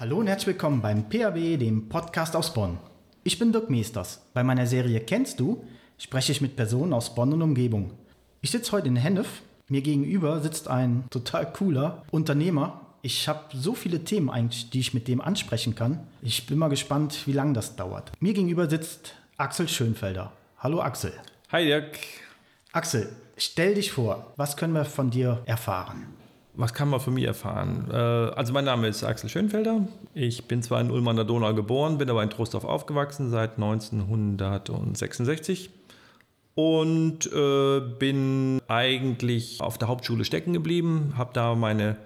Hallo 0.00 0.18
und 0.18 0.28
herzlich 0.28 0.46
willkommen 0.46 0.80
beim 0.80 1.08
PAW, 1.08 1.56
dem 1.56 1.88
Podcast 1.88 2.36
aus 2.36 2.54
Bonn. 2.54 2.78
Ich 3.24 3.38
bin 3.38 3.52
Dirk 3.52 3.68
Meesters. 3.68 4.22
Bei 4.32 4.44
meiner 4.44 4.66
Serie 4.66 5.00
Kennst 5.00 5.40
du 5.40 5.64
spreche 5.98 6.32
ich 6.32 6.40
mit 6.40 6.54
Personen 6.54 6.92
aus 6.92 7.14
Bonn 7.14 7.32
und 7.32 7.42
Umgebung. 7.42 7.90
Ich 8.40 8.52
sitze 8.52 8.72
heute 8.72 8.88
in 8.88 8.96
Hennef. 8.96 9.42
Mir 9.68 9.82
gegenüber 9.82 10.40
sitzt 10.40 10.68
ein 10.68 11.04
total 11.10 11.52
cooler 11.52 12.04
Unternehmer. 12.12 12.86
Ich 13.02 13.28
habe 13.28 13.56
so 13.56 13.74
viele 13.74 14.04
Themen 14.04 14.30
eigentlich, 14.30 14.70
die 14.70 14.80
ich 14.80 14.94
mit 14.94 15.08
dem 15.08 15.20
ansprechen 15.20 15.74
kann. 15.74 16.06
Ich 16.22 16.46
bin 16.46 16.58
mal 16.58 16.68
gespannt, 16.68 17.26
wie 17.26 17.32
lange 17.32 17.54
das 17.54 17.76
dauert. 17.76 18.12
Mir 18.20 18.34
gegenüber 18.34 18.70
sitzt 18.70 19.14
Axel 19.36 19.68
Schönfelder. 19.68 20.32
Hallo 20.60 20.80
Axel. 20.80 21.12
Hi 21.52 21.64
Dirk. 21.64 22.00
Axel, 22.72 23.08
stell 23.36 23.76
dich 23.76 23.92
vor. 23.92 24.32
Was 24.34 24.56
können 24.56 24.72
wir 24.72 24.84
von 24.84 25.08
dir 25.08 25.40
erfahren? 25.46 26.08
Was 26.54 26.74
kann 26.74 26.88
man 26.88 26.98
von 26.98 27.14
mir 27.14 27.28
erfahren? 27.28 27.86
Äh, 27.92 27.94
also 27.94 28.52
mein 28.52 28.64
Name 28.64 28.88
ist 28.88 29.04
Axel 29.04 29.30
Schönfelder. 29.30 29.86
Ich 30.14 30.48
bin 30.48 30.60
zwar 30.64 30.80
in 30.80 30.90
Ulm 30.90 31.06
an 31.06 31.14
der 31.14 31.24
Donau 31.24 31.54
geboren, 31.54 31.98
bin 31.98 32.10
aber 32.10 32.24
in 32.24 32.30
Trostorf 32.30 32.64
aufgewachsen 32.64 33.30
seit 33.30 33.54
1966 33.54 35.70
und 36.56 37.32
äh, 37.32 37.78
bin 37.78 38.60
eigentlich 38.66 39.60
auf 39.60 39.78
der 39.78 39.86
Hauptschule 39.86 40.24
stecken 40.24 40.54
geblieben, 40.54 41.14
habe 41.16 41.30
da 41.34 41.54
meine 41.54 41.98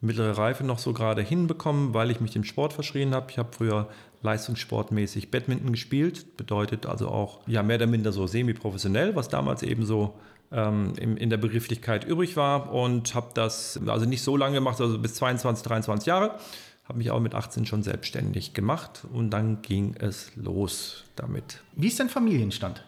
mittlere 0.00 0.36
Reife 0.36 0.64
noch 0.64 0.80
so 0.80 0.92
gerade 0.92 1.22
hinbekommen, 1.22 1.94
weil 1.94 2.10
ich 2.10 2.20
mich 2.20 2.32
dem 2.32 2.42
Sport 2.42 2.72
verschrien 2.72 3.14
habe. 3.14 3.30
Ich 3.30 3.38
habe 3.38 3.50
früher 3.56 3.86
leistungssportmäßig 4.22 5.30
Badminton 5.30 5.72
gespielt, 5.72 6.36
bedeutet 6.36 6.86
also 6.86 7.08
auch 7.08 7.40
ja 7.46 7.62
mehr 7.62 7.76
oder 7.76 7.86
minder 7.86 8.12
so 8.12 8.26
semi-professionell, 8.26 9.16
was 9.16 9.28
damals 9.28 9.62
eben 9.62 9.84
so 9.84 10.14
ähm, 10.52 10.92
in, 10.98 11.16
in 11.16 11.30
der 11.30 11.38
Begrifflichkeit 11.38 12.04
übrig 12.04 12.36
war 12.36 12.72
und 12.72 13.14
habe 13.14 13.30
das 13.34 13.80
also 13.86 14.06
nicht 14.06 14.22
so 14.22 14.36
lange 14.36 14.54
gemacht, 14.54 14.80
also 14.80 14.98
bis 14.98 15.14
22, 15.14 15.64
23 15.66 16.06
Jahre. 16.06 16.36
Habe 16.84 16.98
mich 16.98 17.10
auch 17.12 17.20
mit 17.20 17.34
18 17.34 17.66
schon 17.66 17.84
selbstständig 17.84 18.52
gemacht 18.52 19.06
und 19.12 19.30
dann 19.30 19.62
ging 19.62 19.94
es 19.98 20.32
los 20.34 21.04
damit. 21.14 21.60
Wie 21.76 21.86
ist 21.86 22.00
dein 22.00 22.08
Familienstand? 22.08 22.84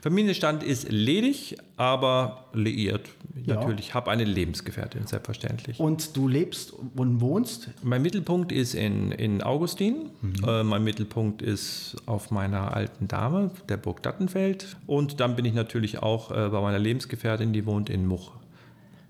Familienstand 0.00 0.62
ist 0.62 0.90
ledig, 0.90 1.56
aber 1.76 2.46
liiert. 2.52 3.08
Ja. 3.44 3.54
Natürlich, 3.54 3.94
habe 3.94 4.10
eine 4.10 4.24
Lebensgefährtin, 4.24 5.06
selbstverständlich. 5.06 5.78
Und 5.78 6.16
du 6.16 6.28
lebst 6.28 6.72
und 6.72 7.20
wohnst? 7.20 7.70
Mein 7.82 8.02
Mittelpunkt 8.02 8.52
ist 8.52 8.74
in, 8.74 9.12
in 9.12 9.42
Augustin. 9.42 10.10
Mhm. 10.20 10.44
Äh, 10.46 10.64
mein 10.64 10.84
Mittelpunkt 10.84 11.42
ist 11.42 11.96
auf 12.06 12.30
meiner 12.30 12.74
alten 12.74 13.08
Dame, 13.08 13.50
der 13.68 13.76
Burg 13.76 14.02
Dattenfeld. 14.02 14.76
Und 14.86 15.20
dann 15.20 15.36
bin 15.36 15.44
ich 15.44 15.54
natürlich 15.54 16.02
auch 16.02 16.30
äh, 16.30 16.48
bei 16.48 16.60
meiner 16.60 16.78
Lebensgefährtin, 16.78 17.52
die 17.52 17.66
wohnt 17.66 17.90
in 17.90 18.06
Much. 18.06 18.32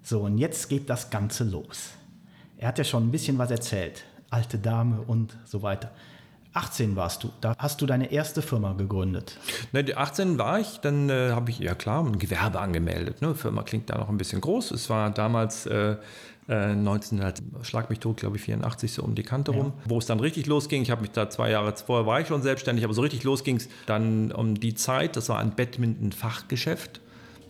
So, 0.02 0.20
und 0.20 0.38
jetzt 0.38 0.68
geht 0.68 0.88
das 0.90 1.10
Ganze 1.10 1.44
los. 1.44 1.90
Er 2.58 2.68
hat 2.68 2.78
ja 2.78 2.84
schon 2.84 3.08
ein 3.08 3.10
bisschen 3.10 3.38
was 3.38 3.50
erzählt. 3.50 4.04
Alte 4.30 4.58
Dame 4.58 5.00
und 5.02 5.36
so 5.44 5.62
weiter. 5.62 5.90
18 6.56 6.96
warst 6.96 7.22
du, 7.22 7.30
da 7.42 7.54
hast 7.58 7.82
du 7.82 7.86
deine 7.86 8.10
erste 8.10 8.40
Firma 8.40 8.72
gegründet. 8.72 9.38
Ne, 9.72 9.84
18 9.94 10.38
war 10.38 10.58
ich, 10.58 10.78
dann 10.80 11.10
äh, 11.10 11.30
habe 11.32 11.50
ich, 11.50 11.58
ja 11.58 11.74
klar, 11.74 12.02
ein 12.04 12.18
Gewerbe 12.18 12.60
angemeldet. 12.60 13.20
Ne? 13.20 13.34
Firma 13.34 13.62
klingt 13.62 13.90
da 13.90 13.98
noch 13.98 14.08
ein 14.08 14.16
bisschen 14.16 14.40
groß. 14.40 14.70
Es 14.70 14.88
war 14.88 15.10
damals 15.10 15.66
äh, 15.66 15.96
1900, 16.48 17.38
äh, 17.38 17.42
schlag 17.62 17.90
mich 17.90 17.98
tot, 17.98 18.18
glaube 18.18 18.36
ich, 18.36 18.42
84 18.42 18.90
so 18.90 19.02
um 19.02 19.14
die 19.14 19.22
Kante 19.22 19.52
ja. 19.52 19.58
rum, 19.58 19.72
wo 19.84 19.98
es 19.98 20.06
dann 20.06 20.18
richtig 20.18 20.46
losging. 20.46 20.80
Ich 20.80 20.90
habe 20.90 21.02
mich 21.02 21.10
da 21.10 21.28
zwei 21.28 21.50
Jahre 21.50 21.74
vorher 21.76 22.06
war 22.06 22.20
ich 22.20 22.28
schon 22.28 22.40
selbstständig, 22.40 22.84
aber 22.84 22.94
so 22.94 23.02
richtig 23.02 23.22
los 23.24 23.44
ging 23.44 23.56
es 23.56 23.68
dann 23.84 24.32
um 24.32 24.54
die 24.54 24.74
Zeit. 24.74 25.16
Das 25.16 25.28
war 25.28 25.38
ein 25.40 25.54
Badminton-Fachgeschäft, 25.54 27.00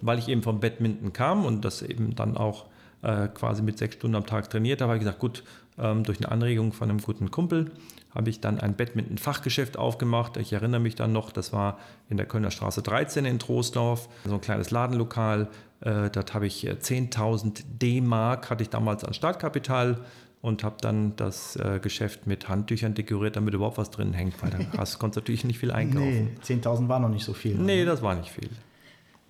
weil 0.01 0.19
ich 0.19 0.29
eben 0.29 0.43
vom 0.43 0.59
Badminton 0.59 1.13
kam 1.13 1.45
und 1.45 1.65
das 1.65 1.83
eben 1.83 2.17
dann 2.17 2.37
auch 2.37 2.65
äh, 3.03 3.29
quasi 3.29 3.63
mit 3.63 3.79
sechs 3.79 3.95
Stunden 3.95 4.17
am 4.17 4.27
Tag 4.27 4.51
trainiert 4.51 4.81
habe. 4.81 4.91
habe 4.91 4.99
ich 4.99 5.05
gesagt, 5.05 5.21
gut, 5.21 5.45
ähm, 5.79 6.03
durch 6.03 6.19
eine 6.19 6.33
Anregung 6.33 6.73
von 6.73 6.91
einem 6.91 7.01
guten 7.01 7.31
Kumpel 7.31 7.71
habe 8.17 8.31
ich 8.31 8.41
dann 8.41 8.59
ein 8.59 8.75
Badminton-Fachgeschäft 8.75 9.77
aufgemacht. 9.77 10.37
Ich 10.39 10.53
erinnere 10.53 10.81
mich 10.81 10.95
dann 10.95 11.13
noch, 11.13 11.31
das 11.31 11.53
war 11.53 11.79
in 12.09 12.17
der 12.17 12.27
Kölner 12.27 12.51
Straße 12.51 12.83
13 12.83 13.25
in 13.25 13.39
Troisdorf, 13.39 14.09
so 14.25 14.35
ein 14.35 14.41
kleines 14.41 14.71
Ladenlokal. 14.71 15.49
Äh, 15.81 16.11
dort 16.11 16.35
habe 16.35 16.47
ich 16.47 16.67
10.000 16.67 17.61
äh, 17.61 17.63
D-Mark, 17.67 18.51
hatte 18.51 18.63
ich 18.63 18.71
damals 18.71 19.05
an 19.05 19.13
Startkapital 19.13 19.99
und 20.41 20.65
habe 20.65 20.77
dann 20.81 21.15
das 21.17 21.57
äh, 21.57 21.79
Geschäft 21.81 22.27
mit 22.27 22.49
Handtüchern 22.49 22.95
dekoriert, 22.95 23.37
damit 23.37 23.53
überhaupt 23.53 23.79
was 23.79 23.91
drin 23.91 24.13
hängt, 24.13 24.43
weil 24.43 24.51
dann 24.51 24.73
hast, 24.79 24.99
konntest 24.99 25.17
du 25.17 25.21
natürlich 25.21 25.45
nicht 25.45 25.59
viel 25.59 25.73
einkaufen. 25.73 26.37
Nee, 26.37 26.55
10.000 26.55 26.89
war 26.89 27.01
noch 27.01 27.09
nicht 27.11 27.25
so 27.25 27.35
viel. 27.35 27.57
Nee, 27.57 27.85
das 27.85 28.01
war 28.01 28.15
nicht 28.15 28.31
viel. 28.31 28.49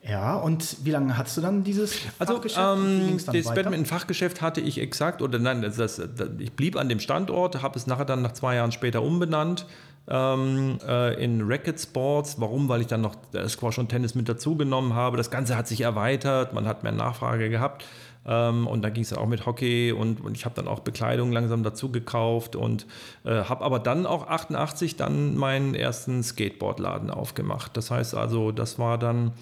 Ja, 0.09 0.37
und 0.37 0.85
wie 0.85 0.91
lange 0.91 1.17
hattest 1.19 1.37
du 1.37 1.41
dann 1.41 1.65
dieses 1.65 1.99
also, 2.19 2.35
Fachgeschäft? 2.35 2.61
Ähm, 2.61 3.19
das 3.19 3.47
Badminton-Fachgeschäft 3.47 4.41
hatte 4.41 4.61
ich 4.61 4.79
exakt, 4.79 5.21
oder 5.21 5.39
nein, 5.39 5.63
das, 5.63 5.77
das, 5.77 6.01
ich 6.39 6.53
blieb 6.53 6.77
an 6.77 6.89
dem 6.89 7.01
Standort, 7.01 7.63
habe 7.63 7.77
es 7.77 7.87
nachher 7.87 8.05
dann 8.05 8.23
nach 8.23 8.33
zwei 8.33 8.55
Jahren 8.55 8.71
später 8.71 9.03
umbenannt 9.03 9.67
ähm, 10.09 10.79
äh, 10.87 11.23
in 11.23 11.43
Racket 11.43 11.81
Sports. 11.81 12.37
Warum? 12.41 12.69
Weil 12.69 12.83
ich 12.83 12.87
dann 12.87 13.01
noch 13.01 13.17
Squash 13.49 13.79
und 13.79 13.89
Tennis 13.89 14.15
mit 14.15 14.29
dazugenommen 14.29 14.95
habe. 14.95 15.17
Das 15.17 15.31
Ganze 15.31 15.57
hat 15.57 15.67
sich 15.67 15.81
erweitert, 15.81 16.53
man 16.53 16.67
hat 16.67 16.85
mehr 16.85 16.93
Nachfrage 16.93 17.51
gehabt. 17.51 17.85
Ähm, 18.27 18.67
und 18.67 18.83
da 18.83 18.91
ging 18.91 19.03
es 19.03 19.13
auch 19.13 19.27
mit 19.27 19.47
Hockey 19.47 19.93
und, 19.93 20.21
und 20.21 20.37
ich 20.37 20.45
habe 20.45 20.55
dann 20.55 20.69
auch 20.69 20.81
Bekleidung 20.81 21.33
langsam 21.33 21.63
dazu 21.63 21.91
gekauft 21.91 22.57
und 22.57 22.87
äh, 23.25 23.45
habe 23.45 23.65
aber 23.65 23.79
dann 23.79 24.05
auch 24.05 24.27
88 24.27 24.97
dann 24.97 25.37
meinen 25.37 25.75
ersten 25.75 26.23
Skateboardladen 26.23 27.11
aufgemacht. 27.11 27.77
Das 27.77 27.91
heißt 27.91 28.15
also, 28.15 28.51
das 28.53 28.79
war 28.79 28.99
dann 28.99 29.33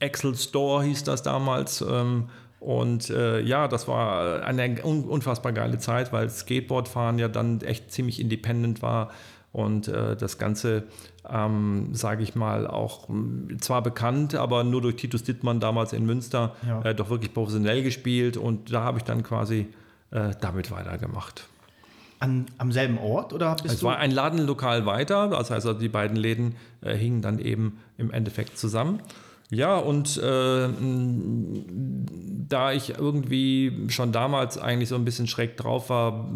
Excel 0.00 0.34
Store 0.34 0.84
hieß 0.84 1.04
das 1.04 1.22
damals. 1.22 1.80
Ähm, 1.80 2.28
und 2.60 3.10
äh, 3.10 3.40
ja, 3.42 3.68
das 3.68 3.86
war 3.86 4.42
eine 4.42 4.82
unfassbar 4.82 5.52
geile 5.52 5.78
Zeit, 5.78 6.12
weil 6.12 6.28
Skateboardfahren 6.28 7.18
ja 7.18 7.28
dann 7.28 7.60
echt 7.60 7.92
ziemlich 7.92 8.20
independent 8.20 8.82
war 8.82 9.10
und 9.52 9.88
äh, 9.88 10.16
das 10.16 10.36
Ganze, 10.36 10.84
ähm, 11.30 11.94
sage 11.94 12.22
ich 12.22 12.34
mal, 12.34 12.66
auch 12.66 13.08
zwar 13.60 13.82
bekannt, 13.82 14.34
aber 14.34 14.64
nur 14.64 14.82
durch 14.82 14.96
Titus 14.96 15.22
Dittmann 15.22 15.60
damals 15.60 15.92
in 15.92 16.04
Münster 16.04 16.54
ja. 16.66 16.82
äh, 16.82 16.94
doch 16.94 17.08
wirklich 17.08 17.32
professionell 17.32 17.82
gespielt 17.82 18.36
und 18.36 18.72
da 18.72 18.82
habe 18.82 18.98
ich 18.98 19.04
dann 19.04 19.22
quasi 19.22 19.68
äh, 20.10 20.32
damit 20.40 20.70
weitergemacht. 20.70 21.46
An, 22.18 22.46
am 22.58 22.72
selben 22.72 22.98
Ort 22.98 23.32
oder 23.32 23.54
bist 23.54 23.74
es 23.74 23.80
du? 23.80 23.86
war 23.86 23.98
ein 23.98 24.10
Ladenlokal 24.10 24.84
weiter, 24.86 25.28
das 25.28 25.50
heißt, 25.50 25.66
also 25.66 25.78
die 25.78 25.88
beiden 25.88 26.16
Läden 26.16 26.56
äh, 26.82 26.94
hingen 26.94 27.22
dann 27.22 27.38
eben 27.38 27.78
im 27.96 28.10
Endeffekt 28.10 28.58
zusammen. 28.58 29.00
Ja, 29.50 29.76
und 29.76 30.16
äh, 30.16 30.68
da 32.48 32.72
ich 32.72 32.98
irgendwie 32.98 33.86
schon 33.88 34.12
damals 34.12 34.58
eigentlich 34.58 34.88
so 34.88 34.96
ein 34.96 35.04
bisschen 35.04 35.26
schräg 35.26 35.56
drauf 35.56 35.88
war 35.88 36.28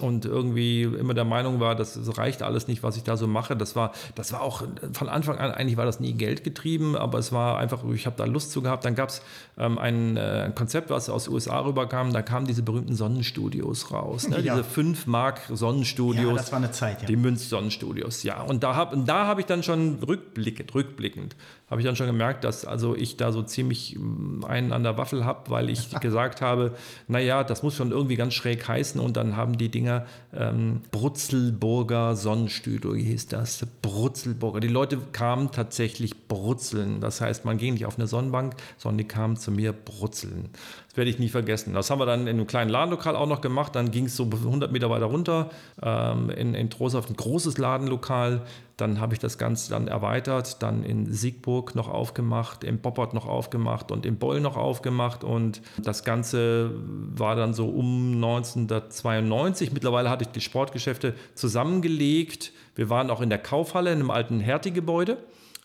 und 0.00 0.24
irgendwie 0.24 0.82
immer 0.82 1.14
der 1.14 1.24
Meinung 1.24 1.58
war, 1.58 1.74
das 1.74 1.98
reicht 2.16 2.42
alles 2.42 2.68
nicht, 2.68 2.82
was 2.82 2.96
ich 2.96 3.02
da 3.02 3.16
so 3.16 3.26
mache, 3.26 3.56
das 3.56 3.74
war, 3.74 3.92
das 4.14 4.32
war 4.32 4.42
auch 4.42 4.62
von 4.92 5.08
Anfang 5.08 5.38
an, 5.38 5.50
eigentlich 5.50 5.76
war 5.76 5.84
das 5.84 5.98
nie 5.98 6.12
Geld 6.12 6.44
getrieben, 6.44 6.96
aber 6.96 7.18
es 7.18 7.32
war 7.32 7.58
einfach, 7.58 7.82
ich 7.92 8.06
habe 8.06 8.16
da 8.16 8.24
Lust 8.24 8.52
zu 8.52 8.62
gehabt. 8.62 8.84
Dann 8.84 8.94
gab 8.94 9.08
es 9.08 9.22
ähm, 9.56 9.78
ein, 9.78 10.16
äh, 10.16 10.52
Konzept, 10.54 10.90
was 10.90 11.08
aus 11.08 11.24
den 11.24 11.34
USA 11.34 11.60
rüberkam, 11.60 12.12
da 12.12 12.22
kamen 12.22 12.46
diese 12.46 12.62
berühmten 12.62 12.94
Sonnenstudios 12.94 13.90
raus, 13.92 14.28
ne? 14.28 14.40
ja. 14.40 14.54
diese 14.54 14.64
5 14.64 15.06
Mark 15.06 15.40
Sonnenstudios. 15.52 16.24
Ja, 16.24 16.34
das 16.34 16.52
war 16.52 16.58
eine 16.58 16.70
Zeit, 16.70 17.02
ja. 17.02 17.06
Die 17.06 17.16
Münz-Sonnenstudios, 17.16 18.22
ja. 18.22 18.42
Und 18.42 18.62
da 18.62 18.76
habe 18.76 18.96
da 18.98 19.26
hab 19.26 19.38
ich 19.38 19.46
dann 19.46 19.62
schon 19.62 19.98
rückblickend, 20.06 20.74
rückblickend, 20.74 21.36
habe 21.70 21.80
ich 21.80 21.86
dann 21.86 21.96
schon 21.96 22.06
gemerkt, 22.06 22.44
dass 22.44 22.64
also 22.64 22.96
ich 22.96 23.16
da 23.16 23.32
so 23.32 23.42
ziemlich 23.42 23.96
mm, 23.98 24.44
einen 24.44 24.72
an 24.72 24.82
der 24.82 24.96
Waffel 24.96 25.24
habe, 25.24 25.50
weil 25.50 25.70
ich 25.70 25.90
gesagt 26.00 26.40
habe, 26.40 26.74
naja, 27.06 27.44
das 27.44 27.62
muss 27.62 27.74
schon 27.74 27.90
irgendwie 27.90 28.16
ganz 28.16 28.34
schräg 28.34 28.66
heißen. 28.66 29.00
Und 29.00 29.16
dann 29.16 29.36
haben 29.36 29.58
die 29.58 29.68
Dinger 29.68 30.06
ähm, 30.34 30.80
Brutzelburger 30.90 32.16
Sonnenstudio 32.16 32.94
hieß 32.94 33.28
das, 33.28 33.66
Brutzelburger. 33.82 34.60
Die 34.60 34.68
Leute 34.68 34.98
kamen 35.12 35.50
tatsächlich 35.50 36.28
brutzeln, 36.28 37.00
das 37.00 37.20
heißt, 37.20 37.44
man 37.44 37.58
ging 37.58 37.74
nicht 37.74 37.86
auf 37.86 37.98
eine 37.98 38.06
Sonnenbank, 38.06 38.54
sondern 38.76 38.98
die 38.98 39.08
kamen 39.08 39.36
zu 39.36 39.50
mir 39.50 39.72
brutzeln 39.72 40.50
werde 40.98 41.10
ich 41.10 41.18
nie 41.18 41.30
vergessen. 41.30 41.72
Das 41.72 41.88
haben 41.90 42.00
wir 42.00 42.06
dann 42.06 42.22
in 42.22 42.28
einem 42.28 42.46
kleinen 42.46 42.70
Ladenlokal 42.70 43.16
auch 43.16 43.26
noch 43.26 43.40
gemacht. 43.40 43.74
Dann 43.74 43.90
ging 43.90 44.04
es 44.06 44.16
so 44.16 44.24
100 44.24 44.70
Meter 44.70 44.90
weiter 44.90 45.06
runter 45.06 45.48
ähm, 45.80 46.28
in, 46.28 46.54
in 46.54 46.68
Trostorf, 46.68 47.08
ein 47.08 47.16
großes 47.16 47.56
Ladenlokal. 47.56 48.42
Dann 48.76 49.00
habe 49.00 49.14
ich 49.14 49.18
das 49.18 49.38
Ganze 49.38 49.70
dann 49.70 49.88
erweitert, 49.88 50.62
dann 50.62 50.84
in 50.84 51.10
Siegburg 51.10 51.74
noch 51.74 51.88
aufgemacht, 51.88 52.62
im 52.62 52.78
Boppert 52.78 53.14
noch 53.14 53.26
aufgemacht 53.26 53.90
und 53.90 54.04
im 54.04 54.18
Boll 54.18 54.40
noch 54.40 54.56
aufgemacht. 54.56 55.24
Und 55.24 55.62
das 55.82 56.04
Ganze 56.04 56.72
war 57.16 57.34
dann 57.34 57.54
so 57.54 57.68
um 57.68 58.14
1992. 58.16 59.72
Mittlerweile 59.72 60.10
hatte 60.10 60.24
ich 60.24 60.28
die 60.28 60.40
Sportgeschäfte 60.40 61.14
zusammengelegt. 61.34 62.52
Wir 62.74 62.90
waren 62.90 63.10
auch 63.10 63.22
in 63.22 63.30
der 63.30 63.38
Kaufhalle, 63.38 63.92
in 63.92 64.00
einem 64.00 64.10
alten 64.10 64.40
Hertie-Gebäude 64.40 65.16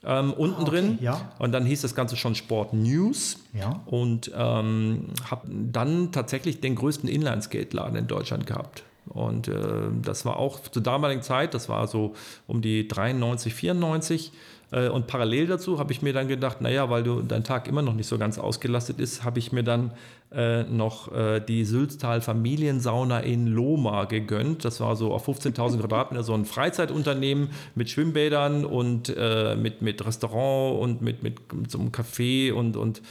ähm, 0.06 0.34
unten 0.34 0.56
ah, 0.56 0.62
okay, 0.62 0.70
drin. 0.70 0.98
Ja. 1.02 1.32
Und 1.40 1.52
dann 1.52 1.66
hieß 1.66 1.82
das 1.82 1.96
Ganze 1.96 2.16
schon 2.16 2.36
Sport 2.36 2.74
News. 2.74 3.40
Ja. 3.54 3.82
Und 3.86 4.32
ähm, 4.36 5.08
habe 5.30 5.48
dann 5.48 6.12
tatsächlich 6.12 6.62
den 6.62 6.76
größten 6.76 7.10
Inline-Skate-Laden 7.10 7.96
in 7.96 8.08
Deutschland 8.08 8.46
gehabt. 8.48 8.84
Und 9.06 9.48
äh, 9.48 9.56
das 10.02 10.26
war 10.26 10.38
auch 10.38 10.60
zur 10.62 10.82
damaligen 10.82 11.22
Zeit, 11.22 11.54
das 11.54 11.68
war 11.68 11.88
so 11.88 12.14
um 12.48 12.62
die 12.62 12.88
93, 12.88 13.54
94. 13.54 14.32
Äh, 14.74 14.90
und 14.90 15.08
parallel 15.08 15.48
dazu 15.48 15.80
habe 15.80 15.92
ich 15.92 16.02
mir 16.02 16.14
dann 16.14 16.28
gedacht, 16.28 16.62
naja, 16.62 16.90
weil 16.90 17.04
du, 17.04 17.22
dein 17.22 17.44
Tag 17.44 17.68
immer 17.68 17.82
noch 17.82 17.94
nicht 17.94 18.08
so 18.08 18.18
ganz 18.18 18.40
ausgelastet 18.40 19.00
ist, 19.00 19.24
habe 19.24 19.40
ich 19.40 19.52
mir 19.52 19.64
dann 19.64 19.92
äh, 20.34 20.64
noch 20.64 21.14
äh, 21.14 21.40
die 21.40 21.64
Sülztal 21.64 22.22
Familiensauna 22.22 23.20
in 23.20 23.48
Loma 23.48 24.06
gegönnt. 24.06 24.66
Das 24.66 24.80
war 24.80 24.96
so 24.96 25.14
auf 25.14 25.28
15.000 25.28 25.80
Quadratmeter 25.82 26.24
so 26.24 26.34
ein 26.34 26.46
Freizeitunternehmen 26.46 27.50
mit 27.76 27.90
Schwimmbädern 27.92 28.66
und 28.66 29.14
äh, 29.16 29.56
mit, 29.56 29.82
mit 29.84 30.04
Restaurant 30.04 30.82
und 30.82 31.02
mit, 31.02 31.22
mit, 31.22 31.54
mit 31.54 31.70
so 31.70 31.80
einem 31.80 31.90
Café 31.90 32.52
und, 32.52 32.76
und 32.76 33.02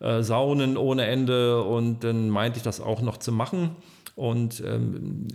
äh, 0.00 0.22
Saunen 0.22 0.76
ohne 0.76 1.06
Ende. 1.06 1.62
Und 1.62 2.04
dann 2.04 2.30
meinte 2.30 2.58
ich 2.58 2.62
das 2.62 2.80
auch 2.80 3.02
noch 3.02 3.18
zu 3.18 3.32
machen. 3.32 3.76
Und 4.16 4.62
ähm, 4.66 5.28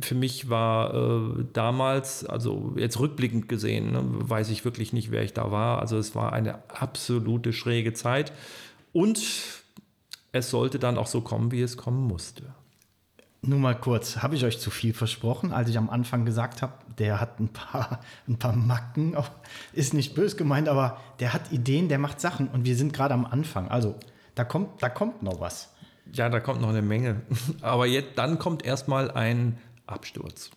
für 0.00 0.14
mich 0.14 0.48
war 0.48 0.94
äh, 0.94 1.44
damals, 1.52 2.24
also 2.24 2.72
jetzt 2.76 2.98
rückblickend 2.98 3.48
gesehen, 3.48 3.92
ne, 3.92 4.02
weiß 4.04 4.50
ich 4.50 4.64
wirklich 4.64 4.92
nicht, 4.92 5.10
wer 5.10 5.22
ich 5.22 5.32
da 5.32 5.50
war. 5.50 5.80
Also 5.80 5.96
es 5.96 6.14
war 6.14 6.32
eine 6.32 6.58
absolute 6.68 7.52
schräge 7.52 7.92
Zeit. 7.92 8.32
Und 8.92 9.22
es 10.32 10.50
sollte 10.50 10.78
dann 10.78 10.98
auch 10.98 11.06
so 11.06 11.20
kommen, 11.20 11.52
wie 11.52 11.62
es 11.62 11.76
kommen 11.76 12.06
musste. 12.06 12.54
Nur 13.44 13.58
mal 13.58 13.74
kurz, 13.74 14.18
habe 14.18 14.36
ich 14.36 14.44
euch 14.44 14.60
zu 14.60 14.70
viel 14.70 14.94
versprochen, 14.94 15.52
als 15.52 15.68
ich 15.68 15.76
am 15.76 15.90
Anfang 15.90 16.24
gesagt 16.24 16.62
habe, 16.62 16.74
der 16.98 17.20
hat 17.20 17.40
ein 17.40 17.48
paar, 17.48 17.98
ein 18.28 18.38
paar 18.38 18.54
Macken, 18.54 19.16
ist 19.72 19.94
nicht 19.94 20.14
bös 20.14 20.36
gemeint, 20.36 20.68
aber 20.68 20.98
der 21.18 21.32
hat 21.32 21.50
Ideen, 21.50 21.88
der 21.88 21.98
macht 21.98 22.20
Sachen 22.20 22.46
und 22.48 22.64
wir 22.64 22.76
sind 22.76 22.92
gerade 22.92 23.14
am 23.14 23.26
Anfang. 23.26 23.68
Also 23.68 23.96
da 24.36 24.44
kommt, 24.44 24.80
da 24.80 24.88
kommt 24.88 25.24
noch 25.24 25.40
was. 25.40 25.70
Ja, 26.12 26.28
da 26.28 26.38
kommt 26.38 26.60
noch 26.60 26.68
eine 26.68 26.82
Menge. 26.82 27.22
Aber 27.62 27.86
jetzt, 27.86 28.18
dann 28.18 28.38
kommt 28.38 28.64
erstmal 28.64 29.10
ein 29.10 29.58
Absturz. 29.86 30.50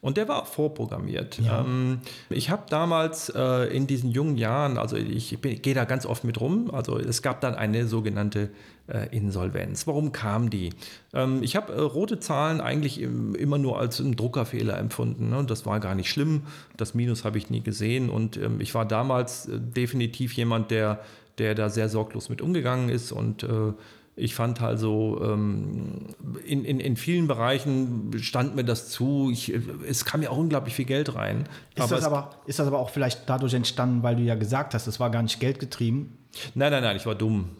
Und 0.00 0.16
der 0.16 0.28
war 0.28 0.42
auch 0.42 0.46
vorprogrammiert. 0.46 1.40
Ja. 1.40 1.60
Ähm, 1.60 2.00
ich 2.30 2.50
habe 2.50 2.64
damals 2.70 3.30
äh, 3.30 3.64
in 3.74 3.88
diesen 3.88 4.12
jungen 4.12 4.36
Jahren, 4.36 4.78
also 4.78 4.96
ich, 4.96 5.32
ich 5.44 5.62
gehe 5.62 5.74
da 5.74 5.84
ganz 5.84 6.06
oft 6.06 6.22
mit 6.22 6.40
rum, 6.40 6.70
also 6.72 6.98
es 6.98 7.20
gab 7.20 7.40
dann 7.40 7.56
eine 7.56 7.86
sogenannte 7.86 8.50
äh, 8.86 9.14
Insolvenz. 9.14 9.88
Warum 9.88 10.12
kam 10.12 10.50
die? 10.50 10.70
Ähm, 11.12 11.42
ich 11.42 11.56
habe 11.56 11.72
äh, 11.72 11.80
rote 11.80 12.20
Zahlen 12.20 12.60
eigentlich 12.60 13.00
im, 13.00 13.34
immer 13.34 13.58
nur 13.58 13.78
als 13.78 14.00
einen 14.00 14.14
Druckerfehler 14.14 14.78
empfunden. 14.78 15.30
Ne? 15.30 15.44
Das 15.44 15.66
war 15.66 15.80
gar 15.80 15.96
nicht 15.96 16.10
schlimm. 16.10 16.42
Das 16.76 16.94
Minus 16.94 17.24
habe 17.24 17.38
ich 17.38 17.50
nie 17.50 17.60
gesehen. 17.60 18.08
Und 18.08 18.36
ähm, 18.36 18.60
ich 18.60 18.74
war 18.74 18.86
damals 18.86 19.48
äh, 19.48 19.58
definitiv 19.58 20.32
jemand, 20.34 20.70
der, 20.70 21.00
der 21.38 21.56
da 21.56 21.70
sehr 21.70 21.88
sorglos 21.88 22.28
mit 22.28 22.40
umgegangen 22.40 22.88
ist 22.88 23.10
und 23.10 23.42
äh, 23.42 23.72
ich 24.18 24.34
fand 24.34 24.60
also, 24.60 25.20
ähm, 25.22 26.14
in, 26.44 26.64
in, 26.64 26.80
in 26.80 26.96
vielen 26.96 27.28
Bereichen 27.28 28.10
stand 28.18 28.56
mir 28.56 28.64
das 28.64 28.88
zu. 28.88 29.30
Ich, 29.32 29.52
es 29.88 30.04
kam 30.04 30.22
ja 30.22 30.30
auch 30.30 30.38
unglaublich 30.38 30.74
viel 30.74 30.84
Geld 30.84 31.14
rein. 31.14 31.48
Ist, 31.74 31.82
aber 31.82 31.96
das 31.96 32.04
aber, 32.04 32.30
ist 32.46 32.58
das 32.58 32.66
aber 32.66 32.78
auch 32.78 32.90
vielleicht 32.90 33.28
dadurch 33.28 33.54
entstanden, 33.54 34.02
weil 34.02 34.16
du 34.16 34.22
ja 34.22 34.34
gesagt 34.34 34.74
hast, 34.74 34.86
es 34.88 34.98
war 34.98 35.10
gar 35.10 35.22
nicht 35.22 35.38
geldgetrieben, 35.38 36.18
Nein, 36.54 36.72
nein, 36.72 36.82
nein, 36.82 36.96
ich 36.96 37.06
war 37.06 37.14
dumm. 37.14 37.50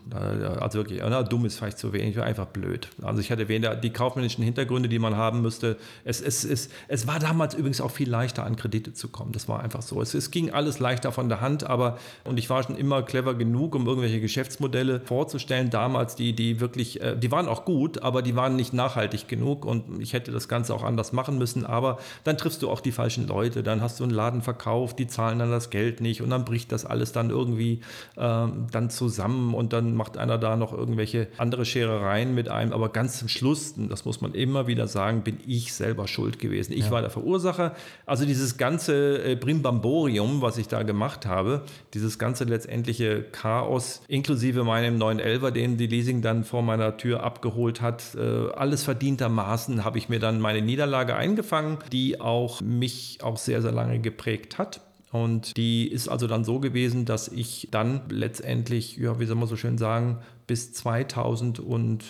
Also 0.61 0.79
wirklich, 0.79 1.01
na, 1.03 1.23
dumm 1.23 1.45
ist 1.45 1.59
vielleicht 1.59 1.79
zu 1.79 1.93
wenig, 1.93 2.11
ich 2.11 2.17
war 2.17 2.25
einfach 2.25 2.47
blöd. 2.47 2.89
Also 3.03 3.21
ich 3.21 3.31
hatte 3.31 3.49
weder 3.49 3.77
die 3.77 3.91
kaufmännischen 3.91 4.45
Hintergründe, 4.45 4.89
die 4.89 4.99
man 4.99 5.17
haben 5.17 5.43
müsste. 5.43 5.77
Es, 6.05 6.21
es, 6.21 6.45
es, 6.45 6.71
es 6.89 7.07
war 7.07 7.19
damals 7.19 7.55
übrigens 7.55 7.81
auch 7.81 7.91
viel 7.91 8.09
leichter, 8.09 8.45
an 8.45 8.57
Kredite 8.57 8.93
zu 8.93 9.09
kommen. 9.09 9.33
Das 9.33 9.49
war 9.49 9.61
einfach 9.61 9.83
so. 9.83 10.01
Es, 10.01 10.15
es 10.15 10.31
ging 10.31 10.51
alles 10.51 10.79
leichter 10.79 11.13
von 11.13 11.29
der 11.29 11.41
Hand, 11.41 11.65
aber 11.65 11.99
und 12.25 12.39
ich 12.39 12.49
war 12.51 12.63
schon 12.63 12.77
immer 12.77 13.03
clever 13.03 13.35
genug, 13.35 13.75
um 13.75 13.87
irgendwelche 13.87 14.21
Geschäftsmodelle 14.21 15.01
vorzustellen. 15.01 15.71
Damals, 15.71 16.15
die, 16.17 16.33
die 16.33 16.61
wirklich, 16.61 17.01
äh, 17.01 17.17
die 17.17 17.31
waren 17.31 17.49
auch 17.49 17.65
gut, 17.65 18.03
aber 18.03 18.23
die 18.23 18.37
waren 18.37 18.57
nicht 18.57 18.73
nachhaltig 18.73 19.29
genug 19.29 19.65
und 19.65 20.01
ich 20.01 20.13
hätte 20.13 20.33
das 20.33 20.49
Ganze 20.49 20.75
auch 20.75 20.85
anders 20.85 21.13
machen 21.13 21.39
müssen. 21.39 21.67
Aber 21.67 21.99
dann 22.25 22.39
triffst 22.39 22.63
du 22.63 22.71
auch 22.71 22.81
die 22.81 22.93
falschen 22.93 23.27
Leute, 23.27 23.63
dann 23.63 23.81
hast 23.81 24.01
du 24.01 24.05
einen 24.05 24.13
Laden 24.13 24.43
verkauft, 24.43 24.99
die 24.99 25.07
zahlen 25.07 25.39
dann 25.39 25.51
das 25.51 25.71
Geld 25.71 26.01
nicht 26.01 26.23
und 26.23 26.31
dann 26.31 26.45
bricht 26.45 26.73
das 26.73 26.85
alles 26.85 27.13
dann 27.13 27.31
irgendwie. 27.31 27.81
Ähm, 28.17 28.68
dann 28.71 28.91
zusammen 28.91 29.55
und 29.55 29.73
dann 29.73 29.95
macht 29.95 30.17
einer 30.17 30.39
da 30.39 30.57
noch 30.57 30.73
irgendwelche 30.73 31.29
andere 31.39 31.65
Scherereien 31.65 32.35
mit 32.35 32.49
einem. 32.49 32.73
Aber 32.73 32.91
ganz 32.91 33.19
zum 33.19 33.29
Schluss, 33.29 33.75
das 33.77 34.05
muss 34.05 34.21
man 34.21 34.35
immer 34.35 34.67
wieder 34.67 34.87
sagen, 34.87 35.23
bin 35.23 35.39
ich 35.47 35.73
selber 35.73 36.09
schuld 36.09 36.39
gewesen. 36.39 36.73
Ich 36.73 36.87
ja. 36.87 36.91
war 36.91 37.01
der 37.01 37.11
Verursacher. 37.11 37.75
Also 38.07 38.25
dieses 38.25 38.57
ganze 38.57 39.23
äh, 39.25 39.37
Brimbamborium, 39.37 40.43
was 40.43 40.59
ich 40.59 40.69
da 40.69 40.83
gemacht 40.83 41.27
habe, 41.27 41.63
dieses 41.95 42.19
ganze 42.19 42.45
letztendliche 42.45 43.23
Chaos, 43.23 44.03
inklusive 44.09 44.65
meinem 44.65 44.99
neuen 44.99 45.19
Elver, 45.19 45.51
den 45.51 45.77
die 45.77 45.87
Leasing 45.87 46.23
dann 46.23 46.45
vor 46.45 46.63
meiner 46.63 46.97
Tür 46.97 47.23
abgeholt 47.23 47.81
hat, 47.81 48.15
äh, 48.15 48.51
alles 48.53 48.85
verdientermaßen 48.85 49.85
habe 49.85 49.99
ich 49.99 50.09
mir 50.09 50.19
dann 50.19 50.41
meine 50.41 50.63
Niederlage 50.63 51.17
eingefangen, 51.17 51.79
die 51.93 52.21
auch 52.21 52.61
mich 52.61 53.19
auch 53.23 53.37
sehr, 53.37 53.63
sehr 53.63 53.73
lange 53.73 54.01
geprägt 54.01 54.59
hat. 54.59 54.81
Und 55.11 55.57
die 55.57 55.89
ist 55.89 56.09
also 56.09 56.27
dann 56.27 56.45
so 56.45 56.61
gewesen, 56.61 57.05
dass 57.05 57.29
ich 57.29 57.69
dann 57.71 58.03
letztendlich, 58.11 58.97
ja, 58.97 59.19
wie 59.19 59.27
soll 59.27 59.37
man 59.37 59.49
so 59.49 59.57
schön 59.57 59.79
sagen, 59.79 60.19
bis 60.47 60.73
2008 60.75 62.05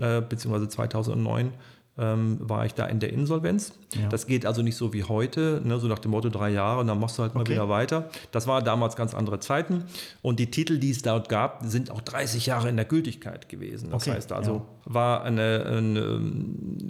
äh, 0.00 0.20
bzw. 0.22 0.68
2009 0.68 1.52
ähm, 1.98 2.38
war 2.40 2.64
ich 2.64 2.74
da 2.74 2.86
in 2.86 2.98
der 2.98 3.12
Insolvenz. 3.12 3.72
Ja. 3.94 4.08
Das 4.08 4.26
geht 4.26 4.46
also 4.46 4.62
nicht 4.62 4.76
so 4.76 4.92
wie 4.92 5.04
heute, 5.04 5.60
ne, 5.62 5.78
so 5.78 5.86
nach 5.86 5.98
dem 5.98 6.12
Motto 6.12 6.30
drei 6.30 6.50
Jahre 6.50 6.80
und 6.80 6.86
dann 6.86 6.98
machst 6.98 7.18
du 7.18 7.22
halt 7.22 7.34
mal 7.34 7.42
okay. 7.42 7.52
wieder 7.52 7.68
weiter. 7.68 8.08
Das 8.32 8.46
war 8.46 8.62
damals 8.62 8.96
ganz 8.96 9.14
andere 9.14 9.38
Zeiten. 9.38 9.84
Und 10.22 10.40
die 10.40 10.50
Titel, 10.50 10.78
die 10.78 10.90
es 10.90 11.02
dort 11.02 11.28
gab, 11.28 11.60
sind 11.64 11.90
auch 11.90 12.00
30 12.00 12.46
Jahre 12.46 12.68
in 12.68 12.76
der 12.76 12.86
Gültigkeit 12.86 13.48
gewesen. 13.48 13.90
Das 13.90 14.02
okay. 14.02 14.16
heißt 14.16 14.32
also, 14.32 14.54
ja. 14.54 14.62
war 14.94 15.22
eine, 15.24 15.64
eine, 15.66 16.32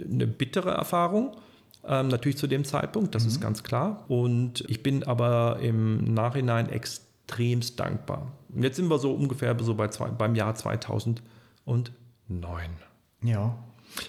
eine 0.09 0.27
bittere 0.27 0.71
Erfahrung. 0.71 1.35
Ähm, 1.87 2.09
natürlich 2.09 2.37
zu 2.37 2.47
dem 2.47 2.63
Zeitpunkt, 2.63 3.15
das 3.15 3.23
mhm. 3.23 3.29
ist 3.29 3.41
ganz 3.41 3.63
klar. 3.63 4.05
Und 4.07 4.63
ich 4.67 4.83
bin 4.83 5.03
aber 5.03 5.57
im 5.61 6.13
Nachhinein 6.13 6.69
extremst 6.69 7.79
dankbar. 7.79 8.31
Und 8.53 8.63
jetzt 8.63 8.75
sind 8.75 8.89
wir 8.89 8.99
so 8.99 9.13
ungefähr 9.13 9.57
so 9.59 9.75
bei 9.75 9.87
zwei, 9.87 10.09
beim 10.09 10.35
Jahr 10.35 10.55
2009. 10.55 11.21
Ja. 13.23 13.55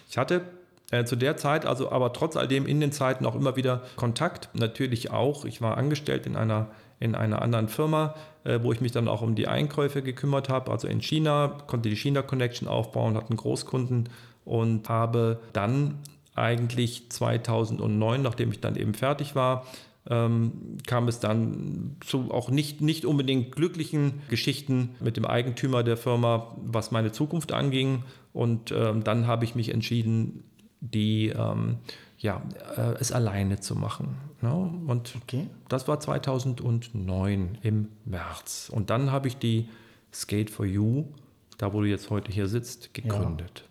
Ich 0.09 0.19
hatte 0.19 0.43
äh, 0.91 1.05
zu 1.05 1.17
der 1.17 1.37
Zeit, 1.37 1.65
also 1.65 1.91
aber 1.91 2.13
trotz 2.13 2.37
alledem 2.37 2.67
in 2.67 2.81
den 2.81 2.93
Zeiten 2.93 3.25
auch 3.25 3.35
immer 3.35 3.57
wieder 3.57 3.83
Kontakt. 3.97 4.51
Natürlich 4.53 5.11
auch. 5.11 5.45
Ich 5.47 5.63
war 5.63 5.79
angestellt 5.79 6.27
in 6.27 6.37
einer, 6.37 6.69
in 7.01 7.15
einer 7.15 7.41
anderen 7.41 7.69
Firma, 7.69 8.15
äh, 8.45 8.61
wo 8.63 8.73
ich 8.73 8.83
mich 8.83 8.93
dann 8.93 9.09
auch 9.09 9.23
um 9.23 9.35
die 9.35 9.49
Einkäufe 9.49 10.03
gekümmert 10.03 10.51
habe. 10.51 10.71
Also 10.71 10.89
in 10.89 11.01
China, 11.01 11.57
konnte 11.67 11.89
die 11.89 11.97
China 11.97 12.21
Connection 12.21 12.69
aufbauen, 12.69 13.17
hatte 13.17 13.31
einen 13.31 13.39
Großkunden 13.39 14.11
und 14.45 14.89
habe 14.89 15.41
dann 15.53 15.99
eigentlich 16.35 17.11
2009, 17.11 18.23
nachdem 18.23 18.53
ich 18.53 18.61
dann 18.61 18.77
eben 18.77 18.95
fertig 18.95 19.35
war, 19.35 19.67
ähm, 20.09 20.79
kam 20.87 21.09
es 21.09 21.21
dann 21.21 21.97
zu 22.05 22.31
auch 22.33 22.51
nicht, 22.51 22.81
nicht 22.81 23.05
unbedingt 23.05 23.55
glücklichen 23.55 24.23
Geschichten 24.29 24.91
mit 25.01 25.17
dem 25.17 25.25
Eigentümer 25.25 25.83
der 25.85 25.97
Firma, 25.97 26.57
was 26.57 26.91
meine 26.91 27.13
Zukunft 27.13 27.53
anging. 27.53 28.03
Und 28.33 28.73
ähm, 28.73 29.05
dann 29.05 29.27
habe 29.27 29.45
ich 29.45 29.55
mich 29.55 29.73
entschieden, 29.73 30.43
die, 30.81 31.29
ähm, 31.29 31.77
ja, 32.19 32.43
äh, 32.77 32.95
es 32.99 33.13
alleine 33.13 33.61
zu 33.61 33.77
machen. 33.77 34.17
Ne? 34.41 34.53
Und 34.87 35.15
okay. 35.23 35.47
das 35.69 35.87
war 35.87 36.01
2009 36.01 37.59
im 37.63 37.89
März. 38.05 38.71
Und 38.75 38.91
dann 38.91 39.13
habe 39.13 39.29
ich 39.29 39.37
die 39.37 39.69
Skate 40.13 40.51
for 40.51 40.67
You, 40.67 41.05
da 41.59 41.73
wo 41.73 41.81
du 41.81 41.89
jetzt 41.89 42.11
heute 42.11 42.33
hier 42.33 42.49
sitzt, 42.49 42.93
gegründet. 42.93 43.69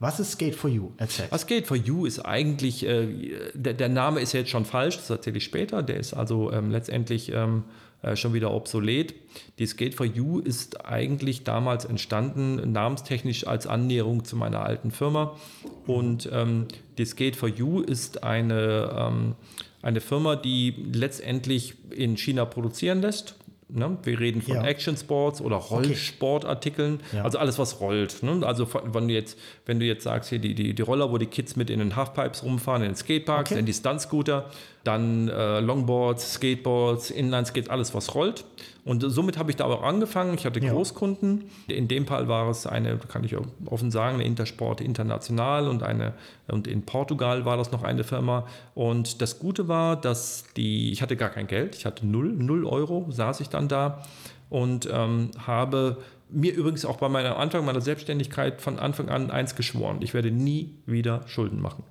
Ja. 0.00 0.06
Was 0.06 0.20
ist 0.20 0.32
Skate 0.32 0.54
for 0.54 0.70
You? 0.70 0.90
Erzähl. 0.96 1.26
Was 1.30 1.42
Skate 1.42 1.66
for 1.66 1.76
You 1.76 2.06
ist 2.06 2.20
eigentlich, 2.20 2.84
äh, 2.86 3.06
der, 3.54 3.74
der, 3.74 3.88
Name 3.88 4.20
ist 4.20 4.32
jetzt 4.32 4.50
schon 4.50 4.64
falsch, 4.64 4.96
das 4.96 5.10
erzähle 5.10 5.38
ich 5.38 5.44
später, 5.44 5.82
der 5.82 5.96
ist 5.96 6.14
also 6.14 6.52
ähm, 6.52 6.70
letztendlich 6.70 7.32
ähm, 7.32 7.64
äh, 8.02 8.16
schon 8.16 8.34
wieder 8.34 8.52
obsolet. 8.52 9.14
Die 9.58 9.66
Skate 9.66 9.94
for 9.94 10.04
You 10.04 10.40
ist 10.40 10.84
eigentlich 10.84 11.44
damals 11.44 11.84
entstanden, 11.86 12.72
namenstechnisch 12.72 13.46
als 13.46 13.66
Annäherung 13.66 14.24
zu 14.24 14.36
meiner 14.36 14.60
alten 14.60 14.90
Firma. 14.90 15.36
Und 15.86 16.28
ähm, 16.32 16.66
die 16.98 17.06
Skate 17.06 17.36
for 17.36 17.48
You 17.48 17.80
ist 17.80 18.22
eine, 18.22 18.94
ähm, 18.94 19.34
eine 19.80 20.00
Firma, 20.00 20.36
die 20.36 20.74
letztendlich 20.92 21.76
in 21.92 22.16
China 22.16 22.44
produzieren 22.44 23.00
lässt 23.00 23.36
Ne? 23.74 23.98
Wir 24.04 24.20
reden 24.20 24.40
von 24.40 24.54
ja. 24.54 24.64
Action 24.64 24.96
Sports 24.96 25.40
oder 25.40 25.56
Rollsportartikeln, 25.56 26.94
okay. 26.94 27.16
ja. 27.16 27.24
also 27.24 27.38
alles, 27.38 27.58
was 27.58 27.80
rollt. 27.80 28.22
Ne? 28.22 28.46
Also 28.46 28.68
wenn 28.72 29.08
du 29.08 29.14
jetzt, 29.14 29.38
wenn 29.66 29.80
du 29.80 29.86
jetzt 29.86 30.04
sagst, 30.04 30.30
hier 30.30 30.38
die, 30.38 30.54
die, 30.54 30.74
die 30.74 30.82
Roller, 30.82 31.10
wo 31.10 31.18
die 31.18 31.26
Kids 31.26 31.56
mit 31.56 31.70
in 31.70 31.80
den 31.80 31.96
Halfpipes 31.96 32.44
rumfahren, 32.44 32.82
in 32.82 32.90
den 32.90 32.96
Skateparks, 32.96 33.50
okay. 33.50 33.60
in 33.60 33.66
die 33.66 33.72
Stunt-Scooter, 33.72 34.48
dann 34.84 35.28
äh, 35.28 35.60
Longboards, 35.60 36.34
Skateboards, 36.34 37.10
Inline-Skates, 37.10 37.70
alles, 37.70 37.94
was 37.94 38.14
rollt. 38.14 38.44
Und 38.84 39.00
somit 39.00 39.38
habe 39.38 39.50
ich 39.50 39.56
da 39.56 39.64
auch 39.64 39.82
angefangen. 39.82 40.34
Ich 40.34 40.44
hatte 40.44 40.60
ja. 40.60 40.70
Großkunden. 40.70 41.44
In 41.68 41.88
dem 41.88 42.06
Fall 42.06 42.28
war 42.28 42.50
es 42.50 42.66
eine, 42.66 42.98
kann 42.98 43.24
ich 43.24 43.34
offen 43.64 43.90
sagen, 43.90 44.16
eine 44.16 44.24
Intersport 44.24 44.82
International 44.82 45.68
und 45.68 45.82
eine, 45.82 46.12
und 46.48 46.66
in 46.66 46.82
Portugal 46.82 47.46
war 47.46 47.56
das 47.56 47.72
noch 47.72 47.82
eine 47.82 48.04
Firma. 48.04 48.46
Und 48.74 49.22
das 49.22 49.38
Gute 49.38 49.68
war, 49.68 49.96
dass 49.96 50.44
die, 50.56 50.92
ich 50.92 51.00
hatte 51.00 51.16
gar 51.16 51.30
kein 51.30 51.46
Geld, 51.46 51.74
ich 51.74 51.86
hatte 51.86 52.06
null, 52.06 52.32
null 52.32 52.66
Euro, 52.66 53.06
saß 53.08 53.40
ich 53.40 53.48
dann 53.48 53.68
da 53.68 54.02
und 54.50 54.86
ähm, 54.92 55.30
habe 55.46 55.96
mir 56.28 56.52
übrigens 56.52 56.84
auch 56.84 56.98
bei 56.98 57.08
meinem 57.08 57.34
Anfang 57.34 57.64
meiner 57.64 57.80
Selbstständigkeit 57.80 58.60
von 58.60 58.78
Anfang 58.78 59.08
an 59.08 59.30
eins 59.30 59.56
geschworen. 59.56 59.98
Ich 60.00 60.12
werde 60.12 60.30
nie 60.30 60.74
wieder 60.84 61.22
Schulden 61.26 61.60
machen. 61.60 61.84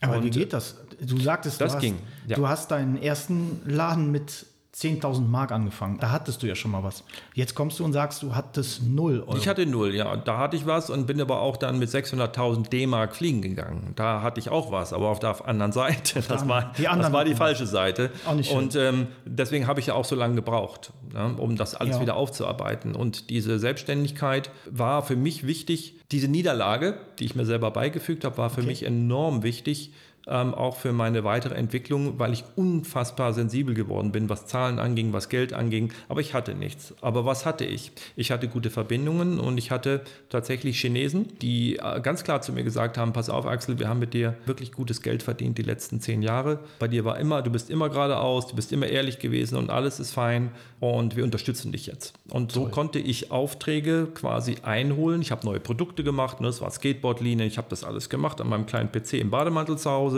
Aber 0.00 0.18
und, 0.18 0.24
wie 0.24 0.30
geht 0.30 0.52
das? 0.52 0.76
Du 1.00 1.18
sagtest, 1.18 1.60
das 1.60 1.72
du, 1.72 1.76
hast, 1.76 1.82
ging, 1.82 1.98
ja. 2.26 2.36
du 2.36 2.48
hast 2.48 2.70
deinen 2.70 3.00
ersten 3.00 3.60
Laden 3.64 4.10
mit 4.10 4.46
10.000 4.76 5.26
Mark 5.26 5.52
angefangen. 5.52 5.96
Da 6.00 6.10
hattest 6.10 6.42
du 6.42 6.46
ja 6.46 6.54
schon 6.54 6.70
mal 6.70 6.84
was. 6.84 7.02
Jetzt 7.32 7.54
kommst 7.54 7.78
du 7.78 7.84
und 7.84 7.94
sagst, 7.94 8.22
du 8.22 8.34
hattest 8.34 8.82
null 8.82 9.20
Euro. 9.20 9.38
Ich 9.38 9.48
hatte 9.48 9.64
null, 9.64 9.94
ja. 9.94 10.16
Da 10.16 10.36
hatte 10.36 10.54
ich 10.54 10.66
was 10.66 10.90
und 10.90 11.06
bin 11.06 11.18
aber 11.18 11.40
auch 11.40 11.56
dann 11.56 11.78
mit 11.78 11.88
600.000 11.88 12.68
D-Mark 12.68 13.16
fliegen 13.16 13.40
gegangen. 13.40 13.94
Da 13.96 14.20
hatte 14.20 14.38
ich 14.38 14.50
auch 14.50 14.70
was, 14.72 14.92
aber 14.92 15.08
auf 15.08 15.18
der 15.18 15.48
anderen 15.48 15.72
Seite. 15.72 16.20
Das 16.28 16.46
war 16.46 16.72
die, 16.76 16.82
das 16.82 17.10
war 17.10 17.24
die 17.24 17.34
falsche 17.34 17.66
Seite. 17.66 18.10
Auch 18.26 18.34
nicht 18.34 18.50
schön. 18.50 18.58
Und 18.58 18.76
ähm, 18.76 19.06
deswegen 19.24 19.66
habe 19.66 19.80
ich 19.80 19.86
ja 19.86 19.94
auch 19.94 20.04
so 20.04 20.14
lange 20.14 20.34
gebraucht, 20.34 20.92
ne, 21.10 21.34
um 21.38 21.56
das 21.56 21.74
alles 21.74 21.96
ja. 21.96 22.02
wieder 22.02 22.16
aufzuarbeiten. 22.16 22.94
Und 22.94 23.30
diese 23.30 23.58
Selbstständigkeit 23.58 24.50
war 24.70 25.02
für 25.02 25.16
mich 25.16 25.46
wichtig. 25.46 26.00
Diese 26.12 26.28
Niederlage, 26.28 26.98
die 27.18 27.24
ich 27.24 27.34
mir 27.34 27.46
selber 27.46 27.70
beigefügt 27.70 28.26
habe, 28.26 28.36
war 28.36 28.50
für 28.50 28.60
okay. 28.60 28.68
mich 28.68 28.82
enorm 28.82 29.42
wichtig, 29.42 29.92
ähm, 30.28 30.54
auch 30.54 30.76
für 30.76 30.92
meine 30.92 31.24
weitere 31.24 31.54
Entwicklung, 31.54 32.18
weil 32.18 32.32
ich 32.32 32.44
unfassbar 32.56 33.32
sensibel 33.32 33.74
geworden 33.74 34.12
bin, 34.12 34.28
was 34.28 34.46
Zahlen 34.46 34.78
anging, 34.78 35.12
was 35.12 35.28
Geld 35.28 35.52
anging. 35.52 35.92
Aber 36.08 36.20
ich 36.20 36.34
hatte 36.34 36.54
nichts. 36.54 36.94
Aber 37.00 37.24
was 37.24 37.46
hatte 37.46 37.64
ich? 37.64 37.92
Ich 38.16 38.32
hatte 38.32 38.48
gute 38.48 38.70
Verbindungen 38.70 39.38
und 39.38 39.58
ich 39.58 39.70
hatte 39.70 40.02
tatsächlich 40.28 40.80
Chinesen, 40.80 41.38
die 41.40 41.76
äh, 41.76 42.00
ganz 42.00 42.24
klar 42.24 42.42
zu 42.42 42.52
mir 42.52 42.64
gesagt 42.64 42.98
haben: 42.98 43.12
Pass 43.12 43.30
auf, 43.30 43.46
Axel, 43.46 43.78
wir 43.78 43.88
haben 43.88 44.00
mit 44.00 44.14
dir 44.14 44.36
wirklich 44.46 44.72
gutes 44.72 45.02
Geld 45.02 45.22
verdient 45.22 45.58
die 45.58 45.62
letzten 45.62 46.00
zehn 46.00 46.22
Jahre. 46.22 46.58
Bei 46.78 46.88
dir 46.88 47.04
war 47.04 47.18
immer, 47.18 47.42
du 47.42 47.50
bist 47.50 47.70
immer 47.70 47.88
geradeaus, 47.88 48.48
du 48.48 48.56
bist 48.56 48.72
immer 48.72 48.86
ehrlich 48.86 49.18
gewesen 49.20 49.56
und 49.56 49.70
alles 49.70 50.00
ist 50.00 50.12
fein 50.12 50.50
und 50.80 51.16
wir 51.16 51.22
unterstützen 51.22 51.70
dich 51.70 51.86
jetzt. 51.86 52.14
Und 52.30 52.50
so 52.50 52.62
Toll. 52.62 52.70
konnte 52.70 52.98
ich 52.98 53.30
Aufträge 53.30 54.08
quasi 54.12 54.56
einholen. 54.62 55.22
Ich 55.22 55.30
habe 55.30 55.46
neue 55.46 55.60
Produkte 55.60 56.02
gemacht, 56.02 56.40
ne? 56.40 56.48
das 56.48 56.60
war 56.60 56.70
Skateboardlinie, 56.70 57.46
ich 57.46 57.58
habe 57.58 57.68
das 57.70 57.84
alles 57.84 58.08
gemacht 58.08 58.40
an 58.40 58.48
meinem 58.48 58.66
kleinen 58.66 58.90
PC 58.90 59.14
im 59.14 59.30
Bademantel 59.30 59.78
zu 59.78 59.90
Hause 59.90 60.15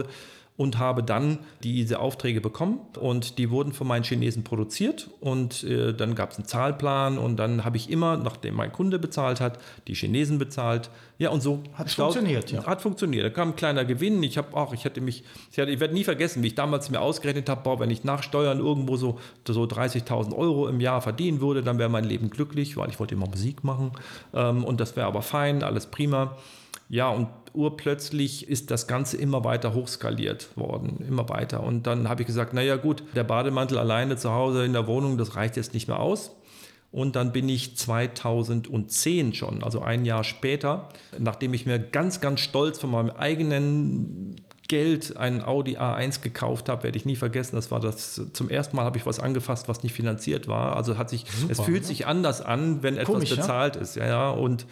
und 0.59 0.77
habe 0.77 1.05
dann 1.05 1.39
diese 1.63 2.01
Aufträge 2.01 2.41
bekommen 2.41 2.81
und 2.99 3.39
die 3.39 3.49
wurden 3.51 3.73
von 3.73 3.87
meinen 3.87 4.03
Chinesen 4.03 4.43
produziert 4.43 5.09
und 5.21 5.63
äh, 5.63 5.95
dann 5.95 6.17
gab 6.17 6.33
es 6.33 6.39
einen 6.39 6.49
Zahlplan 6.49 7.17
und 7.17 7.37
dann 7.37 7.65
habe 7.65 7.77
ich 7.77 7.89
immer, 7.89 8.17
nachdem 8.17 8.57
mein 8.57 8.73
Kunde 8.73 8.99
bezahlt 8.99 9.41
hat, 9.41 9.61
die 9.87 9.95
Chinesen 9.95 10.39
bezahlt. 10.39 10.91
Ja, 11.17 11.31
und 11.31 11.43
so 11.43 11.63
hat 11.75 11.89
funktioniert. 11.91 12.51
Ja. 12.51 12.67
Hat 12.67 12.83
funktioniert. 12.83 13.25
Da 13.25 13.31
kam 13.31 13.51
ein 13.51 13.57
kleiner 13.57 13.85
Gewinn. 13.85 14.21
Ich 14.25 14.37
habe 14.37 14.57
auch, 14.57 14.75
ich 14.75 14.85
hätte 14.85 15.01
mich, 15.01 15.23
ich, 15.53 15.61
hatte, 15.61 15.71
ich 15.71 15.79
werde 15.79 15.95
nie 15.95 16.05
vergessen, 16.05 16.43
wie 16.43 16.49
ich 16.49 16.57
damals 16.57 16.91
mir 16.91 17.01
ausgerechnet 17.01 17.49
habe, 17.49 17.79
wenn 17.79 17.91
ich 17.91 18.03
nach 18.03 18.25
Steuern 18.25 18.59
irgendwo 18.59 18.97
so, 18.97 19.21
so 19.47 19.63
30.000 19.63 20.35
Euro 20.37 20.67
im 20.67 20.81
Jahr 20.81 21.01
verdienen 21.01 21.41
würde, 21.41 21.63
dann 21.63 21.79
wäre 21.79 21.89
mein 21.89 22.05
Leben 22.05 22.31
glücklich, 22.31 22.77
weil 22.77 22.91
ich 22.91 22.99
wollte 22.99 23.15
immer 23.15 23.29
Musik 23.29 23.63
machen 23.63 23.93
ähm, 24.35 24.65
und 24.65 24.81
das 24.81 24.97
wäre 24.97 25.07
aber 25.07 25.23
fein, 25.23 25.63
alles 25.63 25.87
prima. 25.87 26.37
Ja, 26.89 27.11
und 27.11 27.29
urplötzlich 27.53 28.49
ist 28.49 28.71
das 28.71 28.87
Ganze 28.87 29.17
immer 29.17 29.45
weiter 29.45 29.75
hochskaliert 29.75 30.57
worden, 30.57 31.05
immer 31.07 31.29
weiter. 31.29 31.63
Und 31.63 31.87
dann 31.87 32.09
habe 32.09 32.23
ich 32.23 32.27
gesagt, 32.27 32.55
naja 32.55 32.77
gut, 32.77 33.03
der 33.15 33.25
Bademantel 33.25 33.79
alleine 33.79 34.17
zu 34.17 34.33
Hause 34.33 34.65
in 34.65 34.73
der 34.73 34.87
Wohnung, 34.87 35.19
das 35.19 35.37
reicht 35.37 35.57
jetzt 35.57 35.75
nicht 35.75 35.89
mehr 35.89 36.01
aus. 36.01 36.33
Und 36.91 37.17
dann 37.17 37.33
bin 37.33 37.49
ich 37.51 37.77
2010 37.77 39.35
schon, 39.35 39.63
also 39.63 39.83
ein 39.83 40.07
Jahr 40.07 40.25
später, 40.25 40.89
nachdem 41.19 41.53
ich 41.53 41.67
mir 41.67 41.79
ganz, 41.79 42.23
ganz 42.23 42.41
stolz 42.41 42.79
von 42.79 42.91
meinem 42.91 43.11
eigenen 43.11 44.37
Geld 44.69 45.17
einen 45.17 45.43
Audi 45.43 45.77
A1 45.77 46.23
gekauft 46.23 46.69
habe, 46.69 46.85
werde 46.85 46.97
ich 46.97 47.05
nie 47.05 47.17
vergessen. 47.17 47.57
Das 47.57 47.71
war 47.71 47.81
das 47.81 48.21
zum 48.33 48.49
ersten 48.49 48.77
Mal 48.77 48.85
habe 48.85 48.97
ich 48.97 49.05
was 49.05 49.21
angefasst, 49.21 49.69
was 49.69 49.83
nicht 49.83 49.95
finanziert 49.95 50.49
war. 50.49 50.77
Also 50.77 50.97
hat 50.97 51.11
sich, 51.11 51.25
Super, 51.27 51.53
es 51.53 51.61
fühlt 51.61 51.83
ne? 51.83 51.87
sich 51.87 52.07
anders 52.07 52.41
an, 52.41 52.83
wenn 52.83 52.95
etwas 52.95 53.15
Komisch, 53.15 53.35
bezahlt 53.35 53.77
ja? 53.77 53.83
ist. 53.83 53.97
Ja, 53.97 54.07
ja. 54.07 54.31
Und 54.31 54.67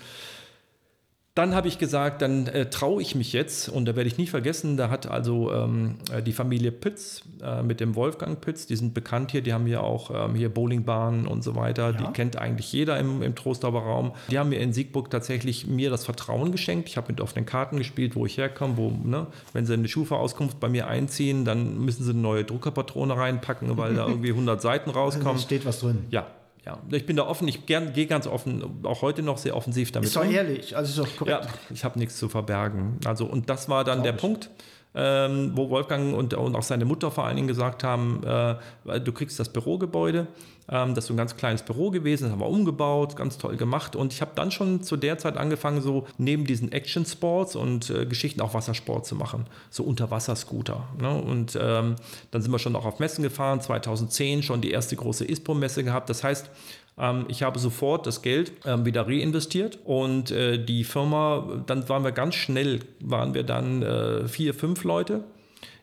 dann 1.36 1.54
habe 1.54 1.68
ich 1.68 1.78
gesagt, 1.78 2.22
dann 2.22 2.46
äh, 2.46 2.70
traue 2.70 3.02
ich 3.02 3.14
mich 3.14 3.34
jetzt 3.34 3.68
und 3.68 3.84
da 3.84 3.94
werde 3.94 4.08
ich 4.08 4.16
nie 4.16 4.26
vergessen, 4.26 4.78
da 4.78 4.88
hat 4.88 5.06
also 5.06 5.52
ähm, 5.52 5.96
äh, 6.10 6.22
die 6.22 6.32
Familie 6.32 6.72
Pütz 6.72 7.24
äh, 7.42 7.62
mit 7.62 7.78
dem 7.78 7.94
Wolfgang 7.94 8.40
Pütz, 8.40 8.66
die 8.66 8.74
sind 8.74 8.94
bekannt 8.94 9.32
hier, 9.32 9.42
die 9.42 9.52
haben 9.52 9.66
hier 9.66 9.82
auch 9.82 10.10
ähm, 10.10 10.34
hier 10.34 10.48
Bowlingbahnen 10.48 11.26
und 11.26 11.44
so 11.44 11.54
weiter, 11.54 11.90
ja. 11.90 11.92
die 11.92 12.04
kennt 12.14 12.38
eigentlich 12.38 12.72
jeder 12.72 12.98
im, 12.98 13.22
im 13.22 13.34
Trostorfer 13.34 13.80
Raum. 13.80 14.12
Die 14.30 14.38
haben 14.38 14.48
mir 14.48 14.60
in 14.60 14.72
Siegburg 14.72 15.10
tatsächlich 15.10 15.66
mir 15.66 15.90
das 15.90 16.06
Vertrauen 16.06 16.52
geschenkt. 16.52 16.88
Ich 16.88 16.96
habe 16.96 17.12
mit 17.12 17.20
offenen 17.20 17.44
Karten 17.44 17.76
gespielt, 17.76 18.16
wo 18.16 18.24
ich 18.24 18.38
herkomme, 18.38 18.78
wo, 18.78 18.90
ne, 18.90 19.26
wenn 19.52 19.66
sie 19.66 19.74
eine 19.74 19.88
Schufa-Auskunft 19.88 20.58
bei 20.58 20.70
mir 20.70 20.86
einziehen, 20.86 21.44
dann 21.44 21.78
müssen 21.84 22.02
sie 22.02 22.12
eine 22.12 22.20
neue 22.20 22.44
Druckerpatrone 22.44 23.14
reinpacken, 23.14 23.76
weil 23.76 23.94
da 23.94 24.06
irgendwie 24.08 24.30
100 24.30 24.62
Seiten 24.62 24.88
rauskommen. 24.88 25.34
Da 25.34 25.42
steht 25.42 25.66
was 25.66 25.80
drin. 25.80 26.06
Ja, 26.08 26.28
ja, 26.66 26.78
ich 26.90 27.06
bin 27.06 27.16
da 27.16 27.26
offen, 27.26 27.46
ich 27.46 27.64
gehe 27.64 28.06
ganz 28.06 28.26
offen, 28.26 28.84
auch 28.84 29.00
heute 29.00 29.22
noch 29.22 29.38
sehr 29.38 29.56
offensiv 29.56 29.92
damit. 29.92 30.08
Ist 30.08 30.16
doch 30.16 30.24
ehrlich, 30.24 30.76
also 30.76 31.02
ist 31.02 31.10
doch 31.10 31.16
korrekt. 31.16 31.44
Ja, 31.44 31.50
ich 31.72 31.84
habe 31.84 31.96
nichts 31.98 32.16
zu 32.16 32.28
verbergen. 32.28 32.98
Also, 33.04 33.24
und 33.24 33.48
das 33.48 33.68
war 33.68 33.84
dann 33.84 33.98
Glaub 33.98 34.04
der 34.04 34.14
ich. 34.14 34.20
Punkt, 34.20 34.50
ähm, 34.96 35.52
wo 35.54 35.70
Wolfgang 35.70 36.14
und, 36.14 36.34
und, 36.34 36.56
auch 36.56 36.62
seine 36.62 36.84
Mutter 36.84 37.10
vor 37.10 37.24
allen 37.24 37.36
Dingen 37.36 37.48
gesagt 37.48 37.84
haben, 37.84 38.22
äh, 38.24 39.00
du 39.00 39.12
kriegst 39.12 39.38
das 39.38 39.50
Bürogebäude 39.50 40.26
ähm, 40.68 40.94
das 40.94 41.04
ist 41.04 41.08
so 41.08 41.14
ein 41.14 41.16
ganz 41.16 41.36
kleines 41.36 41.62
Büro 41.62 41.90
gewesen, 41.90 42.24
das 42.24 42.32
haben 42.32 42.40
wir 42.40 42.48
umgebaut, 42.48 43.16
ganz 43.16 43.38
toll 43.38 43.56
gemacht. 43.56 43.94
Und 43.94 44.12
ich 44.12 44.20
habe 44.20 44.32
dann 44.34 44.50
schon 44.50 44.82
zu 44.82 44.96
der 44.96 45.18
Zeit 45.18 45.36
angefangen, 45.36 45.80
so 45.80 46.06
neben 46.18 46.44
diesen 46.44 46.72
Action-Sports 46.72 47.56
und 47.56 47.90
äh, 47.90 48.06
Geschichten 48.06 48.40
auch 48.40 48.54
Wassersport 48.54 49.06
zu 49.06 49.14
machen, 49.14 49.46
so 49.70 49.84
Unterwasserscooter. 49.84 50.88
Ne? 51.00 51.10
Und 51.10 51.56
ähm, 51.60 51.96
dann 52.30 52.42
sind 52.42 52.50
wir 52.50 52.58
schon 52.58 52.74
auch 52.76 52.84
auf 52.84 52.98
Messen 52.98 53.22
gefahren, 53.22 53.60
2010 53.60 54.42
schon 54.42 54.60
die 54.60 54.70
erste 54.70 54.96
große 54.96 55.24
ISPO-Messe 55.24 55.84
gehabt. 55.84 56.10
Das 56.10 56.24
heißt, 56.24 56.50
ähm, 56.98 57.26
ich 57.28 57.42
habe 57.42 57.58
sofort 57.58 58.06
das 58.06 58.22
Geld 58.22 58.52
ähm, 58.64 58.84
wieder 58.84 59.06
reinvestiert 59.06 59.78
und 59.84 60.30
äh, 60.30 60.62
die 60.62 60.84
Firma, 60.84 61.62
dann 61.66 61.88
waren 61.88 62.04
wir 62.04 62.12
ganz 62.12 62.34
schnell, 62.34 62.80
waren 63.00 63.34
wir 63.34 63.42
dann 63.42 63.82
äh, 63.82 64.28
vier, 64.28 64.54
fünf 64.54 64.84
Leute 64.84 65.24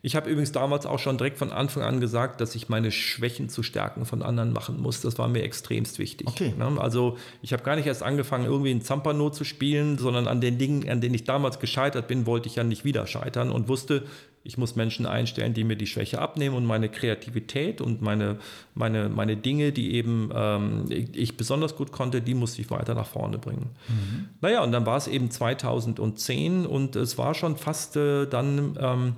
ich 0.06 0.18
habe 0.18 0.30
übrigens 0.30 0.52
damals 0.52 0.86
auch 0.86 1.00
schon 1.00 1.18
direkt 1.18 1.38
von 1.38 1.54
Anfang 1.54 1.82
an 1.82 2.02
gesagt, 2.02 2.42
dass 2.42 2.56
ich 2.56 2.68
meine 2.68 2.92
Schwächen 2.92 3.48
zu 3.48 3.64
Stärken 3.64 4.06
von 4.06 4.22
anderen 4.22 4.52
machen 4.52 4.82
muss. 4.82 5.00
Das 5.00 5.18
war 5.18 5.30
mir 5.30 5.44
extremst 5.44 5.98
wichtig. 5.98 6.28
Okay. 6.28 6.54
Ne? 6.58 6.76
Also 6.78 7.18
ich 7.42 7.54
habe 7.54 7.64
gar 7.64 7.78
nicht 7.78 7.86
erst 7.86 8.04
angefangen, 8.04 8.44
irgendwie 8.44 8.72
ein 8.72 8.82
Zampano 8.82 9.30
zu 9.30 9.46
spielen, 9.46 9.98
sondern 9.98 10.28
an 10.28 10.42
den 10.42 10.58
Dingen, 10.58 10.90
an 10.90 11.00
denen 11.00 11.16
ich 11.16 11.24
damals 11.24 11.58
gescheitert 11.60 12.10
bin, 12.10 12.26
wollte 12.26 12.50
ich 12.50 12.58
ja 12.58 12.66
nicht 12.66 12.84
wieder 12.84 13.08
scheitern 13.08 13.50
und 13.50 13.70
wusste, 13.70 14.04
ich 14.46 14.58
muss 14.58 14.76
Menschen 14.76 15.06
einstellen, 15.06 15.54
die 15.54 15.64
mir 15.64 15.78
die 15.78 15.88
Schwäche 15.88 16.20
abnehmen 16.20 16.56
und 16.56 16.66
meine 16.66 16.90
Kreativität 16.90 17.80
und 17.80 18.02
meine, 18.02 18.40
meine, 18.76 19.08
meine 19.08 19.38
Dinge, 19.38 19.72
die 19.72 19.94
eben 19.94 20.32
ähm, 20.36 20.86
ich 20.90 21.38
besonders 21.38 21.78
gut 21.78 21.94
konnte, 21.94 22.22
die 22.22 22.34
musste 22.34 22.62
ich 22.62 22.70
weiter 22.70 22.94
nach 22.94 23.08
vorne 23.08 23.38
bringen. 23.38 23.70
Mhm. 23.88 24.30
Naja, 24.42 24.62
und 24.62 24.74
dann 24.74 24.86
war 24.86 24.98
es 24.98 25.08
eben 25.08 25.32
2010 25.32 26.66
und 26.66 26.98
es 26.98 27.18
war 27.18 27.34
schon 27.34 27.56
fast 27.56 27.96
äh, 27.96 28.26
dann 28.26 28.78
ähm, 28.80 29.16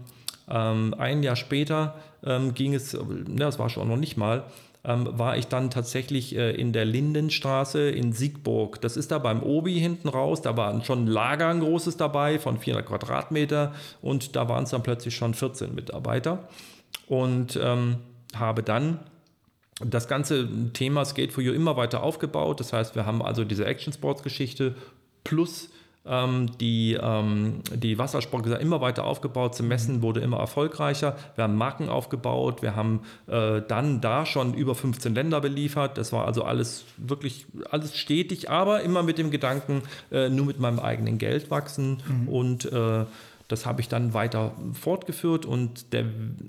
ähm, 0.48 0.94
ein 0.98 1.24
Jahr 1.24 1.36
später 1.36 1.96
ähm, 2.24 2.54
ging 2.54 2.76
es, 2.76 2.94
ne, 2.94 3.26
das 3.38 3.58
war 3.58 3.70
schon 3.70 3.88
noch 3.88 3.98
nicht 3.98 4.18
mal, 4.18 4.44
ähm, 4.86 5.08
war 5.18 5.38
ich 5.38 5.48
dann 5.48 5.70
tatsächlich 5.70 6.36
äh, 6.36 6.52
in 6.52 6.74
der 6.74 6.86
Lindenstraße 6.86 7.90
in 7.90 8.14
Siegburg. 8.14 8.82
Das 8.82 8.98
ist 8.98 9.12
da 9.12 9.20
beim 9.20 9.42
Obi 9.42 9.80
hinten 9.80 10.10
raus. 10.10 10.42
Da 10.42 10.56
war 10.56 10.84
schon 10.84 11.06
ein 11.06 11.08
Lager 11.08 11.50
ein 11.50 11.60
großes 11.60 11.98
dabei 11.98 12.40
von 12.40 12.58
400 12.58 12.88
Quadratmeter 12.88 13.74
und 14.02 14.36
da 14.36 14.48
waren 14.48 14.64
es 14.64 14.70
dann 14.70 14.84
plötzlich 14.84 15.16
schon 15.16 15.34
14 15.34 15.74
Mitarbeiter. 15.74 16.48
Und 17.08 17.60
ähm, 17.62 17.98
habe 18.36 18.64
dann 18.64 19.00
das 19.80 20.08
ganze 20.08 20.48
Thema 20.74 21.04
Skate 21.04 21.34
for 21.34 21.44
You 21.44 21.54
immer 21.54 21.76
weiter 21.78 22.02
aufgebaut. 22.02 22.60
Das 22.60 22.72
heißt, 22.72 22.96
wir 22.96 23.06
haben 23.06 23.22
also 23.22 23.44
diese 23.44 23.66
Action 23.66 23.92
Sports 23.92 24.24
Geschichte 24.24 24.76
plus 25.24 25.70
die, 26.06 26.94
ähm, 27.02 27.62
die 27.74 27.98
Wassersport 27.98 28.46
immer 28.46 28.80
weiter 28.80 29.06
aufgebaut. 29.06 29.56
Zum 29.56 29.68
Messen 29.68 30.04
wurde 30.04 30.20
immer 30.20 30.38
erfolgreicher. 30.38 31.18
Wir 31.34 31.46
haben 31.46 31.56
Marken 31.56 31.90
aufgebaut. 31.90 32.62
Wir 32.62 32.76
haben 32.76 33.02
äh, 33.26 33.62
dann 33.68 34.02
da 34.02 34.26
schon 34.28 34.54
über 34.54 34.76
15 34.76 35.16
Länder 35.16 35.42
beliefert. 35.42 35.98
Das 35.98 36.14
war 36.14 36.26
also 36.26 36.44
alles 36.44 36.86
wirklich 36.98 37.48
alles 37.72 37.98
stetig, 37.98 38.52
aber 38.52 38.82
immer 38.82 39.02
mit 39.02 39.18
dem 39.18 39.32
Gedanken, 39.32 39.82
äh, 40.12 40.30
nur 40.30 40.46
mit 40.46 40.60
meinem 40.60 40.80
eigenen 40.80 41.18
Geld 41.18 41.50
wachsen 41.50 42.04
mhm. 42.08 42.28
und 42.28 42.72
äh, 42.72 43.06
das 43.48 43.68
habe 43.68 43.80
ich 43.80 43.88
dann 43.88 44.16
weiter 44.16 44.54
fortgeführt 44.74 45.46
und 45.46 45.94
der 45.94 46.06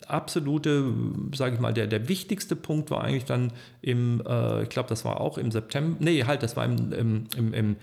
absolute, 0.06 0.94
sage 1.34 1.54
ich 1.54 1.60
mal, 1.60 1.74
der, 1.74 1.86
der 1.86 2.08
wichtigste 2.08 2.56
Punkt 2.56 2.90
war 2.90 3.04
eigentlich 3.04 3.26
dann 3.26 3.52
im, 3.82 4.22
ich 4.62 4.70
glaube, 4.70 4.88
das 4.88 5.04
war 5.04 5.20
auch 5.20 5.36
im 5.36 5.50
September, 5.50 5.98
nee, 6.00 6.24
halt, 6.24 6.42
das 6.42 6.56
war 6.56 6.64
im, 6.64 6.92
im, 6.94 7.24
im, 7.36 7.52
im 7.52 7.76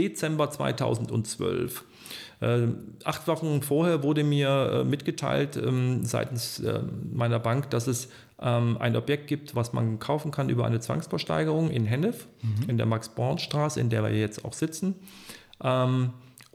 Dezember 0.00 0.50
2012. 0.50 1.84
Äh, 2.40 2.68
acht 3.04 3.28
Wochen 3.28 3.62
vorher 3.62 4.02
wurde 4.02 4.24
mir 4.24 4.48
äh, 4.72 4.84
mitgeteilt 4.84 5.56
ähm, 5.56 6.04
seitens 6.04 6.60
äh, 6.60 6.80
meiner 7.12 7.38
Bank, 7.38 7.68
dass 7.70 7.86
es 7.86 8.08
ähm, 8.40 8.78
ein 8.80 8.96
Objekt 8.96 9.26
gibt, 9.26 9.54
was 9.54 9.74
man 9.74 9.98
kaufen 9.98 10.30
kann 10.30 10.48
über 10.48 10.64
eine 10.64 10.80
Zwangsversteigerung 10.80 11.70
in 11.70 11.84
Hennef, 11.84 12.28
mhm. 12.40 12.70
in 12.70 12.76
der 12.78 12.86
Max-Born-Straße, 12.86 13.78
in 13.78 13.90
der 13.90 14.02
wir 14.02 14.10
jetzt 14.10 14.44
auch 14.44 14.54
sitzen. 14.54 14.94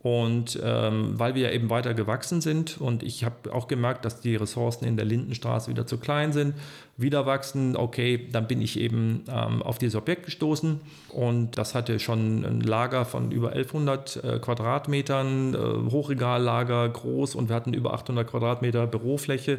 Und 0.05 0.59
ähm, 0.63 1.17
weil 1.17 1.33
wir 1.33 1.51
eben 1.51 1.71
weiter 1.71 1.95
gewachsen 1.95 2.39
sind 2.39 2.79
und 2.79 3.01
ich 3.01 3.23
habe 3.23 3.51
auch 3.51 3.67
gemerkt, 3.67 4.05
dass 4.05 4.21
die 4.21 4.35
Ressourcen 4.35 4.85
in 4.85 4.97
der 4.97 5.05
Lindenstraße 5.05 5.67
wieder 5.67 5.87
zu 5.87 5.97
klein 5.97 6.31
sind, 6.31 6.53
wieder 6.95 7.25
wachsen, 7.25 7.75
okay, 7.75 8.29
dann 8.31 8.47
bin 8.47 8.61
ich 8.61 8.79
eben 8.79 9.23
ähm, 9.27 9.63
auf 9.63 9.79
dieses 9.79 9.95
Objekt 9.95 10.25
gestoßen 10.25 10.79
und 11.09 11.57
das 11.57 11.73
hatte 11.73 11.99
schon 11.99 12.45
ein 12.45 12.61
Lager 12.61 13.05
von 13.05 13.31
über 13.31 13.53
1100 13.53 14.23
äh, 14.23 14.37
Quadratmetern, 14.37 15.55
äh, 15.55 15.91
Hochregallager 15.91 16.87
groß 16.87 17.33
und 17.33 17.49
wir 17.49 17.55
hatten 17.55 17.73
über 17.73 17.95
800 17.95 18.29
Quadratmeter 18.29 18.85
Bürofläche. 18.85 19.57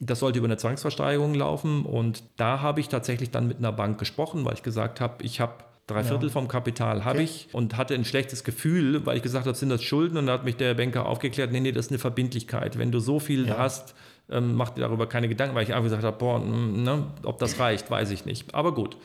Das 0.00 0.18
sollte 0.18 0.38
über 0.38 0.48
eine 0.48 0.58
Zwangsversteigerung 0.58 1.32
laufen 1.32 1.86
und 1.86 2.24
da 2.36 2.60
habe 2.60 2.80
ich 2.80 2.90
tatsächlich 2.90 3.30
dann 3.30 3.48
mit 3.48 3.56
einer 3.56 3.72
Bank 3.72 3.98
gesprochen, 3.98 4.44
weil 4.44 4.52
ich 4.52 4.62
gesagt 4.62 5.00
habe, 5.00 5.24
ich 5.24 5.40
habe 5.40 5.54
Drei 5.88 6.04
Viertel 6.04 6.28
ja. 6.28 6.32
vom 6.32 6.46
Kapital 6.46 7.04
habe 7.04 7.18
okay. 7.18 7.24
ich 7.24 7.48
und 7.52 7.76
hatte 7.76 7.94
ein 7.94 8.04
schlechtes 8.04 8.44
Gefühl, 8.44 9.04
weil 9.04 9.16
ich 9.16 9.22
gesagt 9.22 9.46
habe, 9.46 9.56
sind 9.56 9.68
das 9.68 9.82
Schulden? 9.82 10.16
Und 10.16 10.26
da 10.28 10.34
hat 10.34 10.44
mich 10.44 10.56
der 10.56 10.74
Banker 10.74 11.06
aufgeklärt, 11.06 11.50
nee, 11.50 11.58
nee, 11.58 11.72
das 11.72 11.86
ist 11.86 11.90
eine 11.90 11.98
Verbindlichkeit. 11.98 12.78
Wenn 12.78 12.92
du 12.92 13.00
so 13.00 13.18
viel 13.18 13.48
ja. 13.48 13.58
hast, 13.58 13.94
ähm, 14.30 14.54
mach 14.54 14.70
dir 14.70 14.82
darüber 14.82 15.08
keine 15.08 15.28
Gedanken, 15.28 15.56
weil 15.56 15.64
ich 15.64 15.70
einfach 15.70 15.84
gesagt 15.84 16.04
habe, 16.04 16.16
boah, 16.16 16.38
ne, 16.38 17.06
ob 17.24 17.38
das 17.38 17.58
reicht, 17.58 17.90
weiß 17.90 18.10
ich 18.12 18.24
nicht. 18.24 18.54
Aber 18.54 18.74
gut. 18.74 18.96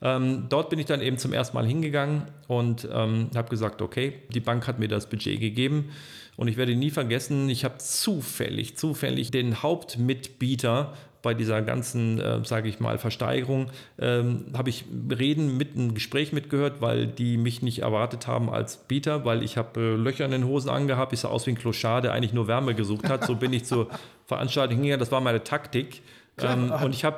Ähm, 0.00 0.46
dort 0.48 0.70
bin 0.70 0.78
ich 0.78 0.86
dann 0.86 1.00
eben 1.00 1.18
zum 1.18 1.32
ersten 1.32 1.56
Mal 1.56 1.66
hingegangen 1.66 2.22
und 2.46 2.86
ähm, 2.92 3.30
habe 3.34 3.48
gesagt, 3.48 3.82
okay, 3.82 4.14
die 4.32 4.40
Bank 4.40 4.68
hat 4.68 4.78
mir 4.78 4.86
das 4.86 5.08
Budget 5.08 5.40
gegeben 5.40 5.90
und 6.36 6.46
ich 6.46 6.56
werde 6.56 6.76
nie 6.76 6.90
vergessen, 6.90 7.48
ich 7.48 7.64
habe 7.64 7.78
zufällig, 7.78 8.76
zufällig 8.76 9.32
den 9.32 9.60
Hauptmitbieter 9.60 10.92
bei 11.22 11.34
dieser 11.34 11.62
ganzen, 11.62 12.20
äh, 12.20 12.44
sage 12.44 12.68
ich 12.68 12.80
mal, 12.80 12.98
Versteigerung, 12.98 13.70
ähm, 13.98 14.46
habe 14.56 14.70
ich 14.70 14.84
Reden 15.10 15.56
mit 15.56 15.74
einem 15.74 15.94
Gespräch 15.94 16.32
mitgehört, 16.32 16.80
weil 16.80 17.06
die 17.06 17.36
mich 17.36 17.62
nicht 17.62 17.80
erwartet 17.80 18.26
haben 18.26 18.50
als 18.50 18.76
Bieter, 18.76 19.24
weil 19.24 19.42
ich 19.42 19.56
habe 19.56 19.80
äh, 19.80 19.96
Löcher 19.96 20.24
in 20.24 20.30
den 20.30 20.46
Hosen 20.46 20.70
angehabt, 20.70 21.12
ich 21.12 21.20
sah 21.20 21.28
aus 21.28 21.46
wie 21.46 21.50
ein 21.50 21.58
Kloschar, 21.58 22.00
der 22.02 22.12
eigentlich 22.12 22.32
nur 22.32 22.46
Wärme 22.46 22.74
gesucht 22.74 23.08
hat. 23.08 23.24
So 23.24 23.34
bin 23.34 23.52
ich 23.52 23.64
zur 23.64 23.88
Veranstaltung 24.26 24.76
hingegangen, 24.76 25.00
das 25.00 25.12
war 25.12 25.20
meine 25.20 25.42
Taktik. 25.42 26.02
Ähm, 26.40 26.70
und 26.70 26.94
ich 26.94 27.04
habe 27.04 27.16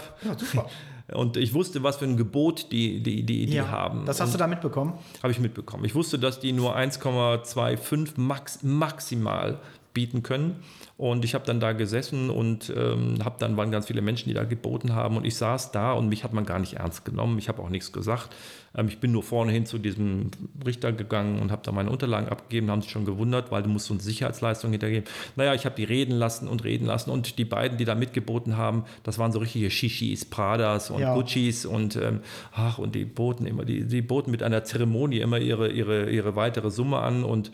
ja, 0.55 0.65
Und 1.13 1.37
ich 1.37 1.55
wusste, 1.55 1.83
was 1.83 1.97
für 1.97 2.05
ein 2.05 2.17
Gebot 2.17 2.71
die, 2.71 3.03
die, 3.03 3.25
die, 3.25 3.47
die 3.47 3.55
ja, 3.55 3.69
haben. 3.69 4.07
Das 4.07 4.21
hast 4.21 4.29
und 4.29 4.35
du 4.35 4.39
da 4.39 4.47
mitbekommen? 4.47 4.95
Habe 5.23 5.33
ich 5.33 5.41
mitbekommen. 5.41 5.85
Ich 5.85 5.95
wusste, 5.95 6.19
dass 6.19 6.41
die 6.41 6.53
nur 6.53 6.77
1,25 6.77 8.13
max, 8.17 8.63
maximal 8.63 9.59
bieten 9.93 10.23
können. 10.23 10.63
Und 11.01 11.25
ich 11.25 11.33
habe 11.33 11.47
dann 11.47 11.61
da 11.61 11.73
gesessen 11.73 12.29
und 12.29 12.71
ähm, 12.77 13.25
habe 13.25 13.37
dann 13.39 13.57
waren 13.57 13.71
ganz 13.71 13.87
viele 13.87 14.03
Menschen, 14.03 14.29
die 14.29 14.35
da 14.35 14.45
geboten 14.45 14.95
haben. 14.95 15.17
Und 15.17 15.25
ich 15.25 15.35
saß 15.35 15.73
da 15.73 15.95
und 15.95 16.11
mich 16.11 16.25
hat 16.25 16.35
man 16.35 16.45
gar 16.45 16.59
nicht 16.59 16.75
ernst 16.75 17.07
genommen. 17.07 17.39
Ich 17.39 17.49
habe 17.49 17.63
auch 17.63 17.71
nichts 17.71 17.91
gesagt. 17.91 18.29
Ähm, 18.77 18.87
ich 18.89 18.99
bin 18.99 19.11
nur 19.11 19.23
vorne 19.23 19.51
hin 19.51 19.65
zu 19.65 19.79
diesem 19.79 20.31
Richter 20.63 20.93
gegangen 20.93 21.41
und 21.41 21.51
habe 21.53 21.63
da 21.65 21.73
meine 21.73 21.89
Unterlagen 21.89 22.29
abgegeben. 22.29 22.71
Haben 22.71 22.83
sich 22.83 22.91
schon 22.91 23.07
gewundert, 23.07 23.51
weil 23.51 23.63
du 23.63 23.71
musst 23.71 23.91
uns 23.91 24.05
Sicherheitsleistung 24.05 24.73
hintergeben. 24.73 25.09
Naja, 25.37 25.55
ich 25.55 25.65
habe 25.65 25.75
die 25.75 25.85
reden 25.85 26.19
lassen 26.19 26.47
und 26.49 26.65
reden 26.65 26.85
lassen. 26.85 27.09
Und 27.09 27.39
die 27.39 27.47
beiden, 27.47 27.79
die 27.79 27.87
da 27.87 27.95
mitgeboten 27.95 28.59
haben, 28.59 28.85
das 29.03 29.19
waren 29.19 29.33
so 29.33 29.39
richtige 29.39 29.71
Shishis, 29.71 30.27
Pradas 30.27 30.91
und 30.91 31.01
ja. 31.01 31.15
Guccis 31.15 31.65
und 31.65 31.97
ähm, 31.97 32.21
ach, 32.53 32.77
und 32.77 32.95
die 32.95 33.07
boten 33.07 33.47
immer, 33.47 33.65
die, 33.65 33.87
die 33.87 34.03
boten 34.03 34.31
mit 34.31 34.43
einer 34.43 34.65
Zeremonie 34.65 35.21
immer 35.21 35.39
ihre, 35.39 35.71
ihre, 35.71 36.11
ihre 36.11 36.37
weitere 36.37 36.71
Summe 36.71 36.99
an 36.99 37.25
und 37.25 37.53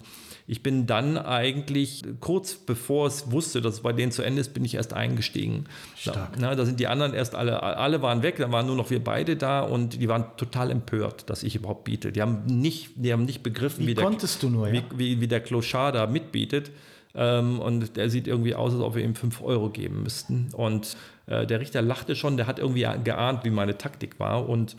ich 0.49 0.63
bin 0.63 0.87
dann 0.87 1.19
eigentlich 1.19 2.05
kurz 2.21 2.55
bevor 2.55 3.09
es 3.09 3.33
wusste, 3.33 3.61
dass 3.61 3.75
es 3.75 3.81
bei 3.81 3.93
denen 3.93 4.13
zu 4.13 4.23
Ende 4.23 4.41
ist, 4.41 4.55
bin 4.55 4.65
ich 4.65 4.75
erst 4.75 4.93
eingestiegen. 4.93 5.65
Stark. 5.97 6.33
Na, 6.39 6.55
da 6.55 6.65
sind 6.65 6.79
die 6.79 6.87
anderen 6.87 7.15
erst 7.15 7.35
alle, 7.35 7.63
alle 7.63 8.01
waren 8.01 8.23
weg, 8.23 8.37
da 8.37 8.51
waren 8.53 8.67
nur 8.67 8.77
noch 8.77 8.91
wir 8.91 9.03
beide 9.03 9.37
da 9.37 9.63
und 9.63 10.01
die 10.01 10.09
waren 10.09 10.27
total 10.37 10.71
empört, 10.71 11.29
dass 11.29 11.43
ich 11.43 11.57
überhaupt 11.57 11.85
biete. 11.85 12.13
Die 12.13 12.23
haben 12.23 12.45
nicht, 12.47 12.91
die 12.95 13.13
haben 13.13 13.25
nicht 13.25 13.43
begriffen, 13.43 13.83
wie, 13.85 13.89
wie 13.89 13.95
der, 13.95 14.51
nur, 14.51 14.69
ja? 14.69 14.75
wie, 14.75 14.83
wie, 14.97 15.21
wie 15.21 15.29
der 15.29 15.41
Clochard 15.41 15.97
da 15.97 16.07
mitbietet. 16.07 16.71
Ähm, 17.17 17.59
und 17.59 17.97
der 17.97 18.11
sieht 18.11 18.29
irgendwie 18.29 18.55
aus, 18.55 18.73
als 18.73 18.83
ob 18.83 18.95
wir 18.95 19.03
ihm 19.03 19.15
5 19.15 19.43
Euro 19.43 19.71
geben 19.71 20.03
müssten. 20.03 20.51
Und 20.53 20.97
äh, 21.27 21.47
der 21.47 21.61
Richter 21.61 21.83
lachte 21.83 22.15
schon, 22.15 22.37
der 22.37 22.47
hat 22.47 22.59
irgendwie 22.59 22.87
geahnt, 23.03 23.45
wie 23.45 23.51
meine 23.51 23.79
Taktik 23.79 24.21
war. 24.21 24.49
Und 24.49 24.77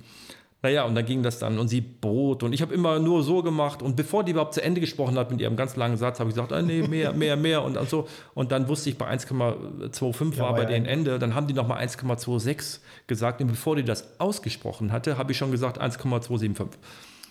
naja, 0.68 0.84
und 0.84 0.96
dann 0.96 1.06
ging 1.06 1.24
das 1.24 1.40
dann 1.40 1.60
und 1.60 1.70
sie 1.70 1.80
bot 1.80 2.44
und 2.44 2.52
ich 2.52 2.62
habe 2.62 2.74
immer 2.74 3.00
nur 3.00 3.24
so 3.24 3.42
gemacht 3.42 3.82
und 3.82 3.96
bevor 3.96 4.26
die 4.26 4.32
überhaupt 4.32 4.54
zu 4.54 4.62
Ende 4.62 4.82
gesprochen 4.82 5.18
hat 5.18 5.32
mit 5.32 5.40
ihrem 5.40 5.56
ganz 5.56 5.78
langen 5.78 5.96
Satz, 5.96 6.20
habe 6.20 6.30
ich 6.30 6.36
gesagt, 6.36 6.52
ah, 6.52 6.62
nee, 6.62 6.86
mehr, 6.86 7.14
mehr, 7.14 7.38
mehr 7.38 7.64
und 7.64 7.78
so. 7.90 8.06
Und 8.34 8.52
dann 8.52 8.68
wusste 8.68 8.90
ich, 8.90 8.98
bei 8.98 9.10
1,25 9.10 10.36
ja, 10.36 10.44
war 10.44 10.54
bei 10.54 10.64
ja 10.64 10.68
denen 10.68 10.86
Ende. 10.86 11.20
Dann 11.20 11.36
haben 11.36 11.48
die 11.48 11.54
nochmal 11.54 11.82
1,26 11.86 12.80
gesagt 13.08 13.40
und 13.40 13.48
bevor 13.48 13.78
die 13.78 13.84
das 13.84 14.20
ausgesprochen 14.20 14.92
hatte, 14.92 15.18
habe 15.18 15.32
ich 15.32 15.38
schon 15.38 15.52
gesagt 15.52 15.80
1,275. 15.80 16.78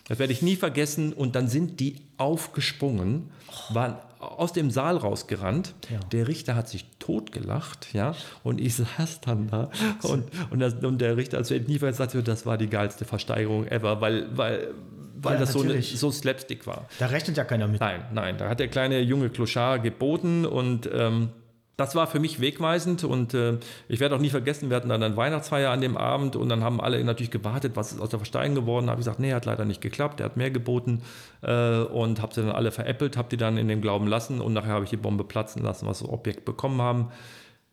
Das 0.08 0.18
werde 0.18 0.32
ich 0.32 0.40
nie 0.40 0.56
vergessen. 0.56 1.12
Und 1.12 1.36
dann 1.36 1.48
sind 1.48 1.78
die 1.78 1.96
aufgesprungen, 2.16 3.30
waren 3.68 3.96
aus 4.18 4.52
dem 4.52 4.70
Saal 4.70 4.96
rausgerannt. 4.96 5.74
Ja. 5.90 6.00
Der 6.12 6.28
Richter 6.28 6.54
hat 6.54 6.68
sich 6.68 6.86
totgelacht, 6.98 7.92
ja. 7.92 8.14
Und 8.42 8.60
ich 8.60 8.76
saß 8.76 9.20
dann 9.20 9.48
da 9.48 9.70
und, 10.02 10.24
und, 10.50 10.60
das, 10.60 10.74
und 10.74 11.00
der 11.00 11.16
Richter, 11.16 11.38
also 11.38 11.54
nie 11.54 11.78
sagte, 11.78 12.22
das 12.22 12.46
war 12.46 12.58
die 12.58 12.68
geilste 12.68 13.04
Versteigerung 13.04 13.66
ever, 13.66 14.00
weil, 14.00 14.36
weil, 14.36 14.74
weil 15.16 15.34
ja, 15.34 15.40
das 15.40 15.52
so, 15.52 15.62
eine, 15.62 15.80
so 15.82 16.10
Slapstick 16.10 16.66
war. 16.66 16.86
Da 16.98 17.06
rechnet 17.06 17.36
ja 17.36 17.44
keiner 17.44 17.68
mit. 17.68 17.80
Nein, 17.80 18.04
nein. 18.12 18.38
Da 18.38 18.48
hat 18.48 18.60
der 18.60 18.68
kleine 18.68 19.00
junge 19.00 19.30
Clochard 19.30 19.82
geboten 19.82 20.44
und 20.44 20.88
ähm, 20.92 21.30
das 21.76 21.94
war 21.94 22.06
für 22.06 22.20
mich 22.20 22.40
wegweisend 22.40 23.04
und 23.04 23.34
äh, 23.34 23.58
ich 23.88 24.00
werde 24.00 24.16
auch 24.16 24.20
nie 24.20 24.30
vergessen, 24.30 24.70
wir 24.70 24.76
hatten 24.76 24.88
dann 24.88 25.02
eine 25.02 25.16
Weihnachtsfeier 25.16 25.70
an 25.70 25.82
dem 25.82 25.96
Abend 25.96 26.34
und 26.34 26.48
dann 26.48 26.64
haben 26.64 26.80
alle 26.80 27.02
natürlich 27.04 27.30
gewartet, 27.30 27.72
was 27.74 27.92
ist 27.92 28.00
aus 28.00 28.08
der 28.08 28.18
Versteigerung 28.18 28.54
geworden. 28.54 28.86
Da 28.86 28.92
habe 28.92 29.00
ich 29.00 29.04
gesagt, 29.04 29.20
nee, 29.20 29.34
hat 29.34 29.44
leider 29.44 29.66
nicht 29.66 29.82
geklappt, 29.82 30.20
der 30.20 30.26
hat 30.26 30.36
mehr 30.38 30.50
geboten 30.50 31.02
äh, 31.42 31.80
und 31.80 32.22
habe 32.22 32.34
sie 32.34 32.40
dann 32.40 32.52
alle 32.52 32.70
veräppelt, 32.70 33.18
habe 33.18 33.28
die 33.28 33.36
dann 33.36 33.58
in 33.58 33.68
dem 33.68 33.82
Glauben 33.82 34.06
lassen 34.06 34.40
und 34.40 34.54
nachher 34.54 34.72
habe 34.72 34.84
ich 34.84 34.90
die 34.90 34.96
Bombe 34.96 35.24
platzen 35.24 35.62
lassen, 35.62 35.86
was 35.86 35.98
das 35.98 36.08
Objekt 36.08 36.46
bekommen 36.46 36.80
haben. 36.80 37.10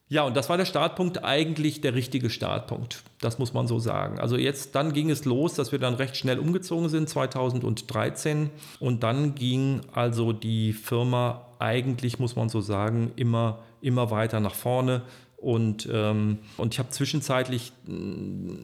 Ja, 0.09 0.23
und 0.23 0.35
das 0.35 0.49
war 0.49 0.57
der 0.57 0.65
Startpunkt, 0.65 1.23
eigentlich 1.23 1.79
der 1.79 1.95
richtige 1.95 2.29
Startpunkt. 2.29 3.03
Das 3.21 3.39
muss 3.39 3.53
man 3.53 3.67
so 3.67 3.79
sagen. 3.79 4.19
Also 4.19 4.35
jetzt, 4.35 4.75
dann 4.75 4.93
ging 4.93 5.09
es 5.09 5.23
los, 5.25 5.53
dass 5.53 5.71
wir 5.71 5.79
dann 5.79 5.95
recht 5.95 6.17
schnell 6.17 6.39
umgezogen 6.39 6.89
sind, 6.89 7.09
2013. 7.09 8.51
Und 8.79 9.01
dann 9.01 9.33
ging 9.33 9.81
also 9.93 10.33
die 10.33 10.73
Firma 10.73 11.47
eigentlich, 11.57 12.19
muss 12.19 12.35
man 12.35 12.49
so 12.49 12.61
sagen, 12.61 13.11
immer 13.15 13.59
immer 13.83 14.11
weiter 14.11 14.39
nach 14.39 14.55
vorne. 14.55 15.01
Und, 15.37 15.87
ähm, 15.91 16.39
und 16.57 16.73
ich 16.73 16.79
habe 16.79 16.89
zwischenzeitlich, 16.89 17.73
mm, 17.85 18.55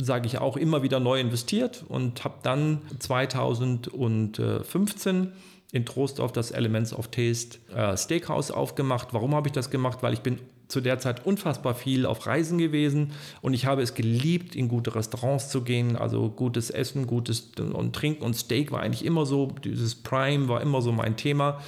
sage 0.00 0.26
ich 0.26 0.38
auch, 0.38 0.56
immer 0.56 0.82
wieder 0.82 1.00
neu 1.00 1.18
investiert 1.18 1.84
und 1.88 2.22
habe 2.24 2.36
dann 2.42 2.82
2015 2.98 5.32
in 5.72 5.86
Trostorf 5.86 6.32
das 6.32 6.50
Elements 6.50 6.92
of 6.92 7.08
Taste 7.08 7.58
äh, 7.74 7.96
Steakhouse 7.96 8.50
aufgemacht. 8.50 9.08
Warum 9.12 9.34
habe 9.34 9.48
ich 9.48 9.52
das 9.52 9.70
gemacht? 9.70 10.02
Weil 10.02 10.12
ich 10.12 10.20
bin 10.20 10.38
zu 10.68 10.82
der 10.82 10.98
Zeit 10.98 11.24
unfassbar 11.24 11.74
viel 11.74 12.04
auf 12.04 12.26
Reisen 12.26 12.58
gewesen 12.58 13.12
und 13.40 13.54
ich 13.54 13.64
habe 13.64 13.80
es 13.80 13.94
geliebt, 13.94 14.54
in 14.54 14.68
gute 14.68 14.94
Restaurants 14.94 15.48
zu 15.48 15.62
gehen, 15.62 15.96
also 15.96 16.28
gutes 16.28 16.68
Essen, 16.68 17.06
gutes 17.06 17.52
und 17.58 17.96
Trinken 17.96 18.22
und 18.22 18.34
Steak 18.34 18.70
war 18.70 18.80
eigentlich 18.80 19.06
immer 19.06 19.24
so, 19.24 19.46
dieses 19.64 19.94
Prime 19.94 20.48
war 20.48 20.60
immer 20.60 20.82
so 20.82 20.92
mein 20.92 21.16
Thema. 21.16 21.62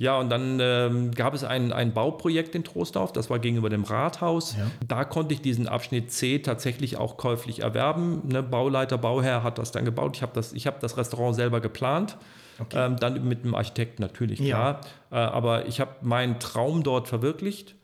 Ja, 0.00 0.18
und 0.18 0.30
dann 0.30 0.58
ähm, 0.62 1.10
gab 1.10 1.34
es 1.34 1.44
ein, 1.44 1.74
ein 1.74 1.92
Bauprojekt 1.92 2.54
in 2.54 2.64
Trostorf, 2.64 3.12
das 3.12 3.28
war 3.28 3.38
gegenüber 3.38 3.68
dem 3.68 3.84
Rathaus. 3.84 4.56
Ja. 4.56 4.66
Da 4.88 5.04
konnte 5.04 5.34
ich 5.34 5.42
diesen 5.42 5.68
Abschnitt 5.68 6.10
C 6.10 6.38
tatsächlich 6.38 6.96
auch 6.96 7.18
käuflich 7.18 7.60
erwerben. 7.60 8.22
Ne, 8.26 8.42
Bauleiter, 8.42 8.96
Bauherr 8.96 9.42
hat 9.42 9.58
das 9.58 9.72
dann 9.72 9.84
gebaut. 9.84 10.16
Ich 10.16 10.22
habe 10.22 10.32
das, 10.34 10.54
hab 10.54 10.80
das 10.80 10.96
Restaurant 10.96 11.36
selber 11.36 11.60
geplant. 11.60 12.16
Okay. 12.58 12.86
Ähm, 12.86 12.96
dann 12.96 13.28
mit 13.28 13.44
dem 13.44 13.54
Architekt 13.54 14.00
natürlich, 14.00 14.42
klar. 14.42 14.80
Ja. 15.10 15.26
Äh, 15.26 15.30
aber 15.32 15.66
ich 15.66 15.80
habe 15.80 15.90
meinen 16.00 16.40
Traum 16.40 16.82
dort 16.82 17.06
verwirklicht 17.06 17.74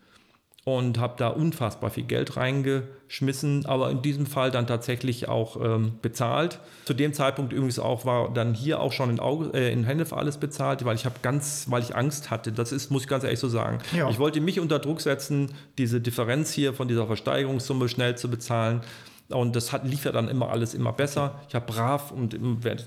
und 0.69 0.99
habe 0.99 1.15
da 1.17 1.29
unfassbar 1.29 1.91
viel 1.91 2.03
Geld 2.03 2.37
reingeschmissen, 2.37 3.67
aber 3.67 3.89
in 3.89 4.03
diesem 4.03 4.27
Fall 4.27 4.51
dann 4.51 4.67
tatsächlich 4.67 5.29
auch 5.29 5.57
ähm, 5.65 5.93
bezahlt. 6.03 6.59
Zu 6.87 6.93
dem 6.93 7.15
Zeitpunkt 7.15 7.53
übrigens 7.53 7.79
auch 7.79 8.05
war 8.05 8.35
dann 8.35 8.53
hier 8.53 8.81
auch 8.81 8.91
schon 8.91 9.09
in, 9.09 9.21
Auge, 9.21 9.57
äh, 9.57 9.73
in 9.73 9.85
Hennef 9.85 10.13
alles 10.13 10.39
bezahlt, 10.39 10.85
weil 10.85 10.97
ich 10.97 11.05
habe 11.05 11.15
ganz, 11.23 11.67
weil 11.71 11.83
ich 11.83 11.95
Angst 11.95 12.33
hatte. 12.33 12.51
Das 12.51 12.73
ist, 12.73 12.91
muss 12.91 13.03
ich 13.03 13.09
ganz 13.09 13.23
ehrlich 13.23 13.39
so 13.39 13.49
sagen. 13.49 13.79
Ja. 13.97 14.11
Ich 14.11 14.19
wollte 14.19 14.41
mich 14.41 14.59
unter 14.59 14.81
Druck 14.81 15.01
setzen, 15.01 15.53
diese 15.79 16.01
Differenz 16.01 16.51
hier 16.51 16.75
von 16.75 16.89
dieser 16.89 17.07
Versteigerungssumme 17.07 17.89
schnell 17.89 18.17
zu 18.17 18.29
bezahlen. 18.29 18.81
Und 19.29 19.57
das 19.57 19.73
hat, 19.73 19.85
lief 19.85 20.05
ja 20.05 20.13
dann 20.13 20.29
immer 20.29 20.51
alles 20.51 20.73
immer 20.73 20.93
besser. 20.93 21.41
Ich 21.49 21.55
habe 21.57 21.67
brav 21.67 22.13
und 22.13 22.39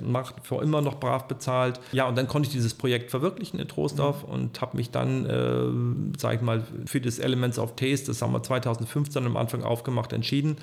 macht 0.02 0.36
für 0.44 0.62
immer 0.62 0.82
noch 0.82 1.00
brav 1.00 1.28
bezahlt. 1.28 1.82
Ja, 1.92 2.08
und 2.08 2.18
dann 2.18 2.28
konnte 2.28 2.48
ich 2.48 2.54
dieses 2.54 2.74
Projekt 2.74 3.12
verwirklichen 3.12 3.60
in 3.60 3.68
Trostorf 3.68 4.26
mhm. 4.26 4.34
und 4.34 4.62
habe 4.62 4.78
mich 4.78 4.90
dann, 4.92 5.26
äh, 5.26 6.18
sage 6.18 6.38
ich 6.38 6.42
mal, 6.42 6.64
für 6.86 7.02
das 7.02 7.20
Elements 7.20 7.60
of 7.60 7.76
Taste, 7.76 8.08
das 8.08 8.22
haben 8.22 8.32
wir 8.32 8.42
2015 8.42 9.26
am 9.26 9.36
Anfang 9.36 9.64
aufgemacht, 9.64 10.14
entschieden. 10.14 10.58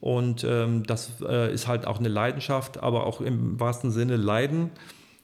Und 0.00 0.44
ähm, 0.44 0.84
das 0.84 1.10
äh, 1.20 1.52
ist 1.52 1.68
halt 1.68 1.86
auch 1.86 1.98
eine 1.98 2.08
Leidenschaft, 2.08 2.82
aber 2.82 3.06
auch 3.06 3.20
im 3.20 3.60
wahrsten 3.60 3.90
Sinne 3.90 4.16
Leiden 4.16 4.70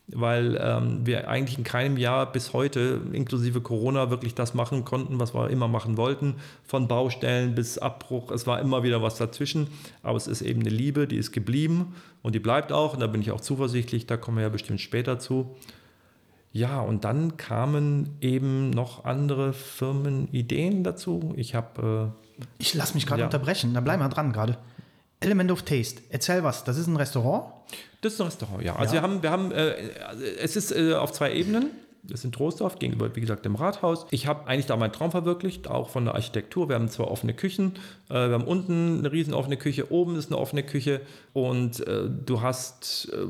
weil 0.09 0.57
ähm, 0.61 1.05
wir 1.05 1.29
eigentlich 1.29 1.59
in 1.59 1.65
keinem 1.65 1.97
Jahr 1.97 2.31
bis 2.31 2.53
heute, 2.53 3.01
inklusive 3.13 3.61
Corona, 3.61 4.09
wirklich 4.11 4.35
das 4.35 4.55
machen 4.55 4.85
konnten, 4.85 5.19
was 5.19 5.35
wir 5.35 5.51
immer 5.51 5.67
machen 5.67 5.97
wollten. 5.97 6.37
Von 6.65 6.87
Baustellen 6.87 7.55
bis 7.55 7.79
Abbruch, 7.79 8.31
es 8.31 8.47
war 8.47 8.61
immer 8.61 8.85
wieder 8.85 9.03
was 9.03 9.17
dazwischen. 9.17 9.67
Aber 10.03 10.17
es 10.17 10.29
ist 10.29 10.43
eben 10.43 10.61
eine 10.61 10.71
Liebe, 10.71 11.09
die 11.09 11.17
ist 11.17 11.33
geblieben 11.33 11.95
und 12.23 12.35
die 12.35 12.39
bleibt 12.39 12.71
auch. 12.71 12.95
Und 12.95 13.01
da 13.01 13.09
bin 13.09 13.21
ich 13.21 13.33
auch 13.33 13.41
zuversichtlich, 13.41 14.07
da 14.07 14.17
kommen 14.17 14.37
wir 14.37 14.45
ja 14.45 14.49
bestimmt 14.49 14.81
später 14.81 15.19
zu. 15.19 15.57
Ja, 16.53 16.81
und 16.81 17.05
dann 17.05 17.37
kamen 17.37 18.17
eben 18.21 18.71
noch 18.71 19.05
andere 19.05 19.53
Firmenideen 19.53 20.85
dazu. 20.85 21.35
Ich 21.37 21.55
habe. 21.55 22.13
Äh, 22.39 22.43
ich 22.59 22.75
lasse 22.75 22.95
mich 22.95 23.07
gerade 23.07 23.21
ja. 23.21 23.27
unterbrechen, 23.27 23.75
da 23.75 23.81
bleiben 23.81 24.03
wir 24.03 24.09
dran 24.09 24.33
gerade. 24.33 24.57
Element 25.27 25.51
of 25.51 25.63
Taste. 25.63 26.03
Erzähl 26.09 26.43
was. 26.43 26.65
Das 26.65 26.79
ist 26.79 26.87
ein 26.87 26.97
Restaurant? 26.97 27.53
Das 28.01 28.15
ist 28.15 28.21
ein 28.21 28.27
Restaurant, 28.27 28.63
ja. 28.63 28.77
Also 28.77 28.95
ja. 28.95 29.03
wir 29.03 29.03
haben, 29.03 29.23
wir 29.23 29.31
haben, 29.31 29.53
äh, 29.53 29.75
es 30.41 30.57
ist 30.57 30.71
äh, 30.73 30.95
auf 30.95 31.13
zwei 31.13 31.33
Ebenen. 31.35 31.71
Das 32.05 32.21
ist 32.21 32.25
in 32.25 32.31
Trostorf 32.31 32.79
gegenüber, 32.79 33.15
wie 33.17 33.21
gesagt, 33.21 33.45
dem 33.45 33.57
Rathaus. 33.57 34.07
Ich 34.13 34.29
habe 34.29 34.47
eigentlich 34.47 34.67
da 34.67 34.77
meinen 34.77 34.93
Traum 34.93 35.11
verwirklicht, 35.11 35.67
auch 35.67 35.89
von 35.91 36.05
der 36.05 36.15
Architektur. 36.15 36.69
Wir 36.69 36.77
haben 36.77 36.89
zwei 36.89 37.05
offene 37.05 37.35
Küchen. 37.35 37.73
Äh, 38.09 38.29
wir 38.29 38.35
haben 38.35 38.45
unten 38.45 39.01
eine 39.01 39.11
riesen 39.11 39.35
offene 39.35 39.57
Küche, 39.57 39.91
oben 39.91 40.17
ist 40.17 40.31
eine 40.31 40.39
offene 40.39 40.63
Küche 40.63 41.01
und 41.33 41.85
äh, 41.87 42.09
du 42.09 42.43
hast 42.43 43.11
äh, 43.13 43.27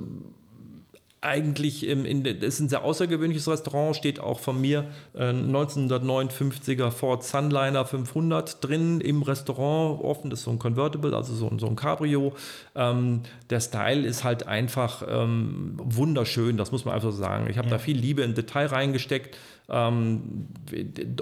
eigentlich, 1.22 1.86
im, 1.86 2.04
in, 2.04 2.24
ist 2.24 2.60
ein 2.60 2.68
sehr 2.68 2.84
außergewöhnliches 2.84 3.48
Restaurant, 3.48 3.96
steht 3.96 4.20
auch 4.20 4.38
von 4.38 4.60
mir 4.60 4.84
äh, 5.14 5.30
1959er 5.30 6.90
Ford 6.90 7.24
Sunliner 7.24 7.84
500 7.84 8.62
drin 8.62 9.00
im 9.00 9.22
Restaurant, 9.22 10.02
offen, 10.04 10.30
das 10.30 10.40
ist 10.40 10.44
so 10.44 10.50
ein 10.52 10.58
Convertible, 10.58 11.14
also 11.14 11.34
so, 11.34 11.50
so 11.58 11.66
ein 11.66 11.74
Cabrio. 11.74 12.34
Ähm, 12.74 13.22
der 13.50 13.60
Style 13.60 14.06
ist 14.06 14.24
halt 14.24 14.46
einfach 14.46 15.02
ähm, 15.08 15.72
wunderschön, 15.76 16.56
das 16.56 16.70
muss 16.70 16.84
man 16.84 16.94
einfach 16.94 17.10
so 17.10 17.16
sagen. 17.16 17.48
Ich 17.50 17.58
habe 17.58 17.68
ja. 17.68 17.74
da 17.74 17.78
viel 17.78 17.96
Liebe 17.96 18.22
in 18.22 18.34
Detail 18.34 18.66
reingesteckt. 18.66 19.36
Ähm, 19.68 20.46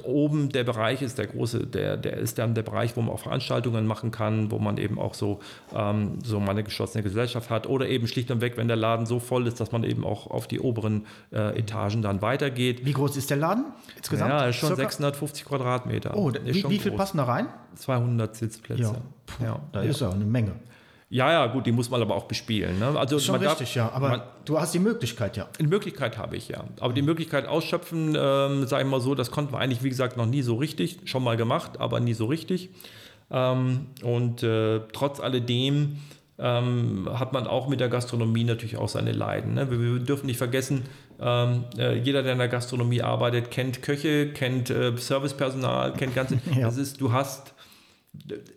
oben 0.03 0.51
der 0.51 0.65
Bereich 0.65 1.01
ist 1.01 1.17
der 1.17 1.27
große, 1.29 1.67
der, 1.67 1.97
der 1.97 2.19
ist 2.19 2.39
dann 2.39 2.55
der 2.55 2.63
Bereich, 2.63 2.95
wo 2.97 3.01
man 3.01 3.15
auch 3.15 3.21
Veranstaltungen 3.21 3.87
machen 3.87 4.11
kann, 4.11 4.51
wo 4.51 4.59
man 4.59 4.77
eben 4.77 4.99
auch 4.99 5.15
so, 5.15 5.41
ähm, 5.75 6.19
so 6.23 6.41
mal 6.41 6.51
eine 6.51 6.63
geschlossene 6.63 7.03
Gesellschaft 7.03 7.49
hat 7.49 7.67
oder 7.67 7.89
eben 7.89 8.07
schlicht 8.07 8.31
und 8.31 8.43
weg, 8.43 8.57
wenn 8.57 8.69
der 8.69 8.77
Laden 8.77 9.07
so 9.07 9.19
voll 9.19 9.47
ist, 9.47 9.61
dass 9.61 9.73
man 9.73 9.83
eben 9.83 10.05
auch 10.05 10.27
auf 10.27 10.47
die 10.47 10.61
oberen 10.61 11.07
äh, 11.33 11.59
Etagen 11.59 12.03
dann 12.03 12.21
weitergeht. 12.21 12.85
Wie 12.85 12.93
groß 12.93 13.17
ist 13.17 13.31
der 13.31 13.39
Laden 13.39 13.65
insgesamt? 13.97 14.31
Ja, 14.31 14.53
schon 14.53 14.69
Circa? 14.69 14.83
650 14.83 15.45
Quadratmeter. 15.47 16.15
Oh, 16.15 16.31
wie, 16.45 16.69
wie 16.69 16.79
viel 16.79 16.93
passen 16.93 17.17
da 17.17 17.25
rein? 17.25 17.49
200 17.77 18.37
Sitzplätze. 18.37 18.83
Ja, 18.83 18.97
Puh, 19.27 19.45
ja. 19.45 19.61
da 19.73 19.81
ist 19.83 20.01
ja 20.01 20.11
eine 20.11 20.25
Menge. 20.25 20.53
Ja, 21.15 21.31
ja, 21.31 21.47
gut, 21.47 21.65
die 21.65 21.71
muss 21.71 21.91
man 21.91 22.03
aber 22.03 22.17
auch 22.17 22.25
bespielen. 22.25 22.81
Ne? 22.81 22.99
Also 22.99 23.21
Schon 23.21 23.37
richtig, 23.37 23.73
darf, 23.73 23.75
ja. 23.77 23.93
Aber 23.93 24.09
man, 24.09 24.23
du 24.47 24.59
hast 24.59 24.75
die 24.75 24.81
Möglichkeit, 24.81 25.37
ja. 25.37 25.47
Die 25.61 25.67
Möglichkeit 25.69 26.19
habe 26.19 26.37
ich, 26.37 26.49
ja. 26.49 26.65
Aber 26.81 26.93
die 26.93 27.03
Möglichkeit 27.03 27.47
ausschöpfen, 27.47 28.17
ähm, 28.19 28.67
sage 28.67 28.83
ich 28.83 28.91
mal 28.91 29.01
so, 29.01 29.15
das 29.15 29.31
konnten 29.31 29.53
wir 29.53 29.61
eigentlich, 29.61 29.85
wie 29.85 29.91
gesagt, 29.91 30.17
noch 30.17 30.27
nie 30.27 30.43
so 30.43 30.57
richtig. 30.57 30.99
Schon 31.05 31.23
mal 31.23 31.37
gemacht, 31.37 31.79
aber 31.79 32.01
nie 32.01 32.15
so 32.15 32.27
richtig. 32.27 32.71
Ähm, 33.31 33.87
und 34.03 34.43
äh, 34.43 34.81
trotz 34.93 35.21
alledem 35.21 35.99
ähm, 36.41 37.09
hat 37.13 37.33
man 37.33 37.47
auch 37.47 37.69
mit 37.69 37.79
der 37.79 37.91
Gastronomie 37.91 38.43
natürlich 38.43 38.77
auch 38.77 38.89
seine 38.89 39.13
Leiden. 39.13 39.55
Ne? 39.55 39.71
Wir, 39.71 39.79
wir, 39.79 40.01
dürfen 40.01 40.27
nicht 40.27 40.39
vergessen, 40.39 40.83
ähm, 41.21 41.63
äh, 41.79 41.97
jeder, 41.97 42.25
der 42.25 42.33
in 42.33 42.39
der 42.39 42.49
Gastronomie 42.49 43.03
arbeitet, 43.03 43.53
kennt 43.53 43.83
Köche, 43.83 44.33
kennt 44.33 44.69
äh, 44.69 44.97
Servicepersonal, 44.97 45.93
kennt 45.93 46.17
ganze. 46.17 46.41
ja. 46.57 46.63
Das 46.63 46.77
ist, 46.77 47.01
du 47.01 47.13
hast 47.13 47.55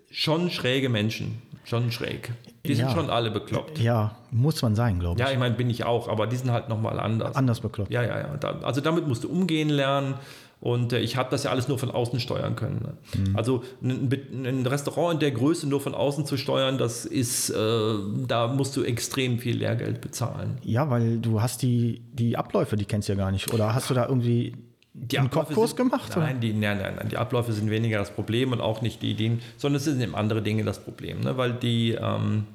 schon 0.09 0.49
schräge 0.49 0.89
Menschen. 0.89 1.39
Schon 1.67 1.91
schräg. 1.91 2.31
Die 2.65 2.73
ja. 2.73 2.75
sind 2.75 2.91
schon 2.91 3.09
alle 3.09 3.31
bekloppt. 3.31 3.79
Ja, 3.79 4.15
muss 4.31 4.61
man 4.61 4.75
sein, 4.75 4.99
glaube 4.99 5.19
ich. 5.19 5.25
Ja, 5.25 5.31
ich 5.31 5.39
meine, 5.39 5.55
bin 5.55 5.69
ich 5.69 5.85
auch, 5.85 6.07
aber 6.09 6.27
die 6.27 6.35
sind 6.35 6.51
halt 6.51 6.69
nochmal 6.69 6.99
anders. 6.99 7.35
Anders 7.35 7.59
bekloppt. 7.61 7.91
Ja, 7.91 8.03
ja, 8.03 8.19
ja. 8.19 8.39
Also 8.63 8.81
damit 8.81 9.07
musst 9.07 9.23
du 9.23 9.29
umgehen 9.29 9.69
lernen. 9.69 10.15
Und 10.59 10.91
äh, 10.91 10.99
ich 10.99 11.17
habe 11.17 11.29
das 11.29 11.43
ja 11.43 11.51
alles 11.51 11.67
nur 11.67 11.77
von 11.77 11.91
außen 11.91 12.19
steuern 12.19 12.55
können. 12.55 12.81
Ne? 12.81 12.97
Mhm. 13.29 13.35
Also 13.35 13.63
ein, 13.83 14.09
ein, 14.43 14.65
Restaurant 14.65 15.13
in 15.13 15.19
der 15.19 15.31
Größe 15.31 15.67
nur 15.67 15.79
von 15.79 15.93
außen 15.93 16.25
zu 16.25 16.35
steuern, 16.35 16.79
das 16.79 17.05
ist, 17.05 17.51
äh, 17.51 17.93
da 18.27 18.47
musst 18.47 18.75
du 18.75 18.83
extrem 18.83 19.37
viel 19.37 19.57
Lehrgeld 19.57 20.01
bezahlen. 20.01 20.57
Ja, 20.63 20.89
weil 20.89 21.19
du 21.19 21.41
hast 21.41 21.61
die, 21.61 22.01
die 22.11 22.37
Abläufe, 22.37 22.75
die 22.75 22.85
kennst 22.85 23.07
du 23.07 23.13
ja 23.13 23.17
gar 23.17 23.31
nicht. 23.31 23.53
Oder 23.53 23.75
hast 23.75 23.89
du 23.91 23.93
da 23.93 24.07
irgendwie 24.07 24.55
die 24.99 25.19
einen 25.19 25.29
Kochkurs 25.29 25.75
gemacht? 25.75 26.11
Nein, 26.15 26.39
die, 26.39 26.53
nein, 26.53 26.79
nein, 26.79 26.95
nein, 26.97 27.09
die 27.09 27.17
Abläufe 27.17 27.53
sind 27.53 27.69
weniger 27.69 27.99
das 27.99 28.11
Problem 28.11 28.51
und 28.51 28.61
auch 28.61 28.81
nicht 28.81 29.01
die 29.01 29.11
Ideen, 29.11 29.41
sondern 29.57 29.77
es 29.77 29.85
sind 29.85 30.01
eben 30.01 30.15
andere 30.15 30.41
Dinge 30.41 30.63
das 30.63 30.79
Problem, 30.83 31.21
ne? 31.21 31.37
weil 31.37 31.53
die 31.53 31.91
ähm, 31.91 32.45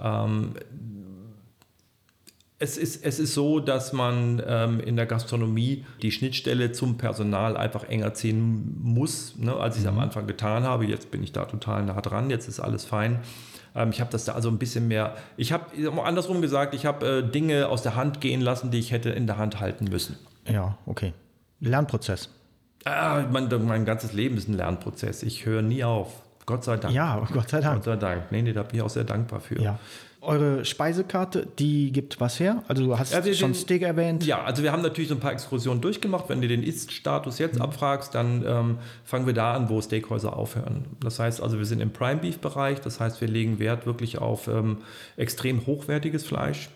ähm, 0.00 0.54
es 2.62 2.76
ist, 2.76 3.04
es 3.04 3.18
ist 3.18 3.34
so, 3.34 3.58
dass 3.58 3.92
man 3.92 4.40
ähm, 4.46 4.78
in 4.78 4.94
der 4.94 5.06
Gastronomie 5.06 5.84
die 6.00 6.12
Schnittstelle 6.12 6.70
zum 6.70 6.96
Personal 6.96 7.56
einfach 7.56 7.82
enger 7.82 8.14
ziehen 8.14 8.78
muss. 8.80 9.36
Ne? 9.36 9.52
Als 9.52 9.74
ich 9.74 9.82
es 9.82 9.90
mhm. 9.90 9.98
am 9.98 10.04
Anfang 10.04 10.28
getan 10.28 10.62
habe, 10.62 10.86
jetzt 10.86 11.10
bin 11.10 11.24
ich 11.24 11.32
da 11.32 11.44
total 11.44 11.84
nah 11.84 12.00
dran, 12.00 12.30
jetzt 12.30 12.46
ist 12.46 12.60
alles 12.60 12.84
fein. 12.84 13.18
Ähm, 13.74 13.90
ich 13.90 14.00
habe 14.00 14.12
das 14.12 14.26
da 14.26 14.34
also 14.34 14.48
ein 14.48 14.58
bisschen 14.58 14.86
mehr, 14.86 15.16
ich 15.36 15.52
habe 15.52 15.66
andersrum 16.04 16.40
gesagt, 16.40 16.72
ich 16.74 16.86
habe 16.86 17.18
äh, 17.18 17.28
Dinge 17.28 17.68
aus 17.68 17.82
der 17.82 17.96
Hand 17.96 18.20
gehen 18.20 18.40
lassen, 18.40 18.70
die 18.70 18.78
ich 18.78 18.92
hätte 18.92 19.10
in 19.10 19.26
der 19.26 19.38
Hand 19.38 19.58
halten 19.58 19.86
müssen. 19.86 20.16
Ja, 20.48 20.78
okay. 20.86 21.12
Lernprozess. 21.68 22.28
Ah, 22.84 23.24
mein, 23.30 23.48
mein 23.66 23.84
ganzes 23.84 24.12
Leben 24.12 24.36
ist 24.36 24.48
ein 24.48 24.54
Lernprozess. 24.54 25.22
Ich 25.22 25.46
höre 25.46 25.62
nie 25.62 25.84
auf. 25.84 26.22
Gott 26.44 26.64
sei 26.64 26.76
Dank. 26.76 26.92
Ja, 26.92 27.24
Gott 27.32 27.48
sei 27.48 27.60
Dank. 27.60 27.76
Gott 27.76 27.84
sei 27.84 27.96
Dank. 27.96 28.32
Nee, 28.32 28.42
nee, 28.42 28.52
da 28.52 28.64
bin 28.64 28.76
ich 28.76 28.82
auch 28.82 28.90
sehr 28.90 29.04
dankbar 29.04 29.40
für. 29.40 29.60
Ja. 29.60 29.78
Eure 30.20 30.64
Speisekarte, 30.64 31.48
die 31.58 31.90
gibt 31.92 32.20
was 32.20 32.38
her? 32.38 32.62
Also 32.68 32.84
du 32.84 32.98
hast 32.98 33.12
ja, 33.12 33.22
schon 33.34 33.52
den, 33.52 33.54
Steak 33.54 33.82
erwähnt. 33.82 34.24
Ja, 34.24 34.42
also 34.44 34.62
wir 34.62 34.70
haben 34.70 34.82
natürlich 34.82 35.08
so 35.08 35.14
ein 35.14 35.20
paar 35.20 35.32
Exkursionen 35.32 35.80
durchgemacht. 35.80 36.28
Wenn 36.28 36.40
du 36.40 36.46
den 36.46 36.62
Ist-Status 36.62 37.38
jetzt 37.38 37.56
mhm. 37.56 37.62
abfragst, 37.62 38.14
dann 38.14 38.44
ähm, 38.46 38.78
fangen 39.04 39.26
wir 39.26 39.34
da 39.34 39.54
an, 39.54 39.68
wo 39.68 39.80
Steakhäuser 39.80 40.36
aufhören. 40.36 40.84
Das 41.00 41.18
heißt 41.18 41.40
also, 41.40 41.58
wir 41.58 41.66
sind 41.66 41.80
im 41.80 41.92
Prime-Beef-Bereich. 41.92 42.80
Das 42.80 43.00
heißt, 43.00 43.20
wir 43.20 43.28
legen 43.28 43.58
Wert 43.58 43.86
wirklich 43.86 44.18
auf 44.18 44.46
ähm, 44.46 44.78
extrem 45.16 45.66
hochwertiges 45.66 46.24
Fleisch 46.24 46.70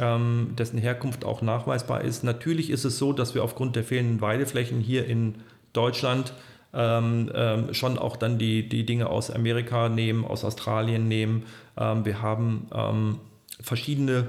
ähm, 0.00 0.54
dessen 0.56 0.78
Herkunft 0.78 1.24
auch 1.24 1.42
nachweisbar 1.42 2.02
ist. 2.02 2.24
Natürlich 2.24 2.70
ist 2.70 2.84
es 2.84 2.98
so, 2.98 3.12
dass 3.12 3.34
wir 3.34 3.44
aufgrund 3.44 3.76
der 3.76 3.84
fehlenden 3.84 4.20
Weideflächen 4.20 4.80
hier 4.80 5.06
in 5.06 5.36
Deutschland 5.72 6.32
ähm, 6.74 7.30
ähm, 7.34 7.74
schon 7.74 7.98
auch 7.98 8.16
dann 8.16 8.38
die, 8.38 8.68
die 8.68 8.86
Dinge 8.86 9.08
aus 9.08 9.30
Amerika 9.30 9.88
nehmen, 9.88 10.24
aus 10.24 10.44
Australien 10.44 11.08
nehmen. 11.08 11.44
Ähm, 11.76 12.04
wir 12.04 12.22
haben 12.22 12.66
ähm, 12.74 13.18
verschiedene 13.60 14.28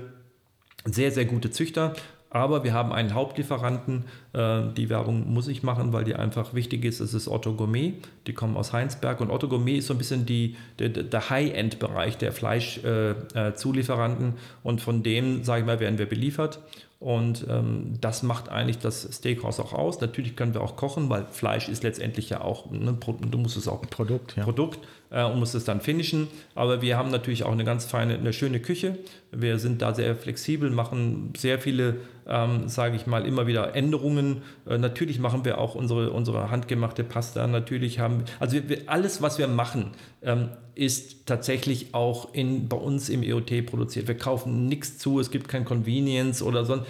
sehr, 0.86 1.12
sehr 1.12 1.26
gute 1.26 1.52
Züchter. 1.52 1.94
Aber 2.34 2.64
wir 2.64 2.74
haben 2.74 2.92
einen 2.92 3.14
Hauptlieferanten, 3.14 4.06
äh, 4.34 4.64
die 4.76 4.90
Werbung 4.90 5.32
muss 5.32 5.48
ich 5.48 5.62
machen, 5.62 5.94
weil 5.94 6.04
die 6.04 6.16
einfach 6.16 6.56
wichtig 6.56 6.84
ist. 6.84 7.00
Es 7.00 7.14
ist 7.14 7.28
Otto 7.28 7.54
Gourmet, 7.54 7.94
die 8.26 8.34
kommen 8.34 8.58
aus 8.58 8.74
Heinsberg 8.74 9.22
und 9.22 9.30
Otto 9.30 9.48
Gourmet 9.48 9.78
ist 9.78 9.86
so 9.86 9.94
ein 9.94 10.00
bisschen 10.00 10.26
die, 10.26 10.56
der, 10.80 10.90
der 10.90 11.30
High-End-Bereich 11.30 12.18
der 12.18 12.32
Fleischzulieferanten 12.32 14.28
äh, 14.28 14.32
äh 14.32 14.34
und 14.64 14.82
von 14.82 15.04
dem, 15.04 15.44
sage 15.44 15.62
ich 15.62 15.68
mal, 15.68 15.80
werden 15.80 16.00
wir 16.00 16.10
beliefert. 16.10 16.60
Und 17.04 17.46
ähm, 17.50 17.96
das 18.00 18.24
macht 18.24 18.48
eigentlich 18.48 18.80
das 18.80 19.10
Steakhouse 19.12 19.60
auch 19.60 19.74
aus. 19.74 20.00
Natürlich 20.00 20.38
können 20.38 20.54
wir 20.54 20.62
auch 20.62 20.78
kochen, 20.78 21.10
weil 21.10 21.26
Fleisch 21.30 21.68
ist 21.68 21.84
letztendlich 21.84 22.30
ja 22.30 22.40
auch, 22.40 22.72
ne, 22.72 22.98
du 23.30 23.38
musst 23.38 23.58
es 23.58 23.68
auch 23.68 23.82
Produkt, 23.82 24.38
ja. 24.38 24.46
Produkt 24.46 24.80
äh, 25.10 25.26
und 25.26 25.38
musst 25.38 25.54
es 25.54 25.66
dann 25.66 25.82
finishen. 25.82 26.30
Aber 26.56 26.82
wir 26.82 26.98
haben 26.98 27.12
natürlich 27.12 27.44
auch 27.44 27.52
eine 27.52 27.66
ganz 27.66 27.84
feine, 27.84 28.14
eine 28.14 28.32
schöne 28.32 28.62
Küche. 28.62 28.98
Wir 29.32 29.60
sind 29.60 29.82
da 29.82 29.94
sehr 29.94 30.16
flexibel, 30.16 30.70
machen 30.70 31.34
sehr 31.36 31.60
viele, 31.60 31.98
ähm, 32.28 32.68
sage 32.68 32.96
ich 32.96 33.08
mal, 33.08 33.26
immer 33.26 33.48
wieder 33.48 33.76
Änderungen. 33.76 34.42
Äh, 34.68 34.78
natürlich 34.78 35.20
machen 35.20 35.46
wir 35.46 35.58
auch 35.58 35.76
unsere, 35.76 36.12
unsere 36.12 36.50
handgemachte 36.52 37.04
Pasta. 37.04 37.46
Natürlich 37.48 38.00
haben, 38.00 38.24
also 38.40 38.58
wir, 38.68 38.82
alles, 38.88 39.22
was 39.22 39.38
wir 39.38 39.48
machen, 39.48 39.92
ähm, 40.22 40.50
ist 40.76 41.28
tatsächlich 41.28 41.94
auch 41.94 42.34
in, 42.34 42.68
bei 42.68 42.78
uns 42.78 43.10
im 43.10 43.24
EOT 43.24 43.66
produziert. 43.66 44.08
Wir 44.08 44.18
kaufen 44.18 44.68
nichts 44.68 44.98
zu, 44.98 45.20
es 45.20 45.30
gibt 45.30 45.48
kein 45.48 45.66
Convenience 45.66 46.42
oder 46.42 46.66
sonst. 46.66 46.86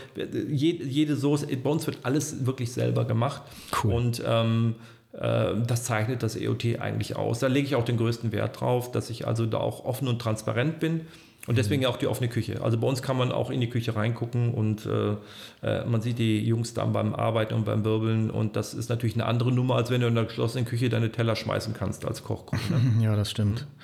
Jede, 0.50 0.86
jede 0.86 1.16
Soße, 1.16 1.48
bei 1.58 1.70
uns 1.70 1.86
wird 1.86 2.00
alles 2.04 2.46
wirklich 2.46 2.72
selber 2.72 3.06
gemacht. 3.06 3.42
Cool. 3.84 3.94
Und 3.94 4.24
ähm, 4.26 4.76
äh, 5.14 5.54
das 5.68 5.84
zeichnet 5.84 6.24
das 6.24 6.36
EOT 6.36 6.80
eigentlich 6.80 7.16
aus. 7.16 7.40
Da 7.40 7.48
lege 7.48 7.68
ich 7.68 7.76
auch 7.76 7.86
den 7.86 7.98
größten 7.98 8.32
Wert 8.32 8.62
drauf, 8.62 8.92
dass 8.92 9.10
ich 9.10 9.28
also 9.28 9.46
da 9.46 9.58
auch 9.58 9.86
offen 9.86 10.08
und 10.08 10.20
transparent 10.20 10.80
bin. 10.80 11.02
Und 11.46 11.58
deswegen 11.58 11.82
mhm. 11.82 11.90
auch 11.90 11.98
die 11.98 12.08
offene 12.08 12.30
Küche. 12.30 12.62
Also 12.62 12.78
bei 12.78 12.88
uns 12.88 13.02
kann 13.02 13.18
man 13.18 13.32
auch 13.32 13.50
in 13.50 13.60
die 13.60 13.70
Küche 13.70 13.96
reingucken 13.96 14.54
und 14.54 14.86
äh, 14.86 15.16
äh, 15.62 15.86
man 15.86 16.02
sieht 16.02 16.18
die 16.18 16.40
Jungs 16.40 16.74
dann 16.74 16.94
beim 16.94 17.14
Arbeiten 17.14 17.54
und 17.54 17.66
beim 17.66 17.84
Wirbeln. 17.84 18.32
Und 18.32 18.56
das 18.56 18.74
ist 18.74 18.90
natürlich 18.90 19.16
eine 19.16 19.26
andere 19.26 19.52
Nummer, 19.52 19.76
als 19.76 19.90
wenn 19.90 20.00
du 20.00 20.08
in 20.08 20.16
der 20.16 20.24
geschlossenen 20.24 20.66
Küche 20.66 20.88
deine 20.88 21.12
Teller 21.12 21.36
schmeißen 21.36 21.74
kannst 21.74 22.06
als 22.06 22.24
Koch. 22.24 22.52
Ne? 22.52 22.60
Ja, 23.02 23.16
das 23.16 23.30
stimmt. 23.30 23.62
Mhm. 23.62 23.84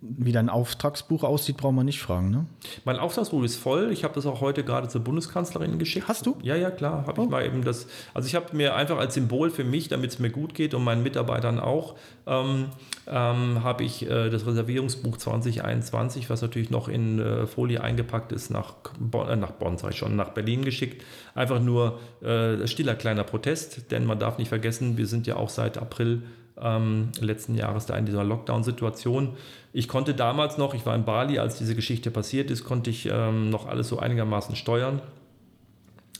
Wie 0.00 0.32
dein 0.32 0.48
Auftragsbuch 0.48 1.22
aussieht, 1.22 1.58
braucht 1.58 1.74
man 1.74 1.84
nicht 1.84 2.00
fragen, 2.00 2.30
ne? 2.30 2.46
Mein 2.86 2.98
Auftragsbuch 2.98 3.42
ist 3.42 3.56
voll. 3.56 3.90
Ich 3.92 4.04
habe 4.04 4.14
das 4.14 4.24
auch 4.24 4.40
heute 4.40 4.64
gerade 4.64 4.88
zur 4.88 5.02
Bundeskanzlerin 5.02 5.78
geschickt. 5.78 6.08
Hast 6.08 6.24
du? 6.24 6.38
Ja, 6.42 6.56
ja, 6.56 6.70
klar. 6.70 7.06
Habe 7.06 7.20
oh. 7.20 7.24
ich 7.24 7.30
mal 7.30 7.44
eben 7.44 7.62
das. 7.62 7.86
Also 8.14 8.26
ich 8.26 8.34
habe 8.34 8.56
mir 8.56 8.74
einfach 8.74 8.96
als 8.96 9.12
Symbol 9.12 9.50
für 9.50 9.64
mich, 9.64 9.88
damit 9.88 10.12
es 10.12 10.18
mir 10.18 10.30
gut 10.30 10.54
geht 10.54 10.72
und 10.72 10.82
meinen 10.82 11.02
Mitarbeitern 11.02 11.60
auch, 11.60 11.96
ähm, 12.26 12.68
ähm, 13.06 13.62
habe 13.62 13.84
ich 13.84 14.08
äh, 14.08 14.30
das 14.30 14.46
Reservierungsbuch 14.46 15.18
2021, 15.18 16.30
was 16.30 16.40
natürlich 16.40 16.70
noch 16.70 16.88
in 16.88 17.18
äh, 17.18 17.46
Folie 17.46 17.82
eingepackt 17.82 18.32
ist, 18.32 18.50
nach 18.50 18.76
Bonn, 18.98 19.28
äh, 19.28 19.36
nach 19.36 19.52
Bonn, 19.52 19.76
ich 19.90 19.98
schon, 19.98 20.16
nach 20.16 20.30
Berlin 20.30 20.64
geschickt. 20.64 21.04
Einfach 21.34 21.60
nur 21.60 22.00
äh, 22.22 22.66
stiller 22.66 22.94
kleiner 22.94 23.24
Protest, 23.24 23.90
denn 23.90 24.06
man 24.06 24.18
darf 24.18 24.38
nicht 24.38 24.48
vergessen, 24.48 24.96
wir 24.96 25.06
sind 25.06 25.26
ja 25.26 25.36
auch 25.36 25.50
seit 25.50 25.76
April 25.76 26.22
ähm, 26.60 27.10
letzten 27.20 27.54
Jahres 27.54 27.86
da 27.86 27.96
in 27.96 28.06
dieser 28.06 28.24
Lockdown-Situation. 28.24 29.34
Ich 29.76 29.88
konnte 29.88 30.14
damals 30.14 30.56
noch, 30.56 30.72
ich 30.72 30.86
war 30.86 30.94
in 30.94 31.04
Bali, 31.04 31.38
als 31.38 31.58
diese 31.58 31.74
Geschichte 31.74 32.10
passiert 32.10 32.50
ist, 32.50 32.64
konnte 32.64 32.88
ich 32.88 33.10
ähm, 33.12 33.50
noch 33.50 33.66
alles 33.66 33.88
so 33.88 33.98
einigermaßen 33.98 34.56
steuern. 34.56 35.02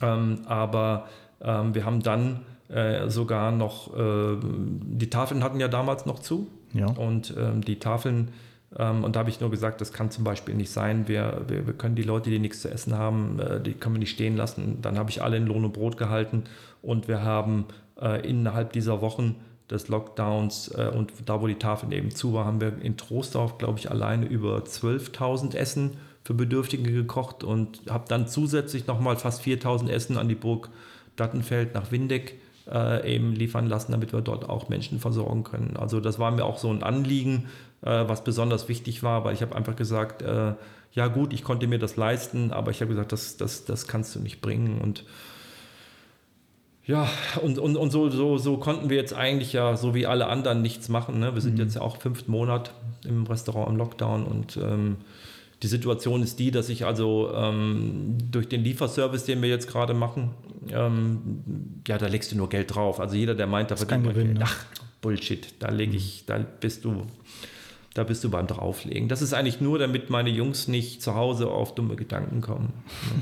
Ähm, 0.03 0.41
aber 0.45 1.09
ähm, 1.41 1.75
wir 1.75 1.87
haben 1.87 2.03
dann 2.03 2.41
äh, 2.69 3.09
sogar 3.09 3.53
noch, 3.53 3.97
äh, 3.97 4.37
die 4.43 5.09
Tafeln 5.09 5.43
hatten 5.43 5.59
ja 5.59 5.69
damals 5.69 6.05
noch 6.05 6.19
zu. 6.19 6.49
Ja. 6.75 6.89
Und 6.89 7.35
ähm, 7.39 7.63
die 7.63 7.79
Tafeln, 7.79 8.29
ähm, 8.79 9.05
und 9.05 9.17
da 9.17 9.21
habe 9.21 9.31
ich 9.31 9.41
nur 9.41 9.51
gesagt, 9.51 9.81
das 9.81 9.91
kann 9.91 10.11
zum 10.11 10.23
Beispiel 10.23 10.55
nicht 10.55 10.71
sein. 10.71 11.09
Wir, 11.09 11.41
wir, 11.49 11.67
wir 11.67 11.73
können 11.73 11.95
die 11.95 12.03
Leute, 12.03 12.29
die 12.29 12.39
nichts 12.39 12.61
zu 12.61 12.71
essen 12.71 12.99
haben, 12.99 13.41
äh, 13.41 13.59
die 13.59 13.73
können 13.73 13.95
wir 13.95 14.01
nicht 14.01 14.11
stehen 14.11 14.37
lassen. 14.37 14.83
Dann 14.83 14.99
habe 14.99 15.09
ich 15.09 15.23
alle 15.23 15.39
in 15.39 15.47
Lohn 15.47 15.65
und 15.65 15.73
Brot 15.73 15.97
gehalten 15.97 16.45
und 16.83 17.09
wir 17.09 17.23
haben 17.23 17.65
äh, 17.99 18.21
innerhalb 18.29 18.75
dieser 18.75 19.01
Wochen 19.01 19.37
des 19.71 19.89
Lockdowns 19.89 20.69
äh, 20.69 20.91
und 20.95 21.13
da, 21.27 21.41
wo 21.41 21.47
die 21.47 21.57
Tafeln 21.57 21.93
eben 21.93 22.11
zu 22.11 22.33
war, 22.33 22.45
haben 22.45 22.61
wir 22.61 22.81
in 22.81 22.97
Trostorf, 22.97 23.59
glaube 23.59 23.79
ich, 23.79 23.91
alleine 23.91 24.27
über 24.27 24.59
12.000 24.59 25.55
Essen 25.57 25.97
für 26.23 26.35
Bedürftige 26.35 26.93
gekocht 26.93 27.45
und 27.45 27.83
habe 27.89 28.05
dann 28.09 28.29
zusätzlich 28.29 28.87
nochmal 28.87 29.17
fast 29.17 29.43
4.000 29.43 29.89
Essen 29.89 30.19
an 30.19 30.29
die 30.29 30.35
Burg 30.35 30.69
Dattenfeld 31.17 31.75
nach 31.75 31.91
Windeck 31.91 32.39
äh, 32.71 33.15
eben 33.15 33.33
liefern 33.33 33.67
lassen, 33.67 33.93
damit 33.93 34.13
wir 34.13 34.21
dort 34.21 34.49
auch 34.49 34.69
Menschen 34.69 34.99
versorgen 34.99 35.45
können. 35.45 35.77
Also 35.77 36.01
das 36.01 36.19
war 36.19 36.31
mir 36.31 36.45
auch 36.45 36.59
so 36.59 36.71
ein 36.71 36.83
Anliegen, 36.83 37.47
äh, 37.83 38.05
was 38.07 38.25
besonders 38.25 38.69
wichtig 38.69 39.03
war, 39.03 39.25
weil 39.25 39.35
ich 39.35 39.43
habe 39.43 39.55
einfach 39.55 39.77
gesagt, 39.77 40.23
äh, 40.23 40.55
ja 40.93 41.07
gut, 41.09 41.33
ich 41.33 41.45
konnte 41.45 41.67
mir 41.67 41.79
das 41.79 41.97
leisten, 41.97 42.53
aber 42.53 42.71
ich 42.71 42.81
habe 42.81 42.91
gesagt, 42.91 43.13
das, 43.13 43.37
das, 43.37 43.65
das 43.65 43.87
kannst 43.87 44.15
du 44.15 44.21
nicht 44.21 44.41
bringen 44.41 44.81
und 44.81 45.05
ja, 46.87 47.09
und, 47.43 47.59
und, 47.59 47.77
und 47.77 47.91
so, 47.91 48.09
so, 48.11 48.39
so 48.39 48.57
konnten 48.59 48.91
wir 48.91 48.97
jetzt 48.97 49.13
eigentlich 49.13 49.53
ja, 49.53 49.77
so 49.77 49.95
wie 49.95 50.07
alle 50.07 50.29
anderen, 50.29 50.63
nichts 50.63 50.89
machen. 50.89 51.19
Ne? 51.19 51.35
Wir 51.35 51.43
sind 51.43 51.55
mhm. 51.55 51.61
jetzt 51.61 51.75
ja 51.75 51.81
auch 51.81 51.97
fünften 51.97 52.31
Monat 52.31 52.73
im 53.05 53.27
Restaurant 53.27 53.69
im 53.71 53.77
Lockdown 53.77 54.25
und 54.25 54.57
ähm, 54.57 54.97
die 55.63 55.67
Situation 55.69 56.23
ist 56.23 56.39
die, 56.39 56.51
dass 56.51 56.69
ich 56.69 56.85
also 56.85 57.33
ähm, 57.35 58.19
durch 58.31 58.49
den 58.49 58.63
Lieferservice, 58.63 59.25
den 59.25 59.43
wir 59.43 59.49
jetzt 59.49 59.69
gerade 59.69 59.95
machen, 59.95 60.31
ähm, 60.71 61.81
ja, 61.89 61.99
da 61.99 62.07
legst 62.07 62.31
du 62.31 62.37
nur 62.37 62.49
Geld 62.49 62.75
drauf. 62.75 63.01
Also 63.01 63.17
jeder, 63.17 63.35
der 63.35 63.47
meint, 63.47 63.71
da 63.71 63.77
verdient 63.77 64.05
man 64.05 64.15
Geld. 64.15 64.35
Ne? 64.35 64.41
Ach, 64.45 64.65
Bullshit, 65.01 65.55
da 65.59 65.71
lege 65.71 65.97
ich, 65.97 66.25
da 66.27 66.39
bist 66.39 66.85
du 66.85 67.07
da 67.97 68.05
bist 68.05 68.23
du 68.25 68.31
beim 68.31 68.47
Drauflegen. 68.47 69.09
Das 69.09 69.23
ist 69.23 69.33
eigentlich 69.33 69.63
nur, 69.63 69.79
damit 69.79 70.11
meine 70.11 70.29
Jungs 70.29 70.69
nicht 70.69 71.01
zu 71.01 71.15
Hause 71.15 71.49
auf 71.49 71.75
dumme 71.75 71.97
Gedanken 71.97 72.43
kommen. 72.43 72.75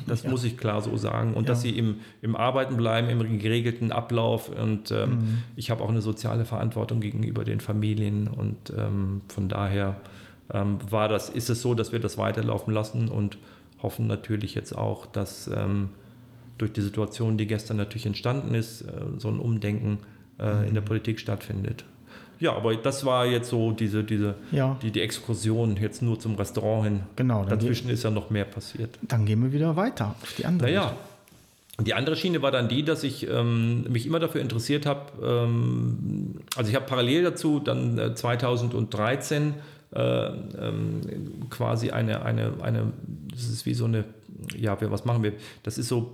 Das 0.08 0.22
ja. 0.24 0.30
muss 0.30 0.42
ich 0.42 0.56
klar 0.56 0.82
so 0.82 0.96
sagen. 0.96 1.34
Und 1.34 1.44
ja. 1.44 1.48
dass 1.48 1.62
sie 1.62 1.78
im, 1.78 2.00
im 2.22 2.34
Arbeiten 2.34 2.76
bleiben, 2.76 3.08
im 3.08 3.38
geregelten 3.38 3.92
Ablauf. 3.92 4.48
Und 4.48 4.90
ähm, 4.90 5.10
mhm. 5.10 5.38
ich 5.54 5.70
habe 5.70 5.84
auch 5.84 5.90
eine 5.90 6.02
soziale 6.02 6.44
Verantwortung 6.44 7.00
gegenüber 7.00 7.44
den 7.44 7.60
Familien. 7.60 8.26
Und 8.26 8.72
ähm, 8.76 9.20
von 9.28 9.48
daher 9.48 9.96
ähm, 10.52 10.78
war 10.90 11.08
das, 11.08 11.28
ist 11.30 11.50
es 11.50 11.62
so, 11.62 11.74
dass 11.74 11.92
wir 11.92 12.00
das 12.00 12.18
weiterlaufen 12.18 12.74
lassen 12.74 13.08
und 13.08 13.38
hoffen 13.80 14.08
natürlich 14.08 14.56
jetzt 14.56 14.76
auch, 14.76 15.06
dass 15.06 15.46
ähm, 15.46 15.90
durch 16.58 16.72
die 16.72 16.82
Situation, 16.82 17.38
die 17.38 17.46
gestern 17.46 17.76
natürlich 17.76 18.06
entstanden 18.06 18.54
ist, 18.54 18.82
äh, 18.82 18.90
so 19.18 19.28
ein 19.28 19.38
Umdenken 19.38 19.98
äh, 20.40 20.52
mhm. 20.52 20.64
in 20.64 20.74
der 20.74 20.80
Politik 20.80 21.20
stattfindet. 21.20 21.84
Ja, 22.40 22.54
aber 22.54 22.74
das 22.76 23.04
war 23.04 23.26
jetzt 23.26 23.48
so 23.48 23.72
diese, 23.72 24.04
diese 24.04 24.34
ja. 24.50 24.76
die, 24.82 24.90
die 24.90 25.00
Exkursion 25.00 25.76
jetzt 25.76 26.02
nur 26.02 26.18
zum 26.18 26.34
Restaurant 26.34 26.84
hin. 26.84 27.00
Genau. 27.16 27.44
Dazwischen 27.44 27.88
ist 27.90 28.02
ja 28.02 28.10
noch 28.10 28.30
mehr 28.30 28.44
passiert. 28.44 28.98
Dann 29.02 29.26
gehen 29.26 29.42
wir 29.42 29.52
wieder 29.52 29.76
weiter 29.76 30.14
auf 30.22 30.34
die 30.36 30.44
andere. 30.44 30.68
Naja. 30.68 30.96
Die 31.80 31.92
andere 31.92 32.14
Schiene 32.14 32.40
war 32.40 32.52
dann 32.52 32.68
die, 32.68 32.84
dass 32.84 33.02
ich 33.02 33.28
ähm, 33.28 33.82
mich 33.90 34.06
immer 34.06 34.20
dafür 34.20 34.40
interessiert 34.40 34.86
habe. 34.86 35.00
Ähm, 35.20 36.36
also 36.54 36.70
ich 36.70 36.76
habe 36.76 36.86
parallel 36.86 37.24
dazu 37.24 37.58
dann 37.58 37.98
äh, 37.98 38.14
2013 38.14 39.54
äh, 39.94 40.00
ähm, 40.00 41.00
quasi 41.50 41.90
eine, 41.90 42.24
eine, 42.24 42.52
eine, 42.62 42.92
das 43.32 43.48
ist 43.48 43.66
wie 43.66 43.74
so 43.74 43.86
eine, 43.86 44.04
ja, 44.56 44.76
was 44.80 45.04
machen 45.04 45.24
wir? 45.24 45.32
Das 45.64 45.76
ist 45.76 45.88
so 45.88 46.12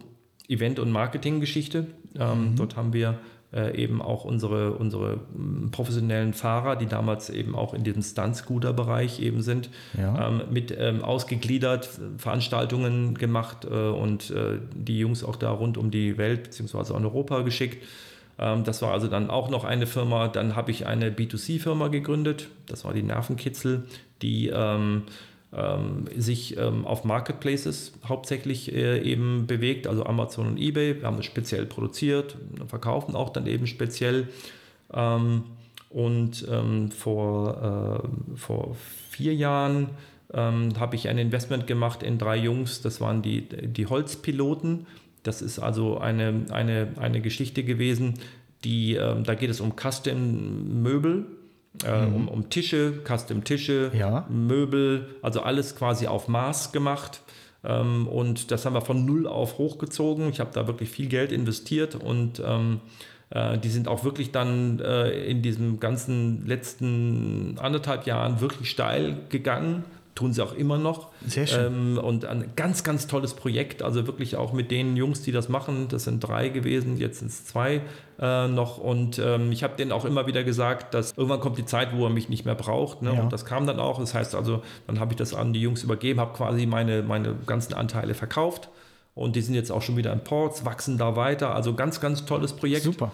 Event- 0.48 0.78
und 0.78 0.90
Marketing-Geschichte. 0.92 1.87
Ähm, 2.18 2.52
mhm. 2.52 2.56
Dort 2.56 2.76
haben 2.76 2.92
wir 2.92 3.18
äh, 3.52 3.76
eben 3.76 4.00
auch 4.00 4.24
unsere, 4.24 4.72
unsere 4.74 5.16
mm, 5.16 5.70
professionellen 5.70 6.34
Fahrer, 6.34 6.76
die 6.76 6.86
damals 6.86 7.30
eben 7.30 7.56
auch 7.56 7.74
in 7.74 7.82
diesem 7.82 8.02
Stunt-Scooter-Bereich 8.02 9.20
eben 9.20 9.42
sind, 9.42 9.70
ja. 9.98 10.28
ähm, 10.28 10.42
mit 10.50 10.74
ähm, 10.76 11.02
ausgegliedert 11.02 11.88
Veranstaltungen 12.16 13.14
gemacht 13.14 13.64
äh, 13.64 13.68
und 13.68 14.30
äh, 14.30 14.58
die 14.74 14.98
Jungs 14.98 15.24
auch 15.24 15.36
da 15.36 15.50
rund 15.50 15.78
um 15.78 15.90
die 15.90 16.16
Welt 16.16 16.44
bzw. 16.44 16.96
in 16.96 17.04
Europa 17.04 17.40
geschickt. 17.40 17.84
Ähm, 18.38 18.64
das 18.64 18.82
war 18.82 18.92
also 18.92 19.08
dann 19.08 19.30
auch 19.30 19.50
noch 19.50 19.64
eine 19.64 19.86
Firma. 19.86 20.28
Dann 20.28 20.54
habe 20.54 20.70
ich 20.70 20.86
eine 20.86 21.10
B2C-Firma 21.10 21.88
gegründet. 21.88 22.48
Das 22.66 22.84
war 22.84 22.94
die 22.94 23.02
Nervenkitzel, 23.02 23.84
die 24.22 24.50
ähm, 25.56 26.04
sich 26.16 26.56
ähm, 26.58 26.86
auf 26.86 27.04
Marketplaces 27.04 27.92
hauptsächlich 28.06 28.72
äh, 28.72 29.00
eben 29.02 29.46
bewegt, 29.46 29.86
also 29.86 30.04
Amazon 30.06 30.46
und 30.46 30.58
eBay. 30.58 31.00
Wir 31.00 31.06
haben 31.06 31.16
das 31.16 31.26
speziell 31.26 31.66
produziert, 31.66 32.36
verkaufen 32.68 33.16
auch 33.16 33.30
dann 33.30 33.46
eben 33.46 33.66
speziell. 33.66 34.28
Ähm, 34.92 35.42
und 35.88 36.46
ähm, 36.48 36.92
vor, 36.92 38.04
äh, 38.04 38.36
vor 38.36 38.76
vier 39.10 39.34
Jahren 39.34 39.90
ähm, 40.32 40.78
habe 40.78 40.94
ich 40.94 41.08
ein 41.08 41.18
Investment 41.18 41.66
gemacht 41.66 42.04
in 42.04 42.16
drei 42.16 42.36
Jungs, 42.36 42.80
das 42.80 43.00
waren 43.00 43.22
die, 43.22 43.48
die 43.48 43.86
Holzpiloten. 43.86 44.86
Das 45.24 45.42
ist 45.42 45.58
also 45.58 45.98
eine, 45.98 46.46
eine, 46.50 46.92
eine 46.96 47.20
Geschichte 47.20 47.64
gewesen, 47.64 48.14
die, 48.64 48.94
ähm, 48.94 49.24
da 49.24 49.34
geht 49.34 49.50
es 49.50 49.60
um 49.60 49.74
Custom-Möbel, 49.74 51.26
äh, 51.85 52.06
mhm. 52.06 52.14
um, 52.14 52.28
um, 52.28 52.50
Tische, 52.50 53.00
Custom-Tische, 53.04 53.92
ja. 53.94 54.26
Möbel, 54.28 55.16
also 55.22 55.40
alles 55.42 55.76
quasi 55.76 56.06
auf 56.06 56.28
Maß 56.28 56.72
gemacht. 56.72 57.22
Ähm, 57.64 58.06
und 58.09 58.50
das 58.50 58.64
haben 58.64 58.74
wir 58.74 58.80
von 58.80 59.04
null 59.04 59.26
auf 59.26 59.59
hochgezogen. 59.59 60.28
Ich 60.28 60.40
habe 60.40 60.50
da 60.52 60.66
wirklich 60.66 60.90
viel 60.90 61.09
Geld 61.09 61.33
investiert 61.33 61.94
und 61.94 62.42
ähm, 62.44 62.80
äh, 63.30 63.59
die 63.59 63.68
sind 63.68 63.88
auch 63.88 64.04
wirklich 64.04 64.33
dann 64.33 64.80
äh, 64.80 65.11
in 65.24 65.42
diesem 65.42 65.78
ganzen 65.80 66.46
letzten 66.46 67.59
anderthalb 67.59 68.06
Jahren 68.06 68.40
wirklich 68.40 68.70
steil 68.70 69.18
gegangen 69.28 69.85
tun 70.20 70.35
sie 70.35 70.44
auch 70.44 70.52
immer 70.52 70.76
noch. 70.76 71.09
Sehr 71.26 71.46
schön. 71.46 71.96
Ähm, 71.96 71.98
und 71.98 72.26
ein 72.26 72.52
ganz, 72.54 72.85
ganz 72.85 73.06
tolles 73.06 73.33
Projekt, 73.33 73.83
also 73.83 74.06
wirklich 74.06 74.37
auch 74.37 74.52
mit 74.52 74.70
den 74.70 74.96
Jungs, 74.96 75.22
die 75.22 75.33
das 75.33 75.48
machen. 75.48 75.88
Das 75.88 76.04
sind 76.04 76.20
drei 76.20 76.50
gewesen, 76.50 76.98
jetzt 76.98 77.20
sind 77.20 77.28
es 77.28 77.46
zwei 77.46 77.80
äh, 78.20 78.46
noch. 78.46 78.76
Und 78.76 79.18
ähm, 79.18 79.50
ich 79.50 79.62
habe 79.62 79.76
denen 79.76 79.92
auch 79.92 80.04
immer 80.04 80.26
wieder 80.26 80.44
gesagt, 80.44 80.92
dass 80.92 81.14
irgendwann 81.16 81.40
kommt 81.40 81.56
die 81.56 81.64
Zeit, 81.64 81.96
wo 81.96 82.04
er 82.04 82.11
mich 82.11 82.28
nicht 82.28 82.44
mehr 82.44 82.54
braucht. 82.54 83.00
Ne? 83.00 83.14
Ja. 83.14 83.22
Und 83.22 83.33
das 83.33 83.46
kam 83.46 83.66
dann 83.66 83.80
auch. 83.80 83.98
Das 83.98 84.12
heißt 84.12 84.35
also, 84.35 84.62
dann 84.87 85.00
habe 85.00 85.14
ich 85.14 85.16
das 85.16 85.33
an 85.33 85.54
die 85.54 85.62
Jungs 85.62 85.83
übergeben, 85.83 86.20
habe 86.20 86.37
quasi 86.37 86.66
meine, 86.66 87.02
meine 87.02 87.35
ganzen 87.46 87.72
Anteile 87.72 88.12
verkauft. 88.12 88.68
Und 89.14 89.37
die 89.37 89.40
sind 89.40 89.54
jetzt 89.54 89.72
auch 89.72 89.83
schon 89.83 89.96
wieder 89.96 90.12
in 90.12 90.22
Ports, 90.22 90.66
wachsen 90.66 90.98
da 90.98 91.16
weiter. 91.16 91.54
Also 91.54 91.74
ganz, 91.74 92.00
ganz 92.00 92.26
tolles 92.26 92.52
Projekt. 92.52 92.85
Super. 92.85 93.11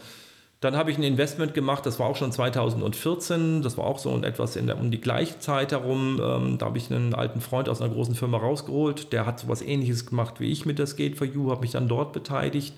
Dann 0.67 0.77
habe 0.77 0.91
ich 0.91 0.99
ein 0.99 1.05
Investment 1.05 1.55
gemacht, 1.55 1.87
das 1.87 2.01
war 2.01 2.09
auch 2.09 2.17
schon 2.17 2.33
2014, 2.33 3.63
das 3.63 3.79
war 3.79 3.85
auch 3.85 4.01
so 4.01 4.21
etwas 4.23 4.57
in 4.57 4.67
der, 4.67 4.81
um 4.81 4.91
die 4.91 5.01
gleiche 5.01 5.39
Zeit 5.39 5.71
herum. 5.71 6.21
Ähm, 6.21 6.59
da 6.59 6.67
habe 6.67 6.77
ich 6.77 6.91
einen 6.91 7.15
alten 7.15 7.41
Freund 7.41 7.69
aus 7.69 7.81
einer 7.81 7.95
großen 7.95 8.17
Firma 8.17 8.39
rausgeholt, 8.39 9.13
der 9.13 9.27
hat 9.27 9.39
so 9.39 9.47
was 9.47 9.63
ähnliches 9.63 10.07
gemacht 10.07 10.41
wie 10.41 10.51
ich 10.51 10.67
mit 10.67 10.81
der 10.81 10.89
Skate 10.89 11.17
for 11.17 11.25
You, 11.25 11.53
habe 11.53 11.61
mich 11.61 11.71
dann 11.71 11.87
dort 11.87 12.13
beteiligt. 12.13 12.75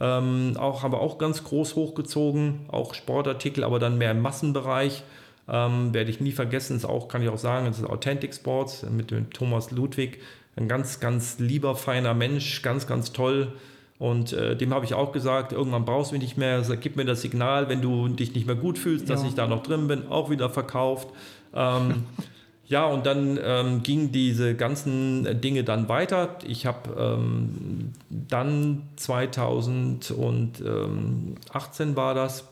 Ähm, 0.00 0.54
auch, 0.58 0.82
haben 0.82 0.92
wir 0.92 0.98
auch 0.98 1.16
ganz 1.16 1.44
groß 1.44 1.76
hochgezogen, 1.76 2.66
auch 2.66 2.92
Sportartikel, 2.92 3.62
aber 3.62 3.78
dann 3.78 3.98
mehr 3.98 4.10
im 4.10 4.20
Massenbereich. 4.20 5.04
Ähm, 5.48 5.94
werde 5.94 6.10
ich 6.10 6.18
nie 6.18 6.32
vergessen, 6.32 6.76
ist 6.76 6.86
auch, 6.86 7.06
kann 7.06 7.22
ich 7.22 7.28
auch 7.28 7.38
sagen, 7.38 7.66
das 7.66 7.78
ist 7.78 7.86
Authentic 7.86 8.34
Sports 8.34 8.84
mit 8.90 9.12
dem 9.12 9.30
Thomas 9.30 9.70
Ludwig. 9.70 10.18
Ein 10.56 10.66
ganz, 10.66 10.98
ganz 10.98 11.38
lieber, 11.38 11.76
feiner 11.76 12.14
Mensch, 12.14 12.62
ganz, 12.62 12.88
ganz 12.88 13.12
toll. 13.12 13.52
Und 13.98 14.32
äh, 14.32 14.56
dem 14.56 14.72
habe 14.72 14.84
ich 14.84 14.94
auch 14.94 15.10
gesagt, 15.10 15.50
irgendwann 15.52 15.84
brauchst 15.84 16.12
du 16.12 16.14
mich 16.14 16.22
nicht 16.22 16.38
mehr, 16.38 16.62
gib 16.80 16.94
mir 16.96 17.04
das 17.04 17.20
Signal, 17.20 17.68
wenn 17.68 17.82
du 17.82 18.06
dich 18.08 18.32
nicht 18.32 18.46
mehr 18.46 18.54
gut 18.54 18.78
fühlst, 18.78 19.10
dass 19.10 19.22
ja. 19.22 19.28
ich 19.28 19.34
da 19.34 19.48
noch 19.48 19.64
drin 19.64 19.88
bin, 19.88 20.06
auch 20.08 20.30
wieder 20.30 20.50
verkauft. 20.50 21.08
Ähm, 21.52 22.04
ja, 22.66 22.86
und 22.86 23.06
dann 23.06 23.40
ähm, 23.42 23.82
gingen 23.82 24.12
diese 24.12 24.54
ganzen 24.54 25.40
Dinge 25.40 25.64
dann 25.64 25.88
weiter. 25.88 26.38
Ich 26.46 26.64
habe 26.64 26.90
ähm, 26.96 27.92
dann 28.08 28.82
2018 28.96 31.96
war 31.96 32.14
das, 32.14 32.44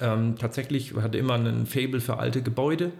ähm, 0.00 0.36
tatsächlich 0.38 0.94
hatte 0.94 1.18
immer 1.18 1.34
einen 1.34 1.66
Fable 1.66 2.00
für 2.00 2.18
alte 2.18 2.42
Gebäude. 2.42 2.92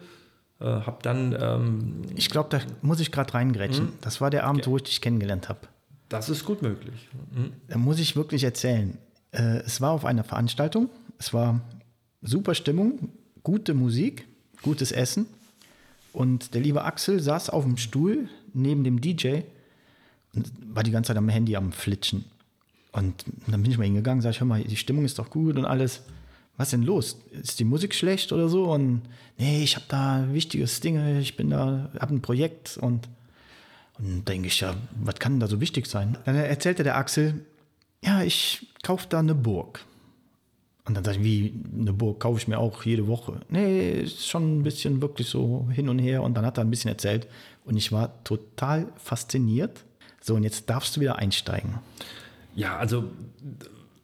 Äh, 0.61 0.65
habe 0.65 0.99
dann. 1.03 1.35
Ähm, 1.39 2.03
ich 2.17 2.31
glaube, 2.31 2.49
da 2.51 2.61
muss 2.83 3.01
ich 3.01 3.13
gerade 3.13 3.33
reingrätschen. 3.33 3.89
Hm? 3.89 3.95
Das 4.03 4.21
war 4.21 4.29
der 4.31 4.45
Abend, 4.45 4.63
okay. 4.63 4.71
wo 4.71 4.77
ich 4.77 4.83
dich 4.85 5.01
kennengelernt 5.01 5.49
habe. 5.49 5.61
Das 6.09 6.29
ist 6.29 6.45
gut 6.45 6.63
möglich. 6.63 7.09
Mhm. 7.35 7.53
Da 7.69 7.79
muss 7.79 7.99
ich 7.99 8.17
wirklich 8.17 8.45
erzählen. 8.45 8.97
Äh, 9.33 9.59
es 9.59 9.81
war 9.81 9.91
auf 9.91 10.05
einer 10.05 10.25
Veranstaltung, 10.25 10.89
es 11.19 11.33
war 11.33 11.61
super 12.23 12.55
Stimmung, 12.55 13.11
gute 13.43 13.75
Musik, 13.75 14.27
gutes 14.63 14.93
Essen. 14.93 15.27
Und 16.13 16.55
der 16.55 16.63
liebe 16.63 16.85
Axel 16.85 17.21
saß 17.21 17.51
auf 17.51 17.65
dem 17.65 17.77
Stuhl 17.77 18.29
neben 18.55 18.85
dem 18.85 19.01
DJ 19.01 19.41
und 20.35 20.51
war 20.75 20.83
die 20.83 20.91
ganze 20.91 21.09
Zeit 21.09 21.17
am 21.19 21.29
Handy 21.29 21.57
am 21.57 21.73
Flitschen. 21.73 22.25
Und 22.93 23.27
dann 23.47 23.63
bin 23.63 23.71
ich 23.71 23.77
mal 23.77 23.85
hingegangen, 23.85 24.23
sag 24.23 24.31
ich, 24.31 24.41
hör 24.41 24.47
mal, 24.47 24.65
die 24.65 24.77
Stimmung 24.77 25.05
ist 25.05 25.19
doch 25.19 25.29
gut 25.29 25.59
und 25.59 25.67
alles. 25.67 26.03
Was 26.57 26.71
denn 26.71 26.83
los? 26.83 27.19
Ist 27.33 27.61
die 27.61 27.65
Musik 27.65 27.95
schlecht 27.95 28.33
oder 28.33 28.49
so? 28.49 28.73
Und 28.73 29.03
nee, 29.37 29.63
ich 29.63 29.77
habe 29.77 29.85
da 29.89 30.27
wichtiges 30.33 30.81
Ding, 30.81 31.19
ich 31.19 31.37
bin 31.37 31.51
da, 31.51 31.91
habe 32.01 32.15
ein 32.15 32.23
Projekt 32.23 32.79
und 32.79 33.07
und 33.99 34.27
denke 34.29 34.49
ich, 34.49 34.61
ja, 34.61 34.75
was 35.03 35.17
kann 35.17 35.41
da 35.41 35.47
so 35.47 35.61
wichtig 35.61 35.87
sein? 35.87 36.17
Dann 36.25 36.37
erzählte 36.37 36.83
der 36.83 36.97
Axel, 36.97 37.45
ja, 38.05 38.23
ich 38.23 38.67
kaufe 38.83 39.07
da 39.09 39.19
eine 39.19 39.35
Burg. 39.35 39.85
Und 40.85 40.95
dann 40.95 41.05
sage 41.05 41.19
ich, 41.19 41.25
wie, 41.25 41.55
eine 41.81 41.93
Burg 41.93 42.21
kaufe 42.21 42.39
ich 42.39 42.47
mir 42.47 42.59
auch 42.59 42.85
jede 42.85 43.09
Woche. 43.09 43.41
Nee, 43.49 44.03
ist 44.03 44.29
schon 44.29 44.59
ein 44.59 44.63
bisschen 44.63 45.03
wirklich 45.03 45.29
so 45.29 45.69
hin 45.73 45.89
und 45.89 45.99
her. 45.99 46.23
Und 46.23 46.35
dann 46.35 46.47
hat 46.47 46.59
er 46.59 46.65
ein 46.65 46.71
bisschen 46.71 46.91
erzählt. 46.91 47.27
Und 47.65 47.77
ich 47.77 47.91
war 47.91 48.23
total 48.23 48.87
fasziniert. 48.97 49.85
So, 50.21 50.35
und 50.35 50.45
jetzt 50.45 50.71
darfst 50.71 50.97
du 50.97 51.01
wieder 51.01 51.17
einsteigen. 51.17 51.75
Ja, 52.55 52.77
also 52.77 53.11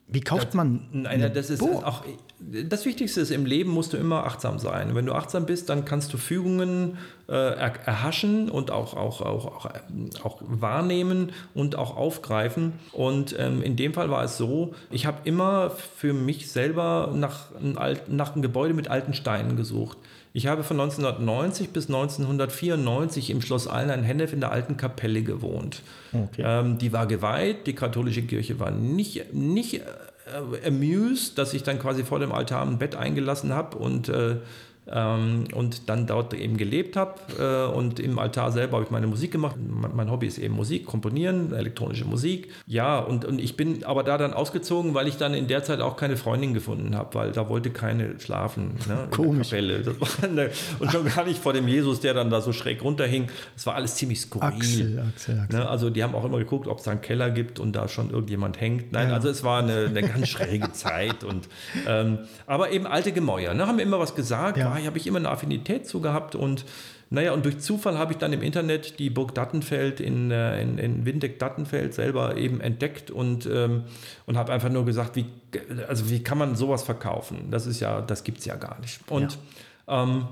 Wie 0.09 0.21
kauft 0.21 0.55
man 0.55 0.89
Nein, 0.93 1.33
das 1.33 1.51
ist 1.51 1.61
Burg? 1.61 1.85
auch 1.85 2.05
das 2.69 2.85
Wichtigste 2.85 3.21
ist, 3.21 3.31
im 3.31 3.47
Leben 3.47 3.71
musst 3.71 3.93
du 3.93 3.97
immer 3.97 4.25
achtsam 4.25 4.59
sein. 4.59 4.95
Wenn 4.95 5.07
du 5.07 5.13
achtsam 5.13 5.47
bist, 5.47 5.69
dann 5.69 5.85
kannst 5.85 6.13
du 6.13 6.19
Fügungen 6.19 6.99
äh, 7.29 7.33
er, 7.33 7.75
erhaschen 7.87 8.51
und 8.51 8.71
auch, 8.71 8.95
auch, 8.95 9.21
auch, 9.21 9.47
auch, 9.47 9.71
auch 10.23 10.43
wahrnehmen 10.43 11.33
und 11.55 11.77
auch 11.77 11.97
aufgreifen. 11.97 12.73
Und 12.93 13.35
ähm, 13.39 13.63
in 13.63 13.77
dem 13.77 13.95
Fall 13.95 14.11
war 14.11 14.25
es 14.25 14.37
so, 14.37 14.75
ich 14.91 15.07
habe 15.07 15.19
immer 15.25 15.71
für 15.71 16.13
mich 16.13 16.51
selber 16.51 17.13
nach, 17.15 17.55
einem 17.55 17.79
alten, 17.79 18.17
nach 18.17 18.33
einem 18.33 18.43
Gebäude 18.43 18.75
mit 18.75 18.89
alten 18.89 19.15
Steinen 19.15 19.57
gesucht. 19.57 19.99
Ich 20.35 20.47
habe 20.47 20.65
von 20.65 20.81
1990 20.81 21.71
bis 21.71 21.89
1994 21.89 23.31
im 23.31 23.43
Schloss 23.43 23.69
Allen-Hennef 23.69 24.33
in 24.33 24.41
der 24.41 24.51
alten 24.51 24.79
Kapelle 24.79 25.23
gewohnt. 25.23 25.83
Okay. 26.13 26.43
Ähm, 26.45 26.79
die 26.79 26.93
war 26.93 27.07
geweiht, 27.07 27.67
die 27.67 27.75
katholische 27.75 28.23
Kirche 28.23 28.59
war 28.59 28.71
nicht, 28.71 29.35
nicht 29.35 29.75
äh, 29.75 29.85
amused, 30.67 31.39
dass 31.39 31.55
ich 31.55 31.63
dann 31.63 31.79
quasi 31.79 32.05
vor 32.05 32.19
dem 32.19 32.33
Altar 32.33 32.63
ein 32.63 32.79
Bett 32.79 32.95
eingelassen 32.95 33.53
habe 33.53 33.79
und, 33.79 34.09
äh, 34.09 34.37
ähm, 34.91 35.45
und 35.55 35.89
dann 35.89 36.07
dort 36.07 36.35
eben 36.35 36.57
gelebt 36.57 36.97
habe. 36.97 37.15
Äh, 37.39 37.73
und 37.77 38.01
im 38.01 38.19
Altar 38.19 38.51
selber 38.51 38.77
habe 38.79 38.85
ich 38.85 38.91
meine 38.91 39.07
Musik 39.07 39.31
gemacht. 39.31 39.57
Mein, 39.57 39.95
mein 39.95 40.11
Hobby 40.11 40.27
ist 40.27 40.39
eben 40.39 40.55
Musik, 40.55 40.87
Komponieren, 40.87 41.53
elektronische 41.53 42.05
Musik. 42.05 42.51
Ja, 42.67 42.99
und, 42.99 43.25
und 43.25 43.39
ich 43.39 43.57
bin 43.57 43.85
aber 43.85 44.03
da 44.03 44.19
dann 44.19 44.33
ausgezogen, 44.35 44.95
weil 44.95 45.07
ich 45.07 45.17
dann 45.19 45.35
in 45.35 45.47
der 45.47 45.63
Zeit 45.63 45.81
auch 45.81 45.97
keine 45.97 46.17
Freundin 46.17 46.53
gefunden 46.53 46.97
habe, 46.97 47.15
weil 47.15 47.31
da 47.33 47.49
wollte 47.49 47.71
keine 47.71 48.19
schlafen 48.19 48.73
ne, 48.89 49.07
Komisch. 49.11 49.53
eine, 49.53 50.51
und 50.81 50.91
schon 50.91 51.05
gar 51.05 51.25
nicht 51.25 51.39
vor 51.41 51.53
dem 51.53 51.69
Jesus, 51.69 52.01
der 52.01 52.15
dann 52.15 52.31
da 52.31 52.41
so 52.41 52.53
schräg 52.53 52.83
runterhing. 52.83 53.29
Es 53.57 53.67
war 53.67 53.75
alles 53.77 53.95
ziemlich 53.95 54.21
skurril. 54.21 54.49
Axel, 54.49 54.99
Axel, 55.09 55.39
Axel. 55.41 55.59
Ne, 55.61 55.69
also 55.69 55.91
die 55.91 56.03
haben 56.03 56.15
auch 56.15 56.25
immer 56.25 56.39
geguckt, 56.39 56.67
ob 56.67 56.79
es 56.79 56.85
da 56.85 56.91
einen 56.91 57.01
Keller 57.03 57.31
gibt 57.31 57.61
und 57.61 57.77
da 57.77 57.87
schon 57.89 58.11
irgendjemand 58.11 58.61
hängt. 58.61 58.91
Nein, 58.93 59.09
Ja. 59.11 59.15
also 59.15 59.29
es 59.29 59.45
war 59.45 59.61
eine, 59.63 59.87
eine 59.87 60.03
ganz 60.03 60.29
schräge 60.29 60.73
Zeit. 60.73 61.23
Und, 61.25 61.49
ähm, 61.87 62.19
aber 62.47 62.71
eben 62.73 62.87
alte 62.87 63.13
Gemäuer, 63.13 63.55
ne, 63.55 63.67
haben 63.67 63.79
immer 63.79 63.99
was 64.01 64.15
gesagt, 64.15 64.59
Ja. 64.59 64.72
Ja. 64.81 64.87
habe 64.87 64.99
ich 64.99 65.07
immer 65.07 65.19
eine 65.19 65.31
Affinität 65.31 65.87
zu 65.87 66.01
gehabt 66.01 66.35
und 66.35 66.65
naja, 67.13 67.35
und 67.35 67.45
durch 67.45 67.59
Zufall 67.59 67.99
habe 67.99 68.13
ich 68.13 68.19
dann 68.19 68.33
im 68.33 68.41
Internet 68.41 68.99
die 68.99 69.11
Burg 69.11 69.35
Dattenfeld 69.35 70.01
in, 70.01 70.31
äh, 70.31 70.63
in, 70.63 70.79
in 70.79 71.05
Windeck-Dattenfeld 71.05 71.93
selber 71.93 72.39
eben 72.39 72.63
entdeckt 72.63 73.11
und, 73.11 73.45
ähm, 73.45 73.85
und 74.25 74.39
habe 74.39 74.51
einfach 74.51 74.71
nur 74.71 74.87
gesagt, 74.87 75.17
wie, 75.17 75.27
also 75.87 76.09
wie 76.09 76.23
kann 76.23 76.39
man 76.39 76.57
sowas 76.57 76.83
verkaufen? 76.83 77.49
Das 77.51 77.67
ist 77.67 77.81
ja, 77.81 78.01
das 78.01 78.25
gibt 78.25 78.39
es 78.39 78.47
ja 78.47 78.57
gar 78.57 78.81
nicht. 78.81 79.01
Und 79.11 79.37
ähm, 79.89 80.27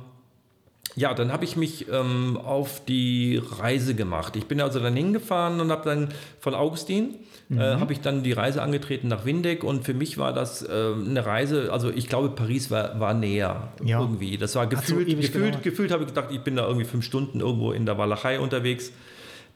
ja, 0.97 1.13
dann 1.13 1.33
habe 1.33 1.45
ich 1.45 1.55
mich 1.57 1.87
ähm, 1.91 2.39
auf 2.39 2.83
die 2.87 3.43
Reise 3.59 3.95
gemacht. 3.95 4.35
Ich 4.37 4.47
bin 4.47 4.59
also 4.63 4.81
dann 4.81 4.97
hingefahren 4.97 5.61
und 5.61 5.71
habe 5.71 5.85
dann 5.85 6.09
von 6.41 6.55
Augustin 6.55 7.15
Mhm. 7.51 7.59
äh, 7.59 7.75
habe 7.77 7.93
ich 7.93 8.01
dann 8.01 8.23
die 8.23 8.31
Reise 8.33 8.63
angetreten 8.63 9.09
nach 9.09 9.25
Windeck 9.25 9.65
und 9.65 9.85
für 9.85 9.93
mich 9.93 10.17
war 10.19 10.33
das 10.33 10.63
äh, 10.63 10.69
eine 10.71 11.27
Reise, 11.27 11.73
also 11.73 11.91
ich 11.91 12.07
glaube 12.09 12.31
Paris 12.31 12.71
war, 12.71 12.99
war 13.01 13.13
näher 13.13 13.73
Ja. 13.85 14.01
irgendwie. 14.01 14.39
Das 14.39 14.55
war 14.55 14.65
so 14.65 14.71
gefühlt, 14.71 15.09
ewig 15.09 15.33
gefühlt, 15.33 15.63
gefühlt 15.63 15.91
habe 15.91 16.05
ich 16.05 16.09
gedacht, 16.09 16.29
ich 16.31 16.41
bin 16.41 16.55
da 16.57 16.67
irgendwie 16.67 16.87
fünf 16.87 17.05
Stunden 17.05 17.41
irgendwo 17.41 17.73
in 17.73 17.87
der 17.87 17.99
Walachei 17.99 18.39
unterwegs. 18.41 18.93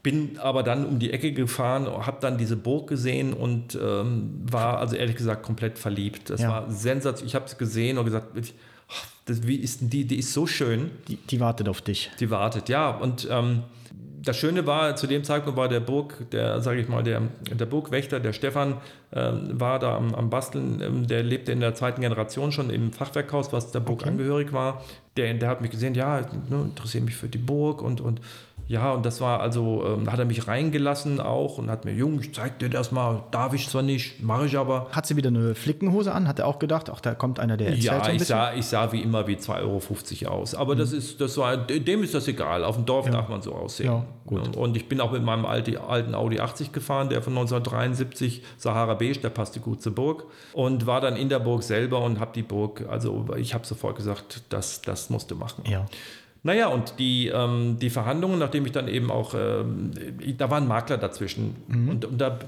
Bin 0.03 0.39
aber 0.39 0.63
dann 0.65 0.85
um 0.85 0.99
die 0.99 1.13
Ecke 1.13 1.33
gefahren, 1.33 1.87
habe 1.87 2.19
dann 2.21 2.37
diese 2.37 2.57
Burg 2.57 2.89
gesehen 2.91 3.33
und 3.33 3.79
ähm, 3.83 4.43
war 4.51 4.79
also 4.79 4.97
ehrlich 4.97 5.17
gesagt 5.17 5.43
komplett 5.45 5.79
verliebt. 5.79 6.29
Das 6.29 6.43
Ja. 6.43 6.49
war 6.51 6.71
sensationell. 6.71 7.27
Ich 7.29 7.35
habe 7.35 7.47
es 7.47 7.57
gesehen 7.57 7.97
und 7.97 8.05
gesagt, 8.05 8.27
das, 9.25 9.47
wie 9.47 9.57
ist 9.57 9.81
denn 9.81 9.89
die, 9.89 10.05
die 10.05 10.19
ist 10.19 10.35
so 10.35 10.47
schön. 10.47 10.91
Die, 11.09 11.17
die 11.17 11.41
wartet 11.41 11.69
auf 11.71 11.81
dich. 11.81 12.11
Die 12.21 12.29
wartet, 12.31 12.69
ja. 12.69 12.91
Und 12.91 13.27
ähm, 13.31 13.63
das 14.25 14.37
Schöne 14.37 14.67
war, 14.67 14.97
zu 14.97 15.07
dem 15.07 15.25
Zeitpunkt 15.25 15.57
war 15.57 15.69
der 15.69 15.81
Burg, 15.81 16.31
der, 16.31 16.61
sage 16.61 16.81
ich 16.81 16.89
mal, 16.89 17.03
der, 17.03 17.23
der 17.53 17.67
Burgwächter, 17.67 18.21
der 18.21 18.33
Stefan, 18.33 18.77
ähm, 19.13 19.61
war 19.61 19.79
da 19.79 19.97
am, 19.97 20.15
am 20.15 20.31
Basteln. 20.31 20.81
Ähm, 20.81 21.07
der 21.07 21.23
lebte 21.23 21.53
in 21.53 21.61
der 21.61 21.75
zweiten 21.75 22.01
Generation 22.01 22.53
schon 22.53 22.71
im 22.71 22.93
Fachwerkhaus, 22.93 23.53
was 23.53 23.71
der 23.71 23.81
Burg 23.81 24.01
Okay. 24.01 24.11
angehörig 24.11 24.53
war. 24.53 24.83
Der, 25.17 25.33
der 25.35 25.49
hat 25.49 25.61
mich 25.61 25.71
gesehen, 25.71 25.95
ja, 25.95 26.21
ne, 26.21 26.63
interessiere 26.65 27.05
mich 27.05 27.17
für 27.17 27.29
die 27.29 27.39
Burg 27.39 27.83
und, 27.83 28.01
und 28.01 28.21
ja, 28.67 28.93
und 28.93 29.05
das 29.05 29.21
war 29.21 29.41
also, 29.41 29.85
ähm, 29.87 30.05
da 30.07 30.13
hat 30.13 30.19
er 30.19 30.25
mich 30.25 30.49
reingelassen 30.49 31.21
auch 31.21 31.59
und 31.59 31.71
hat 31.71 31.85
mir, 31.85 31.93
Jung, 31.93 32.19
ich 32.21 32.33
zeig 32.35 32.59
dir 32.59 32.71
das 32.71 32.93
mal, 32.93 33.25
darf 33.31 33.53
ich 33.53 33.69
zwar 33.69 33.83
nicht, 33.83 34.23
mache 34.23 34.47
ich 34.47 34.57
aber. 34.57 34.89
Hat 34.91 35.07
sie 35.07 35.17
wieder 35.17 35.29
eine 35.29 35.55
Flickenhose 35.55 36.13
an? 36.13 36.27
Hat 36.29 36.39
er 36.39 36.47
auch 36.47 36.59
gedacht, 36.59 36.89
ach, 36.91 37.01
da 37.01 37.15
kommt 37.15 37.39
einer, 37.41 37.57
der 37.57 37.69
erzählt 37.69 37.83
so 37.85 37.89
Ja, 37.91 38.01
ein 38.03 38.13
ich 38.13 38.19
bisschen? 38.21 38.27
sah, 38.37 38.53
ich 38.55 38.65
sah 38.67 38.93
wie 38.93 39.01
immer 39.03 39.27
wie 39.27 39.37
2,50 39.37 40.25
Euro 40.27 40.35
aus. 40.35 40.55
Aber 40.55 40.75
das 40.77 40.93
ist, 40.93 41.21
das 41.21 41.37
war, 41.37 41.57
dem 41.57 42.03
ist 42.03 42.15
das 42.15 42.27
egal. 42.29 42.65
Auf 42.65 42.77
dem 42.77 42.87
Dorf 42.87 43.07
Ja. 43.07 43.13
darf 43.13 43.29
man 43.29 43.43
so 43.43 43.55
aussehen. 43.55 43.87
Ja, 43.87 44.05
gut. 44.27 44.57
Und- 44.57 44.77
ich 44.77 44.89
bin 44.89 45.01
auch 45.01 45.13
mit 45.13 45.23
meinem 45.23 45.45
alten, 45.47 45.77
alten 45.77 46.15
Audi 46.15 46.41
80 46.41 46.73
gefahren, 46.73 47.09
der 47.11 47.21
von 47.23 47.35
1973, 47.35 48.43
Sahara 48.57 48.95
Beige, 48.95 49.19
der 49.21 49.31
passte 49.31 49.61
gut 49.61 49.83
zur 49.83 49.95
Burg. 49.95 50.25
Und 50.53 50.87
war 50.87 51.01
dann 51.01 51.17
in 51.17 51.29
der 51.29 51.39
Burg 51.39 51.63
selber 51.63 52.01
und 52.03 52.19
habe 52.21 52.33
die 52.35 52.43
Burg, 52.43 52.85
also 52.89 53.27
ich 53.37 53.55
habe 53.55 53.67
sofort 53.67 53.97
gesagt, 53.97 54.43
das, 54.49 54.81
das 54.83 55.11
musst 55.11 55.31
du 55.31 55.35
machen. 55.37 55.65
Ja. 55.69 55.87
Naja, 56.47 56.69
und 56.69 56.99
die, 56.99 57.29
ähm, 57.29 57.79
die 57.81 57.89
Verhandlungen, 57.89 58.39
nachdem 58.39 58.67
ich 58.67 58.73
dann 58.73 58.87
eben 58.87 59.11
auch, 59.11 59.35
ähm, 59.35 59.93
da 60.37 60.51
war 60.51 60.59
ein 60.59 60.69
Makler 60.69 60.99
dazwischen. 60.99 61.57
Und, 61.89 62.05
und 62.05 62.19
da 62.19 62.39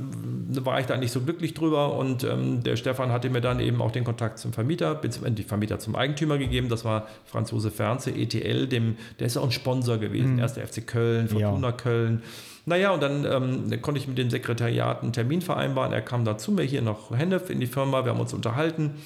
war 0.64 0.78
ich 0.78 0.84
dann 0.84 1.00
nicht 1.00 1.12
so 1.12 1.22
glücklich 1.22 1.54
drüber. 1.54 1.94
Und 1.94 2.22
ähm, 2.22 2.62
der 2.62 2.76
Stefan 2.76 3.10
hatte 3.10 3.30
mir 3.30 3.40
dann 3.40 3.58
eben 3.58 3.80
auch 3.80 3.90
den 3.90 4.04
Kontakt 4.04 4.38
zum 4.38 4.52
Vermieter, 4.52 4.94
beziehungsweise 4.94 5.34
die 5.36 5.44
Vermieter 5.44 5.78
zum 5.78 5.96
Eigentümer 5.96 6.36
gegeben, 6.36 6.68
das 6.68 6.84
war 6.84 7.06
Franz 7.24 7.50
Josef 7.52 7.76
Fernze, 7.76 8.10
ETL, 8.10 8.66
dem, 8.66 8.96
der 9.18 9.28
ist 9.28 9.38
auch 9.38 9.44
ein 9.44 9.50
Sponsor 9.50 9.96
gewesen, 9.96 10.38
erster 10.38 10.66
FC 10.66 10.86
Köln, 10.86 11.28
Fortuna 11.28 11.72
Köln. 11.72 12.22
Naja, 12.66 12.90
und 12.90 13.02
dann 13.02 13.24
ähm, 13.24 13.80
konnte 13.80 13.98
ich 13.98 14.08
mit 14.08 14.18
dem 14.18 14.28
Sekretariat 14.28 15.02
einen 15.02 15.14
Termin 15.14 15.40
vereinbaren, 15.40 15.92
er 15.92 16.02
kam 16.02 16.26
dann 16.26 16.38
zu 16.38 16.52
mir 16.52 16.64
hier 16.64 16.82
nach 16.82 17.10
Hennef 17.16 17.48
in 17.48 17.60
die 17.60 17.66
Firma, 17.66 18.04
wir 18.04 18.12
haben 18.12 18.20
uns 18.20 18.34
unterhalten. 18.34 18.96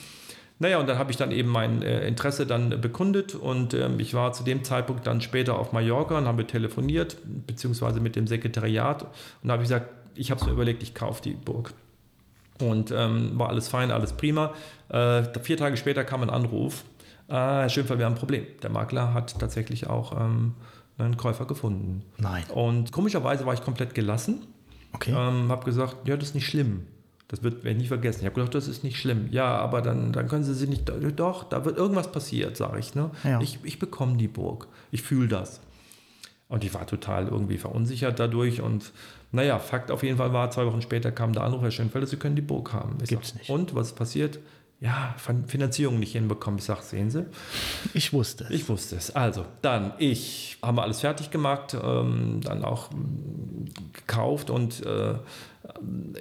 Naja, 0.60 0.78
und 0.78 0.88
dann 0.88 0.98
habe 0.98 1.10
ich 1.10 1.16
dann 1.16 1.32
eben 1.32 1.48
mein 1.48 1.82
äh, 1.82 2.06
Interesse 2.06 2.46
dann 2.46 2.80
bekundet 2.82 3.34
und 3.34 3.72
ähm, 3.72 3.98
ich 3.98 4.12
war 4.12 4.34
zu 4.34 4.44
dem 4.44 4.62
Zeitpunkt 4.62 5.06
dann 5.06 5.22
später 5.22 5.58
auf 5.58 5.72
Mallorca 5.72 6.18
und 6.18 6.26
haben 6.26 6.36
wir 6.36 6.46
telefoniert, 6.46 7.16
beziehungsweise 7.46 7.98
mit 7.98 8.14
dem 8.14 8.26
Sekretariat 8.26 9.06
und 9.42 9.50
habe 9.50 9.62
ich 9.62 9.68
gesagt, 9.70 9.90
ich 10.14 10.30
habe 10.30 10.44
mir 10.44 10.52
überlegt, 10.52 10.82
ich 10.82 10.94
kaufe 10.94 11.22
die 11.22 11.32
Burg. 11.32 11.72
Und 12.60 12.90
ähm, 12.90 13.38
war 13.38 13.48
alles 13.48 13.68
fein, 13.68 13.90
alles 13.90 14.12
prima. 14.12 14.52
Äh, 14.90 15.22
vier 15.40 15.56
Tage 15.56 15.78
später 15.78 16.04
kam 16.04 16.22
ein 16.22 16.28
Anruf, 16.28 16.84
äh, 17.28 17.32
Herr 17.32 17.68
Schönfeld, 17.70 17.98
wir 17.98 18.04
haben 18.04 18.14
ein 18.14 18.18
Problem. 18.18 18.44
Der 18.62 18.68
Makler 18.68 19.14
hat 19.14 19.38
tatsächlich 19.38 19.86
auch 19.86 20.20
ähm, 20.20 20.54
einen 20.98 21.16
Käufer 21.16 21.46
gefunden. 21.46 22.04
Nein. 22.18 22.44
Und 22.52 22.92
komischerweise 22.92 23.46
war 23.46 23.54
ich 23.54 23.62
komplett 23.62 23.94
gelassen. 23.94 24.46
Okay. 24.92 25.12
Ähm, 25.12 25.50
habe 25.50 25.64
gesagt, 25.64 26.06
ja, 26.06 26.16
das 26.16 26.30
ist 26.30 26.34
nicht 26.34 26.46
schlimm. 26.46 26.86
Das 27.30 27.44
wird 27.44 27.62
werde 27.62 27.76
ich 27.76 27.82
nie 27.82 27.86
vergessen. 27.86 28.20
Ich 28.20 28.26
habe 28.26 28.34
gedacht, 28.34 28.56
das 28.56 28.66
ist 28.66 28.82
nicht 28.82 28.98
schlimm. 28.98 29.28
Ja, 29.30 29.56
aber 29.56 29.82
dann, 29.82 30.12
dann 30.12 30.26
können 30.26 30.42
Sie 30.42 30.52
sich 30.52 30.68
nicht. 30.68 30.90
Doch, 31.16 31.44
da 31.44 31.64
wird 31.64 31.78
irgendwas 31.78 32.10
passiert, 32.10 32.56
sage 32.56 32.80
ich. 32.80 32.96
Ne? 32.96 33.12
Ja. 33.22 33.40
Ich, 33.40 33.60
ich 33.62 33.78
bekomme 33.78 34.16
die 34.16 34.26
Burg. 34.26 34.66
Ich 34.90 35.02
fühle 35.02 35.28
das. 35.28 35.60
Und 36.48 36.64
ich 36.64 36.74
war 36.74 36.88
total 36.88 37.28
irgendwie 37.28 37.56
verunsichert 37.56 38.18
dadurch. 38.18 38.60
Und 38.60 38.92
naja, 39.30 39.60
Fakt 39.60 39.92
auf 39.92 40.02
jeden 40.02 40.16
Fall 40.16 40.32
war, 40.32 40.50
zwei 40.50 40.66
Wochen 40.66 40.82
später 40.82 41.12
kam 41.12 41.32
der 41.32 41.44
Anruf, 41.44 41.62
Herr 41.62 41.70
Schönfelder, 41.70 42.08
Sie 42.08 42.16
können 42.16 42.34
die 42.34 42.42
Burg 42.42 42.72
haben. 42.72 42.98
Ich 43.00 43.10
Gibt's 43.10 43.28
sag, 43.28 43.38
nicht. 43.38 43.50
Und 43.50 43.76
was 43.76 43.92
passiert? 43.92 44.40
Ja, 44.82 45.14
Fin- 45.18 45.46
Finanzierung 45.46 45.98
nicht 45.98 46.12
hinbekommen. 46.12 46.58
Ich 46.58 46.64
sage, 46.64 46.80
sehen 46.82 47.10
Sie, 47.10 47.26
Ich 47.92 48.14
wusste 48.14 48.44
es. 48.44 48.50
ich 48.50 48.68
wusste 48.68 48.96
es. 48.96 49.14
Also, 49.14 49.44
dann, 49.60 49.92
ich 49.98 50.56
haben 50.62 50.76
wir 50.78 50.82
alles 50.84 51.00
fertig 51.00 51.30
gemacht, 51.30 51.76
ähm, 51.82 52.40
dann 52.42 52.64
auch 52.64 52.90
mm, 52.90 53.66
gekauft 53.92 54.48
und 54.48 54.84
äh, 54.86 55.14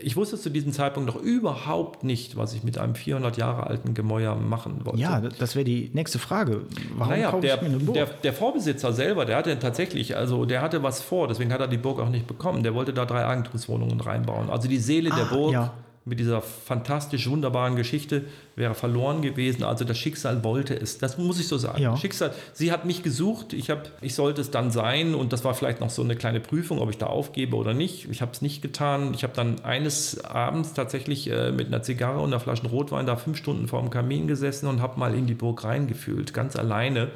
ich 0.04 0.18
wusste 0.18 0.38
zu 0.38 0.50
diesem 0.52 0.74
Zeitpunkt 0.74 1.08
noch 1.08 1.22
überhaupt 1.22 2.04
nicht, 2.04 2.36
was 2.36 2.54
ich 2.54 2.64
mit 2.64 2.78
einem 2.78 2.96
400 2.96 3.38
Jahre 3.38 3.66
alten 3.68 3.94
Gemäuer 3.94 4.36
machen 4.36 4.82
wollte. 4.86 5.00
ja, 5.00 5.22
das 5.22 5.56
wäre 5.56 5.64
die 5.64 5.90
nächste 5.94 6.20
Frage. 6.20 6.64
Warum 6.98 7.14
Naja, 7.14 7.32
kaufe 7.32 7.42
der, 7.44 7.56
ich 7.56 7.62
mir 7.62 7.68
eine 7.70 7.78
Burg? 7.80 7.94
der, 7.96 8.06
der 8.08 8.34
Vorbesitzer 8.34 8.92
selber, 8.92 9.24
der 9.26 9.38
hatte 9.38 9.58
tatsächlich, 9.58 10.18
also 10.18 10.44
der 10.46 10.62
hatte 10.62 10.84
was 10.84 11.02
vor, 11.02 11.30
deswegen 11.30 11.54
hat 11.54 11.62
er 11.62 11.68
die 11.70 11.78
Burg 11.78 12.00
auch 12.00 12.10
nicht 12.10 12.28
bekommen. 12.28 12.62
Der 12.64 12.74
wollte 12.76 12.94
da 12.94 13.06
drei 13.06 13.26
Eigentumswohnungen 13.26 14.02
reinbauen. 14.02 14.50
Also 14.50 14.68
die 14.68 14.78
Seele 14.80 15.10
der 15.12 15.26
Ah, 15.32 15.34
Burg 15.34 15.54
ja. 15.54 15.74
Mit 16.10 16.20
dieser 16.20 16.42
fantastisch 16.42 17.30
wunderbaren 17.30 17.76
Geschichte 17.76 18.26
wäre 18.56 18.74
verloren 18.74 19.22
gewesen. 19.22 19.64
Also 19.64 19.86
das 19.86 19.98
Schicksal 19.98 20.44
wollte 20.44 20.74
es. 20.74 20.98
Das 20.98 21.18
muss 21.18 21.40
ich 21.40 21.48
so 21.48 21.58
sagen. 21.58 21.82
Ja. 21.82 21.96
Schicksal, 21.96 22.34
sie 22.52 22.72
hat 22.72 22.84
mich 22.86 23.04
gesucht, 23.04 23.54
ich, 23.54 23.70
hab, 23.70 23.90
ich 24.02 24.16
sollte 24.16 24.42
es 24.42 24.52
dann 24.52 24.72
sein 24.72 25.16
und 25.16 25.32
das 25.32 25.46
war 25.46 25.54
vielleicht 25.54 25.80
noch 25.80 25.90
so 25.90 26.02
eine 26.02 26.16
kleine 26.16 26.40
Prüfung, 26.40 26.80
ob 26.80 26.90
ich 26.90 26.98
da 26.98 27.06
aufgebe 27.06 27.56
oder 27.56 27.74
nicht. 27.74 28.10
Ich 28.10 28.22
habe 28.22 28.32
es 28.32 28.42
nicht 28.42 28.62
getan. 28.62 29.14
Ich 29.14 29.24
habe 29.24 29.34
dann 29.36 29.62
eines 29.62 30.24
Abends 30.26 30.74
tatsächlich 30.74 31.30
äh, 31.30 31.52
mit 31.52 31.68
einer 31.68 31.84
Zigarre 31.84 32.20
und 32.20 32.30
einer 32.34 32.40
Flasche 32.40 32.68
Rotwein 32.68 33.06
da 33.06 33.16
fünf 33.16 33.38
Stunden 33.38 33.68
vor 33.68 33.80
dem 33.80 33.92
Kamin 33.92 34.28
gesessen 34.28 34.68
und 34.68 34.82
habe 34.82 35.00
mal 35.00 35.14
in 35.16 35.28
die 35.28 35.36
Burg 35.36 35.64
reingefühlt, 35.64 36.34
ganz 36.34 36.56
alleine. 36.56 37.12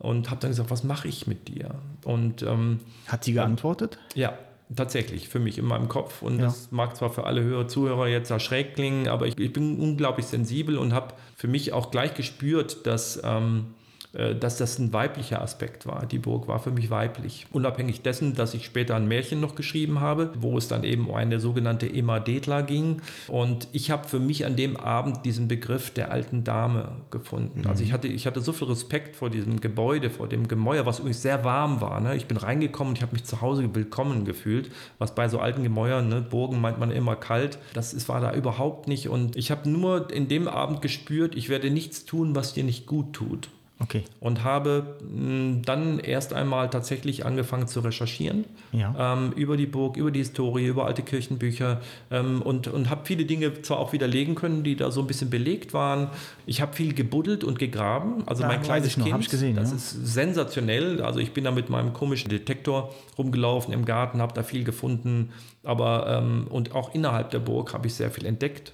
Und 0.00 0.28
habe 0.30 0.40
dann 0.40 0.50
gesagt, 0.50 0.70
was 0.70 0.82
mache 0.82 1.08
ich 1.08 1.26
mit 1.26 1.48
dir? 1.48 1.76
Und 2.04 2.42
ähm, 2.42 2.80
Hat 3.06 3.24
sie 3.24 3.32
geantwortet? 3.32 3.98
ja, 4.14 4.34
tatsächlich 4.76 5.28
für 5.28 5.38
mich 5.38 5.58
in 5.58 5.64
meinem 5.64 5.88
Kopf. 5.88 6.22
Und 6.22 6.38
ja. 6.38 6.46
das 6.46 6.70
mag 6.70 6.96
zwar 6.96 7.10
für 7.10 7.24
alle 7.24 7.42
Hörer, 7.42 7.68
Zuhörer 7.68 8.08
jetzt 8.08 8.32
schräg 8.40 8.74
klingen, 8.74 9.08
aber 9.08 9.26
ich, 9.26 9.38
ich 9.38 9.52
bin 9.52 9.78
unglaublich 9.78 10.26
sensibel 10.26 10.78
und 10.78 10.92
habe 10.92 11.14
für 11.36 11.48
mich 11.48 11.72
auch 11.72 11.90
gleich 11.90 12.14
gespürt, 12.14 12.86
dass 12.86 13.20
ähm, 13.24 13.66
äh, 13.66 13.83
dass 14.14 14.58
das 14.58 14.78
ein 14.78 14.92
weiblicher 14.92 15.42
Aspekt 15.42 15.86
war. 15.86 16.06
Die 16.06 16.18
Burg 16.18 16.46
war 16.46 16.60
für 16.60 16.70
mich 16.70 16.90
weiblich. 16.90 17.46
Unabhängig 17.52 18.02
dessen, 18.02 18.34
dass 18.34 18.54
ich 18.54 18.64
später 18.64 18.94
ein 18.94 19.08
Märchen 19.08 19.40
noch 19.40 19.54
geschrieben 19.54 20.00
habe, 20.00 20.32
wo 20.38 20.56
es 20.56 20.68
dann 20.68 20.84
eben 20.84 21.08
um 21.08 21.14
eine 21.14 21.40
sogenannte 21.40 21.92
Emma 21.92 22.20
Detler 22.20 22.62
ging. 22.62 23.02
Und 23.28 23.68
ich 23.72 23.90
habe 23.90 24.08
für 24.08 24.20
mich 24.20 24.46
an 24.46 24.56
dem 24.56 24.76
Abend 24.76 25.24
diesen 25.24 25.48
Begriff 25.48 25.90
der 25.90 26.12
alten 26.12 26.44
Dame 26.44 26.92
gefunden. 27.10 27.60
Mhm. 27.62 27.66
Also 27.66 27.82
ich 27.82 27.92
hatte, 27.92 28.08
ich 28.08 28.26
hatte 28.26 28.40
so 28.40 28.52
viel 28.52 28.68
Respekt 28.68 29.16
vor 29.16 29.30
diesem 29.30 29.60
Gebäude, 29.60 30.10
vor 30.10 30.28
dem 30.28 30.46
Gemäuer, 30.46 30.86
was 30.86 31.00
übrigens 31.00 31.22
sehr 31.22 31.44
warm 31.44 31.80
war. 31.80 32.00
Ne? 32.00 32.14
Ich 32.16 32.26
bin 32.26 32.36
reingekommen 32.36 32.90
und 32.92 32.98
ich 32.98 33.02
habe 33.02 33.12
mich 33.12 33.24
zu 33.24 33.40
Hause 33.40 33.74
willkommen 33.74 34.24
gefühlt, 34.24 34.70
was 34.98 35.14
bei 35.14 35.28
so 35.28 35.40
alten 35.40 35.62
Gemäuern, 35.62 36.08
ne? 36.08 36.20
Burgen 36.20 36.60
meint 36.60 36.78
man 36.78 36.90
immer 36.90 37.16
kalt. 37.16 37.58
Das 37.72 37.92
ist, 37.92 38.08
war 38.08 38.20
da 38.20 38.32
überhaupt 38.34 38.88
nicht. 38.88 39.08
Und 39.08 39.36
ich 39.36 39.50
habe 39.50 39.68
nur 39.68 40.12
in 40.12 40.28
dem 40.28 40.48
Abend 40.48 40.82
gespürt, 40.82 41.34
ich 41.34 41.48
werde 41.48 41.70
nichts 41.70 42.04
tun, 42.04 42.34
was 42.34 42.54
dir 42.54 42.64
nicht 42.64 42.86
gut 42.86 43.12
tut. 43.12 43.48
Okay. 43.84 44.04
Und 44.20 44.44
habe 44.44 44.96
mh, 45.02 45.62
dann 45.64 45.98
erst 45.98 46.32
einmal 46.32 46.70
tatsächlich 46.70 47.26
angefangen 47.26 47.68
zu 47.68 47.80
recherchieren 47.80 48.46
ja. 48.72 48.94
ähm, 48.98 49.32
über 49.32 49.56
die 49.56 49.66
Burg, 49.66 49.96
über 49.96 50.10
die 50.10 50.20
Historie, 50.20 50.66
über 50.66 50.86
alte 50.86 51.02
Kirchenbücher 51.02 51.80
ähm, 52.10 52.40
und, 52.40 52.66
und 52.66 52.88
habe 52.88 53.02
viele 53.04 53.26
Dinge 53.26 53.62
zwar 53.62 53.78
auch 53.78 53.92
widerlegen 53.92 54.34
können, 54.34 54.64
die 54.64 54.74
da 54.74 54.90
so 54.90 55.00
ein 55.00 55.06
bisschen 55.06 55.28
belegt 55.28 55.74
waren. 55.74 56.08
Ich 56.46 56.62
habe 56.62 56.72
viel 56.72 56.94
gebuddelt 56.94 57.44
und 57.44 57.58
gegraben. 57.58 58.22
Also 58.26 58.42
ja, 58.42 58.48
mein 58.48 58.62
kleines 58.62 58.94
Kind, 58.94 59.20
ich 59.20 59.28
gesehen, 59.28 59.56
das 59.56 59.70
ja. 59.70 59.76
ist 59.76 59.90
sensationell. 60.06 61.02
Also 61.02 61.20
ich 61.20 61.32
bin 61.32 61.44
da 61.44 61.50
mit 61.50 61.68
meinem 61.68 61.92
komischen 61.92 62.30
Detektor 62.30 62.94
rumgelaufen 63.18 63.74
im 63.74 63.84
Garten, 63.84 64.22
habe 64.22 64.32
da 64.32 64.42
viel 64.42 64.64
gefunden. 64.64 65.30
Aber 65.62 66.06
ähm, 66.08 66.46
und 66.48 66.74
auch 66.74 66.94
innerhalb 66.94 67.30
der 67.30 67.38
Burg 67.40 67.74
habe 67.74 67.86
ich 67.86 67.94
sehr 67.94 68.10
viel 68.10 68.24
entdeckt. 68.24 68.72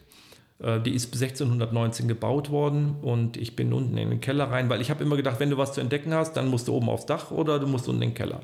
Äh, 0.63 0.81
die 0.81 0.95
ist 0.95 1.07
1619 1.07 2.09
gebaut 2.09 2.51
worden 2.51 2.97
und 3.03 3.37
ich 3.37 3.57
bin 3.57 3.73
unten 3.73 3.97
in 3.97 4.11
den 4.11 4.21
Keller 4.21 4.51
rein, 4.51 4.69
weil 4.69 4.81
ich 4.81 4.91
habe 4.91 5.03
immer 5.03 5.17
gedacht, 5.17 5.41
wenn 5.41 5.51
du 5.51 5.57
was 5.57 5.73
zu 5.73 5.81
entdecken 5.81 6.15
hast, 6.15 6.37
dann 6.37 6.49
musst 6.49 6.69
du 6.69 6.75
oben 6.75 6.89
aufs 6.89 7.07
Dach 7.07 7.31
oder 7.31 7.59
du 7.59 7.67
musst 7.67 7.89
unten 7.89 8.03
in 8.03 8.09
den 8.11 8.15
Keller. 8.15 8.41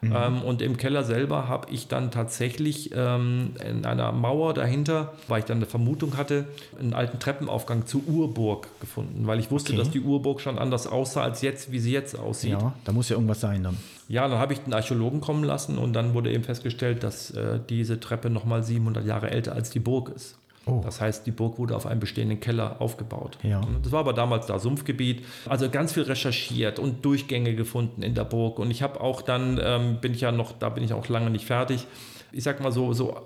Mhm. 0.00 0.14
Ähm, 0.14 0.42
und 0.42 0.62
im 0.62 0.76
Keller 0.76 1.02
selber 1.02 1.48
habe 1.48 1.72
ich 1.72 1.88
dann 1.88 2.12
tatsächlich 2.12 2.92
ähm, 2.94 3.54
in 3.68 3.84
einer 3.84 4.12
Mauer 4.12 4.54
dahinter, 4.54 5.12
weil 5.26 5.40
ich 5.40 5.44
dann 5.44 5.58
eine 5.58 5.66
Vermutung 5.66 6.16
hatte, 6.16 6.46
einen 6.78 6.94
alten 6.94 7.18
Treppenaufgang 7.18 7.86
zur 7.86 8.02
Urburg 8.06 8.68
gefunden, 8.80 9.26
weil 9.26 9.40
ich 9.40 9.50
wusste, 9.50 9.72
okay. 9.72 9.78
dass 9.78 9.90
die 9.90 10.00
Urburg 10.00 10.40
schon 10.40 10.58
anders 10.58 10.86
aussah 10.86 11.22
als 11.22 11.42
jetzt, 11.42 11.72
wie 11.72 11.80
sie 11.80 11.90
jetzt 11.90 12.16
aussieht. 12.16 12.52
Ja, 12.52 12.74
da 12.84 12.92
muss 12.92 13.08
ja 13.08 13.16
irgendwas 13.16 13.40
sein 13.40 13.64
dann. 13.64 13.76
Ja, 14.06 14.28
dann 14.28 14.38
habe 14.38 14.52
ich 14.52 14.60
den 14.60 14.72
Archäologen 14.72 15.20
kommen 15.20 15.42
lassen 15.42 15.78
und 15.78 15.92
dann 15.94 16.14
wurde 16.14 16.32
eben 16.32 16.44
festgestellt, 16.44 17.02
dass 17.02 17.32
äh, 17.32 17.58
diese 17.68 17.98
Treppe 17.98 18.30
nochmal 18.30 18.62
700 18.62 19.04
Jahre 19.04 19.30
älter 19.30 19.52
als 19.52 19.70
die 19.70 19.80
Burg 19.80 20.12
ist. 20.14 20.38
Oh. 20.68 20.80
Das 20.84 21.00
heißt, 21.00 21.26
die 21.26 21.30
Burg 21.30 21.58
wurde 21.58 21.74
auf 21.76 21.86
einem 21.86 22.00
bestehenden 22.00 22.40
Keller 22.40 22.80
aufgebaut. 22.80 23.38
Ja. 23.42 23.60
Das 23.82 23.92
war 23.92 24.00
aber 24.00 24.12
damals 24.12 24.46
da 24.46 24.58
Sumpfgebiet. 24.58 25.24
Also 25.46 25.70
ganz 25.70 25.92
viel 25.92 26.04
recherchiert 26.04 26.78
und 26.78 27.04
Durchgänge 27.04 27.54
gefunden 27.54 28.02
in 28.02 28.14
der 28.14 28.24
Burg. 28.24 28.58
Und 28.58 28.70
ich 28.70 28.82
habe 28.82 29.00
auch 29.00 29.22
dann, 29.22 29.60
ähm, 29.62 29.98
bin 30.00 30.14
ich 30.14 30.20
ja 30.20 30.32
noch, 30.32 30.52
da 30.52 30.68
bin 30.68 30.84
ich 30.84 30.92
auch 30.92 31.08
lange 31.08 31.30
nicht 31.30 31.46
fertig. 31.46 31.86
Ich 32.32 32.44
sag 32.44 32.60
mal 32.60 32.72
so, 32.72 32.92
so 32.92 33.16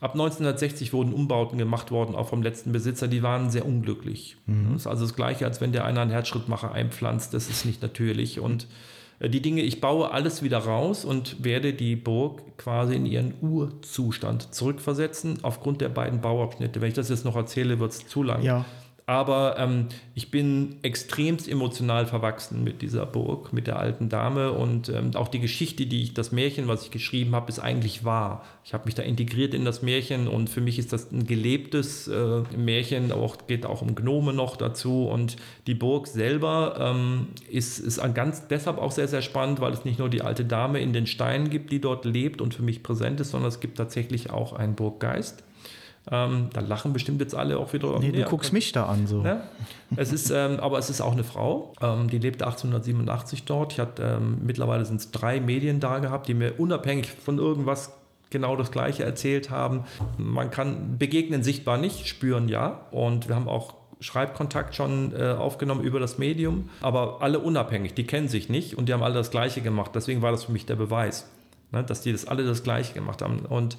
Ab 0.00 0.12
1960 0.12 0.92
wurden 0.92 1.12
Umbauten 1.12 1.58
gemacht 1.58 1.90
worden, 1.90 2.14
auch 2.14 2.28
vom 2.28 2.42
letzten 2.42 2.72
Besitzer. 2.72 3.08
Die 3.08 3.22
waren 3.22 3.50
sehr 3.50 3.64
unglücklich. 3.64 4.36
Mhm. 4.46 4.72
Das 4.72 4.82
ist 4.82 4.86
also 4.86 5.04
das 5.04 5.14
Gleiche, 5.14 5.46
als 5.46 5.60
wenn 5.60 5.72
der 5.72 5.84
einer 5.84 6.02
einen 6.02 6.10
Herzschrittmacher 6.10 6.72
einpflanzt. 6.72 7.32
Das 7.32 7.48
ist 7.48 7.64
nicht 7.64 7.80
natürlich. 7.80 8.40
Und 8.40 8.66
die 9.28 9.42
Dinge, 9.42 9.62
ich 9.62 9.80
baue 9.80 10.10
alles 10.12 10.42
wieder 10.42 10.58
raus 10.58 11.04
und 11.04 11.44
werde 11.44 11.74
die 11.74 11.94
Burg 11.94 12.56
quasi 12.56 12.94
in 12.94 13.04
ihren 13.04 13.34
Urzustand 13.42 14.54
zurückversetzen, 14.54 15.40
aufgrund 15.42 15.82
der 15.82 15.90
beiden 15.90 16.20
Bauabschnitte. 16.20 16.80
Wenn 16.80 16.88
ich 16.88 16.94
das 16.94 17.10
jetzt 17.10 17.24
noch 17.24 17.36
erzähle, 17.36 17.80
wird 17.80 17.92
es 17.92 18.06
zu 18.06 18.22
lang. 18.22 18.42
Ja. 18.42 18.64
Aber 19.10 19.56
ähm, 19.58 19.86
ich 20.14 20.30
bin 20.30 20.76
extremst 20.82 21.48
emotional 21.48 22.06
verwachsen 22.06 22.62
mit 22.62 22.80
dieser 22.80 23.06
Burg, 23.06 23.52
mit 23.52 23.66
der 23.66 23.76
alten 23.80 24.08
Dame. 24.08 24.52
Und 24.52 24.88
ähm, 24.88 25.16
auch 25.16 25.26
die 25.26 25.40
Geschichte, 25.40 25.84
die 25.86 26.04
ich, 26.04 26.14
das 26.14 26.30
Märchen, 26.30 26.68
was 26.68 26.84
ich 26.84 26.92
geschrieben 26.92 27.34
habe, 27.34 27.48
ist 27.48 27.58
eigentlich 27.58 28.04
wahr. 28.04 28.44
Ich 28.64 28.72
habe 28.72 28.84
mich 28.84 28.94
da 28.94 29.02
integriert 29.02 29.52
in 29.52 29.64
das 29.64 29.82
Märchen 29.82 30.28
und 30.28 30.48
für 30.48 30.60
mich 30.60 30.78
ist 30.78 30.92
das 30.92 31.10
ein 31.10 31.26
gelebtes 31.26 32.06
äh, 32.06 32.42
Märchen. 32.56 33.10
Auch 33.10 33.48
geht 33.48 33.66
auch 33.66 33.82
um 33.82 33.96
Gnome 33.96 34.32
noch 34.32 34.54
dazu. 34.54 35.08
Und 35.08 35.34
die 35.66 35.74
Burg 35.74 36.06
selber 36.06 36.76
ähm, 36.78 37.30
ist, 37.50 37.80
ist 37.80 38.00
ganz 38.14 38.46
deshalb 38.46 38.78
auch 38.78 38.92
sehr, 38.92 39.08
sehr 39.08 39.22
spannend, 39.22 39.60
weil 39.60 39.72
es 39.72 39.84
nicht 39.84 39.98
nur 39.98 40.08
die 40.08 40.22
alte 40.22 40.44
Dame 40.44 40.78
in 40.78 40.92
den 40.92 41.08
Steinen 41.08 41.50
gibt, 41.50 41.72
die 41.72 41.80
dort 41.80 42.04
lebt 42.04 42.40
und 42.40 42.54
für 42.54 42.62
mich 42.62 42.84
präsent 42.84 43.18
ist, 43.18 43.32
sondern 43.32 43.48
es 43.48 43.58
gibt 43.58 43.76
tatsächlich 43.76 44.30
auch 44.30 44.52
einen 44.52 44.76
Burggeist 44.76 45.42
ähm, 46.10 46.48
da 46.52 46.60
lachen 46.60 46.92
bestimmt 46.92 47.20
jetzt 47.20 47.34
alle 47.34 47.58
auch 47.58 47.72
wieder. 47.72 47.98
Nee, 47.98 48.12
du 48.12 48.24
guckst 48.24 48.52
mich 48.52 48.72
da 48.72 48.86
an 48.86 49.06
so. 49.06 49.22
Ja? 49.22 49.42
Es 49.96 50.12
ist, 50.12 50.30
ähm, 50.30 50.58
aber 50.60 50.78
es 50.78 50.88
ist 50.88 51.00
auch 51.00 51.12
eine 51.12 51.24
Frau, 51.24 51.72
ähm, 51.82 52.08
die 52.08 52.18
lebte 52.18 52.46
1887 52.46 53.44
dort. 53.44 53.74
Ich 53.74 53.80
hatte, 53.80 54.18
ähm, 54.18 54.38
mittlerweile 54.42 54.84
sind 54.86 55.00
es 55.00 55.10
drei 55.10 55.40
Medien 55.40 55.78
da 55.78 55.98
gehabt, 55.98 56.26
die 56.28 56.34
mir 56.34 56.58
unabhängig 56.58 57.10
von 57.10 57.38
irgendwas 57.38 57.92
genau 58.30 58.56
das 58.56 58.70
Gleiche 58.70 59.04
erzählt 59.04 59.50
haben. 59.50 59.84
Man 60.16 60.50
kann 60.50 60.98
begegnen 60.98 61.42
sichtbar 61.42 61.76
nicht, 61.76 62.06
spüren 62.06 62.48
ja. 62.48 62.86
Und 62.92 63.28
wir 63.28 63.34
haben 63.34 63.48
auch 63.48 63.74
Schreibkontakt 64.00 64.74
schon 64.74 65.12
äh, 65.14 65.32
aufgenommen 65.32 65.82
über 65.82 66.00
das 66.00 66.16
Medium, 66.16 66.70
aber 66.80 67.18
alle 67.20 67.38
unabhängig, 67.38 67.92
die 67.92 68.06
kennen 68.06 68.28
sich 68.28 68.48
nicht 68.48 68.78
und 68.78 68.88
die 68.88 68.94
haben 68.94 69.02
alle 69.02 69.14
das 69.14 69.30
Gleiche 69.30 69.60
gemacht. 69.60 69.90
Deswegen 69.94 70.22
war 70.22 70.30
das 70.30 70.44
für 70.44 70.52
mich 70.52 70.64
der 70.64 70.76
Beweis, 70.76 71.28
ne, 71.70 71.84
dass 71.84 72.00
die 72.00 72.12
das 72.12 72.24
alle 72.24 72.44
das 72.44 72.62
Gleiche 72.62 72.94
gemacht 72.94 73.20
haben. 73.20 73.40
Und 73.40 73.76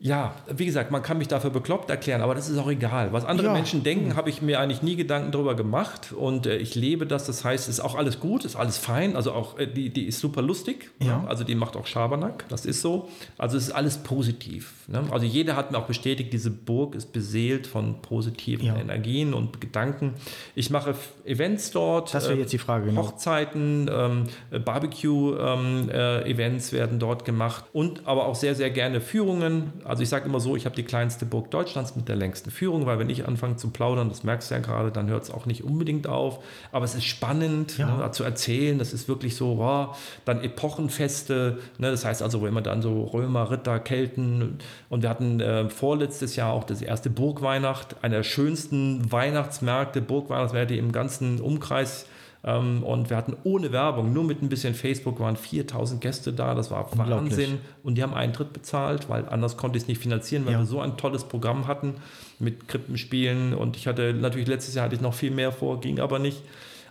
ja, 0.00 0.32
wie 0.48 0.64
gesagt, 0.64 0.92
man 0.92 1.02
kann 1.02 1.18
mich 1.18 1.26
dafür 1.26 1.50
bekloppt 1.50 1.90
erklären, 1.90 2.20
aber 2.20 2.36
das 2.36 2.48
ist 2.48 2.56
auch 2.56 2.70
egal. 2.70 3.12
Was 3.12 3.24
andere 3.24 3.48
ja. 3.48 3.52
Menschen 3.52 3.82
denken, 3.82 4.14
habe 4.14 4.30
ich 4.30 4.42
mir 4.42 4.60
eigentlich 4.60 4.80
nie 4.80 4.94
Gedanken 4.94 5.32
darüber 5.32 5.56
gemacht 5.56 6.12
und 6.12 6.46
äh, 6.46 6.56
ich 6.56 6.76
lebe 6.76 7.04
das. 7.04 7.26
Das 7.26 7.44
heißt, 7.44 7.68
es 7.68 7.78
ist 7.78 7.84
auch 7.84 7.96
alles 7.96 8.20
gut, 8.20 8.44
ist 8.44 8.54
alles 8.54 8.78
fein. 8.78 9.16
Also 9.16 9.32
auch 9.32 9.58
äh, 9.58 9.66
die, 9.66 9.90
die 9.90 10.04
ist 10.04 10.20
super 10.20 10.40
lustig. 10.40 10.92
Ja. 11.02 11.24
Also 11.26 11.42
die 11.42 11.56
macht 11.56 11.76
auch 11.76 11.86
Schabernack, 11.86 12.44
das 12.48 12.64
ist 12.64 12.80
so. 12.80 13.08
Also 13.38 13.56
es 13.56 13.64
ist 13.64 13.72
alles 13.72 13.98
positiv. 13.98 14.72
Ne? 14.86 15.02
Also 15.10 15.26
jeder 15.26 15.56
hat 15.56 15.72
mir 15.72 15.78
auch 15.78 15.86
bestätigt, 15.86 16.32
diese 16.32 16.50
Burg 16.50 16.94
ist 16.94 17.12
beseelt 17.12 17.66
von 17.66 18.00
positiven 18.00 18.66
ja. 18.66 18.76
Energien 18.76 19.34
und 19.34 19.60
Gedanken. 19.60 20.14
Ich 20.54 20.70
mache 20.70 20.94
Events 21.24 21.72
dort. 21.72 22.14
Das 22.14 22.28
wäre 22.28 22.38
jetzt 22.38 22.52
die 22.52 22.58
Frage. 22.58 22.86
Genau. 22.86 23.02
Hochzeiten, 23.02 23.90
ähm, 23.92 24.24
Barbecue-Events 24.64 26.72
ähm, 26.72 26.76
äh, 26.76 26.78
werden 26.78 27.00
dort 27.00 27.24
gemacht 27.24 27.64
und 27.72 28.06
aber 28.06 28.26
auch 28.26 28.36
sehr, 28.36 28.54
sehr 28.54 28.70
gerne 28.70 29.00
Führungen 29.00 29.72
also 29.88 30.02
ich 30.02 30.08
sage 30.08 30.26
immer 30.26 30.38
so, 30.38 30.54
ich 30.54 30.66
habe 30.66 30.76
die 30.76 30.82
kleinste 30.82 31.24
Burg 31.24 31.50
Deutschlands 31.50 31.96
mit 31.96 32.08
der 32.08 32.16
längsten 32.16 32.50
Führung, 32.50 32.84
weil 32.86 32.98
wenn 32.98 33.08
ich 33.08 33.26
anfange 33.26 33.56
zu 33.56 33.70
plaudern, 33.70 34.08
das 34.08 34.22
merkst 34.22 34.50
du 34.50 34.54
ja 34.54 34.60
gerade, 34.60 34.90
dann 34.90 35.08
hört 35.08 35.24
es 35.24 35.30
auch 35.30 35.46
nicht 35.46 35.64
unbedingt 35.64 36.06
auf. 36.06 36.44
Aber 36.72 36.84
es 36.84 36.94
ist 36.94 37.04
spannend 37.04 37.78
ja. 37.78 37.96
ne, 37.96 38.10
zu 38.10 38.22
erzählen. 38.22 38.78
Das 38.78 38.92
ist 38.92 39.08
wirklich 39.08 39.34
so, 39.34 39.58
wow, 39.58 39.96
dann 40.24 40.42
Epochenfeste. 40.42 41.58
Ne, 41.78 41.90
das 41.90 42.04
heißt 42.04 42.22
also, 42.22 42.42
wenn 42.42 42.52
man 42.52 42.64
dann 42.64 42.82
so 42.82 43.04
Römer, 43.04 43.50
Ritter, 43.50 43.80
Kelten 43.80 44.58
und 44.90 45.02
wir 45.02 45.08
hatten 45.08 45.40
äh, 45.40 45.68
vorletztes 45.70 46.36
Jahr 46.36 46.52
auch 46.52 46.64
das 46.64 46.82
erste 46.82 47.08
Burgweihnacht, 47.08 47.96
einer 48.02 48.16
der 48.16 48.24
schönsten 48.24 49.10
Weihnachtsmärkte, 49.10 50.02
Burgweihnachtsmärkte 50.02 50.74
im 50.74 50.92
ganzen 50.92 51.40
Umkreis 51.40 52.06
und 52.42 53.10
wir 53.10 53.16
hatten 53.16 53.36
ohne 53.42 53.72
Werbung, 53.72 54.12
nur 54.12 54.24
mit 54.24 54.42
ein 54.42 54.48
bisschen 54.48 54.74
Facebook, 54.74 55.18
waren 55.18 55.36
4000 55.36 56.00
Gäste 56.00 56.32
da. 56.32 56.54
Das 56.54 56.70
war 56.70 56.88
Wahnsinn. 56.96 57.58
Und 57.82 57.96
die 57.96 58.02
haben 58.02 58.14
Eintritt 58.14 58.52
bezahlt, 58.52 59.08
weil 59.08 59.28
anders 59.28 59.56
konnte 59.56 59.76
ich 59.76 59.84
es 59.84 59.88
nicht 59.88 60.00
finanzieren, 60.00 60.46
weil 60.46 60.52
ja. 60.52 60.58
wir 60.60 60.66
so 60.66 60.80
ein 60.80 60.96
tolles 60.96 61.24
Programm 61.24 61.66
hatten 61.66 61.94
mit 62.38 62.68
Krippenspielen. 62.68 63.54
Und 63.54 63.76
ich 63.76 63.86
hatte 63.86 64.14
natürlich 64.14 64.48
letztes 64.48 64.74
Jahr 64.74 64.84
hatte 64.84 64.94
ich 64.94 65.00
noch 65.00 65.14
viel 65.14 65.32
mehr 65.32 65.50
vor, 65.50 65.80
ging 65.80 65.98
aber 65.98 66.18
nicht. 66.18 66.42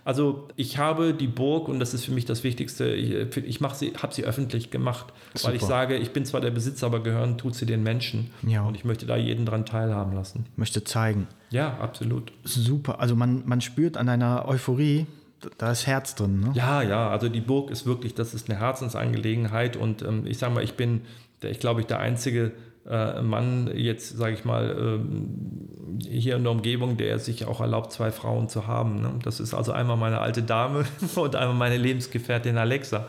Also 0.04 0.48
ich 0.56 0.78
habe 0.78 1.12
die 1.12 1.26
Burg 1.26 1.68
und 1.68 1.80
das 1.80 1.92
ist 1.92 2.06
für 2.06 2.12
mich 2.12 2.24
das 2.24 2.42
Wichtigste. 2.42 2.94
Ich, 2.94 3.36
ich 3.36 3.58
sie, 3.74 3.92
habe 3.92 4.14
sie 4.14 4.24
öffentlich 4.24 4.70
gemacht, 4.70 5.12
Super. 5.34 5.48
weil 5.48 5.56
ich 5.56 5.62
sage, 5.62 5.96
ich 5.96 6.12
bin 6.12 6.24
zwar 6.24 6.40
der 6.40 6.50
Besitzer, 6.50 6.86
aber 6.86 7.02
gehören 7.02 7.36
tut 7.36 7.54
sie 7.54 7.66
den 7.66 7.82
Menschen. 7.82 8.30
Ja. 8.46 8.62
Und 8.62 8.74
ich 8.74 8.86
möchte 8.86 9.04
da 9.04 9.16
jeden 9.16 9.44
dran 9.44 9.66
teilhaben 9.66 10.14
lassen. 10.14 10.46
Möchte 10.56 10.82
zeigen. 10.82 11.26
Ja, 11.50 11.76
absolut. 11.78 12.32
Super. 12.42 13.00
Also 13.00 13.16
man, 13.16 13.42
man 13.44 13.60
spürt 13.60 13.98
an 13.98 14.06
deiner 14.06 14.48
Euphorie, 14.48 15.06
da 15.58 15.70
ist 15.70 15.86
Herz 15.86 16.14
drin, 16.14 16.40
ne? 16.40 16.52
Ja, 16.54 16.82
ja, 16.82 17.08
also 17.10 17.28
die 17.28 17.40
Burg 17.40 17.70
ist 17.70 17.86
wirklich, 17.86 18.14
das 18.14 18.34
ist 18.34 18.50
eine 18.50 18.58
Herzensangelegenheit 18.58 19.76
und 19.76 20.02
ähm, 20.02 20.26
ich 20.26 20.38
sage 20.38 20.54
mal, 20.54 20.64
ich 20.64 20.74
bin, 20.74 21.02
der, 21.42 21.50
ich 21.50 21.60
glaube, 21.60 21.80
ich 21.80 21.86
der 21.86 22.00
einzige 22.00 22.52
äh, 22.88 23.20
Mann 23.20 23.70
jetzt, 23.74 24.16
sage 24.16 24.34
ich 24.34 24.44
mal, 24.44 24.74
ähm, 24.78 25.68
hier 26.06 26.36
in 26.36 26.42
der 26.42 26.52
Umgebung, 26.52 26.96
der 26.96 27.18
sich 27.18 27.44
auch 27.44 27.60
erlaubt, 27.60 27.92
zwei 27.92 28.10
Frauen 28.10 28.48
zu 28.48 28.66
haben. 28.66 29.02
Ne? 29.02 29.14
Das 29.22 29.40
ist 29.40 29.52
also 29.52 29.72
einmal 29.72 29.96
meine 29.96 30.20
alte 30.20 30.42
Dame 30.42 30.84
und 31.14 31.36
einmal 31.36 31.56
meine 31.56 31.76
Lebensgefährtin 31.76 32.56
Alexa, 32.56 33.06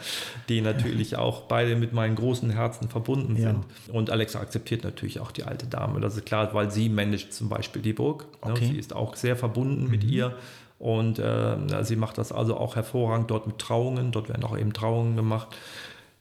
die 0.50 0.62
natürlich 0.62 1.16
auch 1.16 1.44
beide 1.44 1.76
mit 1.76 1.94
meinen 1.94 2.16
großen 2.16 2.50
Herzen 2.50 2.90
verbunden 2.90 3.36
ja. 3.38 3.50
sind. 3.50 3.66
Und 3.94 4.10
Alexa 4.10 4.40
akzeptiert 4.40 4.84
natürlich 4.84 5.20
auch 5.20 5.32
die 5.32 5.44
alte 5.44 5.68
Dame, 5.68 6.00
das 6.02 6.18
ist 6.18 6.26
klar, 6.26 6.54
weil 6.54 6.72
sie 6.72 6.90
managt 6.90 7.34
zum 7.34 7.48
Beispiel 7.48 7.82
die 7.82 7.94
Burg. 7.94 8.26
Ne? 8.46 8.52
Okay. 8.52 8.66
Sie 8.66 8.78
ist 8.78 8.94
auch 8.94 9.16
sehr 9.16 9.36
verbunden 9.36 9.86
mhm. 9.86 9.92
mit 9.92 10.04
ihr 10.04 10.36
und 10.80 11.20
äh, 11.20 11.84
sie 11.84 11.98
macht 11.98 12.18
das 12.18 12.32
also 12.32 12.56
auch 12.58 12.76
hervorragend 12.76 13.30
dort 13.30 13.48
mit 13.48 13.60
Trauungen. 13.60 14.12
Dort 14.12 14.30
werden 14.30 14.44
auch 14.46 14.58
eben 14.58 14.74
Trauungen 14.74 15.18
gemacht. 15.18 15.50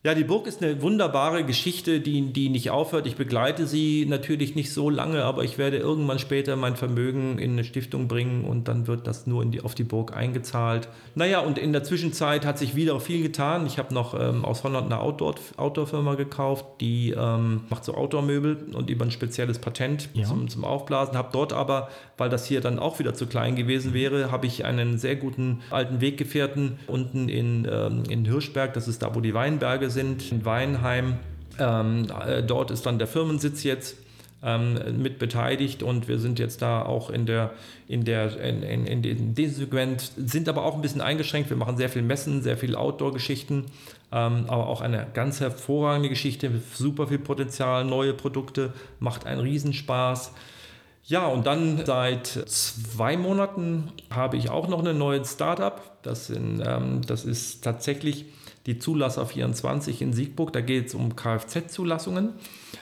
Ja, 0.04 0.14
die 0.14 0.22
Burg 0.22 0.46
ist 0.46 0.62
eine 0.62 0.80
wunderbare 0.80 1.42
Geschichte, 1.42 1.98
die, 1.98 2.32
die 2.32 2.50
nicht 2.50 2.70
aufhört. 2.70 3.04
Ich 3.08 3.16
begleite 3.16 3.66
sie 3.66 4.06
natürlich 4.08 4.54
nicht 4.54 4.72
so 4.72 4.90
lange, 4.90 5.24
aber 5.24 5.42
ich 5.42 5.58
werde 5.58 5.78
irgendwann 5.78 6.20
später 6.20 6.54
mein 6.54 6.76
Vermögen 6.76 7.40
in 7.40 7.52
eine 7.52 7.64
Stiftung 7.64 8.06
bringen 8.06 8.44
und 8.44 8.68
dann 8.68 8.86
wird 8.86 9.08
das 9.08 9.26
nur 9.26 9.42
in 9.42 9.50
die, 9.50 9.60
auf 9.60 9.74
die 9.74 9.82
Burg 9.82 10.16
eingezahlt. 10.16 10.88
Naja, 11.16 11.40
und 11.40 11.58
in 11.58 11.72
der 11.72 11.82
Zwischenzeit 11.82 12.46
hat 12.46 12.58
sich 12.58 12.76
wieder 12.76 13.00
viel 13.00 13.24
getan. 13.24 13.66
Ich 13.66 13.76
habe 13.76 13.92
noch 13.92 14.14
ähm, 14.18 14.44
aus 14.44 14.62
Holland 14.62 14.86
eine 14.86 15.00
Outdoor, 15.00 15.34
Outdoor-Firma 15.56 16.14
gekauft, 16.14 16.64
die 16.80 17.10
ähm, 17.18 17.62
macht 17.68 17.84
so 17.84 17.94
Outdoor-Möbel 17.94 18.68
und 18.74 18.90
über 18.90 19.04
ein 19.04 19.10
spezielles 19.10 19.58
Patent 19.58 20.10
Ja. 20.14 20.26
zum, 20.26 20.46
zum 20.46 20.64
Aufblasen. 20.64 21.16
Habe 21.18 21.30
dort 21.32 21.52
aber, 21.52 21.88
weil 22.16 22.30
das 22.30 22.46
hier 22.46 22.60
dann 22.60 22.78
auch 22.78 23.00
wieder 23.00 23.14
zu 23.14 23.26
klein 23.26 23.56
gewesen 23.56 23.94
wäre, 23.94 24.30
habe 24.30 24.46
ich 24.46 24.64
einen 24.64 24.96
sehr 24.96 25.16
guten 25.16 25.58
alten 25.70 26.00
Weggefährten 26.00 26.78
unten 26.86 27.28
in, 27.28 27.66
ähm, 27.68 28.04
in 28.08 28.24
Hirschberg, 28.26 28.74
das 28.74 28.86
ist 28.86 29.02
da, 29.02 29.12
wo 29.16 29.20
die 29.20 29.34
Weinberge 29.34 29.87
sind, 29.90 30.30
in 30.30 30.44
Weinheim. 30.44 31.18
Ähm, 31.58 32.06
äh, 32.26 32.42
dort 32.42 32.70
ist 32.70 32.86
dann 32.86 32.98
der 32.98 33.08
Firmensitz 33.08 33.64
jetzt 33.64 33.96
ähm, 34.42 35.02
mit 35.02 35.18
beteiligt 35.18 35.82
und 35.82 36.06
wir 36.06 36.18
sind 36.18 36.38
jetzt 36.38 36.62
da 36.62 36.82
auch 36.82 37.10
in 37.10 37.26
der 37.26 37.52
in 37.88 38.04
der 38.04 38.38
in, 38.40 38.62
in, 38.62 39.02
in 39.04 39.34
dem 39.34 39.50
Segment 39.50 40.12
sind 40.16 40.48
aber 40.48 40.64
auch 40.64 40.74
ein 40.74 40.80
bisschen 40.80 41.00
eingeschränkt. 41.00 41.50
Wir 41.50 41.56
machen 41.56 41.76
sehr 41.76 41.88
viel 41.88 42.02
Messen, 42.02 42.42
sehr 42.42 42.56
viel 42.56 42.76
Outdoor-Geschichten, 42.76 43.66
ähm, 44.12 44.44
aber 44.46 44.68
auch 44.68 44.80
eine 44.80 45.06
ganz 45.12 45.40
hervorragende 45.40 46.08
Geschichte, 46.08 46.50
mit 46.50 46.62
super 46.76 47.08
viel 47.08 47.18
Potenzial, 47.18 47.84
neue 47.84 48.14
Produkte, 48.14 48.72
macht 49.00 49.26
einen 49.26 49.40
Riesenspaß. 49.40 50.32
Ja, 51.04 51.26
und 51.26 51.46
dann 51.46 51.86
seit 51.86 52.26
zwei 52.26 53.16
Monaten 53.16 53.90
habe 54.10 54.36
ich 54.36 54.50
auch 54.50 54.68
noch 54.68 54.84
ein 54.84 54.98
neues 54.98 55.32
Startup. 55.32 55.80
Das, 56.02 56.26
sind, 56.26 56.62
ähm, 56.64 57.00
das 57.06 57.24
ist 57.24 57.64
tatsächlich 57.64 58.26
die 58.68 58.78
Zulasser 58.78 59.24
24 59.24 60.02
in 60.02 60.12
Siegburg. 60.12 60.52
Da 60.52 60.60
geht 60.60 60.88
es 60.88 60.94
um 60.94 61.16
Kfz-Zulassungen. 61.16 62.34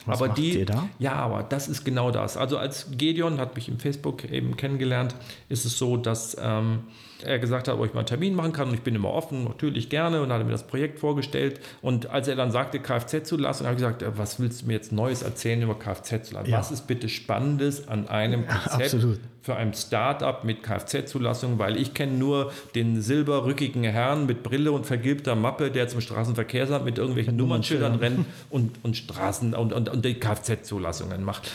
Was 0.05 0.17
aber 0.17 0.27
macht 0.27 0.37
die, 0.37 0.59
ihr 0.59 0.65
da? 0.65 0.89
Ja, 0.99 1.13
aber 1.13 1.43
das 1.43 1.69
ist 1.69 1.85
genau 1.85 2.11
das. 2.11 2.35
Also 2.35 2.57
als 2.57 2.87
Gedeon 2.91 3.39
hat 3.39 3.55
mich 3.55 3.69
im 3.69 3.79
Facebook 3.79 4.29
eben 4.29 4.57
kennengelernt, 4.57 5.15
ist 5.47 5.63
es 5.63 5.77
so, 5.77 5.95
dass 5.95 6.35
ähm, 6.39 6.79
er 7.23 7.39
gesagt 7.39 7.67
hat, 7.67 7.75
ob 7.75 7.85
ich 7.85 7.93
mal 7.93 8.01
einen 8.01 8.07
Termin 8.07 8.35
machen 8.35 8.53
kann 8.53 8.69
und 8.69 8.73
ich 8.73 8.81
bin 8.81 8.95
immer 8.95 9.11
offen, 9.11 9.43
natürlich 9.43 9.89
gerne 9.89 10.21
und 10.21 10.31
hat 10.31 10.43
mir 10.43 10.51
das 10.51 10.67
Projekt 10.67 10.99
vorgestellt 10.99 11.59
und 11.81 12.09
als 12.09 12.27
er 12.27 12.35
dann 12.35 12.51
sagte 12.51 12.79
Kfz-Zulassung, 12.79 13.67
habe 13.67 13.75
ich 13.75 13.81
gesagt, 13.81 14.01
äh, 14.01 14.17
was 14.17 14.39
willst 14.39 14.61
du 14.61 14.67
mir 14.67 14.73
jetzt 14.73 14.91
Neues 14.91 15.21
erzählen 15.21 15.61
über 15.61 15.75
Kfz-Zulassung? 15.75 16.51
Ja. 16.51 16.59
Was 16.59 16.71
ist 16.71 16.87
bitte 16.87 17.09
Spannendes 17.09 17.87
an 17.87 18.07
einem 18.07 18.47
Konzept 18.47 18.93
absolut. 18.93 19.19
für 19.41 19.55
ein 19.55 19.73
Start-up 19.73 20.43
mit 20.43 20.63
Kfz-Zulassung? 20.63 21.59
Weil 21.59 21.77
ich 21.77 21.93
kenne 21.93 22.13
nur 22.13 22.51
den 22.75 23.01
silberrückigen 23.01 23.83
Herrn 23.83 24.25
mit 24.25 24.43
Brille 24.43 24.71
und 24.71 24.85
vergilbter 24.85 25.35
Mappe, 25.35 25.71
der 25.71 25.87
zum 25.87 26.01
Straßenverkehrsamt 26.01 26.85
mit 26.85 26.97
irgendwelchen 26.97 27.35
Nummernschildern 27.35 27.95
rennt 27.95 28.25
und, 28.49 28.83
und 28.83 28.97
Straßen 28.97 29.53
und, 29.53 29.73
und, 29.73 29.89
und 29.89 30.05
die 30.05 30.15
Kfz-Zulassungen 30.15 31.23
macht. 31.23 31.51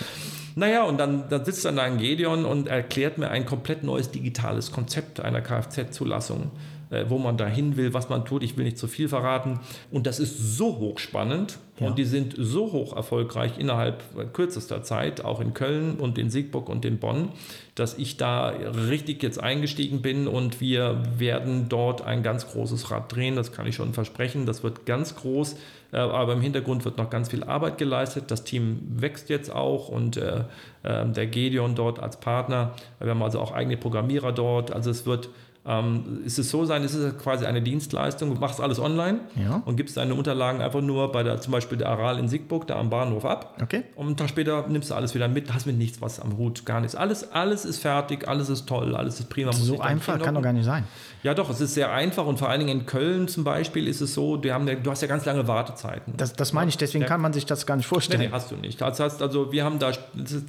Naja, 0.55 0.83
und 0.85 0.99
dann, 0.99 1.29
dann 1.29 1.45
sitzt 1.45 1.65
dann 1.65 1.77
da 1.77 1.83
ein 1.83 1.99
Gedeon 1.99 2.45
und 2.45 2.69
erklärt 2.69 3.19
mir 3.19 3.31
ein 3.31 3.47
komplett 3.47 3.83
neues 3.85 4.11
digitales 4.11 4.71
Konzept 4.73 5.21
einer 5.21 5.41
Kfz-Zulassung, 5.41 6.51
äh, 6.91 7.05
wo 7.09 7.19
man 7.19 7.37
da 7.37 7.47
hin 7.47 7.77
will, 7.77 7.95
was 7.95 8.09
man 8.09 8.25
tut. 8.25 8.43
Ich 8.43 8.57
will 8.57 8.65
nicht 8.65 8.79
zu 8.79 8.87
viel 8.87 9.09
verraten. 9.09 9.61
Und 9.91 10.07
das 10.07 10.21
ist 10.21 10.57
so 10.57 10.79
hochspannend 10.79 11.59
Ja. 11.81 11.87
und 11.89 11.99
die 11.99 12.05
sind 12.05 12.35
so 12.39 12.71
hoch 12.73 12.95
erfolgreich 12.95 13.59
innerhalb 13.59 14.03
kürzester 14.35 14.83
Zeit, 14.83 15.25
auch 15.25 15.41
in 15.41 15.55
Köln 15.55 15.97
und 15.99 16.19
in 16.19 16.29
Siegburg 16.31 16.69
und 16.69 16.85
in 16.85 16.99
Bonn, 16.99 17.31
dass 17.75 17.97
ich 17.97 18.19
da 18.19 18.49
richtig 18.49 19.23
jetzt 19.23 19.43
eingestiegen 19.43 20.03
bin 20.03 20.29
und 20.29 20.61
wir 20.61 21.03
werden 21.17 21.71
dort 21.71 22.03
ein 22.03 22.23
ganz 22.23 22.47
großes 22.47 22.91
Rad 22.91 23.15
drehen. 23.15 23.35
Das 23.35 23.53
kann 23.53 23.67
ich 23.67 23.77
schon 23.77 23.95
versprechen. 23.95 24.45
Das 24.45 24.63
wird 24.63 24.85
ganz 24.85 25.17
groß. 25.17 25.57
Äh, 25.93 25.97
Aber 25.97 26.35
im 26.35 26.43
Hintergrund 26.43 26.85
wird 26.85 26.99
noch 26.99 27.09
ganz 27.09 27.31
viel 27.31 27.45
Arbeit 27.45 27.79
geleistet. 27.79 28.31
Das 28.31 28.45
Team 28.45 28.81
wächst 28.97 29.31
jetzt 29.31 29.51
auch 29.51 29.89
und 29.89 30.19
äh, 30.19 30.45
äh, 30.83 31.07
der 31.07 31.27
Gedeon 31.27 31.75
dort 31.75 31.99
als 31.99 32.21
Partner. 32.21 32.75
Wir 33.01 33.11
haben 33.11 33.23
also 33.23 33.41
auch 33.41 33.53
eigene 33.53 33.79
Programmierer 33.79 34.33
dort. 34.33 34.71
Also 34.71 34.91
es 34.91 35.07
wird, 35.07 35.31
ähm, 35.65 36.23
ist 36.25 36.41
es 36.41 36.51
so 36.51 36.65
sein, 36.65 36.83
es 36.83 36.93
ist 36.95 37.19
quasi 37.21 37.45
eine 37.47 37.63
Dienstleistung. 37.63 38.35
Du 38.35 38.41
machst 38.41 38.61
alles 38.61 38.81
online 38.81 39.21
Ja. 39.37 39.63
und 39.65 39.77
gibst 39.77 39.97
deine 39.97 40.15
Unterlagen 40.15 40.61
einfach 40.61 40.81
nur 40.81 41.13
bei 41.13 41.23
der, 41.23 41.41
zum 41.41 41.53
Beispiel 41.53 41.79
der 41.79 41.89
Aral 41.89 42.19
in 42.19 42.27
Siegburg, 42.29 42.67
da 42.67 42.77
am 42.81 42.91
Bahnhof 42.91 43.25
ab. 43.25 43.59
Okay. 43.63 43.85
Und 43.95 44.07
einen 44.07 44.17
Tag 44.17 44.29
später 44.29 44.67
nimmst 44.67 44.91
du 44.91 44.95
alles 44.95 45.15
wieder 45.15 45.29
mit, 45.29 45.55
hast 45.55 45.67
mit 45.67 45.79
nichts 45.79 46.01
was 46.01 46.19
am 46.19 46.37
Hut, 46.37 46.67
gar 46.67 46.81
nichts. 46.81 46.97
Alles, 46.97 47.31
alles 47.33 47.65
ist 47.65 47.79
fertig, 47.79 48.27
alles 48.27 48.49
ist 48.49 48.67
toll, 48.67 48.97
alles 48.97 49.21
ist 49.21 49.29
prima. 49.31 49.53
So 49.53 49.79
einfach 49.81 50.19
kann 50.21 50.35
doch 50.35 50.43
gar 50.43 50.53
nicht 50.53 50.65
sein. 50.65 50.83
Ja, 51.23 51.35
doch, 51.35 51.49
es 51.51 51.61
ist 51.61 51.75
sehr 51.75 51.93
einfach 51.93 52.27
und 52.27 52.41
vor 52.41 52.49
allen 52.49 52.59
Dingen 52.67 52.81
in 52.81 52.87
Köln 52.87 53.29
zum 53.29 53.45
Beispiel 53.45 53.87
ist 53.87 54.01
es 54.01 54.15
so, 54.15 54.37
die 54.37 54.51
haben, 54.53 54.67
ja- 54.67 54.75
du 54.75 54.91
hast 54.91 55.03
ja 55.03 55.07
ganz 55.09 55.25
lange 55.25 55.47
Wartezeiten. 55.47 56.15
Das, 56.17 56.33
das 56.33 56.53
meine 56.53 56.71
ich, 56.71 56.77
deswegen 56.79 57.03
Ja. 57.03 57.09
kann 57.09 57.21
man 57.21 57.33
sich 57.33 57.47
das 57.47 57.67
gar 57.67 57.77
nicht 57.77 57.85
Nee, 57.87 57.89
vorstellen. 57.89 58.21
nee, 58.23 58.29
hast 58.33 58.51
du 58.51 58.57
nicht. 58.57 58.81
Das 58.81 58.99
heißt 58.99 59.23
also, 59.23 59.53
wir 59.53 59.65
haben 59.65 59.79
da, 59.79 59.93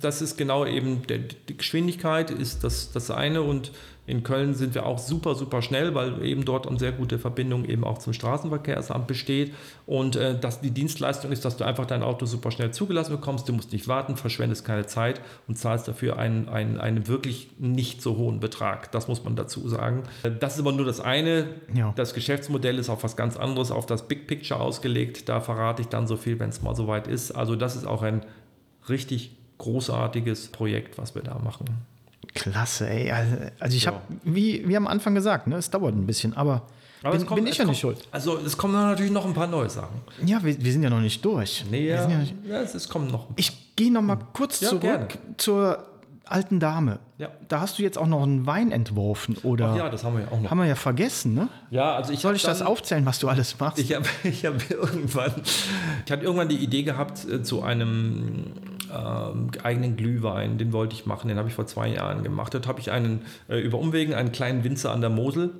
das 0.01 0.21
ist- 0.23 0.37
genau 0.39 0.65
eben, 0.65 1.03
die 1.47 1.55
Geschwindigkeit 1.55 2.31
ist 2.31 2.63
das, 2.63 2.91
das 2.91 3.11
eine 3.11 3.43
und 3.43 3.71
in 4.05 4.23
Köln 4.23 4.53
sind 4.53 4.75
wir 4.75 4.85
auch 4.85 4.97
super, 4.99 5.33
super 5.33 5.61
schnell, 5.61 5.95
weil 5.95 6.25
eben 6.25 6.43
dort 6.43 6.67
eine 6.67 6.77
sehr 6.77 6.91
gute 6.91 7.17
Verbindung 7.17 7.63
eben 7.63 7.85
auch 7.85 7.99
zum 7.99 8.11
Straßenverkehrsamt 8.11 9.07
besteht 9.07 9.53
und 9.85 10.17
äh, 10.17 10.37
dass 10.37 10.59
die 10.59 10.71
Dienstleistung 10.71 11.31
ist, 11.31 11.45
dass 11.45 11.55
du 11.55 11.63
einfach 11.63 11.85
dein 11.85 12.03
Auto 12.03 12.25
super 12.25 12.51
schnell 12.51 12.71
zugelassen 12.71 13.11
bekommst, 13.11 13.47
du 13.47 13.53
musst 13.53 13.71
nicht 13.71 13.87
warten, 13.87 14.17
verschwendest 14.17 14.65
keine 14.65 14.85
Zeit 14.87 15.21
und 15.47 15.57
zahlst 15.57 15.87
dafür 15.87 16.17
einen, 16.17 16.49
einen, 16.49 16.79
einen 16.79 17.07
wirklich 17.07 17.49
nicht 17.59 18.01
so 18.01 18.17
hohen 18.17 18.41
Betrag. 18.41 18.91
Das 18.91 19.07
muss 19.07 19.23
man 19.23 19.37
dazu 19.37 19.69
sagen. 19.69 20.03
Das 20.39 20.55
ist 20.55 20.59
aber 20.59 20.73
nur 20.73 20.85
das 20.85 20.99
eine. 20.99 21.47
Ja. 21.73 21.93
Das 21.95 22.13
Geschäftsmodell 22.13 22.79
ist 22.79 22.89
auf 22.89 23.03
was 23.05 23.15
ganz 23.15 23.37
anderes, 23.37 23.71
auf 23.71 23.85
das 23.85 24.07
Big 24.09 24.27
Picture 24.27 24.59
ausgelegt. 24.59 25.29
Da 25.29 25.39
verrate 25.39 25.81
ich 25.81 25.87
dann 25.87 26.07
so 26.07 26.17
viel, 26.17 26.39
wenn 26.39 26.49
es 26.49 26.61
mal 26.61 26.75
soweit 26.75 27.07
ist. 27.07 27.31
Also 27.31 27.55
das 27.55 27.77
ist 27.77 27.87
auch 27.87 28.01
ein 28.01 28.25
richtig 28.89 29.37
großartiges 29.59 30.49
Projekt, 30.49 30.97
was 30.97 31.15
wir 31.15 31.21
da 31.21 31.39
machen. 31.39 31.65
Klasse, 32.33 32.89
ey. 32.89 33.11
Also, 33.11 33.35
also 33.59 33.77
ich 33.77 33.83
Ja. 33.83 33.91
habe, 33.93 34.01
wie, 34.23 34.67
wie 34.67 34.77
am 34.77 34.87
Anfang 34.87 35.13
gesagt, 35.15 35.47
ne, 35.47 35.57
es 35.57 35.69
dauert 35.69 35.93
ein 35.95 36.05
bisschen, 36.05 36.35
aber, 36.35 36.63
Aber 37.03 37.17
bin, 37.17 37.25
kommt- 37.25 37.35
bin 37.41 37.47
ich 37.47 37.57
ja 37.57 37.63
kommt- 37.63 37.71
nicht 37.71 37.79
schuld. 37.81 37.97
Also 38.11 38.37
es 38.37 38.57
kommen 38.57 38.73
natürlich 38.73 39.11
noch 39.11 39.25
ein 39.25 39.33
paar 39.33 39.47
neue 39.47 39.69
Sachen. 39.69 40.01
Ja, 40.25 40.43
wir, 40.43 40.63
wir 40.63 40.71
sind 40.71 40.83
ja 40.83 40.89
noch 40.89 41.01
nicht 41.01 41.23
durch. 41.25 41.65
Nee, 41.69 41.87
ja, 41.89 42.09
ja 42.09 42.17
nicht, 42.17 42.33
ja, 42.47 42.61
es, 42.61 42.87
kommen 42.89 43.07
noch. 43.07 43.27
ich 43.35 43.75
gehe 43.75 43.91
noch 43.91 44.01
mal 44.01 44.17
kurz 44.33 44.61
Ja, 44.61 44.69
zurück 44.69 44.81
gerne. 44.81 45.07
zur 45.37 45.83
alten 46.25 46.59
Dame. 46.61 46.99
Ja. 47.17 47.27
Da 47.49 47.59
hast 47.59 47.77
du 47.77 47.83
jetzt 47.83 47.97
auch 47.97 48.07
noch 48.07 48.23
einen 48.23 48.45
Wein 48.47 48.71
entworfen, 48.71 49.35
oder? 49.43 49.71
Ach 49.73 49.77
ja, 49.77 49.89
das 49.89 50.03
haben 50.05 50.15
wir 50.15 50.23
ja 50.23 50.31
auch 50.31 50.39
noch. 50.39 50.49
Haben 50.49 50.59
wir 50.59 50.65
ja 50.65 50.75
vergessen, 50.75 51.33
ne? 51.33 51.49
Ja, 51.69 51.95
also 51.95 52.13
ich 52.13 52.21
Soll 52.21 52.35
ich 52.35 52.41
das 52.43 52.59
dann- 52.59 52.67
aufzählen, 52.67 53.05
was 53.05 53.19
du 53.19 53.27
alles 53.27 53.59
machst? 53.59 53.77
Ich 53.79 53.93
habe 53.93 54.05
ich 54.23 54.45
hab 54.45 54.69
irgendwann, 54.71 55.33
ich 56.05 56.11
hatte 56.11 56.23
irgendwann 56.23 56.47
die 56.47 56.57
Idee 56.57 56.83
gehabt 56.83 57.25
äh, 57.29 57.43
zu 57.43 57.61
einem 57.61 58.45
ähm, 58.93 59.49
eigenen 59.63 59.95
Glühwein, 59.95 60.57
den 60.57 60.71
wollte 60.73 60.95
ich 60.95 61.05
machen, 61.05 61.27
den 61.27 61.37
habe 61.37 61.49
ich 61.49 61.55
vor 61.55 61.67
zwei 61.67 61.87
Jahren 61.89 62.23
gemacht. 62.23 62.53
Dort 62.53 62.67
habe 62.67 62.79
ich 62.79 62.91
einen 62.91 63.21
äh, 63.49 63.59
über 63.59 63.79
Umwegen 63.79 64.13
einen 64.13 64.31
kleinen 64.31 64.63
Winzer 64.63 64.91
an 64.91 65.01
der 65.01 65.09
Mosel, 65.09 65.51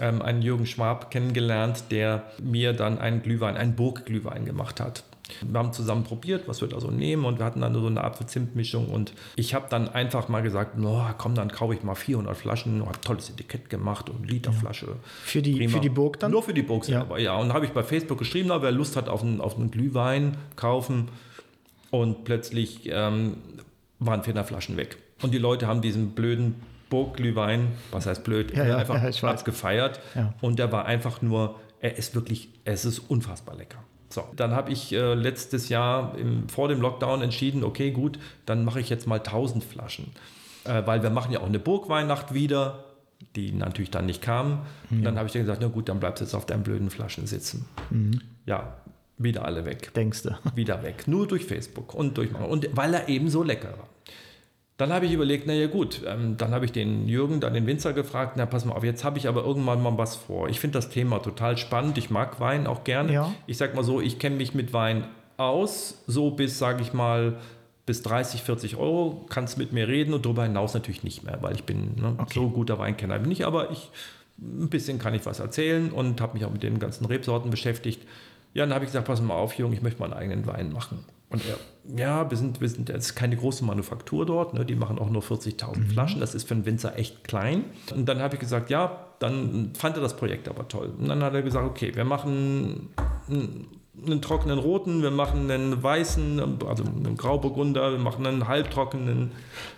ähm, 0.00 0.22
einen 0.22 0.42
Jürgen 0.42 0.66
Schwab 0.66 1.10
kennengelernt, 1.10 1.84
der 1.90 2.24
mir 2.42 2.72
dann 2.72 2.98
einen 2.98 3.22
Glühwein, 3.22 3.56
einen 3.56 3.74
Burgglühwein 3.74 4.44
gemacht 4.44 4.80
hat. 4.80 5.04
Wir 5.42 5.58
haben 5.58 5.74
zusammen 5.74 6.04
probiert, 6.04 6.48
was 6.48 6.62
wir 6.62 6.68
da 6.68 6.80
so 6.80 6.90
nehmen 6.90 7.26
und 7.26 7.38
wir 7.38 7.44
hatten 7.44 7.60
dann 7.60 7.74
so 7.74 7.86
eine 7.86 8.02
Apfel-Zimt-Mischung 8.02 8.88
und 8.88 9.12
ich 9.36 9.52
habe 9.54 9.66
dann 9.68 9.88
einfach 9.88 10.28
mal 10.28 10.42
gesagt, 10.42 10.78
no, 10.78 11.04
komm, 11.18 11.34
dann 11.34 11.50
kaufe 11.50 11.74
ich 11.74 11.82
mal 11.82 11.94
400 11.94 12.34
Flaschen, 12.34 12.84
habe 12.84 12.98
tolles 13.02 13.28
Etikett 13.28 13.68
gemacht 13.68 14.08
und 14.08 14.28
Literflasche. 14.30 14.96
Für 15.24 15.42
die, 15.42 15.56
Prima. 15.56 15.72
für 15.72 15.80
die 15.80 15.90
Burg 15.90 16.18
dann? 16.20 16.30
Nur 16.30 16.42
für 16.42 16.54
die 16.54 16.62
Burg 16.62 16.88
Ja. 16.88 17.00
selber, 17.00 17.18
ja. 17.18 17.36
Und 17.36 17.52
habe 17.52 17.66
ich 17.66 17.72
bei 17.72 17.82
Facebook 17.82 18.18
geschrieben, 18.18 18.48
na, 18.48 18.62
wer 18.62 18.72
Lust 18.72 18.96
hat 18.96 19.10
auf 19.10 19.22
einen, 19.22 19.42
auf 19.42 19.56
einen 19.56 19.70
Glühwein 19.70 20.36
kaufen. 20.56 21.08
Und 21.90 22.24
plötzlich 22.24 22.88
ähm, 22.90 23.38
waren 23.98 24.22
400 24.22 24.46
Flaschen 24.46 24.76
weg. 24.76 24.98
Und 25.22 25.32
die 25.32 25.38
Leute 25.38 25.66
haben 25.66 25.80
diesen 25.80 26.10
blöden 26.10 26.56
Burgglühwein, 26.90 27.72
was 27.90 28.06
heißt 28.06 28.24
blöd, 28.24 28.56
Ja, 28.56 28.66
ja, 28.66 28.76
einfach 28.78 29.02
ja, 29.02 29.28
abgefeiert. 29.28 30.00
Ja. 30.14 30.34
Und 30.40 30.58
der 30.58 30.72
war 30.72 30.86
einfach 30.86 31.22
nur, 31.22 31.56
er 31.80 31.96
ist 31.96 32.14
wirklich, 32.14 32.48
es 32.64 32.84
ist 32.84 32.98
unfassbar 32.98 33.56
lecker. 33.56 33.78
So, 34.10 34.24
dann 34.36 34.52
habe 34.52 34.72
ich 34.72 34.92
äh, 34.92 35.14
letztes 35.14 35.68
Jahr 35.68 36.16
im, 36.16 36.48
vor 36.48 36.68
dem 36.68 36.80
Lockdown 36.80 37.20
entschieden, 37.20 37.62
okay, 37.62 37.90
gut, 37.90 38.18
dann 38.46 38.64
mache 38.64 38.80
ich 38.80 38.88
jetzt 38.88 39.06
mal 39.06 39.18
1000 39.18 39.62
Flaschen. 39.62 40.12
Äh, 40.64 40.82
weil 40.86 41.02
wir 41.02 41.10
machen 41.10 41.32
ja 41.32 41.40
auch 41.40 41.46
eine 41.46 41.58
Burgweihnacht 41.58 42.32
wieder, 42.32 42.84
die 43.36 43.52
natürlich 43.52 43.90
dann 43.90 44.06
nicht 44.06 44.22
kam. 44.22 44.66
Und 44.90 45.02
dann 45.02 45.18
habe 45.18 45.26
ich 45.26 45.32
dann 45.32 45.42
gesagt, 45.42 45.60
na 45.60 45.68
gut, 45.68 45.88
dann 45.88 46.00
bleibst 46.00 46.20
du 46.20 46.24
jetzt 46.24 46.34
auf 46.34 46.46
deinen 46.46 46.62
blöden 46.62 46.88
Flaschen 46.88 47.26
sitzen. 47.26 47.66
Ja, 48.46 48.78
wieder 49.18 49.44
alle 49.44 49.64
weg 49.64 49.92
Denkst 49.94 50.22
du? 50.22 50.30
wieder 50.54 50.82
weg. 50.82 51.06
Nur 51.06 51.26
durch 51.26 51.44
Facebook 51.44 51.94
und 51.94 52.16
durch 52.16 52.34
und 52.34 52.68
weil 52.76 52.94
er 52.94 53.08
eben 53.08 53.28
so 53.28 53.42
lecker 53.42 53.70
war. 53.70 53.88
Dann 54.78 54.92
habe 54.92 55.06
ich 55.06 55.12
überlegt, 55.12 55.48
naja 55.48 55.66
gut, 55.66 56.02
ähm, 56.06 56.36
dann 56.36 56.52
habe 56.52 56.64
ich 56.64 56.70
den 56.70 57.08
Jürgen, 57.08 57.40
dann 57.40 57.52
den 57.52 57.66
Winzer 57.66 57.92
gefragt, 57.92 58.34
na 58.36 58.46
pass 58.46 58.64
mal 58.64 58.74
auf, 58.74 58.84
jetzt 58.84 59.02
habe 59.02 59.18
ich 59.18 59.26
aber 59.26 59.44
irgendwann 59.44 59.82
mal 59.82 59.98
was 59.98 60.14
vor. 60.14 60.48
Ich 60.48 60.60
finde 60.60 60.78
das 60.78 60.88
Thema 60.88 61.18
total 61.18 61.58
spannend, 61.58 61.98
ich 61.98 62.10
mag 62.10 62.38
Wein 62.38 62.68
auch 62.68 62.84
gerne. 62.84 63.12
Ja. 63.12 63.34
Ich 63.48 63.56
sage 63.56 63.74
mal 63.74 63.82
so, 63.82 64.00
ich 64.00 64.20
kenne 64.20 64.36
mich 64.36 64.54
mit 64.54 64.72
Wein 64.72 65.08
aus, 65.36 66.04
so 66.06 66.30
bis, 66.30 66.60
sage 66.60 66.82
ich 66.82 66.92
mal, 66.92 67.38
bis 67.86 68.02
30, 68.02 68.42
40 68.42 68.76
Euro, 68.76 69.24
kannst 69.28 69.58
mit 69.58 69.72
mir 69.72 69.88
reden 69.88 70.14
und 70.14 70.24
darüber 70.24 70.44
hinaus 70.44 70.74
natürlich 70.74 71.02
nicht 71.02 71.24
mehr, 71.24 71.38
weil 71.40 71.56
ich 71.56 71.64
bin 71.64 71.96
ne, 71.96 72.16
so 72.32 72.48
guter 72.50 72.78
Weinkenner 72.78 73.18
bin 73.18 73.32
ich, 73.32 73.46
aber 73.46 73.72
ich, 73.72 73.90
ein 74.38 74.68
bisschen 74.68 75.00
kann 75.00 75.14
ich 75.14 75.26
was 75.26 75.40
erzählen 75.40 75.90
und 75.90 76.20
habe 76.20 76.34
mich 76.34 76.44
auch 76.44 76.52
mit 76.52 76.62
den 76.62 76.78
ganzen 76.78 77.04
Rebsorten 77.06 77.50
beschäftigt. 77.50 78.06
Ja, 78.54 78.64
dann 78.64 78.74
habe 78.74 78.84
ich 78.84 78.90
gesagt, 78.90 79.06
pass 79.06 79.20
mal 79.20 79.34
auf, 79.34 79.54
Jung, 79.54 79.72
ich 79.72 79.82
möchte 79.82 80.00
mal 80.00 80.06
einen 80.06 80.14
eigenen 80.14 80.46
Wein 80.46 80.72
machen. 80.72 81.04
Und 81.30 81.42
er, 81.46 81.58
ja, 81.98 82.30
wir 82.30 82.38
sind, 82.38 82.60
wir 82.60 82.68
sind, 82.68 82.88
es 82.88 83.06
ist 83.06 83.14
keine 83.14 83.36
große 83.36 83.64
Manufaktur 83.64 84.24
dort, 84.24 84.54
ne? 84.54 84.64
die 84.64 84.74
machen 84.74 84.98
auch 84.98 85.10
nur 85.10 85.22
40.000 85.22 85.76
mhm. 85.76 85.86
Flaschen, 85.88 86.20
das 86.20 86.34
ist 86.34 86.48
für 86.48 86.54
einen 86.54 86.64
Winzer 86.64 86.96
echt 86.96 87.24
klein. 87.24 87.64
Und 87.94 88.08
dann 88.08 88.20
habe 88.20 88.34
ich 88.34 88.40
gesagt, 88.40 88.70
ja, 88.70 89.04
dann 89.18 89.72
fand 89.76 89.96
er 89.96 90.02
das 90.02 90.16
Projekt 90.16 90.48
aber 90.48 90.68
toll. 90.68 90.92
Und 90.98 91.08
dann 91.08 91.22
hat 91.22 91.34
er 91.34 91.42
gesagt, 91.42 91.66
okay, 91.66 91.94
wir 91.94 92.04
machen 92.04 92.88
einen 94.06 94.22
trockenen 94.22 94.58
roten, 94.58 95.02
wir 95.02 95.10
machen 95.10 95.50
einen 95.50 95.82
weißen, 95.82 96.40
also 96.66 96.84
einen 96.84 97.16
Grauburgunder, 97.16 97.92
wir 97.92 97.98
machen 97.98 98.26
einen 98.26 98.48
halbtrockenen, 98.48 99.32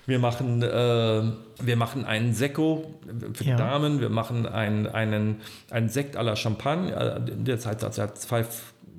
wir 0.07 0.19
machen, 0.19 0.63
äh, 0.63 1.23
wir 1.63 1.77
machen 1.77 2.05
einen 2.05 2.35
Sekko 2.35 2.95
für 3.35 3.45
ja. 3.45 3.57
Damen, 3.57 4.01
wir 4.01 4.11
machen 4.11 4.47
einen, 4.47 4.87
einen, 4.87 5.37
einen 5.71 5.89
Sekt 5.89 6.17
à 6.17 6.23
la 6.23 6.37
Champagne, 6.37 6.93
äh, 6.93 7.21
derzeit 7.25 7.83
hat 7.83 7.99
er 7.99 8.15
zwei 8.15 8.45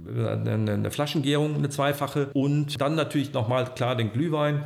eine, 0.08 0.72
eine 0.72 0.92
Flaschengärung, 0.92 1.56
eine 1.56 1.70
zweifache 1.70 2.30
und 2.34 2.82
dann 2.82 2.96
natürlich 2.96 3.34
nochmal 3.34 3.66
klar 3.76 3.96
den 3.96 4.12
Glühwein. 4.12 4.64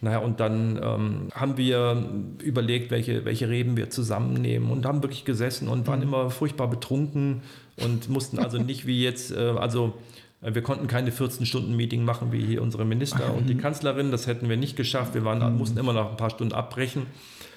Naja, 0.00 0.18
und 0.18 0.38
dann 0.38 0.78
ähm, 0.82 1.28
haben 1.34 1.56
wir 1.56 2.04
überlegt, 2.42 2.90
welche, 2.90 3.24
welche 3.24 3.48
Reben 3.48 3.78
wir 3.78 3.88
zusammennehmen 3.88 4.70
und 4.70 4.84
haben 4.84 5.02
wirklich 5.02 5.24
gesessen 5.24 5.66
und 5.66 5.86
waren 5.86 6.00
mhm. 6.00 6.08
immer 6.08 6.30
furchtbar 6.30 6.68
betrunken 6.68 7.40
und 7.76 8.08
mussten 8.08 8.38
also 8.38 8.58
nicht 8.58 8.86
wie 8.86 9.02
jetzt, 9.02 9.32
äh, 9.32 9.54
also 9.56 9.94
äh, 10.42 10.54
wir 10.54 10.62
konnten 10.62 10.86
keine 10.86 11.10
14-Stunden-Meeting 11.10 12.04
machen 12.04 12.32
wie 12.32 12.44
hier 12.44 12.62
unsere 12.62 12.84
Minister 12.84 13.34
und 13.34 13.48
die 13.48 13.56
Kanzlerin. 13.56 14.10
Das 14.10 14.26
hätten 14.26 14.48
wir 14.48 14.56
nicht 14.56 14.76
geschafft. 14.76 15.14
Wir 15.14 15.24
waren, 15.24 15.38
mhm. 15.38 15.58
mussten 15.58 15.78
immer 15.78 15.92
noch 15.92 16.10
ein 16.10 16.16
paar 16.16 16.30
Stunden 16.30 16.54
abbrechen. 16.54 17.06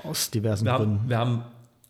Aus 0.04 0.32
diversen 0.32 0.66
wir 0.66 0.74
Gründen. 0.78 1.00
Haben, 1.00 1.10
wir 1.10 1.18
haben 1.18 1.44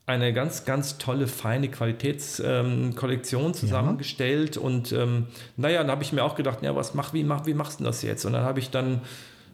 eine 0.05 0.31
ganz, 0.31 0.63
ganz 0.63 0.97
tolle, 0.97 1.27
feine 1.27 1.69
Qualitätskollektion 1.69 3.45
ähm, 3.47 3.53
zusammengestellt. 3.53 4.55
Ja. 4.55 4.61
Und 4.61 4.91
ähm, 4.93 5.27
naja, 5.57 5.79
dann 5.79 5.91
habe 5.91 6.03
ich 6.03 6.13
mir 6.13 6.23
auch 6.23 6.35
gedacht, 6.35 6.59
ja, 6.63 6.75
was 6.75 6.93
mach, 6.93 7.13
wie, 7.13 7.23
mach, 7.23 7.45
wie 7.45 7.53
machst 7.53 7.81
du 7.81 7.83
das 7.83 8.01
jetzt? 8.01 8.25
Und 8.25 8.33
dann 8.33 8.43
habe 8.43 8.59
ich 8.59 8.69
dann 8.69 9.01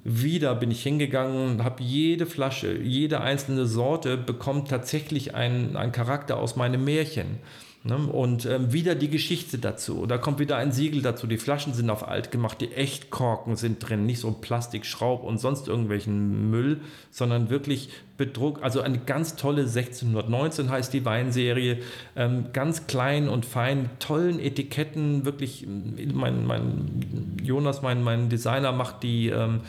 wieder 0.06 0.54
bin 0.56 0.70
ich 0.70 0.84
hingegangen 0.84 1.64
habe 1.64 1.82
jede 1.82 2.26
Flasche, 2.26 2.78
jede 2.78 3.22
einzelne 3.22 3.66
Sorte 3.66 4.18
bekommt 4.18 4.70
tatsächlich 4.70 5.34
einen, 5.34 5.78
einen 5.78 5.94
Charakter 5.94 6.38
aus 6.38 6.58
meinem 6.58 6.84
Märchen. 6.84 7.40
Ne? 7.86 7.98
Und 7.98 8.46
ähm, 8.46 8.72
wieder 8.72 8.96
die 8.96 9.10
Geschichte 9.10 9.58
dazu. 9.58 10.06
Da 10.06 10.18
kommt 10.18 10.40
wieder 10.40 10.56
ein 10.56 10.72
Siegel 10.72 11.02
dazu. 11.02 11.28
Die 11.28 11.38
Flaschen 11.38 11.74
sind 11.74 11.90
auf 11.90 12.08
alt 12.08 12.32
gemacht, 12.32 12.62
die 12.62 12.72
Echtkorken 12.72 13.58
sind 13.58 13.80
drin, 13.80 14.06
nicht 14.06 14.20
so 14.20 14.32
Plastik, 14.32 14.86
Schraub 14.86 15.24
und 15.24 15.38
sonst 15.38 15.68
irgendwelchen 15.68 16.50
Müll, 16.50 16.80
sondern 17.12 17.50
wirklich 17.50 17.90
bedruckt. 18.18 18.64
Also 18.64 18.82
eine 18.82 19.00
ganz 19.00 19.36
tolle 19.36 19.62
1619 19.62 20.70
heißt 20.70 20.94
die 20.94 21.04
Weinserie. 21.04 21.80
Ähm, 22.16 22.46
ganz 22.54 22.86
klein 22.88 23.28
und 23.28 23.46
fein, 23.46 23.90
tollen 24.00 24.40
Etiketten. 24.40 25.26
Wirklich, 25.26 25.66
mein, 26.14 26.46
mein 26.46 27.38
Jonas, 27.44 27.82
mein, 27.82 28.04
mein 28.04 28.30
Designer, 28.30 28.72
macht 28.72 29.04
die 29.04 29.30
ähm, 29.30 29.62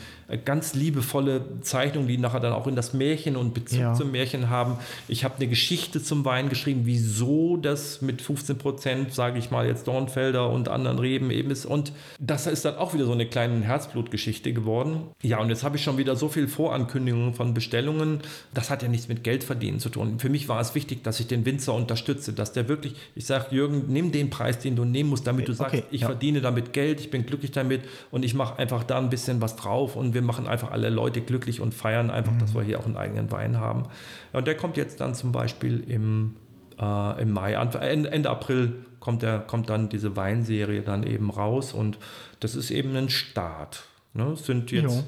ganz 0.43 0.73
liebevolle 0.73 1.61
Zeichnungen, 1.61 2.07
die 2.07 2.17
nachher 2.17 2.39
dann 2.39 2.53
auch 2.53 2.67
in 2.67 2.75
das 2.75 2.93
Märchen 2.93 3.35
und 3.35 3.53
Bezug 3.53 3.79
ja. 3.79 3.93
zum 3.93 4.11
Märchen 4.11 4.49
haben. 4.49 4.77
Ich 5.07 5.23
habe 5.23 5.35
eine 5.35 5.47
Geschichte 5.47 6.01
zum 6.01 6.25
Wein 6.25 6.49
geschrieben, 6.49 6.81
wieso 6.85 7.57
das 7.57 8.01
mit 8.01 8.21
15 8.21 8.57
Prozent, 8.57 9.13
sage 9.13 9.39
ich 9.39 9.51
mal, 9.51 9.67
jetzt 9.67 9.87
Dornfelder 9.87 10.49
und 10.49 10.69
anderen 10.69 10.99
Reben 10.99 11.31
eben 11.31 11.51
ist. 11.51 11.65
Und 11.65 11.93
das 12.19 12.47
ist 12.47 12.65
dann 12.65 12.75
auch 12.77 12.93
wieder 12.93 13.05
so 13.05 13.11
eine 13.11 13.25
kleine 13.25 13.61
Herzblutgeschichte 13.61 14.53
geworden. 14.53 15.03
Ja, 15.21 15.39
und 15.39 15.49
jetzt 15.49 15.63
habe 15.63 15.77
ich 15.77 15.83
schon 15.83 15.97
wieder 15.97 16.15
so 16.15 16.29
viel 16.29 16.47
Vorankündigungen 16.47 17.33
von 17.33 17.53
Bestellungen. 17.53 18.19
Das 18.53 18.69
hat 18.69 18.83
ja 18.83 18.87
nichts 18.89 19.07
mit 19.07 19.23
Geldverdienen 19.23 19.79
zu 19.79 19.89
tun. 19.89 20.19
Für 20.19 20.29
mich 20.29 20.47
war 20.49 20.59
es 20.59 20.75
wichtig, 20.75 21.03
dass 21.03 21.19
ich 21.19 21.27
den 21.27 21.45
Winzer 21.45 21.73
unterstütze, 21.73 22.33
dass 22.33 22.53
der 22.53 22.67
wirklich, 22.67 22.95
ich 23.15 23.25
sage, 23.25 23.47
Jürgen, 23.55 23.85
nimm 23.87 24.11
den 24.11 24.29
Preis, 24.29 24.59
den 24.59 24.75
du 24.75 24.85
nehmen 24.85 25.09
musst, 25.09 25.27
damit 25.27 25.47
du 25.47 25.53
sagst, 25.53 25.73
okay, 25.73 25.83
ich 25.91 26.01
ja. 26.01 26.07
verdiene 26.07 26.41
damit 26.41 26.73
Geld, 26.73 26.99
ich 26.99 27.11
bin 27.11 27.25
glücklich 27.25 27.51
damit 27.51 27.81
und 28.11 28.23
ich 28.23 28.33
mache 28.33 28.57
einfach 28.59 28.83
da 28.83 28.97
ein 28.97 29.09
bisschen 29.09 29.41
was 29.41 29.55
drauf 29.55 29.95
und 29.95 30.13
wir 30.13 30.21
machen 30.21 30.47
einfach 30.47 30.71
alle 30.71 30.89
Leute 30.89 31.21
glücklich 31.21 31.61
und 31.61 31.73
feiern 31.73 32.09
einfach, 32.09 32.33
mhm. 32.33 32.39
dass 32.39 32.53
wir 32.53 32.63
hier 32.63 32.79
auch 32.79 32.85
einen 32.85 32.97
eigenen 32.97 33.31
Wein 33.31 33.57
haben. 33.57 33.83
Und 34.33 34.47
der 34.47 34.55
kommt 34.55 34.77
jetzt 34.77 35.01
dann 35.01 35.15
zum 35.15 35.31
Beispiel 35.31 35.83
im 35.87 36.35
äh, 36.79 37.21
im 37.21 37.31
Mai, 37.31 37.53
Ende, 37.53 38.11
Ende 38.11 38.29
April 38.29 38.85
kommt, 38.99 39.21
der, 39.21 39.39
kommt 39.39 39.69
dann 39.69 39.89
diese 39.89 40.15
Weinserie 40.15 40.81
dann 40.81 41.03
eben 41.03 41.29
raus 41.29 41.73
und 41.73 41.97
das 42.39 42.55
ist 42.55 42.71
eben 42.71 42.95
ein 42.95 43.09
Start. 43.09 43.85
Ne? 44.13 44.31
Es 44.33 44.45
sind 44.45 44.71
jetzt 44.71 44.95
jo. 44.95 45.03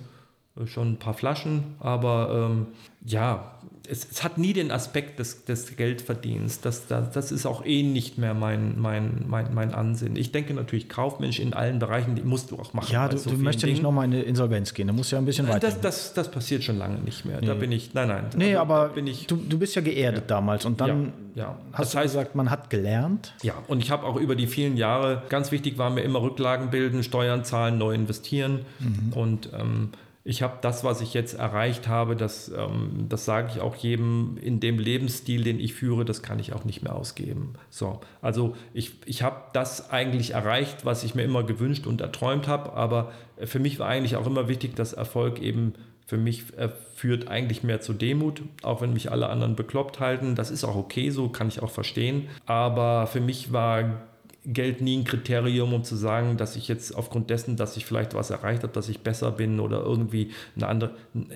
Schon 0.66 0.93
ein 0.93 0.97
paar 0.97 1.14
Flaschen, 1.14 1.76
aber 1.80 2.49
ähm, 2.49 2.68
ja, 3.05 3.58
es, 3.89 4.08
es, 4.10 4.24
hat 4.24 4.38
nie 4.38 4.53
den 4.53 4.72
Aspekt 4.72 5.20
des, 5.20 5.45
des 5.45 5.76
Geldverdienens. 5.78 6.62
Das, 6.62 6.88
das, 6.88 7.12
das, 7.12 7.32
ist 7.32 7.45
auch 7.45 7.66
eh 7.66 7.84
nicht 7.84 8.18
mehr 8.18 8.34
mein, 8.34 8.80
mein, 8.80 9.26
mein, 9.28 9.53
mein 9.53 9.74
Ansinn. 9.74 10.16
Ich 10.16 10.32
denke 10.32 10.53
natürlich, 10.53 10.89
Kaufmensch 10.89 11.39
in 11.39 11.53
allen 11.53 11.80
Bereichen, 11.80 12.16
die 12.16 12.22
musst 12.22 12.51
du 12.51 12.58
auch 12.58 12.74
machen. 12.74 12.91
Ja, 12.91 13.08
du, 13.08 13.18
so 13.18 13.30
du 13.30 13.38
möchtest 13.38 13.64
ja 13.64 13.70
nicht 13.70 13.82
nochmal 13.82 14.05
in 14.05 14.14
eine 14.14 14.24
Insolvenz 14.24 14.74
gehen. 14.74 14.88
Da 14.88 14.93
musst 14.93 15.12
du 15.12 15.16
ja 15.16 15.22
ein 15.22 15.26
bisschen 15.26 15.47
weiter. 15.47 15.60
Das, 15.60 15.80
das, 15.80 16.14
das 16.14 16.32
passiert 16.32 16.64
schon 16.64 16.78
lange 16.78 16.99
nicht 16.99 17.26
mehr. 17.26 17.39
Nee. 17.39 17.47
Da 17.47 17.53
bin 17.53 17.72
ich, 17.72 17.93
nein, 17.93 18.10
nein. 18.10 18.26
Nee, 18.36 18.55
also, 18.55 18.62
aber 18.74 18.89
bin 18.89 19.08
ich, 19.08 19.28
du, 19.28 19.38
du 19.38 19.58
bist 19.58 19.76
ja 19.76 19.82
geerdet 19.82 20.24
ja. 20.30 20.36
damals 20.36 20.66
und 20.66 20.82
dann 20.82 21.14
ja, 21.36 21.43
ja. 21.43 21.58
hast 21.72 21.80
das 21.80 21.91
du 21.91 21.97
heißt, 21.99 22.14
gesagt, 22.14 22.36
man 22.36 22.49
hat 22.49 22.70
gelernt. 22.70 23.34
Ja, 23.41 23.53
und 23.68 23.82
ich 23.82 23.91
habe 23.91 24.05
auch 24.05 24.18
über 24.18 24.36
die 24.36 24.47
vielen 24.47 24.76
Jahre, 24.76 25.24
ganz 25.30 25.51
wichtig 25.51 25.78
war 25.78 25.89
mir 25.89 26.01
immer 26.01 26.22
Rücklagen 26.22 26.70
bilden, 26.70 27.03
Steuern 27.03 27.45
zahlen, 27.45 27.78
neu 27.78 27.93
investieren 27.93 28.66
mhm. 28.80 29.14
und 29.14 29.49
ähm, 29.58 29.89
ich 30.28 30.41
habe 30.41 30.57
das, 30.59 30.84
was 30.84 30.99
ich 30.99 31.13
jetzt 31.13 31.36
erreicht 31.36 31.88
habe, 31.88 32.17
das, 32.17 32.49
ähm, 32.49 33.05
das 33.07 33.23
sage 33.23 33.49
ich 33.55 33.61
auch 33.61 33.75
jedem, 33.75 34.38
in 34.41 34.59
dem 34.59 34.78
Lebensstil, 34.78 35.41
den 35.41 35.57
ich 35.57 35.73
führe, 35.73 36.03
das 36.03 36.21
kann 36.21 36.38
ich 36.38 36.51
auch 36.51 36.65
nicht 36.65 36.84
mehr 36.84 36.93
ausgeben. 36.93 37.53
So, 37.69 38.01
also 38.21 38.53
ich, 38.73 38.91
ich 39.05 39.23
habe 39.23 39.38
das 39.53 39.89
eigentlich 39.89 40.32
erreicht, 40.32 40.84
was 40.84 41.05
ich 41.05 41.15
mir 41.15 41.23
immer 41.23 41.43
gewünscht 41.43 41.88
und 41.88 42.01
erträumt 42.01 42.49
habe, 42.49 42.73
aber 42.73 43.13
für 43.45 43.59
mich 43.59 43.80
war 43.80 43.88
eigentlich 43.88 44.17
auch 44.17 44.28
immer 44.28 44.49
wichtig, 44.49 44.75
dass 44.75 44.91
Erfolg 44.91 45.41
eben 45.41 45.75
für 46.05 46.17
mich 46.17 46.57
äh, 46.57 46.69
führt 46.95 47.30
eigentlich 47.30 47.63
mehr 47.63 47.80
zu 47.80 47.93
Demut, 47.93 48.41
auch 48.63 48.82
wenn 48.82 48.91
mich 48.91 49.09
alle 49.11 49.30
anderen 49.30 49.55
bekloppt 49.55 50.01
halten. 50.01 50.36
Das 50.36 50.51
ist 50.51 50.65
auch 50.65 50.75
okay 50.75 51.09
so, 51.09 51.30
kann 51.30 51.47
ich 51.47 51.63
auch 51.63 51.69
verstehen. 51.69 52.28
Aber 52.45 53.07
für 53.07 53.21
mich 53.21 53.53
war 53.53 54.07
Geld 54.47 54.79
nie 54.79 54.97
ein 54.97 55.03
Kriterium, 55.03 55.73
um 55.73 55.83
zu 55.83 55.97
sagen, 55.97 56.37
dass 56.37 56.55
ich 56.55 56.69
jetzt 56.69 56.95
aufgrund 56.95 57.29
dessen, 57.29 57.57
dass 57.57 57.75
ich 57.75 57.85
vielleicht 57.85 58.13
was 58.13 58.29
erreicht 58.29 58.63
habe, 58.63 58.71
dass 58.71 58.87
ich 58.87 59.01
besser 59.01 59.31
bin 59.31 59.59
oder 59.59 59.81
irgendwie 59.81 60.31
eine 60.55 60.67
andere, 60.67 60.91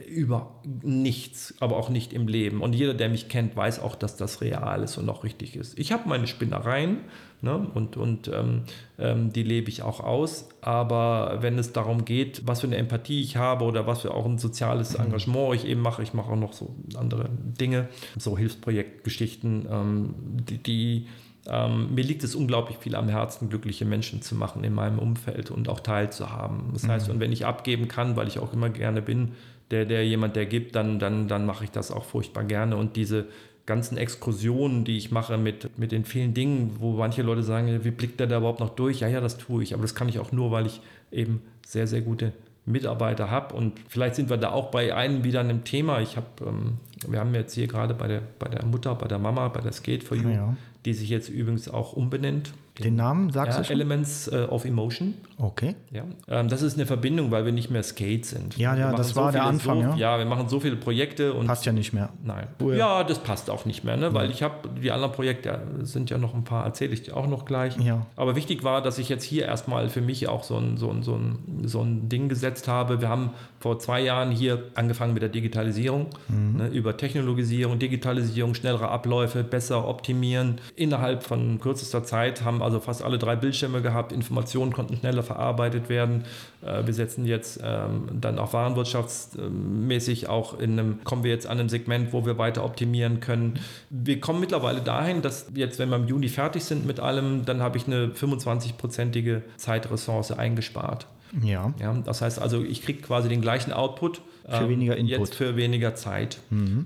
über 0.07 0.61
nichts, 0.81 1.53
aber 1.59 1.75
auch 1.75 1.89
nicht 1.89 2.13
im 2.13 2.29
Leben. 2.29 2.61
Und 2.61 2.73
jeder, 2.73 2.93
der 2.93 3.09
mich 3.09 3.27
kennt, 3.27 3.55
weiß 3.55 3.81
auch, 3.81 3.95
dass 3.95 4.15
das 4.15 4.39
real 4.39 4.81
ist 4.83 4.97
und 4.97 5.09
auch 5.09 5.25
richtig 5.25 5.57
ist. 5.57 5.77
Ich 5.77 5.91
habe 5.91 6.07
meine 6.07 6.25
Spinnereien 6.25 6.99
ne, 7.41 7.57
und, 7.73 7.97
und 7.97 8.29
ähm, 8.29 8.63
ähm, 8.97 9.33
die 9.33 9.43
lebe 9.43 9.67
ich 9.69 9.81
auch 9.81 9.99
aus, 9.99 10.47
aber 10.61 11.39
wenn 11.41 11.57
es 11.59 11.73
darum 11.73 12.05
geht, 12.05 12.47
was 12.47 12.61
für 12.61 12.67
eine 12.67 12.77
Empathie 12.77 13.21
ich 13.21 13.35
habe 13.35 13.65
oder 13.65 13.87
was 13.87 14.01
für 14.01 14.13
auch 14.13 14.25
ein 14.25 14.37
soziales 14.37 14.97
mhm. 14.97 15.05
Engagement 15.05 15.55
ich 15.55 15.67
eben 15.67 15.81
mache, 15.81 16.01
ich 16.01 16.13
mache 16.13 16.31
auch 16.31 16.37
noch 16.37 16.53
so 16.53 16.75
andere 16.95 17.29
Dinge, 17.29 17.89
so 18.17 18.37
Hilfsprojektgeschichten, 18.37 19.67
ähm, 19.69 20.13
die, 20.47 20.57
die 20.57 21.07
ähm, 21.53 21.93
mir 21.93 22.03
liegt 22.05 22.23
es 22.23 22.33
unglaublich 22.33 22.77
viel 22.77 22.95
am 22.95 23.09
Herzen, 23.09 23.49
glückliche 23.49 23.83
Menschen 23.83 24.21
zu 24.21 24.35
machen 24.35 24.63
in 24.63 24.73
meinem 24.73 24.99
Umfeld 24.99 25.51
und 25.51 25.67
auch 25.67 25.81
teilzuhaben. 25.81 26.69
Das 26.71 26.87
heißt, 26.87 27.07
mhm. 27.07 27.15
und 27.15 27.19
wenn 27.19 27.33
ich 27.33 27.45
abgeben 27.45 27.89
kann, 27.89 28.15
weil 28.15 28.29
ich 28.29 28.39
auch 28.39 28.53
immer 28.53 28.69
gerne 28.69 29.01
bin, 29.01 29.33
der, 29.69 29.85
der 29.85 30.07
jemand, 30.07 30.37
der 30.37 30.45
gibt, 30.45 30.75
dann, 30.75 30.97
dann, 30.97 31.27
dann 31.27 31.45
mache 31.45 31.65
ich 31.65 31.71
das 31.71 31.91
auch 31.91 32.05
furchtbar 32.05 32.45
gerne. 32.45 32.77
Und 32.77 32.95
diese 32.95 33.25
ganzen 33.65 33.97
Exkursionen, 33.97 34.85
die 34.85 34.97
ich 34.97 35.11
mache 35.11 35.37
mit, 35.37 35.77
mit 35.77 35.91
den 35.91 36.05
vielen 36.05 36.33
Dingen, 36.33 36.77
wo 36.79 36.93
manche 36.93 37.21
Leute 37.21 37.43
sagen, 37.43 37.83
wie 37.83 37.91
blickt 37.91 38.21
der 38.21 38.27
da 38.27 38.37
überhaupt 38.37 38.61
noch 38.61 38.75
durch? 38.75 39.01
Ja, 39.01 39.09
ja, 39.09 39.19
das 39.19 39.37
tue 39.37 39.61
ich. 39.61 39.73
Aber 39.73 39.81
das 39.81 39.93
kann 39.93 40.07
ich 40.07 40.19
auch 40.19 40.31
nur, 40.31 40.51
weil 40.51 40.67
ich 40.67 40.79
eben 41.11 41.41
sehr, 41.65 41.85
sehr 41.85 42.01
gute 42.01 42.31
Mitarbeiter 42.65 43.29
habe. 43.29 43.55
Und 43.55 43.73
vielleicht 43.89 44.15
sind 44.15 44.29
wir 44.29 44.37
da 44.37 44.51
auch 44.51 44.71
bei 44.71 44.95
einem 44.95 45.25
wieder 45.25 45.41
einem 45.41 45.65
Thema. 45.65 45.99
Ich 45.99 46.15
habe, 46.15 46.27
ähm, 46.45 46.77
wir 47.07 47.19
haben 47.19 47.33
jetzt 47.35 47.53
hier 47.53 47.67
gerade 47.67 47.93
bei 47.93 48.07
der, 48.07 48.21
bei 48.39 48.47
der 48.47 48.65
Mutter, 48.65 48.95
bei 48.95 49.07
der 49.07 49.19
Mama, 49.19 49.49
bei 49.49 49.59
der 49.59 49.73
Skate 49.73 50.03
for 50.03 50.15
You, 50.15 50.29
ja. 50.29 50.55
Die 50.85 50.93
sich 50.93 51.09
jetzt 51.09 51.29
übrigens 51.29 51.67
auch 51.67 51.93
umbenennt 51.93 52.53
den 52.79 52.95
Namen 52.95 53.31
sagst 53.31 53.53
ja, 53.53 53.59
du 53.59 53.67
schon? 53.67 53.75
Elements 53.75 54.27
äh, 54.27 54.47
of 54.49 54.65
Emotion. 54.65 55.13
Okay. 55.37 55.75
Ja, 55.91 56.03
ähm, 56.27 56.47
das 56.47 56.61
ist 56.61 56.75
eine 56.75 56.85
Verbindung, 56.85 57.31
weil 57.31 57.45
wir 57.45 57.51
nicht 57.51 57.69
mehr 57.69 57.83
Skate 57.83 58.25
sind. 58.25 58.57
Ja, 58.57 58.75
ja, 58.75 58.93
das 58.93 59.15
war 59.15 59.27
so 59.27 59.31
der 59.33 59.43
Anfang. 59.43 59.81
So, 59.81 59.89
ja. 59.89 59.95
ja, 59.95 60.17
wir 60.19 60.25
machen 60.25 60.47
so 60.49 60.59
viele 60.59 60.75
Projekte 60.75 61.33
und 61.33 61.47
passt 61.47 61.65
ja 61.65 61.71
nicht 61.71 61.93
mehr. 61.93 62.09
Nein. 62.23 62.47
Cool. 62.59 62.77
Ja, 62.77 63.03
das 63.03 63.19
passt 63.19 63.49
auch 63.49 63.65
nicht 63.65 63.83
mehr, 63.83 63.97
ne? 63.97 64.13
weil 64.13 64.31
ich 64.31 64.43
habe 64.43 64.69
die 64.81 64.91
anderen 64.91 65.13
Projekte 65.13 65.61
sind 65.81 66.09
ja 66.09 66.17
noch 66.17 66.33
ein 66.33 66.43
paar, 66.43 66.65
erzähle 66.65 66.93
ich 66.93 67.03
dir 67.03 67.17
auch 67.17 67.27
noch 67.27 67.45
gleich. 67.45 67.77
Ja. 67.77 68.05
Aber 68.15 68.35
wichtig 68.35 68.63
war, 68.63 68.81
dass 68.81 68.97
ich 68.99 69.09
jetzt 69.09 69.23
hier 69.23 69.45
erstmal 69.45 69.89
für 69.89 70.01
mich 70.01 70.27
auch 70.27 70.43
so 70.43 70.57
ein, 70.57 70.77
so 70.77 70.89
ein, 70.89 71.03
so 71.03 71.15
ein, 71.15 71.63
so 71.65 71.81
ein 71.81 72.07
Ding 72.07 72.29
gesetzt 72.29 72.67
habe. 72.67 73.01
Wir 73.01 73.09
haben 73.09 73.31
vor 73.59 73.79
zwei 73.79 74.01
Jahren 74.01 74.31
hier 74.31 74.63
angefangen 74.75 75.13
mit 75.13 75.21
der 75.21 75.29
Digitalisierung, 75.29 76.07
mhm. 76.27 76.57
ne, 76.57 76.67
über 76.67 76.97
Technologisierung, 76.97 77.79
Digitalisierung, 77.79 78.53
schnellere 78.53 78.89
Abläufe, 78.89 79.43
besser 79.43 79.87
optimieren. 79.87 80.59
Innerhalb 80.75 81.23
von 81.23 81.59
kürzester 81.59 82.03
Zeit 82.03 82.43
haben 82.43 82.60
haben 82.61 82.65
also 82.65 82.79
fast 82.79 83.03
alle 83.03 83.17
drei 83.17 83.35
Bildschirme 83.35 83.81
gehabt, 83.81 84.11
Informationen 84.11 84.71
konnten 84.71 84.95
schneller 84.95 85.23
verarbeitet 85.23 85.89
werden. 85.89 86.23
Äh, 86.65 86.85
wir 86.85 86.93
setzen 86.93 87.25
jetzt 87.25 87.59
ähm, 87.63 88.07
dann 88.19 88.39
auch 88.39 88.53
warenwirtschaftsmäßig 88.53 90.29
auch 90.29 90.59
in 90.59 90.79
einem, 90.79 91.03
kommen 91.03 91.23
wir 91.23 91.31
jetzt 91.31 91.47
an 91.47 91.59
einem 91.59 91.69
Segment, 91.69 92.13
wo 92.13 92.25
wir 92.25 92.37
weiter 92.37 92.63
optimieren 92.63 93.19
können. 93.19 93.59
Wir 93.89 94.19
kommen 94.19 94.39
mittlerweile 94.39 94.81
dahin, 94.81 95.21
dass 95.21 95.47
jetzt, 95.53 95.79
wenn 95.79 95.89
wir 95.89 95.97
im 95.97 96.07
Juni 96.07 96.29
fertig 96.29 96.63
sind 96.63 96.85
mit 96.85 96.99
allem, 96.99 97.45
dann 97.45 97.61
habe 97.61 97.77
ich 97.77 97.87
eine 97.87 98.07
25-prozentige 98.07 99.41
Zeitressource 99.57 100.31
eingespart. 100.31 101.07
Ja. 101.43 101.73
Ja, 101.79 101.93
das 102.05 102.21
heißt 102.21 102.39
also, 102.39 102.63
ich 102.63 102.81
kriege 102.81 103.01
quasi 103.01 103.29
den 103.29 103.41
gleichen 103.41 103.71
Output. 103.73 104.21
Für 104.49 104.67
weniger 104.67 104.97
Input. 104.97 105.19
Jetzt 105.19 105.35
für 105.35 105.55
weniger 105.55 105.95
Zeit. 105.95 106.39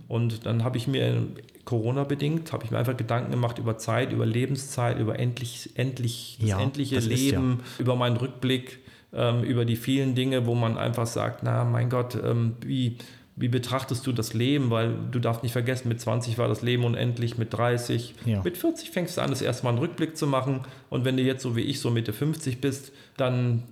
Und 0.08 0.46
dann 0.46 0.64
habe 0.64 0.78
ich 0.78 0.88
mir 0.88 1.24
Corona-bedingt, 1.64 2.54
habe 2.54 2.64
ich 2.64 2.72
mir 2.72 2.78
einfach 2.78 2.96
Gedanken 2.96 3.32
gemacht 3.32 3.58
über 3.58 3.78
Zeit, 3.78 4.12
über 4.12 4.26
Lebenszeit, 4.26 5.00
über 5.00 5.18
endlich, 5.20 5.72
endlich, 5.76 6.38
das 6.40 6.50
Ja, 6.50 6.60
endliche 6.62 6.96
das 6.96 7.06
Leben, 7.06 7.62
über 7.80 7.96
meinen 7.96 8.18
Rückblick, 8.18 8.80
ähm, 9.14 9.44
über 9.44 9.66
die 9.66 9.76
vielen 9.76 10.14
Dinge, 10.16 10.46
wo 10.46 10.54
man 10.54 10.78
einfach 10.78 11.08
sagt, 11.08 11.42
na 11.44 11.64
mein 11.64 11.90
Gott, 11.90 12.16
ähm, 12.24 12.56
wie, 12.64 12.98
wie 13.36 13.48
betrachtest 13.48 14.06
du 14.06 14.12
das 14.12 14.34
Leben? 14.34 14.70
Weil 14.70 14.94
du 15.12 15.20
darfst 15.20 15.42
nicht 15.42 15.54
vergessen, 15.54 15.88
mit 15.88 16.00
20 16.00 16.38
war 16.38 16.48
das 16.48 16.62
Leben 16.62 16.84
unendlich, 16.84 17.38
mit 17.38 17.52
30, 17.54 18.14
Ja. 18.26 18.42
mit 18.44 18.58
40 18.58 18.92
fängst 18.92 19.18
du 19.18 19.22
an, 19.22 19.30
das 19.32 19.42
erste 19.42 19.64
Mal 19.64 19.72
einen 19.72 19.80
Rückblick 19.80 20.16
zu 20.18 20.28
machen. 20.28 20.62
Und 20.90 21.04
wenn 21.04 21.18
du 21.18 21.24
jetzt 21.24 21.42
so 21.42 21.56
wie 21.56 21.62
ich 21.62 21.80
so 21.80 21.90
Mitte 21.90 22.14
50 22.14 22.62
bist, 22.62 22.92
dann 23.18 23.64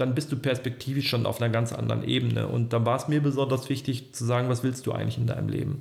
dann 0.00 0.14
bist 0.14 0.32
du 0.32 0.36
perspektivisch 0.36 1.08
schon 1.08 1.26
auf 1.26 1.40
einer 1.40 1.50
ganz 1.50 1.72
anderen 1.72 2.04
Ebene. 2.04 2.48
Und 2.48 2.72
dann 2.72 2.86
war 2.86 2.96
es 2.96 3.08
mir 3.08 3.22
besonders 3.22 3.68
wichtig 3.68 4.12
zu 4.12 4.24
sagen, 4.24 4.48
was 4.48 4.62
willst 4.62 4.86
du 4.86 4.92
eigentlich 4.92 5.18
in 5.18 5.26
deinem 5.26 5.48
Leben? 5.48 5.80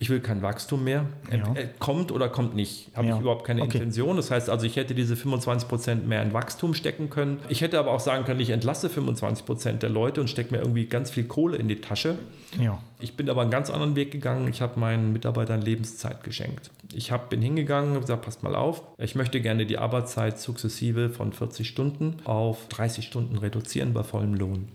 Ich 0.00 0.10
will 0.10 0.20
kein 0.20 0.42
Wachstum 0.42 0.84
mehr. 0.84 1.06
Ja. 1.32 1.54
Äh, 1.54 1.66
Kommt 1.80 2.12
oder 2.12 2.28
kommt 2.28 2.54
nicht. 2.54 2.88
Habe 2.94 3.08
Ja. 3.08 3.14
ich 3.16 3.20
überhaupt 3.20 3.44
keine 3.44 3.62
Okay. 3.62 3.78
Intention. 3.78 4.14
Das 4.16 4.30
heißt 4.30 4.48
also, 4.48 4.64
ich 4.64 4.76
hätte 4.76 4.94
diese 4.94 5.16
25% 5.16 6.06
mehr 6.06 6.22
in 6.22 6.32
Wachstum 6.32 6.74
stecken 6.74 7.10
können. 7.10 7.40
Ich 7.48 7.62
hätte 7.62 7.80
aber 7.80 7.90
auch 7.90 7.98
sagen 7.98 8.24
können, 8.24 8.38
ich 8.38 8.50
entlasse 8.50 8.88
25% 8.88 9.82
der 9.82 9.90
Leute 9.90 10.20
und 10.20 10.28
stecke 10.30 10.54
mir 10.54 10.60
irgendwie 10.60 10.86
ganz 10.86 11.10
viel 11.10 11.24
Kohle 11.24 11.56
in 11.56 11.66
die 11.66 11.80
Tasche. 11.80 12.16
Ja. 12.60 12.78
Ich 13.00 13.16
bin 13.16 13.28
aber 13.28 13.42
einen 13.42 13.50
ganz 13.50 13.70
anderen 13.70 13.96
Weg 13.96 14.12
gegangen. 14.12 14.46
Ich 14.46 14.60
habe 14.62 14.78
meinen 14.78 15.12
Mitarbeitern 15.12 15.62
Lebenszeit 15.62 16.22
geschenkt. 16.22 16.70
Ich 16.94 17.10
hab, 17.10 17.28
bin 17.28 17.42
hingegangen 17.42 17.94
und 17.96 18.02
gesagt, 18.02 18.22
passt 18.22 18.44
mal 18.44 18.54
auf, 18.54 18.82
ich 18.98 19.16
möchte 19.16 19.40
gerne 19.40 19.66
die 19.66 19.78
Arbeitszeit 19.78 20.38
sukzessive 20.38 21.10
von 21.10 21.32
40 21.32 21.68
Stunden 21.68 22.14
auf 22.24 22.68
30 22.68 23.04
Stunden 23.04 23.36
reduzieren 23.36 23.94
bei 23.94 24.04
vollem 24.04 24.34
Lohn. 24.34 24.68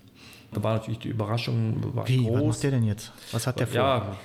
Da 0.52 0.62
war 0.64 0.74
natürlich 0.74 1.00
die 1.00 1.08
Überraschung 1.08 1.78
war 1.96 2.08
Wie, 2.10 2.20
was 2.20 2.26
groß. 2.28 2.48
macht 2.48 2.64
der 2.64 2.72
denn 2.72 2.84
jetzt? 2.84 3.12
Was 3.32 3.48
hat 3.48 3.60
der 3.60 3.68
vor? 3.68 3.76
Ja, 3.78 4.16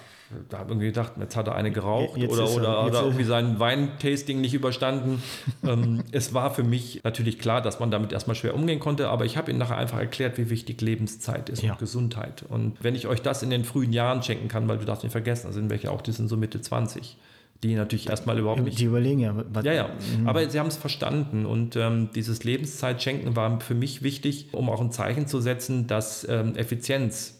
da 0.48 0.58
habe 0.58 0.68
ich 0.68 0.70
irgendwie 0.72 0.86
gedacht, 0.88 1.12
jetzt 1.18 1.36
hat 1.36 1.46
er 1.46 1.54
eine 1.54 1.70
geraucht 1.70 2.16
Jetzt 2.16 2.30
oder, 2.32 2.44
er- 2.44 2.86
oder, 2.86 3.02
irgendwie 3.02 3.24
sein 3.24 3.58
Weintasting 3.58 4.40
nicht 4.40 4.54
überstanden. 4.54 5.22
ähm, 5.64 6.02
es 6.12 6.34
war 6.34 6.52
für 6.54 6.64
mich 6.64 7.00
natürlich 7.04 7.38
klar, 7.38 7.62
dass 7.62 7.80
man 7.80 7.90
damit 7.90 8.12
erstmal 8.12 8.34
schwer 8.36 8.54
umgehen 8.54 8.78
konnte, 8.80 9.08
aber 9.08 9.24
ich 9.24 9.36
habe 9.36 9.50
ihm 9.50 9.58
nachher 9.58 9.76
einfach 9.78 9.98
erklärt, 9.98 10.36
wie 10.38 10.50
wichtig 10.50 10.80
Lebenszeit 10.80 11.48
ist 11.48 11.62
Ja. 11.62 11.72
und 11.72 11.78
Gesundheit. 11.78 12.44
Und 12.48 12.76
wenn 12.82 12.94
ich 12.94 13.06
euch 13.06 13.22
das 13.22 13.42
in 13.42 13.50
den 13.50 13.64
frühen 13.64 13.92
Jahren 13.92 14.22
schenken 14.22 14.48
kann, 14.48 14.68
weil 14.68 14.78
du 14.78 14.84
darfst 14.84 15.02
nicht 15.02 15.12
vergessen, 15.12 15.46
da 15.48 15.52
sind 15.52 15.70
welche 15.70 15.90
auch, 15.90 16.02
die 16.02 16.12
sind 16.12 16.28
so 16.28 16.36
Mitte 16.36 16.60
20, 16.60 17.16
die 17.62 17.74
natürlich 17.74 18.08
erstmal 18.08 18.38
überhaupt 18.38 18.62
nicht 18.62 18.78
Die 18.78 18.84
überlegen 18.84 19.20
ja, 19.20 19.34
ja, 19.62 19.72
ja. 19.72 19.88
Aber 20.26 20.48
sie 20.48 20.60
haben 20.60 20.68
es 20.68 20.76
verstanden 20.76 21.44
und 21.46 21.74
ähm, 21.74 22.10
dieses 22.14 22.44
Lebenszeitschenken 22.44 23.34
war 23.34 23.60
für 23.60 23.74
mich 23.74 24.02
wichtig, 24.02 24.48
um 24.52 24.70
auch 24.70 24.80
ein 24.80 24.92
Zeichen 24.92 25.26
zu 25.26 25.40
setzen, 25.40 25.86
dass 25.86 26.26
ähm, 26.28 26.54
Effizienz 26.54 27.38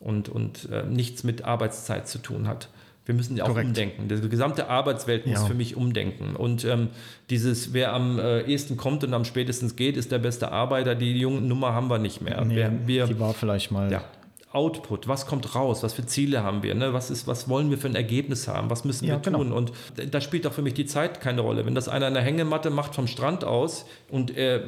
und, 0.00 0.28
und 0.28 0.68
äh, 0.70 0.84
nichts 0.84 1.24
mit 1.24 1.44
Arbeitszeit 1.44 2.08
zu 2.08 2.18
tun 2.18 2.46
hat. 2.48 2.68
Wir 3.06 3.14
müssen 3.14 3.36
ja 3.38 3.44
auch 3.44 3.48
Korrekt. 3.48 3.68
umdenken. 3.68 4.08
Die 4.08 4.28
gesamte 4.28 4.68
Arbeitswelt 4.68 5.26
muss 5.26 5.40
Ja. 5.40 5.46
für 5.46 5.54
mich 5.54 5.76
umdenken. 5.76 6.36
Und 6.36 6.64
ähm, 6.66 6.88
dieses, 7.30 7.72
wer 7.72 7.94
am 7.94 8.18
äh, 8.18 8.42
ehesten 8.42 8.76
kommt 8.76 9.02
und 9.02 9.14
am 9.14 9.24
spätestens 9.24 9.76
geht, 9.76 9.96
ist 9.96 10.12
der 10.12 10.18
beste 10.18 10.52
Arbeiter. 10.52 10.94
Die 10.94 11.18
junge 11.18 11.40
Nummer 11.40 11.72
haben 11.72 11.88
wir 11.88 11.98
nicht 11.98 12.20
mehr. 12.20 12.44
nee, 12.44 12.54
wir, 12.56 12.72
wir, 12.86 13.06
die 13.06 13.18
war 13.18 13.32
vielleicht 13.32 13.70
mal. 13.70 13.90
ja, 13.90 14.04
Output, 14.52 15.08
was 15.08 15.26
kommt 15.26 15.54
raus, 15.54 15.82
was 15.82 15.92
für 15.92 16.06
Ziele 16.06 16.42
haben 16.42 16.62
wir, 16.62 16.74
ne? 16.74 16.94
was, 16.94 17.10
ist, 17.10 17.26
was 17.26 17.48
wollen 17.50 17.68
wir 17.70 17.76
für 17.76 17.86
ein 17.88 17.94
Ergebnis 17.94 18.48
haben, 18.48 18.70
was 18.70 18.82
müssen 18.84 19.04
Ja, 19.06 19.16
wir 19.16 19.20
genau. 19.20 19.38
tun 19.38 19.52
und 19.52 19.72
da 20.10 20.22
spielt 20.22 20.46
auch 20.46 20.54
für 20.54 20.62
mich 20.62 20.72
die 20.72 20.86
Zeit 20.86 21.20
keine 21.20 21.42
Rolle. 21.42 21.66
Wenn 21.66 21.74
das 21.74 21.86
einer 21.88 22.06
eine 22.06 22.22
Hängematte 22.22 22.70
macht 22.70 22.94
vom 22.94 23.06
Strand 23.06 23.44
aus 23.44 23.84
und 24.10 24.34
er, 24.34 24.62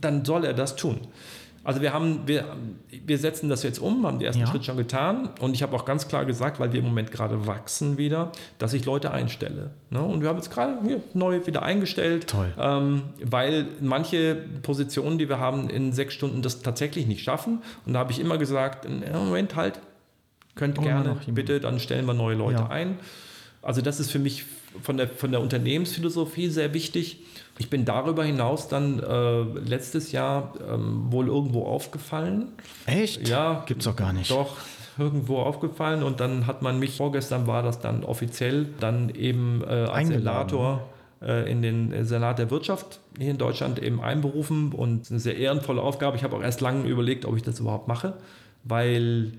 dann 0.00 0.24
soll 0.24 0.44
er 0.44 0.52
das 0.54 0.76
tun. 0.76 1.00
Also 1.64 1.80
wir 1.80 1.92
haben, 1.94 2.20
wir, 2.26 2.44
wir 3.06 3.16
setzen 3.18 3.48
das 3.48 3.62
jetzt 3.62 3.78
um, 3.78 4.06
haben 4.06 4.18
den 4.18 4.26
ersten 4.26 4.42
Ja. 4.42 4.46
Schritt 4.46 4.64
schon 4.66 4.76
getan 4.76 5.30
und 5.40 5.54
ich 5.54 5.62
habe 5.62 5.74
auch 5.74 5.86
ganz 5.86 6.06
klar 6.08 6.26
gesagt, 6.26 6.60
weil 6.60 6.72
wir 6.72 6.80
im 6.80 6.86
Moment 6.86 7.10
gerade 7.10 7.46
wachsen 7.46 7.96
wieder, 7.96 8.32
dass 8.58 8.74
ich 8.74 8.84
Leute 8.84 9.10
einstelle. 9.12 9.70
Ne? 9.90 10.02
Und 10.02 10.20
wir 10.20 10.28
haben 10.28 10.36
jetzt 10.36 10.50
gerade 10.50 10.76
neu 11.14 11.46
wieder 11.46 11.62
eingestellt, 11.62 12.28
Toll. 12.28 12.52
ähm, 12.58 13.02
weil 13.22 13.66
manche 13.80 14.36
Positionen, 14.62 15.16
die 15.18 15.28
wir 15.28 15.38
haben, 15.38 15.70
in 15.70 15.92
sechs 15.94 16.12
Stunden 16.14 16.42
das 16.42 16.60
tatsächlich 16.60 17.06
nicht 17.06 17.24
schaffen. 17.24 17.62
Und 17.86 17.94
da 17.94 18.00
habe 18.00 18.12
ich 18.12 18.20
immer 18.20 18.36
gesagt, 18.36 18.84
"Ja, 18.84 19.18
Moment 19.18 19.56
halt, 19.56 19.80
könnt 20.56 20.76
wir 20.76 20.84
gerne, 20.84 21.00
noch 21.00 21.08
jemanden." 21.22 21.34
bitte, 21.34 21.60
dann 21.60 21.80
stellen 21.80 22.04
wir 22.04 22.14
neue 22.14 22.36
Leute 22.36 22.58
Ja. 22.60 22.68
ein. 22.68 22.98
Also 23.62 23.80
das 23.80 24.00
ist 24.00 24.10
für 24.10 24.18
mich 24.18 24.44
von 24.82 24.98
der, 24.98 25.08
von 25.08 25.30
der 25.32 25.40
Unternehmensphilosophie 25.40 26.48
sehr 26.48 26.74
wichtig. 26.74 27.20
Ich 27.58 27.70
bin 27.70 27.84
darüber 27.84 28.24
hinaus 28.24 28.68
dann 28.68 29.00
äh, 29.00 29.42
letztes 29.60 30.12
Jahr 30.12 30.54
ähm, 30.68 31.12
wohl 31.12 31.28
irgendwo 31.28 31.64
aufgefallen. 31.64 32.48
Echt? 32.86 33.28
Ja, 33.28 33.62
Gibt's 33.66 33.84
doch 33.84 33.94
gar 33.94 34.12
nicht. 34.12 34.30
Doch, 34.30 34.56
irgendwo 34.98 35.38
aufgefallen 35.38 36.02
und 36.02 36.20
dann 36.20 36.46
hat 36.46 36.62
man 36.62 36.78
mich, 36.78 36.96
vorgestern 36.96 37.46
war 37.46 37.62
das 37.62 37.80
dann 37.80 38.04
offiziell, 38.04 38.66
dann 38.80 39.10
eben 39.10 39.62
äh, 39.62 39.66
als 39.66 40.08
Senator 40.08 40.88
äh, 41.20 41.50
in 41.50 41.62
den 41.62 42.04
Senat 42.04 42.38
der 42.38 42.50
Wirtschaft 42.50 43.00
hier 43.18 43.30
in 43.30 43.38
Deutschland 43.38 43.80
eben 43.80 44.00
einberufen 44.00 44.72
und 44.72 45.10
eine 45.10 45.20
sehr 45.20 45.36
ehrenvolle 45.36 45.82
Aufgabe. 45.82 46.16
Ich 46.16 46.24
habe 46.24 46.36
auch 46.36 46.42
erst 46.42 46.60
lange 46.60 46.88
überlegt, 46.88 47.24
ob 47.24 47.36
ich 47.36 47.42
das 47.42 47.60
überhaupt 47.60 47.88
mache, 47.88 48.14
weil 48.62 49.32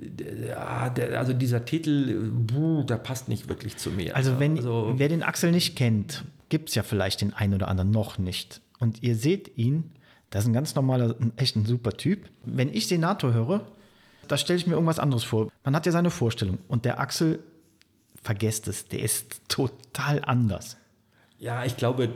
äh, 0.00 0.48
ja, 0.48 0.88
der, 0.90 1.18
also 1.18 1.32
dieser 1.32 1.64
Titel, 1.64 2.10
äh, 2.10 2.52
buh, 2.52 2.82
der 2.82 2.96
passt 2.96 3.28
nicht 3.28 3.48
wirklich 3.48 3.76
zu 3.76 3.90
mir. 3.90 4.16
Also, 4.16 4.38
wenn, 4.38 4.56
also, 4.56 4.94
wer 4.96 5.08
den 5.08 5.22
Axel 5.22 5.52
nicht 5.52 5.76
kennt, 5.76 6.24
gibt 6.48 6.68
es 6.70 6.74
ja 6.74 6.82
vielleicht 6.82 7.20
den 7.20 7.32
einen 7.32 7.54
oder 7.54 7.68
anderen 7.68 7.90
noch 7.90 8.18
nicht. 8.18 8.60
Und 8.78 9.02
ihr 9.02 9.16
seht 9.16 9.56
ihn, 9.56 9.92
das 10.30 10.44
ist 10.44 10.48
ein 10.48 10.52
ganz 10.52 10.74
normaler, 10.74 11.14
ein, 11.20 11.32
echt 11.36 11.56
ein 11.56 11.64
super 11.66 11.92
Typ. 11.92 12.28
Wenn 12.44 12.72
ich 12.72 12.88
Senator 12.88 13.32
höre, 13.32 13.66
da 14.28 14.36
stelle 14.36 14.58
ich 14.58 14.66
mir 14.66 14.74
irgendwas 14.74 14.98
anderes 14.98 15.24
vor. 15.24 15.50
Man 15.64 15.74
hat 15.74 15.86
ja 15.86 15.92
seine 15.92 16.10
Vorstellung. 16.10 16.58
Und 16.68 16.84
der 16.84 17.00
Axel, 17.00 17.38
vergesst 18.22 18.66
es, 18.68 18.86
der 18.88 19.00
ist 19.00 19.40
total 19.48 20.22
anders. 20.24 20.76
Ja, 21.38 21.64
ich 21.66 21.76
glaube, 21.76 22.08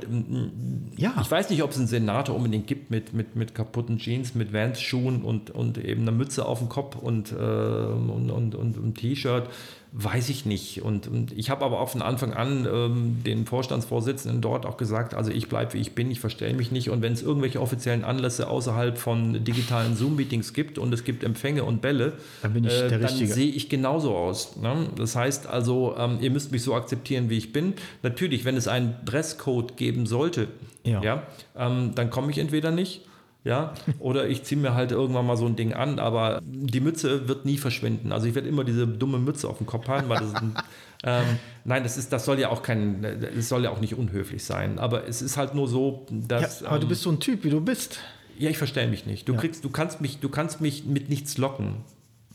Ja. 0.96 1.14
ich 1.20 1.30
weiß 1.30 1.50
nicht, 1.50 1.62
ob 1.62 1.70
es 1.72 1.76
einen 1.76 1.86
Senator 1.86 2.34
unbedingt 2.34 2.66
gibt 2.66 2.90
mit, 2.90 3.12
mit, 3.12 3.36
mit 3.36 3.54
kaputten 3.54 3.98
Jeans, 3.98 4.34
mit 4.34 4.52
Vans-Schuhen 4.52 5.22
und, 5.22 5.50
und 5.50 5.76
eben 5.76 6.02
einer 6.02 6.12
Mütze 6.12 6.46
auf 6.46 6.58
dem 6.58 6.70
Kopf 6.70 6.96
und, 6.96 7.30
äh, 7.32 7.34
und, 7.34 8.30
und, 8.30 8.54
und 8.54 8.76
einem 8.76 8.94
T-Shirt. 8.94 9.48
Weiß 9.92 10.28
ich 10.28 10.46
nicht. 10.46 10.82
Und, 10.82 11.08
und 11.08 11.32
ich 11.36 11.50
habe 11.50 11.64
aber 11.64 11.80
auch 11.80 11.88
von 11.88 12.00
Anfang 12.00 12.32
an 12.32 12.64
ähm, 12.72 13.22
den 13.26 13.44
Vorstandsvorsitzenden 13.44 14.40
dort 14.40 14.64
auch 14.64 14.76
gesagt, 14.76 15.14
also 15.14 15.32
ich 15.32 15.48
bleibe 15.48 15.74
wie 15.74 15.78
ich 15.78 15.96
bin, 15.96 16.12
ich 16.12 16.20
verstelle 16.20 16.54
mich 16.54 16.70
nicht. 16.70 16.90
Und 16.90 17.02
wenn 17.02 17.12
es 17.12 17.22
irgendwelche 17.22 17.60
offiziellen 17.60 18.04
Anlässe 18.04 18.48
außerhalb 18.48 18.96
von 18.98 19.42
digitalen 19.44 19.96
Zoom-Meetings 19.96 20.52
gibt 20.52 20.78
und 20.78 20.94
es 20.94 21.02
gibt 21.02 21.24
Empfänge 21.24 21.64
und 21.64 21.82
Bälle, 21.82 22.12
Dann 22.42 22.52
bin 22.52 22.62
ich 22.64 22.70
der 22.70 22.88
dann 22.88 23.02
Richtige. 23.02 23.32
sehe 23.32 23.50
ich 23.50 23.68
genauso 23.68 24.14
aus. 24.14 24.56
Ne? 24.56 24.86
Das 24.96 25.16
heißt 25.16 25.48
also, 25.48 25.96
ähm, 25.98 26.18
ihr 26.20 26.30
müsst 26.30 26.52
mich 26.52 26.62
so 26.62 26.74
akzeptieren, 26.74 27.28
wie 27.28 27.38
ich 27.38 27.52
bin. 27.52 27.74
Natürlich, 28.04 28.44
wenn 28.44 28.56
es 28.56 28.68
einen 28.68 28.94
Dresscode 29.04 29.76
geben 29.76 30.06
sollte, 30.06 30.46
Ja. 30.84 31.02
ja. 31.02 31.22
ähm, 31.56 31.96
dann 31.96 32.10
komme 32.10 32.30
ich 32.30 32.38
entweder 32.38 32.70
nicht. 32.70 33.06
Ja, 33.42 33.72
oder 33.98 34.28
ich 34.28 34.42
ziehe 34.44 34.60
mir 34.60 34.74
halt 34.74 34.92
irgendwann 34.92 35.26
mal 35.26 35.36
so 35.38 35.46
ein 35.46 35.56
Ding 35.56 35.72
an, 35.72 35.98
aber 35.98 36.40
die 36.44 36.80
Mütze 36.80 37.26
wird 37.26 37.46
nie 37.46 37.56
verschwinden. 37.56 38.12
Also 38.12 38.26
ich 38.26 38.34
werde 38.34 38.48
immer 38.48 38.64
diese 38.64 38.86
dumme 38.86 39.18
Mütze 39.18 39.48
auf 39.48 39.56
dem 39.56 39.66
Kopf 39.66 39.88
haben, 39.88 40.10
weil 40.10 40.18
das 40.18 40.28
ist 40.28 40.42
ein, 40.42 40.56
ähm, 41.04 41.24
nein, 41.64 41.82
das 41.82 41.96
ist, 41.96 42.12
das 42.12 42.26
soll 42.26 42.38
ja 42.38 42.50
auch 42.50 42.62
kein, 42.62 43.00
das 43.34 43.48
soll 43.48 43.64
ja 43.64 43.70
auch 43.70 43.80
nicht 43.80 43.94
unhöflich 43.94 44.44
sein. 44.44 44.78
Aber 44.78 45.08
es 45.08 45.22
ist 45.22 45.38
halt 45.38 45.54
nur 45.54 45.68
so, 45.68 46.06
dass. 46.10 46.60
ja, 46.60 46.68
aber 46.68 46.78
du 46.78 46.84
ähm, 46.84 46.88
bist 46.90 47.00
so 47.02 47.10
ein 47.10 47.18
Typ, 47.20 47.42
wie 47.44 47.50
du 47.50 47.62
bist. 47.62 48.00
ja, 48.38 48.50
ich 48.50 48.58
verstehe 48.58 48.86
mich 48.88 49.06
nicht. 49.06 49.26
Du 49.26 49.32
Ja. 49.32 49.40
kriegst, 49.40 49.64
du 49.64 49.70
kannst 49.70 50.02
mich, 50.02 50.18
du 50.18 50.28
kannst 50.28 50.60
mich 50.60 50.84
mit 50.84 51.08
nichts 51.08 51.38
locken. 51.38 51.76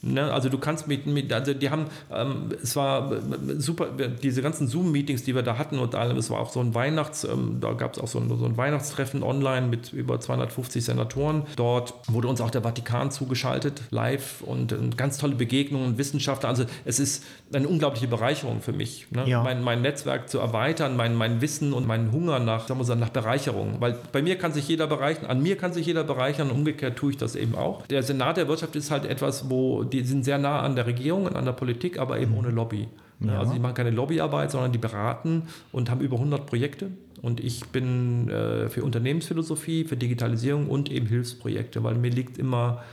Ne? 0.05 0.31
Also 0.31 0.49
du 0.49 0.57
kannst 0.57 0.87
mit, 0.87 1.07
mit 1.07 1.33
also 1.33 1.53
die 1.53 1.69
haben, 1.69 1.85
ähm, 2.11 2.49
es 2.61 2.75
war 2.75 3.11
äh, 3.11 3.17
super, 3.57 3.87
diese 4.21 4.41
ganzen 4.41 4.67
Zoom-Meetings, 4.67 5.23
die 5.23 5.33
wir 5.33 5.41
da 5.41 5.57
hatten 5.57 5.79
und 5.79 5.95
allem, 5.95 6.17
es 6.17 6.29
war 6.29 6.39
auch 6.39 6.51
so 6.51 6.59
ein 6.59 6.75
Weihnachts, 6.75 7.23
ähm, 7.23 7.57
da 7.59 7.73
gab 7.73 7.93
es 7.93 7.99
auch 7.99 8.07
so 8.07 8.19
ein, 8.19 8.29
so 8.29 8.45
ein 8.45 8.57
Weihnachtstreffen 8.57 9.23
online 9.23 9.67
mit 9.67 9.93
über 9.93 10.19
250 10.19 10.85
Senatoren. 10.85 11.43
Dort 11.55 11.93
wurde 12.07 12.27
uns 12.27 12.41
auch 12.41 12.51
der 12.51 12.61
Vatikan 12.61 13.11
zugeschaltet, 13.11 13.81
live 13.89 14.41
und, 14.41 14.73
und 14.73 14.97
ganz 14.97 15.17
tolle 15.17 15.35
Begegnungen, 15.35 15.97
Wissenschaftler. 15.97 16.49
Also 16.49 16.65
es 16.85 16.99
ist 16.99 17.23
eine 17.53 17.67
unglaubliche 17.67 18.07
Bereicherung 18.07 18.61
für 18.61 18.73
mich, 18.73 19.07
ne? 19.11 19.27
Ja. 19.27 19.41
mein, 19.41 19.63
mein 19.63 19.81
Netzwerk 19.81 20.29
zu 20.29 20.39
erweitern, 20.39 20.95
mein, 20.95 21.15
mein 21.15 21.41
Wissen 21.41 21.73
und 21.73 21.87
meinen 21.87 22.11
Hunger 22.11 22.39
nach, 22.39 22.67
sagen 22.67 22.79
wir 22.79 22.85
so, 22.85 22.95
nach 22.95 23.09
Bereicherung. 23.09 23.77
Weil 23.79 23.97
bei 24.11 24.21
mir 24.21 24.37
kann 24.37 24.53
sich 24.53 24.67
jeder 24.67 24.87
bereichern, 24.87 25.25
an 25.25 25.41
mir 25.41 25.57
kann 25.57 25.73
sich 25.73 25.85
jeder 25.85 26.03
bereichern, 26.03 26.51
umgekehrt 26.51 26.95
tue 26.97 27.11
ich 27.11 27.17
das 27.17 27.35
eben 27.35 27.55
auch. 27.55 27.87
Der 27.87 28.03
Senat 28.03 28.37
der 28.37 28.47
Wirtschaft 28.47 28.75
ist 28.75 28.91
halt 28.91 29.05
etwas, 29.05 29.49
wo 29.49 29.83
die 29.83 29.94
sind 30.03 30.25
sehr 30.25 30.37
nah 30.37 30.61
an 30.61 30.75
der 30.75 30.85
Regierung 30.85 31.25
und 31.25 31.35
an 31.35 31.45
der 31.45 31.53
Politik, 31.53 31.99
aber 31.99 32.19
eben 32.19 32.35
ohne 32.37 32.49
Lobby. 32.49 32.87
Ne? 33.19 33.33
Ja. 33.33 33.39
Also 33.39 33.53
die 33.53 33.59
machen 33.59 33.75
keine 33.75 33.91
Lobbyarbeit, 33.91 34.51
sondern 34.51 34.71
die 34.71 34.77
beraten 34.77 35.43
und 35.71 35.89
haben 35.89 36.01
über 36.01 36.17
100 36.17 36.45
Projekte 36.45 36.91
und 37.21 37.39
ich 37.39 37.65
bin 37.69 38.29
äh, 38.29 38.69
für 38.69 38.83
Unternehmensphilosophie, 38.83 39.85
für 39.85 39.97
Digitalisierung 39.97 40.69
und 40.69 40.91
eben 40.91 41.07
Hilfsprojekte, 41.07 41.83
weil 41.83 41.95
mir 41.95 42.11
liegt 42.11 42.37
immer, 42.37 42.83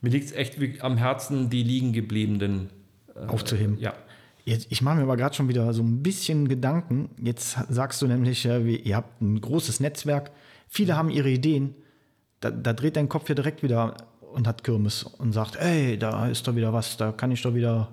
mir 0.00 0.10
liegt 0.10 0.26
es 0.26 0.32
echt 0.32 0.58
am 0.80 0.96
Herzen, 0.96 1.50
die 1.50 1.62
liegengebliebenen 1.62 2.70
äh, 3.14 3.26
aufzuheben. 3.26 3.78
Ja. 3.80 3.94
Jetzt, 4.44 4.66
ich 4.70 4.82
mache 4.82 4.96
mir 4.96 5.02
aber 5.02 5.16
gerade 5.16 5.34
schon 5.34 5.48
wieder 5.48 5.72
so 5.72 5.82
ein 5.82 6.02
bisschen 6.02 6.48
Gedanken. 6.48 7.08
Jetzt 7.20 7.58
sagst 7.68 8.00
du 8.02 8.06
nämlich, 8.06 8.44
äh, 8.44 8.60
ihr 8.60 8.94
habt 8.94 9.22
ein 9.22 9.40
großes 9.40 9.80
Netzwerk, 9.80 10.30
viele 10.68 10.96
haben 10.96 11.10
ihre 11.10 11.30
Ideen. 11.30 11.74
Da, 12.40 12.50
da 12.50 12.74
dreht 12.74 12.96
dein 12.96 13.08
Kopf 13.08 13.28
ja 13.28 13.34
direkt 13.34 13.62
wieder 13.62 13.96
und 14.34 14.46
hat 14.46 14.64
Kirmes 14.64 15.04
und 15.04 15.32
sagt, 15.32 15.56
ey, 15.56 15.98
da 15.98 16.26
ist 16.26 16.46
doch 16.46 16.54
wieder 16.54 16.72
was, 16.72 16.96
da 16.96 17.12
kann 17.12 17.30
ich 17.30 17.42
doch 17.42 17.54
wieder 17.54 17.88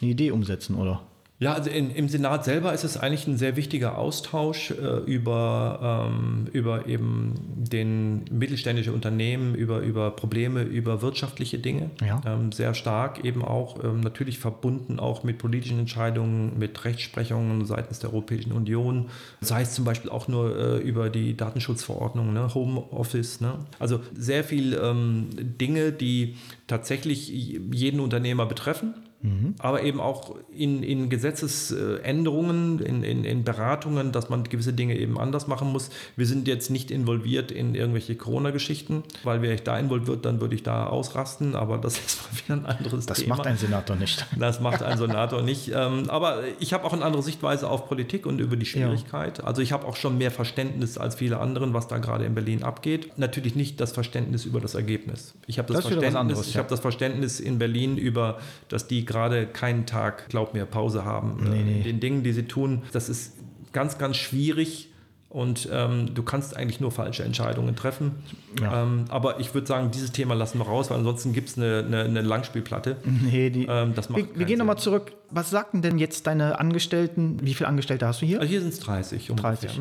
eine 0.00 0.10
Idee 0.10 0.30
umsetzen, 0.30 0.74
oder? 0.74 1.02
Ja, 1.42 1.54
also 1.54 1.70
in, 1.70 1.90
im 1.90 2.08
Senat 2.08 2.44
selber 2.44 2.72
ist 2.72 2.84
es 2.84 2.96
eigentlich 2.96 3.26
ein 3.26 3.36
sehr 3.36 3.56
wichtiger 3.56 3.98
Austausch 3.98 4.70
äh, 4.70 4.98
über, 5.06 6.06
ähm, 6.08 6.46
über 6.52 6.86
eben 6.86 7.34
den 7.56 8.24
mittelständischen 8.30 8.94
Unternehmen, 8.94 9.56
über, 9.56 9.80
über 9.80 10.12
Probleme, 10.12 10.62
über 10.62 11.02
wirtschaftliche 11.02 11.58
Dinge. 11.58 11.90
Ja. 12.06 12.20
Ähm, 12.24 12.52
sehr 12.52 12.74
stark 12.74 13.24
eben 13.24 13.44
auch 13.44 13.82
ähm, 13.82 14.02
natürlich 14.02 14.38
verbunden 14.38 15.00
auch 15.00 15.24
mit 15.24 15.38
politischen 15.38 15.80
Entscheidungen, 15.80 16.60
mit 16.60 16.84
Rechtsprechungen 16.84 17.66
seitens 17.66 17.98
der 17.98 18.10
Europäischen 18.10 18.52
Union. 18.52 19.08
Sei 19.40 19.62
es 19.62 19.74
zum 19.74 19.84
Beispiel 19.84 20.12
auch 20.12 20.28
nur 20.28 20.56
äh, 20.56 20.78
über 20.78 21.10
die 21.10 21.36
Datenschutzverordnung, 21.36 22.32
ne? 22.32 22.54
Homeoffice. 22.54 23.40
Ne? 23.40 23.54
Also 23.80 23.98
sehr 24.14 24.44
viel 24.44 24.78
ähm, 24.80 25.30
Dinge, 25.32 25.90
die 25.90 26.36
tatsächlich 26.68 27.28
jeden 27.28 27.98
Unternehmer 27.98 28.46
betreffen 28.46 28.94
Mhm. 29.22 29.54
Aber 29.58 29.82
eben 29.82 30.00
auch 30.00 30.34
in, 30.54 30.82
in 30.82 31.08
Gesetzesänderungen, 31.08 32.80
in, 32.80 33.04
in, 33.04 33.24
in, 33.24 33.44
Beratungen, 33.44 34.12
dass 34.12 34.28
man 34.28 34.44
gewisse 34.44 34.72
Dinge 34.72 34.98
eben 34.98 35.18
anders 35.18 35.46
machen 35.46 35.70
muss. 35.70 35.90
Wir 36.16 36.26
sind 36.26 36.48
jetzt 36.48 36.70
nicht 36.70 36.90
involviert 36.90 37.52
in 37.52 37.74
irgendwelche 37.74 38.16
Corona-Geschichten, 38.16 39.04
weil 39.22 39.40
wäre 39.40 39.54
ich 39.54 39.62
da 39.62 39.78
involviert, 39.78 40.24
dann 40.24 40.40
würde 40.40 40.54
ich 40.54 40.64
da 40.64 40.86
ausrasten, 40.86 41.54
aber 41.54 41.78
das 41.78 41.98
ist 42.06 42.20
mal 42.22 42.38
wieder 42.38 42.54
ein 42.54 42.76
anderes 42.76 43.06
das 43.06 43.18
Thema. 43.18 43.32
Das 43.32 43.38
macht 43.38 43.46
ein 43.46 43.56
Senator 43.56 43.96
nicht. 43.96 44.26
Das 44.38 44.60
macht 44.60 44.82
ein 44.82 44.98
Senator 44.98 45.42
nicht. 45.42 45.72
Aber 45.72 46.42
ich 46.58 46.72
habe 46.72 46.84
auch 46.84 46.92
eine 46.92 47.04
andere 47.04 47.22
Sichtweise 47.22 47.68
auf 47.68 47.88
Politik 47.88 48.26
und 48.26 48.40
über 48.40 48.56
die 48.56 48.66
Schwierigkeit. 48.66 49.38
Ja. 49.38 49.44
Also 49.44 49.62
ich 49.62 49.72
habe 49.72 49.86
auch 49.86 49.96
schon 49.96 50.18
mehr 50.18 50.30
Verständnis 50.30 50.98
als 50.98 51.14
viele 51.14 51.38
anderen, 51.38 51.72
was 51.72 51.88
da 51.88 51.98
gerade 51.98 52.24
in 52.24 52.34
Berlin 52.34 52.62
abgeht. 52.62 53.16
Natürlich 53.16 53.54
nicht 53.54 53.80
das 53.80 53.92
Verständnis 53.92 54.44
über 54.44 54.60
das 54.60 54.74
Ergebnis. 54.74 55.34
Ich 55.46 55.58
habe 55.58 55.68
das, 55.68 55.76
das, 55.76 55.86
Verständnis, 55.86 56.14
anderes, 56.14 56.46
ja. 56.46 56.50
ich 56.50 56.56
hab 56.58 56.68
das 56.68 56.80
Verständnis 56.80 57.40
in 57.40 57.58
Berlin 57.58 57.96
über, 57.96 58.38
dass 58.68 58.86
die 58.86 59.04
gerade 59.12 59.46
keinen 59.46 59.86
Tag, 59.86 60.28
glaub 60.28 60.54
mir, 60.54 60.64
Pause 60.64 61.04
haben. 61.04 61.38
Nee, 61.50 61.60
äh, 61.60 61.64
nee. 61.64 61.82
Den 61.82 62.00
Dingen, 62.00 62.22
die 62.22 62.32
sie 62.32 62.44
tun, 62.44 62.82
das 62.92 63.08
ist 63.08 63.34
ganz, 63.72 63.98
ganz 63.98 64.16
schwierig. 64.16 64.88
Und 65.28 65.66
ähm, 65.72 66.14
du 66.14 66.22
kannst 66.22 66.54
eigentlich 66.54 66.78
nur 66.78 66.90
falsche 66.90 67.22
Entscheidungen 67.22 67.74
treffen. 67.74 68.16
Ja. 68.60 68.82
Ähm, 68.82 69.06
aber 69.08 69.40
ich 69.40 69.54
würde 69.54 69.66
sagen, 69.66 69.90
dieses 69.90 70.12
Thema 70.12 70.34
lassen 70.34 70.58
wir 70.58 70.66
raus, 70.66 70.90
weil 70.90 70.98
ansonsten 70.98 71.32
gibt 71.32 71.48
es 71.48 71.56
eine, 71.56 71.84
eine, 71.86 72.02
eine, 72.02 72.20
Langspielplatte. 72.20 72.98
Nee, 73.04 73.48
die, 73.48 73.64
ähm, 73.64 73.94
das 73.94 74.10
macht 74.10 74.18
wir, 74.18 74.38
wir 74.38 74.44
gehen 74.44 74.58
nochmal 74.58 74.76
zurück. 74.76 75.12
Was 75.30 75.48
sagten 75.48 75.80
denn 75.80 75.96
jetzt 75.96 76.26
deine 76.26 76.58
Angestellten? 76.58 77.38
Wie 77.40 77.54
viele 77.54 77.68
Angestellte 77.68 78.06
hast 78.06 78.20
du 78.20 78.26
hier? 78.26 78.40
Also 78.40 78.50
hier 78.50 78.60
sind 78.60 78.74
es 78.74 78.80
30. 78.80 79.30
Ungefähr. 79.30 79.52
30. 79.52 79.80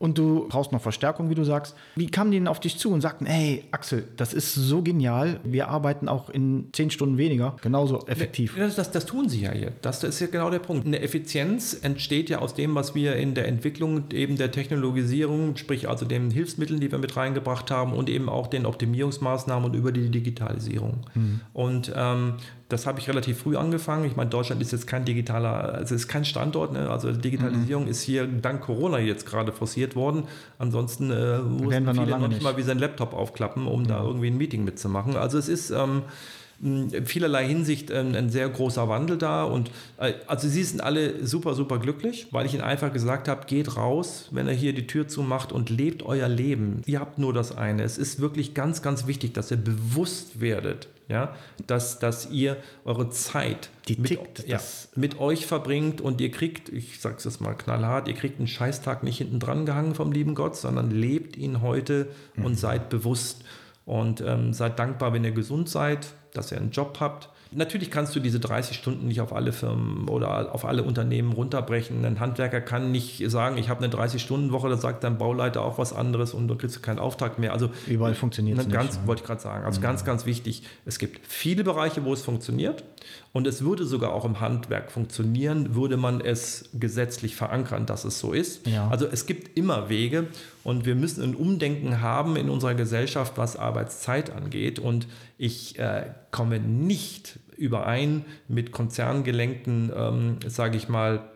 Und 0.00 0.16
du 0.16 0.46
brauchst 0.48 0.72
noch 0.72 0.80
Verstärkung, 0.80 1.28
wie 1.28 1.34
du 1.34 1.44
sagst. 1.44 1.76
Wie 1.94 2.06
kamen 2.06 2.30
die 2.30 2.38
denn 2.38 2.48
auf 2.48 2.58
dich 2.58 2.78
zu 2.78 2.90
und 2.90 3.02
sagten, 3.02 3.26
hey 3.26 3.64
Axel, 3.70 4.08
das 4.16 4.32
ist 4.32 4.54
so 4.54 4.80
genial, 4.80 5.40
wir 5.44 5.68
arbeiten 5.68 6.08
auch 6.08 6.30
in 6.30 6.70
zehn 6.72 6.90
Stunden 6.90 7.18
weniger, 7.18 7.56
genauso 7.60 8.06
effektiv. 8.06 8.56
Das, 8.56 8.76
das, 8.76 8.90
das 8.90 9.04
tun 9.04 9.28
sie 9.28 9.42
ja 9.42 9.52
hier. 9.52 9.72
Das, 9.82 10.00
das 10.00 10.14
ist 10.14 10.20
ja 10.20 10.28
genau 10.28 10.48
der 10.48 10.58
Punkt. 10.58 10.86
Eine 10.86 11.00
Effizienz 11.00 11.78
entsteht 11.82 12.30
ja 12.30 12.38
aus 12.38 12.54
dem, 12.54 12.74
was 12.74 12.94
wir 12.94 13.16
in 13.16 13.34
der 13.34 13.46
Entwicklung 13.46 14.04
eben 14.10 14.36
der 14.38 14.50
Technologisierung, 14.50 15.56
sprich 15.56 15.86
also 15.86 16.06
den 16.06 16.30
Hilfsmitteln, 16.30 16.80
die 16.80 16.90
wir 16.90 16.98
mit 16.98 17.14
reingebracht 17.14 17.70
haben 17.70 17.92
und 17.92 18.08
eben 18.08 18.30
auch 18.30 18.46
den 18.46 18.64
Optimierungsmaßnahmen 18.64 19.70
und 19.70 19.76
über 19.76 19.92
die 19.92 20.08
Digitalisierung. 20.08 21.04
Mhm. 21.14 21.40
Und 21.52 21.92
ähm, 21.94 22.36
das 22.70 22.86
habe 22.86 23.00
ich 23.00 23.08
relativ 23.08 23.40
früh 23.40 23.56
angefangen. 23.56 24.04
Ich 24.04 24.16
meine, 24.16 24.30
Deutschland 24.30 24.62
ist 24.62 24.72
jetzt 24.72 24.86
kein 24.86 25.04
digitaler, 25.04 25.74
also 25.74 25.94
ist 25.94 26.08
kein 26.08 26.24
Standort. 26.24 26.72
Ne? 26.72 26.88
Also 26.88 27.12
Digitalisierung 27.12 27.84
mhm. 27.84 27.90
ist 27.90 28.00
hier 28.00 28.26
dank 28.26 28.62
Corona 28.62 28.98
jetzt 28.98 29.26
gerade 29.26 29.52
forciert 29.52 29.96
worden. 29.96 30.24
Ansonsten 30.58 31.10
äh, 31.10 31.38
mussten 31.38 31.92
viele 31.92 32.06
noch, 32.06 32.18
noch 32.20 32.28
nicht 32.28 32.42
mal 32.42 32.56
wie 32.56 32.62
sein 32.62 32.78
Laptop 32.78 33.12
aufklappen, 33.12 33.66
um 33.66 33.82
ja. 33.82 33.88
da 33.88 34.04
irgendwie 34.04 34.28
ein 34.28 34.36
Meeting 34.36 34.64
mitzumachen. 34.64 35.16
Also 35.16 35.36
es 35.36 35.48
ist 35.48 35.70
ähm, 35.70 36.02
in 36.62 37.06
vielerlei 37.06 37.46
Hinsicht 37.46 37.90
ein, 37.90 38.14
ein, 38.14 38.30
sehr 38.30 38.48
großer 38.48 38.88
Wandel 38.88 39.18
da. 39.18 39.44
Und 39.44 39.70
äh, 39.98 40.12
also 40.26 40.46
sie 40.46 40.62
sind 40.62 40.82
alle 40.82 41.26
super, 41.26 41.54
super 41.54 41.78
glücklich, 41.78 42.28
weil 42.30 42.46
ich 42.46 42.54
ihnen 42.54 42.62
einfach 42.62 42.92
gesagt 42.92 43.28
habe, 43.28 43.46
geht 43.46 43.76
raus, 43.76 44.28
wenn 44.30 44.46
er 44.46 44.54
hier 44.54 44.74
die 44.74 44.86
Tür 44.86 45.08
zumacht 45.08 45.52
und 45.52 45.70
lebt 45.70 46.02
euer 46.04 46.28
Leben. 46.28 46.82
Ihr 46.86 47.00
habt 47.00 47.18
nur 47.18 47.32
das 47.32 47.56
eine. 47.56 47.82
Es 47.82 47.98
ist 47.98 48.20
wirklich 48.20 48.54
ganz, 48.54 48.82
ganz 48.82 49.06
wichtig, 49.06 49.32
dass 49.32 49.50
ihr 49.50 49.56
bewusst 49.56 50.40
werdet, 50.40 50.88
ja, 51.10 51.34
dass, 51.66 51.98
dass 51.98 52.30
ihr 52.30 52.56
eure 52.84 53.10
Zeit 53.10 53.68
mit, 53.98 54.46
ja, 54.46 54.60
mit 54.94 55.18
euch 55.18 55.46
verbringt 55.46 56.00
und 56.00 56.20
ihr 56.20 56.30
kriegt, 56.30 56.68
ich 56.68 57.00
sage 57.00 57.16
es 57.18 57.24
jetzt 57.24 57.40
mal 57.40 57.54
knallhart, 57.54 58.06
ihr 58.08 58.14
kriegt 58.14 58.38
einen 58.38 58.46
Scheißtag 58.46 59.02
nicht 59.02 59.18
hinten 59.18 59.40
dran 59.40 59.66
gehangen 59.66 59.94
vom 59.94 60.12
lieben 60.12 60.34
Gott, 60.34 60.56
sondern 60.56 60.90
lebt 60.90 61.36
ihn 61.36 61.60
heute 61.60 62.08
mhm. 62.36 62.44
und 62.44 62.58
seid 62.58 62.88
bewusst 62.88 63.44
und 63.84 64.20
ähm, 64.20 64.52
seid 64.52 64.78
dankbar, 64.78 65.12
wenn 65.12 65.24
ihr 65.24 65.32
gesund 65.32 65.68
seid, 65.68 66.14
dass 66.32 66.52
ihr 66.52 66.58
einen 66.58 66.70
Job 66.70 66.98
habt. 67.00 67.28
Natürlich 67.52 67.90
kannst 67.90 68.14
du 68.14 68.20
diese 68.20 68.38
30 68.38 68.76
Stunden 68.76 69.08
nicht 69.08 69.20
auf 69.20 69.32
alle 69.32 69.52
Firmen 69.52 70.08
oder 70.08 70.54
auf 70.54 70.64
alle 70.64 70.84
Unternehmen 70.84 71.32
runterbrechen. 71.32 72.04
Ein 72.04 72.20
Handwerker 72.20 72.60
kann 72.60 72.92
nicht 72.92 73.28
sagen, 73.28 73.58
ich 73.58 73.68
habe 73.68 73.82
eine 73.82 73.92
30-Stunden-Woche, 73.92 74.68
da 74.68 74.76
sagt 74.76 75.02
dein 75.02 75.18
Bauleiter 75.18 75.62
auch 75.62 75.76
was 75.76 75.92
anderes 75.92 76.32
und 76.32 76.46
du 76.46 76.54
kriegst 76.54 76.80
keinen 76.82 77.00
Auftrag 77.00 77.40
mehr. 77.40 77.52
Also 77.52 77.70
überall 77.88 78.14
funktioniert 78.14 78.58
es 78.58 78.66
nicht. 78.66 78.74
Ganz, 78.74 79.00
wollte 79.04 79.22
ich 79.22 79.26
gerade 79.26 79.40
sagen. 79.40 79.64
Also 79.64 79.80
mhm. 79.80 79.84
ganz, 79.84 80.04
ganz 80.04 80.26
wichtig. 80.26 80.62
Es 80.86 81.00
gibt 81.00 81.26
viele 81.26 81.64
Bereiche, 81.64 82.04
wo 82.04 82.12
es 82.12 82.22
funktioniert 82.22 82.84
und 83.32 83.46
es 83.46 83.64
würde 83.64 83.84
sogar 83.84 84.12
auch 84.12 84.24
im 84.24 84.40
Handwerk 84.40 84.92
funktionieren, 84.92 85.74
würde 85.74 85.96
man 85.96 86.20
es 86.20 86.68
gesetzlich 86.74 87.34
verankern, 87.34 87.86
dass 87.86 88.04
es 88.04 88.18
so 88.20 88.32
ist. 88.32 88.66
Ja. 88.66 88.88
Also 88.88 89.06
es 89.06 89.26
gibt 89.26 89.56
immer 89.56 89.88
Wege 89.88 90.26
und 90.62 90.84
wir 90.84 90.94
müssen 90.94 91.22
ein 91.22 91.34
Umdenken 91.34 92.00
haben 92.00 92.36
in 92.36 92.50
unserer 92.50 92.74
Gesellschaft, 92.74 93.34
was 93.36 93.56
Arbeitszeit 93.56 94.30
angeht. 94.30 94.78
Und 94.78 95.06
ich 95.38 95.78
äh, 95.78 96.10
komme 96.30 96.58
nicht 96.58 97.38
überein 97.56 98.24
mit 98.48 98.72
konzerngelenkten, 98.72 99.92
ähm, 99.94 100.38
sage 100.46 100.76
ich 100.76 100.88
mal, 100.88 101.29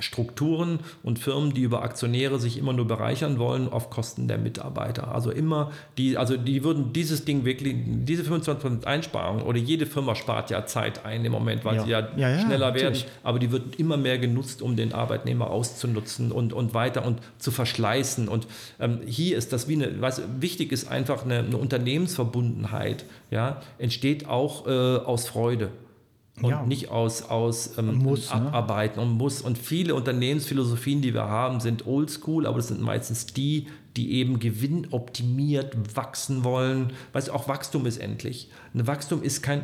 Strukturen 0.00 0.80
und 1.04 1.20
Firmen, 1.20 1.54
die 1.54 1.62
über 1.62 1.82
Aktionäre 1.82 2.40
sich 2.40 2.58
immer 2.58 2.72
nur 2.72 2.86
bereichern 2.86 3.38
wollen 3.38 3.68
auf 3.68 3.90
Kosten 3.90 4.26
der 4.26 4.38
Mitarbeiter. 4.38 5.14
Also 5.14 5.30
immer 5.30 5.70
die, 5.98 6.16
also 6.16 6.36
die 6.36 6.64
würden 6.64 6.92
dieses 6.92 7.24
Ding 7.24 7.44
wirklich, 7.44 7.76
diese 7.86 8.24
25% 8.24 8.84
Einsparung 8.86 9.42
oder 9.42 9.58
jede 9.58 9.86
Firma 9.86 10.16
spart 10.16 10.50
ja 10.50 10.66
Zeit 10.66 11.04
ein 11.04 11.24
im 11.24 11.30
Moment, 11.30 11.64
weil 11.64 11.76
ja. 11.76 11.84
sie 11.84 11.90
ja, 11.90 12.08
ja, 12.16 12.30
ja 12.30 12.40
schneller 12.40 12.72
natürlich. 12.72 13.04
werden, 13.04 13.12
aber 13.22 13.38
die 13.38 13.52
wird 13.52 13.78
immer 13.78 13.96
mehr 13.96 14.18
genutzt, 14.18 14.62
um 14.62 14.74
den 14.74 14.92
Arbeitnehmer 14.92 15.48
auszunutzen 15.50 16.32
und, 16.32 16.52
und 16.52 16.74
weiter 16.74 17.06
und 17.06 17.20
zu 17.38 17.52
verschleißen. 17.52 18.26
Und 18.26 18.48
ähm, 18.80 19.00
hier 19.06 19.38
ist 19.38 19.52
das 19.52 19.68
wie 19.68 19.74
eine, 19.74 20.00
was 20.00 20.22
wichtig 20.40 20.72
ist 20.72 20.88
einfach 20.88 21.24
eine, 21.24 21.38
eine 21.38 21.56
Unternehmensverbundenheit, 21.56 23.04
ja, 23.30 23.60
entsteht 23.78 24.28
auch 24.28 24.66
äh, 24.66 24.70
aus 24.70 25.28
Freude 25.28 25.70
und 26.42 26.50
ja. 26.50 26.66
nicht 26.66 26.88
aus, 26.88 27.22
aus 27.22 27.78
ähm, 27.78 27.98
muss, 27.98 28.34
ne? 28.34 28.40
Abarbeiten 28.40 28.98
ne? 28.98 29.06
und 29.06 29.12
muss. 29.12 29.40
Und 29.40 29.56
viele 29.56 29.94
Unternehmensphilosophien, 29.94 31.00
die 31.00 31.14
wir 31.14 31.28
haben, 31.28 31.60
sind 31.60 31.86
oldschool, 31.86 32.46
aber 32.46 32.56
das 32.56 32.68
sind 32.68 32.80
meistens 32.80 33.26
die, 33.26 33.68
die 33.96 34.14
eben 34.14 34.40
gewinnoptimiert 34.40 35.96
wachsen 35.96 36.42
wollen. 36.42 36.92
Weißt 37.12 37.28
du, 37.28 37.32
auch 37.32 37.46
Wachstum 37.46 37.86
ist 37.86 37.98
endlich. 37.98 38.50
Ein 38.74 38.88
Wachstum 38.88 39.22
ist 39.22 39.42
kein, 39.42 39.62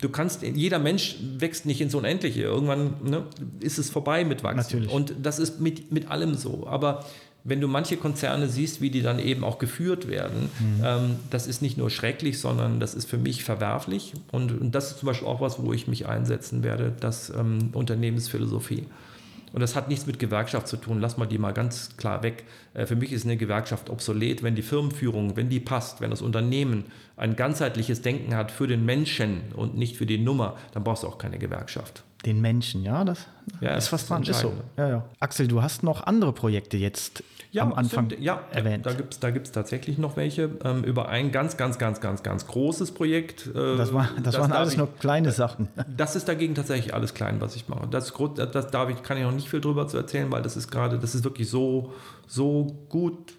du 0.00 0.08
kannst, 0.08 0.42
jeder 0.42 0.78
Mensch 0.78 1.16
wächst 1.38 1.66
nicht 1.66 1.80
ins 1.80 1.94
Unendliche. 1.94 2.42
Irgendwann 2.42 2.94
ne, 3.02 3.24
ist 3.58 3.78
es 3.78 3.90
vorbei 3.90 4.24
mit 4.24 4.44
Wachstum. 4.44 4.82
Natürlich. 4.82 4.92
Und 4.92 5.14
das 5.20 5.40
ist 5.40 5.60
mit, 5.60 5.90
mit 5.90 6.08
allem 6.08 6.34
so. 6.34 6.68
Aber 6.68 7.04
wenn 7.46 7.60
du 7.60 7.68
manche 7.68 7.96
Konzerne 7.96 8.48
siehst, 8.48 8.80
wie 8.80 8.90
die 8.90 9.02
dann 9.02 9.18
eben 9.18 9.44
auch 9.44 9.58
geführt 9.58 10.08
werden, 10.08 10.50
mhm. 10.58 10.84
ähm, 10.84 11.16
das 11.30 11.46
ist 11.46 11.62
nicht 11.62 11.78
nur 11.78 11.90
schrecklich, 11.90 12.40
sondern 12.40 12.80
das 12.80 12.94
ist 12.94 13.08
für 13.08 13.18
mich 13.18 13.44
verwerflich. 13.44 14.14
Und, 14.32 14.60
und, 14.60 14.74
das 14.74 14.90
ist 14.90 14.98
zum 14.98 15.06
Beispiel 15.06 15.28
auch 15.28 15.40
was, 15.40 15.62
wo 15.62 15.72
ich 15.72 15.86
mich 15.86 16.08
einsetzen 16.08 16.64
werde, 16.64 16.92
das 16.98 17.30
ähm, 17.30 17.70
Unternehmensphilosophie. 17.72 18.86
Und 19.52 19.60
das 19.60 19.76
hat 19.76 19.88
nichts 19.88 20.06
mit 20.06 20.18
Gewerkschaft 20.18 20.66
zu 20.66 20.76
tun. 20.76 21.00
Lass 21.00 21.16
mal 21.16 21.26
die 21.26 21.38
mal 21.38 21.52
ganz 21.52 21.96
klar 21.96 22.24
weg. 22.24 22.44
Äh, 22.74 22.86
für 22.86 22.96
mich 22.96 23.12
ist 23.12 23.24
eine 23.24 23.36
Gewerkschaft 23.36 23.90
obsolet, 23.90 24.42
wenn 24.42 24.56
die 24.56 24.62
Firmenführung, 24.62 25.36
wenn 25.36 25.48
die 25.48 25.60
passt, 25.60 26.00
wenn 26.00 26.10
das 26.10 26.22
Unternehmen 26.22 26.84
ein 27.16 27.36
ganzheitliches 27.36 28.02
Denken 28.02 28.34
hat 28.34 28.50
für 28.50 28.66
den 28.66 28.84
Menschen 28.84 29.42
und 29.54 29.76
nicht 29.76 29.96
für 29.96 30.04
die 30.04 30.18
Nummer, 30.18 30.56
dann 30.72 30.82
brauchst 30.82 31.04
du 31.04 31.06
auch 31.06 31.18
keine 31.18 31.38
Gewerkschaft 31.38 32.02
den 32.26 32.40
Menschen, 32.40 32.82
ja, 32.82 33.04
das 33.04 33.26
ja, 33.60 33.76
ist 33.76 33.92
was 33.92 34.06
dran, 34.06 34.22
ist 34.22 34.40
so. 34.40 34.52
Ja, 34.76 34.88
ja. 34.88 35.04
Axel, 35.20 35.46
du 35.46 35.62
hast 35.62 35.82
noch 35.82 36.02
andere 36.02 36.32
Projekte 36.32 36.76
jetzt 36.76 37.22
ja, 37.50 37.62
am 37.62 37.72
Anfang 37.72 38.10
sind, 38.10 38.20
ja, 38.20 38.40
erwähnt. 38.50 38.86
Da 38.86 38.92
gibt 38.92 39.14
es 39.14 39.20
da 39.20 39.30
gibt's 39.30 39.52
tatsächlich 39.52 39.98
noch 39.98 40.16
welche 40.16 40.50
ähm, 40.64 40.84
über 40.84 41.08
ein 41.08 41.32
ganz, 41.32 41.56
ganz, 41.56 41.78
ganz, 41.78 42.00
ganz, 42.00 42.22
ganz 42.22 42.46
großes 42.46 42.92
Projekt. 42.92 43.46
Äh, 43.46 43.76
das, 43.76 43.92
war, 43.92 44.08
das, 44.16 44.34
das 44.34 44.40
waren 44.40 44.52
alles 44.52 44.72
ich, 44.72 44.78
nur 44.78 44.94
kleine 44.98 45.32
Sachen. 45.32 45.68
Das 45.96 46.16
ist 46.16 46.28
dagegen 46.28 46.54
tatsächlich 46.54 46.94
alles 46.94 47.14
klein, 47.14 47.40
was 47.40 47.56
ich 47.56 47.68
mache. 47.68 47.86
Das, 47.88 48.12
das 48.52 48.70
darf 48.70 48.90
ich, 48.90 49.02
kann 49.02 49.16
ich 49.16 49.24
noch 49.24 49.32
nicht 49.32 49.48
viel 49.48 49.60
drüber 49.60 49.88
zu 49.88 49.96
erzählen, 49.96 50.30
weil 50.30 50.42
das 50.42 50.56
ist 50.56 50.70
gerade, 50.70 50.98
das 50.98 51.14
ist 51.14 51.24
wirklich 51.24 51.48
so, 51.48 51.92
so 52.26 52.66
gut 52.88 53.34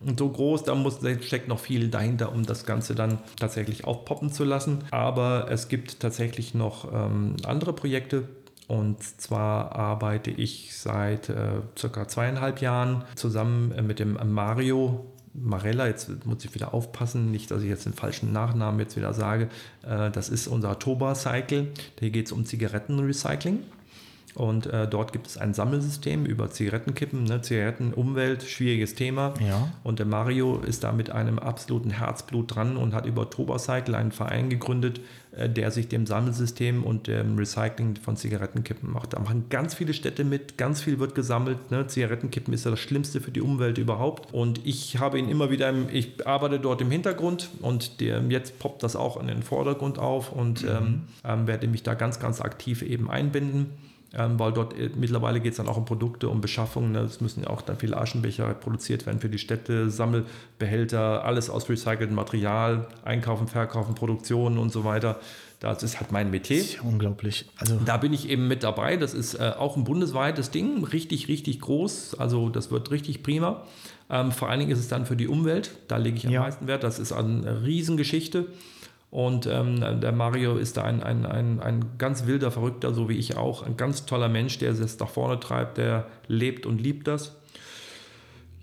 und 0.00 0.18
so 0.18 0.28
groß, 0.28 0.64
da 0.64 0.74
muss, 0.74 1.00
steckt 1.20 1.48
noch 1.48 1.58
viel 1.58 1.88
dahinter, 1.88 2.32
um 2.32 2.44
das 2.44 2.66
Ganze 2.66 2.94
dann 2.94 3.18
tatsächlich 3.38 3.84
aufpoppen 3.84 4.32
zu 4.32 4.44
lassen. 4.44 4.78
Aber 4.90 5.46
es 5.50 5.68
gibt 5.68 6.00
tatsächlich 6.00 6.54
noch 6.54 6.92
ähm, 6.92 7.36
andere 7.44 7.72
Projekte, 7.72 8.28
und 8.66 9.02
zwar 9.02 9.72
arbeite 9.72 10.30
ich 10.30 10.74
seit 10.76 11.28
äh, 11.28 11.60
circa 11.76 12.08
zweieinhalb 12.08 12.60
Jahren 12.60 13.04
zusammen 13.14 13.72
äh, 13.72 13.82
mit 13.82 13.98
dem 13.98 14.18
Mario 14.32 15.06
Marella, 15.34 15.88
jetzt 15.88 16.24
muss 16.26 16.44
ich 16.44 16.54
wieder 16.54 16.74
aufpassen, 16.74 17.32
nicht, 17.32 17.50
dass 17.50 17.62
ich 17.62 17.68
jetzt 17.68 17.86
den 17.86 17.92
falschen 17.92 18.32
Nachnamen 18.32 18.78
jetzt 18.78 18.96
wieder 18.96 19.12
sage. 19.12 19.48
Äh, 19.82 20.10
das 20.10 20.28
ist 20.28 20.46
unser 20.46 20.78
Toba-Cycle. 20.78 21.72
Hier 21.98 22.10
geht 22.10 22.26
es 22.26 22.32
um 22.32 22.44
Zigarettenrecycling. 22.44 23.64
Und 24.34 24.66
äh, 24.66 24.88
dort 24.88 25.12
gibt 25.12 25.28
es 25.28 25.38
ein 25.38 25.54
Sammelsystem 25.54 26.26
über 26.26 26.50
Zigarettenkippen, 26.50 27.24
ne? 27.24 27.42
Zigaretten, 27.42 27.94
Umwelt, 27.94 28.42
schwieriges 28.42 28.96
Thema. 28.96 29.34
Ja. 29.40 29.70
Und 29.84 30.00
der 30.00 30.06
Mario 30.06 30.58
ist 30.58 30.82
da 30.82 30.90
mit 30.90 31.10
einem 31.10 31.38
absoluten 31.38 31.90
Herzblut 31.90 32.54
dran 32.54 32.76
und 32.76 32.94
hat 32.94 33.06
über 33.06 33.30
Tobacycle 33.30 33.94
einen 33.94 34.10
Verein 34.10 34.50
gegründet, 34.50 35.00
äh, 35.36 35.48
der 35.48 35.70
sich 35.70 35.86
dem 35.86 36.04
Sammelsystem 36.04 36.82
und 36.82 37.06
dem 37.06 37.38
Recycling 37.38 37.94
von 38.02 38.16
Zigarettenkippen 38.16 38.92
macht. 38.92 39.12
Da 39.12 39.20
machen 39.20 39.44
ganz 39.50 39.74
viele 39.74 39.94
Städte 39.94 40.24
mit, 40.24 40.58
ganz 40.58 40.82
viel 40.82 40.98
wird 40.98 41.14
gesammelt. 41.14 41.70
Ne? 41.70 41.86
Zigarettenkippen 41.86 42.52
ist 42.52 42.64
ja 42.64 42.72
das 42.72 42.80
Schlimmste 42.80 43.20
für 43.20 43.30
die 43.30 43.40
Umwelt 43.40 43.78
überhaupt. 43.78 44.34
Und 44.34 44.66
ich 44.66 44.98
habe 44.98 45.20
ihn 45.20 45.28
immer 45.28 45.50
wieder, 45.50 45.68
im, 45.68 45.88
ich 45.92 46.26
arbeite 46.26 46.58
dort 46.58 46.80
im 46.80 46.90
Hintergrund 46.90 47.50
und 47.60 48.00
der, 48.00 48.20
jetzt 48.30 48.58
poppt 48.58 48.82
das 48.82 48.96
auch 48.96 49.20
in 49.20 49.28
den 49.28 49.44
Vordergrund 49.44 50.00
auf 50.00 50.32
und 50.32 50.62
mhm. 50.62 50.68
ähm, 50.68 51.02
ähm, 51.24 51.46
werde 51.46 51.68
mich 51.68 51.84
da 51.84 51.94
ganz, 51.94 52.18
ganz 52.18 52.40
aktiv 52.40 52.82
eben 52.82 53.08
einbinden 53.08 53.70
ähm, 54.16 54.38
weil 54.38 54.52
dort 54.52 54.78
äh, 54.78 54.90
mittlerweile 54.94 55.40
geht 55.40 55.52
es 55.52 55.56
dann 55.56 55.68
auch 55.68 55.76
um 55.76 55.84
Produkte, 55.84 56.28
um 56.28 56.40
Beschaffung. 56.40 56.92
Ne? 56.92 57.00
Es 57.00 57.20
müssen 57.20 57.42
ja 57.42 57.50
auch 57.50 57.62
dann 57.62 57.76
viele 57.76 57.96
Aschenbecher 57.96 58.54
produziert 58.54 59.06
werden 59.06 59.18
für 59.18 59.28
die 59.28 59.38
Städte, 59.38 59.90
Sammelbehälter, 59.90 61.24
alles 61.24 61.50
aus 61.50 61.68
recyceltem 61.68 62.14
Material, 62.14 62.86
Einkaufen, 63.04 63.48
Verkaufen, 63.48 63.94
Produktion 63.94 64.58
und 64.58 64.72
so 64.72 64.84
weiter. 64.84 65.18
Das 65.60 65.82
ist 65.82 65.98
halt 65.98 66.12
mein 66.12 66.30
Metier. 66.30 66.58
Das 66.58 66.66
ist 66.66 66.74
ja 66.74 66.82
unglaublich. 66.82 67.46
Also 67.56 67.78
da 67.84 67.96
bin 67.96 68.12
ich 68.12 68.28
eben 68.28 68.48
mit 68.48 68.62
dabei. 68.62 68.96
Das 68.96 69.14
ist 69.14 69.34
äh, 69.34 69.52
auch 69.58 69.76
ein 69.76 69.84
bundesweites 69.84 70.50
Ding, 70.50 70.84
richtig, 70.84 71.28
richtig 71.28 71.60
groß. 71.60 72.16
Also 72.18 72.50
das 72.50 72.70
wird 72.70 72.90
richtig 72.90 73.22
prima. 73.22 73.62
Ähm, 74.10 74.30
vor 74.30 74.50
allen 74.50 74.60
Dingen 74.60 74.72
ist 74.72 74.78
es 74.78 74.88
dann 74.88 75.06
für 75.06 75.16
die 75.16 75.26
Umwelt. 75.26 75.70
Da 75.88 75.96
lege 75.96 76.16
ich 76.18 76.26
am 76.26 76.32
ja. 76.32 76.42
meisten 76.42 76.66
Wert. 76.66 76.84
Das 76.84 76.98
ist 76.98 77.12
eine 77.12 77.64
Riesengeschichte. 77.64 78.46
Und 79.14 79.46
ähm, 79.46 80.00
der 80.00 80.10
Mario 80.10 80.56
ist 80.56 80.76
da 80.76 80.82
ein, 80.82 81.00
ein, 81.00 81.24
ein, 81.24 81.60
ein 81.60 81.84
ganz 81.98 82.26
wilder 82.26 82.50
Verrückter, 82.50 82.92
so 82.92 83.08
wie 83.08 83.16
ich 83.16 83.36
auch. 83.36 83.62
Ein 83.62 83.76
ganz 83.76 84.06
toller 84.06 84.28
Mensch, 84.28 84.58
der 84.58 84.72
es 84.72 84.98
nach 84.98 85.08
vorne 85.08 85.38
treibt, 85.38 85.78
der 85.78 86.08
lebt 86.26 86.66
und 86.66 86.80
liebt 86.80 87.06
das. 87.06 87.36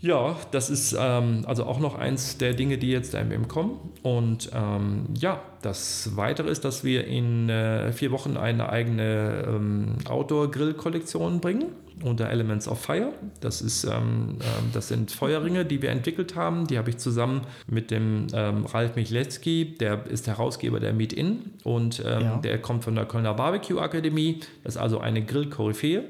Ja, 0.01 0.35
das 0.49 0.71
ist 0.71 0.95
ähm, 0.99 1.43
also 1.45 1.65
auch 1.65 1.79
noch 1.79 1.95
eins 1.95 2.37
der 2.37 2.53
Dinge, 2.53 2.79
die 2.79 2.89
jetzt 2.89 3.13
da 3.13 3.19
im 3.19 3.47
kommen. 3.47 3.79
Und 4.01 4.49
ähm, 4.53 5.05
ja, 5.15 5.41
das 5.61 6.15
Weitere 6.15 6.49
ist, 6.49 6.65
dass 6.65 6.83
wir 6.83 7.05
in 7.05 7.49
äh, 7.49 7.91
vier 7.91 8.11
Wochen 8.11 8.35
eine 8.35 8.69
eigene 8.69 9.45
ähm, 9.47 9.95
Outdoor-Grill-Kollektion 10.05 11.39
bringen 11.39 11.67
unter 12.03 12.29
Elements 12.29 12.67
of 12.67 12.81
Fire. 12.81 13.13
Das, 13.39 13.61
ist, 13.61 13.83
ähm, 13.83 14.37
äh, 14.39 14.43
das 14.73 14.87
sind 14.87 15.11
Feuerringe, 15.11 15.65
die 15.65 15.81
wir 15.81 15.89
entwickelt 15.89 16.35
haben. 16.35 16.67
Die 16.67 16.77
habe 16.77 16.89
ich 16.89 16.97
zusammen 16.97 17.41
mit 17.67 17.91
dem 17.91 18.27
ähm, 18.33 18.65
Ralf 18.65 18.95
Michlecki, 18.95 19.75
der 19.79 20.05
ist 20.07 20.27
Herausgeber 20.27 20.79
der 20.79 20.93
Meet 20.93 21.13
In 21.13 21.51
und 21.63 22.01
ähm, 22.05 22.21
ja. 22.21 22.37
der 22.37 22.59
kommt 22.59 22.83
von 22.83 22.95
der 22.95 23.05
Kölner 23.05 23.33
Barbecue 23.33 23.79
Akademie. 23.79 24.39
Das 24.63 24.75
ist 24.75 24.81
also 24.81 24.99
eine 24.99 25.23
Grill-Koryphäe. 25.23 26.03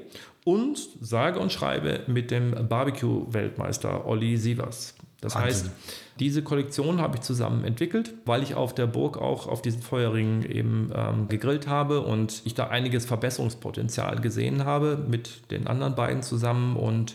Und 0.44 0.78
sage 1.00 1.38
und 1.38 1.52
schreibe 1.52 2.00
mit 2.06 2.30
dem 2.30 2.68
Barbecue-Weltmeister 2.68 4.06
Olli 4.06 4.36
Sievers. 4.36 4.94
Das 5.20 5.36
Wahnsinn. 5.36 5.48
heißt, 5.50 5.70
diese 6.18 6.42
Kollektion 6.42 7.00
habe 7.00 7.16
ich 7.16 7.22
zusammen 7.22 7.64
entwickelt, 7.64 8.12
weil 8.26 8.42
ich 8.42 8.56
auf 8.56 8.74
der 8.74 8.88
Burg 8.88 9.16
auch 9.16 9.46
auf 9.46 9.62
diesen 9.62 9.80
Feuerringen 9.80 10.44
eben 10.44 10.90
ähm, 10.94 11.28
gegrillt 11.28 11.68
habe 11.68 12.00
und 12.00 12.42
ich 12.44 12.54
da 12.54 12.66
einiges 12.66 13.06
Verbesserungspotenzial 13.06 14.20
gesehen 14.20 14.64
habe 14.64 14.98
mit 15.08 15.50
den 15.52 15.68
anderen 15.68 15.94
beiden 15.94 16.22
zusammen 16.22 16.76
und 16.76 17.14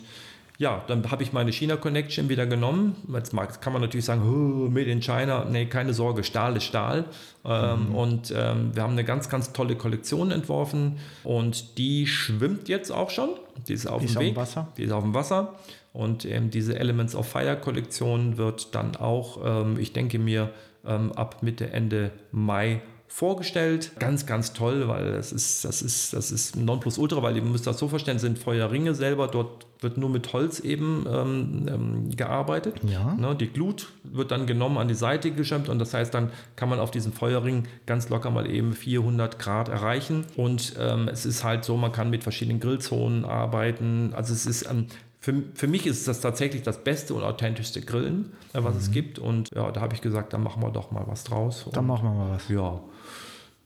ja, 0.58 0.82
dann 0.88 1.08
habe 1.08 1.22
ich 1.22 1.32
meine 1.32 1.52
China 1.52 1.76
Connection 1.76 2.28
wieder 2.28 2.44
genommen. 2.44 2.96
Jetzt 3.14 3.32
kann 3.60 3.72
man 3.72 3.80
natürlich 3.80 4.04
sagen, 4.04 4.22
oh, 4.22 4.68
made 4.68 4.90
in 4.90 5.00
China. 5.00 5.46
Nee, 5.48 5.66
keine 5.66 5.94
Sorge, 5.94 6.24
Stahl 6.24 6.56
ist 6.56 6.64
Stahl. 6.64 7.04
Ähm, 7.44 7.90
mhm. 7.90 7.94
Und 7.94 8.34
ähm, 8.36 8.74
wir 8.74 8.82
haben 8.82 8.92
eine 8.92 9.04
ganz, 9.04 9.28
ganz 9.28 9.52
tolle 9.52 9.76
Kollektion 9.76 10.32
entworfen 10.32 10.98
und 11.22 11.78
die 11.78 12.08
schwimmt 12.08 12.68
jetzt 12.68 12.90
auch 12.90 13.10
schon. 13.10 13.30
Die 13.68 13.72
ist 13.72 13.86
auf 13.86 14.00
die 14.00 14.08
dem 14.08 14.10
ist 14.10 14.18
Weg. 14.18 14.28
Auf 14.30 14.34
dem 14.34 14.36
Wasser. 14.36 14.68
Die 14.76 14.82
ist 14.82 14.90
auf 14.90 15.04
dem 15.04 15.14
Wasser. 15.14 15.54
Und 15.92 16.24
ähm, 16.24 16.50
diese 16.50 16.76
Elements 16.76 17.14
of 17.14 17.28
Fire 17.28 17.56
Kollektion 17.56 18.36
wird 18.36 18.74
dann 18.74 18.96
auch, 18.96 19.38
ähm, 19.44 19.78
ich 19.78 19.92
denke 19.92 20.18
mir, 20.18 20.50
ab 20.84 21.42
Mitte, 21.42 21.70
Ende 21.70 22.12
Mai 22.32 22.80
vorgestellt. 23.08 23.92
Ganz, 23.98 24.26
ganz 24.26 24.52
toll, 24.52 24.86
weil 24.86 25.12
das 25.12 25.32
ist, 25.32 25.64
das 25.64 25.82
ist, 25.82 26.12
das 26.12 26.30
ist 26.30 26.56
Nonplusultra, 26.56 27.22
weil 27.22 27.36
ihr 27.36 27.42
müsst 27.42 27.66
das 27.66 27.78
so 27.78 27.88
verstehen, 27.88 28.18
sind 28.18 28.38
Feuerringe 28.38 28.94
selber, 28.94 29.26
dort 29.26 29.66
wird 29.80 29.96
nur 29.96 30.10
mit 30.10 30.32
Holz 30.32 30.60
eben 30.60 31.06
ähm, 31.08 31.66
ähm, 31.68 32.10
gearbeitet. 32.16 32.80
Ja. 32.84 33.14
Ne, 33.14 33.34
die 33.34 33.48
Glut 33.48 33.88
wird 34.04 34.30
dann 34.30 34.46
genommen, 34.46 34.78
an 34.78 34.88
die 34.88 34.94
Seite 34.94 35.30
geschämt 35.30 35.68
und 35.68 35.78
das 35.78 35.94
heißt, 35.94 36.12
dann 36.12 36.30
kann 36.56 36.68
man 36.68 36.80
auf 36.80 36.90
diesem 36.90 37.12
Feuerring 37.12 37.64
ganz 37.86 38.08
locker 38.08 38.30
mal 38.30 38.50
eben 38.50 38.72
400 38.72 39.38
Grad 39.38 39.68
erreichen 39.68 40.24
und 40.36 40.74
ähm, 40.78 41.08
es 41.08 41.26
ist 41.26 41.44
halt 41.44 41.64
so, 41.64 41.76
man 41.76 41.92
kann 41.92 42.10
mit 42.10 42.22
verschiedenen 42.22 42.60
Grillzonen 42.60 43.24
arbeiten. 43.24 44.12
Also 44.14 44.32
es 44.32 44.46
ist 44.46 44.70
ähm, 44.70 44.86
für, 45.20 45.42
für 45.54 45.66
mich 45.66 45.86
ist 45.86 46.06
das 46.06 46.20
tatsächlich 46.20 46.62
das 46.62 46.84
beste 46.84 47.12
und 47.14 47.24
authentischste 47.24 47.80
Grillen, 47.80 48.32
äh, 48.52 48.62
was 48.62 48.74
mhm. 48.74 48.80
es 48.80 48.90
gibt. 48.92 49.18
Und 49.18 49.50
ja, 49.54 49.70
da 49.72 49.80
habe 49.80 49.94
ich 49.94 50.00
gesagt, 50.00 50.32
dann 50.32 50.42
machen 50.42 50.62
wir 50.62 50.70
doch 50.70 50.90
mal 50.90 51.04
was 51.06 51.24
draus. 51.24 51.66
Dann 51.72 51.86
machen 51.86 52.04
wir 52.04 52.14
mal 52.14 52.30
was. 52.34 52.48
Ja. 52.48 52.80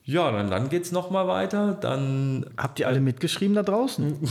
Ja, 0.04 0.30
dann, 0.30 0.50
dann 0.50 0.68
geht 0.68 0.82
es 0.82 0.92
nochmal 0.92 1.28
weiter. 1.28 1.74
Dann, 1.80 2.46
Habt 2.56 2.80
ihr 2.80 2.88
alle 2.88 3.00
mitgeschrieben 3.00 3.54
da 3.54 3.62
draußen? 3.62 4.18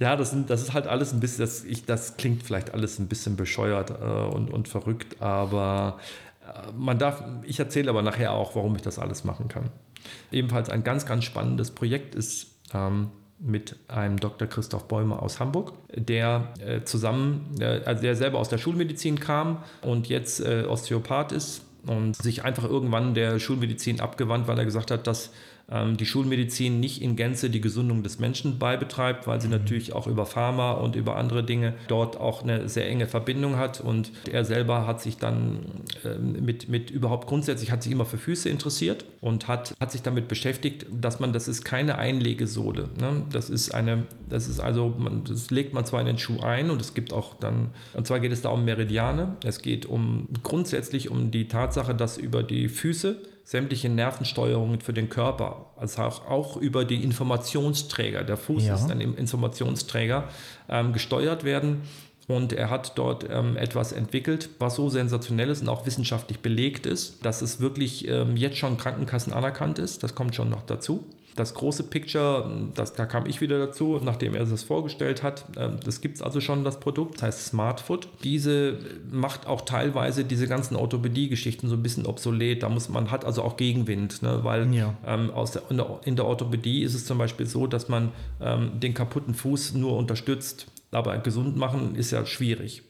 Ja, 0.00 0.16
das, 0.16 0.32
sind, 0.32 0.50
das 0.50 0.62
ist 0.62 0.72
halt 0.74 0.86
alles 0.86 1.12
ein 1.12 1.20
bisschen, 1.20 1.44
das, 1.44 1.64
ich, 1.64 1.84
das 1.84 2.16
klingt 2.16 2.42
vielleicht 2.42 2.74
alles 2.74 2.98
ein 2.98 3.06
bisschen 3.06 3.36
bescheuert 3.36 3.90
äh, 3.90 3.94
und, 3.94 4.52
und 4.52 4.66
verrückt, 4.66 5.22
aber 5.22 5.98
äh, 6.42 6.72
man 6.76 6.98
darf, 6.98 7.22
ich 7.44 7.60
erzähle 7.60 7.90
aber 7.90 8.02
nachher 8.02 8.32
auch, 8.32 8.56
warum 8.56 8.74
ich 8.74 8.82
das 8.82 8.98
alles 8.98 9.22
machen 9.22 9.46
kann. 9.46 9.70
Ebenfalls 10.32 10.68
ein 10.68 10.82
ganz, 10.82 11.06
ganz 11.06 11.24
spannendes 11.24 11.70
Projekt 11.70 12.14
ist 12.16 12.48
ähm, 12.74 13.10
mit 13.38 13.76
einem 13.88 14.18
Dr. 14.18 14.48
Christoph 14.48 14.88
Bäumer 14.88 15.22
aus 15.22 15.38
Hamburg, 15.38 15.74
der 15.94 16.52
äh, 16.58 16.82
zusammen, 16.82 17.54
äh, 17.60 17.82
also 17.84 18.02
der 18.02 18.16
selber 18.16 18.38
aus 18.38 18.48
der 18.48 18.58
Schulmedizin 18.58 19.20
kam 19.20 19.62
und 19.82 20.08
jetzt 20.08 20.40
äh, 20.40 20.64
Osteopath 20.68 21.32
ist 21.32 21.62
und 21.86 22.16
sich 22.16 22.44
einfach 22.44 22.64
irgendwann 22.64 23.14
der 23.14 23.38
Schulmedizin 23.38 24.00
abgewandt, 24.00 24.48
weil 24.48 24.58
er 24.58 24.64
gesagt 24.64 24.90
hat, 24.90 25.06
dass 25.06 25.30
die 25.68 26.04
Schulmedizin 26.04 26.78
nicht 26.78 27.00
in 27.00 27.16
Gänze 27.16 27.48
die 27.48 27.62
Gesundung 27.62 28.02
des 28.02 28.18
Menschen 28.18 28.58
beibetreibt, 28.58 29.26
weil 29.26 29.40
sie 29.40 29.46
mhm. 29.46 29.54
natürlich 29.54 29.94
auch 29.94 30.06
über 30.06 30.26
Pharma 30.26 30.72
und 30.72 30.94
über 30.94 31.16
andere 31.16 31.42
Dinge 31.42 31.74
dort 31.88 32.20
auch 32.20 32.42
eine 32.42 32.68
sehr 32.68 32.86
enge 32.88 33.06
Verbindung 33.06 33.56
hat. 33.56 33.80
Und 33.80 34.12
er 34.30 34.44
selber 34.44 34.86
hat 34.86 35.00
sich 35.00 35.16
dann 35.16 35.60
äh, 36.04 36.18
mit, 36.18 36.68
mit 36.68 36.90
überhaupt 36.90 37.26
grundsätzlich, 37.26 37.70
hat 37.70 37.82
sich 37.82 37.92
immer 37.92 38.04
für 38.04 38.18
Füße 38.18 38.48
interessiert 38.48 39.06
und 39.22 39.48
hat, 39.48 39.74
hat 39.80 39.90
sich 39.90 40.02
damit 40.02 40.28
beschäftigt, 40.28 40.86
dass 40.92 41.18
man, 41.18 41.32
das 41.32 41.48
ist 41.48 41.64
keine 41.64 41.96
Einlegesohle. 41.96 42.90
Ne? 43.00 43.22
Das 43.32 43.48
ist 43.48 43.74
eine, 43.74 44.04
das 44.28 44.48
ist 44.48 44.60
also, 44.60 44.94
man, 44.98 45.24
das 45.24 45.50
legt 45.50 45.72
man 45.72 45.86
zwar 45.86 46.00
in 46.00 46.06
den 46.06 46.18
Schuh 46.18 46.40
ein 46.40 46.70
und 46.70 46.80
es 46.82 46.92
gibt 46.92 47.14
auch 47.14 47.34
dann, 47.34 47.70
und 47.94 48.06
zwar 48.06 48.20
geht 48.20 48.32
es 48.32 48.42
da 48.42 48.50
um 48.50 48.66
Meridiane. 48.66 49.36
Es 49.42 49.62
geht 49.62 49.86
um 49.86 50.28
grundsätzlich 50.42 51.10
um 51.10 51.30
die 51.30 51.48
Tatsache, 51.48 51.94
dass 51.94 52.18
über 52.18 52.42
die 52.42 52.68
Füße 52.68 53.16
sämtliche 53.44 53.90
Nervensteuerungen 53.90 54.80
für 54.80 54.94
den 54.94 55.10
Körper, 55.10 55.66
also 55.76 56.02
auch, 56.02 56.26
auch 56.28 56.56
über 56.56 56.84
die 56.84 57.04
Informationsträger, 57.04 58.24
der 58.24 58.38
Fuß 58.38 58.64
ja. 58.64 58.74
ist 58.74 58.90
ein 58.90 59.00
Informationsträger, 59.00 60.28
ähm, 60.68 60.92
gesteuert 60.92 61.44
werden. 61.44 61.82
Und 62.26 62.54
er 62.54 62.70
hat 62.70 62.96
dort 62.96 63.26
ähm, 63.28 63.58
etwas 63.58 63.92
entwickelt, 63.92 64.48
was 64.58 64.76
so 64.76 64.88
sensationell 64.88 65.50
ist 65.50 65.60
und 65.60 65.68
auch 65.68 65.84
wissenschaftlich 65.84 66.40
belegt 66.40 66.86
ist, 66.86 67.22
dass 67.24 67.42
es 67.42 67.60
wirklich 67.60 68.08
ähm, 68.08 68.38
jetzt 68.38 68.56
schon 68.56 68.78
Krankenkassen 68.78 69.34
anerkannt 69.34 69.78
ist. 69.78 70.02
Das 70.02 70.14
kommt 70.14 70.34
schon 70.34 70.48
noch 70.48 70.62
dazu. 70.62 71.04
Das 71.36 71.54
große 71.54 71.84
Picture, 71.84 72.48
das, 72.74 72.92
da 72.92 73.06
kam 73.06 73.26
ich 73.26 73.40
wieder 73.40 73.58
dazu, 73.58 74.00
nachdem 74.02 74.34
er 74.34 74.44
das 74.44 74.62
vorgestellt 74.62 75.22
hat. 75.22 75.44
Ähm, 75.56 75.78
das 75.84 76.00
gibt 76.00 76.16
es 76.16 76.22
also 76.22 76.40
schon, 76.40 76.64
das 76.64 76.78
Produkt, 76.78 77.16
das 77.16 77.22
heißt 77.22 77.46
Smartfoot. 77.46 78.08
Diese 78.22 78.78
macht 79.10 79.46
auch 79.46 79.62
teilweise 79.62 80.24
diese 80.24 80.46
ganzen 80.46 80.76
Orthopädie-Geschichten 80.76 81.68
so 81.68 81.74
ein 81.74 81.82
bisschen 81.82 82.06
obsolet. 82.06 82.62
Da 82.62 82.68
muss 82.68 82.88
man 82.88 83.10
hat 83.10 83.24
also 83.24 83.42
auch 83.42 83.56
Gegenwind, 83.56 84.22
ne? 84.22 84.40
weil 84.42 84.72
ja. 84.72 84.94
ähm, 85.06 85.30
aus 85.30 85.52
der, 85.52 85.62
in, 85.70 85.76
der, 85.78 86.00
in, 86.04 86.16
der, 86.16 86.26
Orthopädie 86.26 86.82
ist 86.82 86.94
es 86.94 87.04
zum 87.04 87.18
Beispiel 87.18 87.46
so, 87.46 87.66
dass 87.66 87.88
man 87.88 88.12
ähm, 88.40 88.78
den 88.80 88.94
kaputten 88.94 89.34
Fuß 89.34 89.74
nur 89.74 89.96
unterstützt 89.96 90.66
Aber 90.90 91.16
gesund 91.18 91.56
machen 91.56 91.96
ist 91.96 92.12
ja 92.12 92.24
schwierig. 92.26 92.82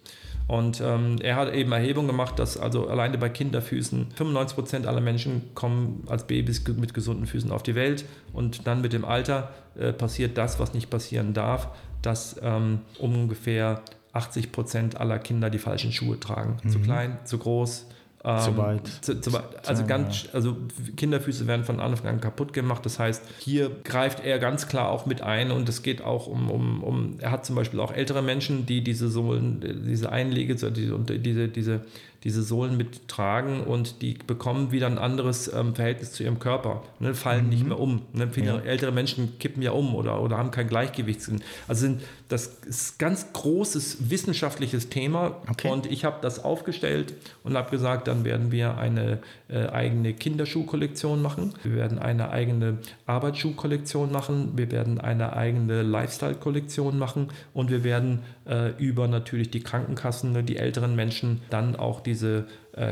Und 0.46 0.82
ähm, 0.84 1.16
er 1.22 1.36
hat 1.36 1.54
eben 1.54 1.72
Erhebungen 1.72 2.06
gemacht, 2.06 2.38
dass 2.38 2.58
also 2.58 2.88
alleine 2.88 3.16
bei 3.16 3.30
Kinderfüßen 3.30 4.10
95 4.14 4.54
Prozent 4.54 4.86
aller 4.86 5.00
Menschen 5.00 5.54
kommen 5.54 6.04
als 6.06 6.26
Babys 6.26 6.66
mit 6.68 6.92
gesunden 6.92 7.26
Füßen 7.26 7.50
auf 7.50 7.62
die 7.62 7.74
Welt 7.74 8.04
und 8.32 8.66
dann 8.66 8.82
mit 8.82 8.92
dem 8.92 9.06
Alter 9.06 9.50
äh, 9.78 9.92
passiert 9.92 10.36
das, 10.36 10.60
was 10.60 10.74
nicht 10.74 10.90
passieren 10.90 11.32
darf, 11.32 11.68
dass 12.02 12.36
ähm, 12.42 12.80
ungefähr 12.98 13.80
80 14.12 14.52
Prozent 14.52 15.00
aller 15.00 15.18
Kinder 15.18 15.48
die 15.48 15.58
falschen 15.58 15.92
Schuhe 15.92 16.20
tragen. 16.20 16.58
Mhm. 16.62 16.68
Zu 16.70 16.78
klein, 16.80 17.18
zu 17.24 17.38
groß, 17.38 17.86
ähm, 18.24 18.40
zu 18.40 18.56
weit. 18.56 18.88
Zu, 19.02 19.20
zu, 19.20 19.30
also, 19.66 19.84
ganz, 19.84 20.28
also 20.32 20.56
Kinderfüße 20.96 21.46
werden 21.46 21.64
von 21.64 21.80
Anfang 21.80 22.08
an 22.08 22.20
kaputt 22.20 22.52
gemacht. 22.52 22.84
Das 22.86 22.98
heißt, 22.98 23.22
hier 23.38 23.70
greift 23.84 24.24
er 24.24 24.38
ganz 24.38 24.66
klar 24.66 24.90
auch 24.90 25.06
mit 25.06 25.20
ein 25.20 25.50
und 25.50 25.68
es 25.68 25.82
geht 25.82 26.02
auch 26.02 26.26
um, 26.26 26.50
um, 26.50 26.82
um 26.82 27.16
er 27.20 27.30
hat 27.30 27.44
zum 27.44 27.54
Beispiel 27.54 27.80
auch 27.80 27.92
ältere 27.92 28.22
Menschen, 28.22 28.66
die 28.66 28.82
diese 28.82 29.08
Sohlen, 29.08 29.60
diese 29.86 30.10
Einlege, 30.10 30.54
diese, 30.54 30.72
diese, 30.72 31.48
diese 31.48 31.80
diese 32.24 32.42
Sohlen 32.42 32.78
mittragen 32.78 33.60
und 33.60 34.00
die 34.00 34.14
bekommen 34.14 34.72
wieder 34.72 34.86
ein 34.86 34.96
anderes 34.96 35.52
ähm, 35.52 35.74
Verhältnis 35.74 36.12
zu 36.12 36.22
ihrem 36.22 36.38
Körper, 36.38 36.82
ne, 36.98 37.14
fallen 37.14 37.44
mhm. 37.44 37.50
nicht 37.50 37.66
mehr 37.66 37.78
um. 37.78 38.00
Ne? 38.14 38.28
Viele 38.32 38.46
ja. 38.46 38.58
ältere 38.60 38.92
Menschen 38.92 39.38
kippen 39.38 39.62
ja 39.62 39.72
um 39.72 39.94
oder, 39.94 40.22
oder 40.22 40.38
haben 40.38 40.50
kein 40.50 40.66
Gleichgewichtssinn. 40.66 41.42
Also 41.68 41.82
sind, 41.82 42.00
das 42.34 42.46
ist 42.66 42.94
ein 42.94 42.98
ganz 42.98 43.32
großes 43.32 44.10
wissenschaftliches 44.10 44.88
Thema 44.88 45.42
okay. 45.48 45.70
und 45.70 45.86
ich 45.86 46.04
habe 46.04 46.16
das 46.22 46.42
aufgestellt 46.42 47.14
und 47.42 47.56
habe 47.56 47.70
gesagt, 47.70 48.08
dann 48.08 48.24
werden 48.24 48.50
wir 48.50 48.78
eine 48.78 49.18
äh, 49.48 49.66
eigene 49.68 50.14
Kinderschuhkollektion 50.14 51.20
machen, 51.20 51.52
wir 51.62 51.76
werden 51.76 51.98
eine 51.98 52.30
eigene 52.30 52.78
Arbeitsschuhkollektion 53.06 54.10
machen, 54.10 54.52
wir 54.56 54.70
werden 54.70 54.98
eine 54.98 55.34
eigene 55.34 55.82
Lifestyle-Kollektion 55.82 56.98
machen. 56.98 57.28
Und 57.52 57.70
wir 57.70 57.84
werden 57.84 58.20
äh, 58.46 58.70
über 58.78 59.08
natürlich 59.08 59.50
die 59.50 59.60
Krankenkassen, 59.60 60.32
ne, 60.32 60.42
die 60.42 60.56
älteren 60.56 60.96
Menschen 60.96 61.42
dann 61.50 61.76
auch 61.76 62.00
die 62.00 62.14
diese 62.14 62.46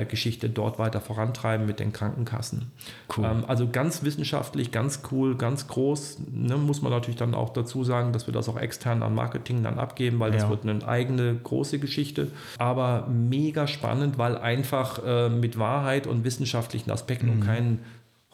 Geschichte 0.05 0.49
dort 0.49 0.79
weiter 0.79 1.01
vorantreiben 1.01 1.67
mit 1.67 1.81
den 1.81 1.93
Krankenkassen. 1.93 2.71
Cool. 3.17 3.25
Ähm, 3.25 3.45
also 3.47 3.69
ganz 3.69 4.03
wissenschaftlich, 4.03 4.71
ganz 4.71 5.01
cool, 5.11 5.37
ganz 5.37 5.67
groß. 5.67 6.19
Ne, 6.31 6.57
muss 6.57 6.83
man 6.83 6.93
natürlich 6.93 7.17
dann 7.17 7.35
auch 7.35 7.51
dazu 7.51 7.83
sagen, 7.83 8.13
dass 8.13 8.27
wir 8.27 8.35
das 8.35 8.49
auch 8.49 8.59
extern 8.59 9.03
an 9.03 9.15
Marketing 9.15 9.63
dann 9.63 9.79
abgeben, 9.79 10.21
weil 10.21 10.31
das 10.31 10.43
ja. 10.43 10.51
wird 10.51 10.67
eine 10.67 10.87
eigene 10.87 11.35
große 11.35 11.79
Geschichte. 11.79 12.29
Aber 12.59 13.09
mega 13.09 13.67
spannend, 13.67 14.19
weil 14.19 14.39
einfach 14.39 15.01
äh, 15.05 15.29
mit 15.29 15.59
Wahrheit 15.59 16.07
und 16.07 16.25
wissenschaftlichen 16.25 16.91
Aspekten 16.91 17.27
mhm. 17.27 17.33
und 17.33 17.41
kein 17.41 17.79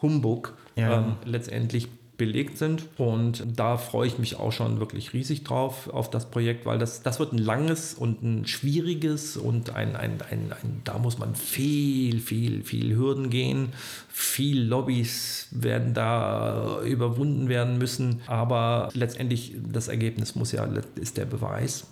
Humbug 0.03 0.55
ja. 0.77 0.99
ähm, 0.99 1.17
letztendlich 1.25 1.89
belegt 2.19 2.59
sind. 2.59 2.89
Und 2.99 3.45
da 3.57 3.79
freue 3.79 4.09
ich 4.09 4.19
mich 4.19 4.37
auch 4.37 4.53
schon 4.53 4.81
wirklich 4.81 5.15
riesig 5.15 5.45
drauf, 5.45 5.89
auf 5.89 6.11
das 6.11 6.31
Projekt, 6.31 6.67
weil 6.67 6.79
das, 6.79 7.03
das 7.03 7.19
wird 7.21 7.33
ein 7.33 7.39
langes 7.39 7.95
und 7.95 8.23
ein 8.23 8.47
schwieriges 8.47 9.37
und 9.37 9.75
ein, 9.75 9.97
ein, 9.97 10.21
ein, 10.29 10.53
ein 10.53 10.83
da 10.85 10.99
muss 10.99 11.19
man 11.19 11.35
viel, 11.35 12.21
viel, 12.21 12.65
viel 12.65 12.95
Hürden 12.95 13.31
gehen. 13.31 13.69
Viel 14.09 14.63
Lobbys 14.65 15.49
werden 15.53 15.95
da 15.95 16.83
überwunden 16.83 17.49
werden 17.49 17.79
müssen. 17.79 18.21
Aber 18.27 18.91
letztendlich 18.93 19.55
das 19.73 19.89
Ergebnis 19.89 20.35
muss 20.35 20.53
ja, 20.53 20.69
ist 20.97 21.17
der 21.17 21.25
Beweis. 21.25 21.87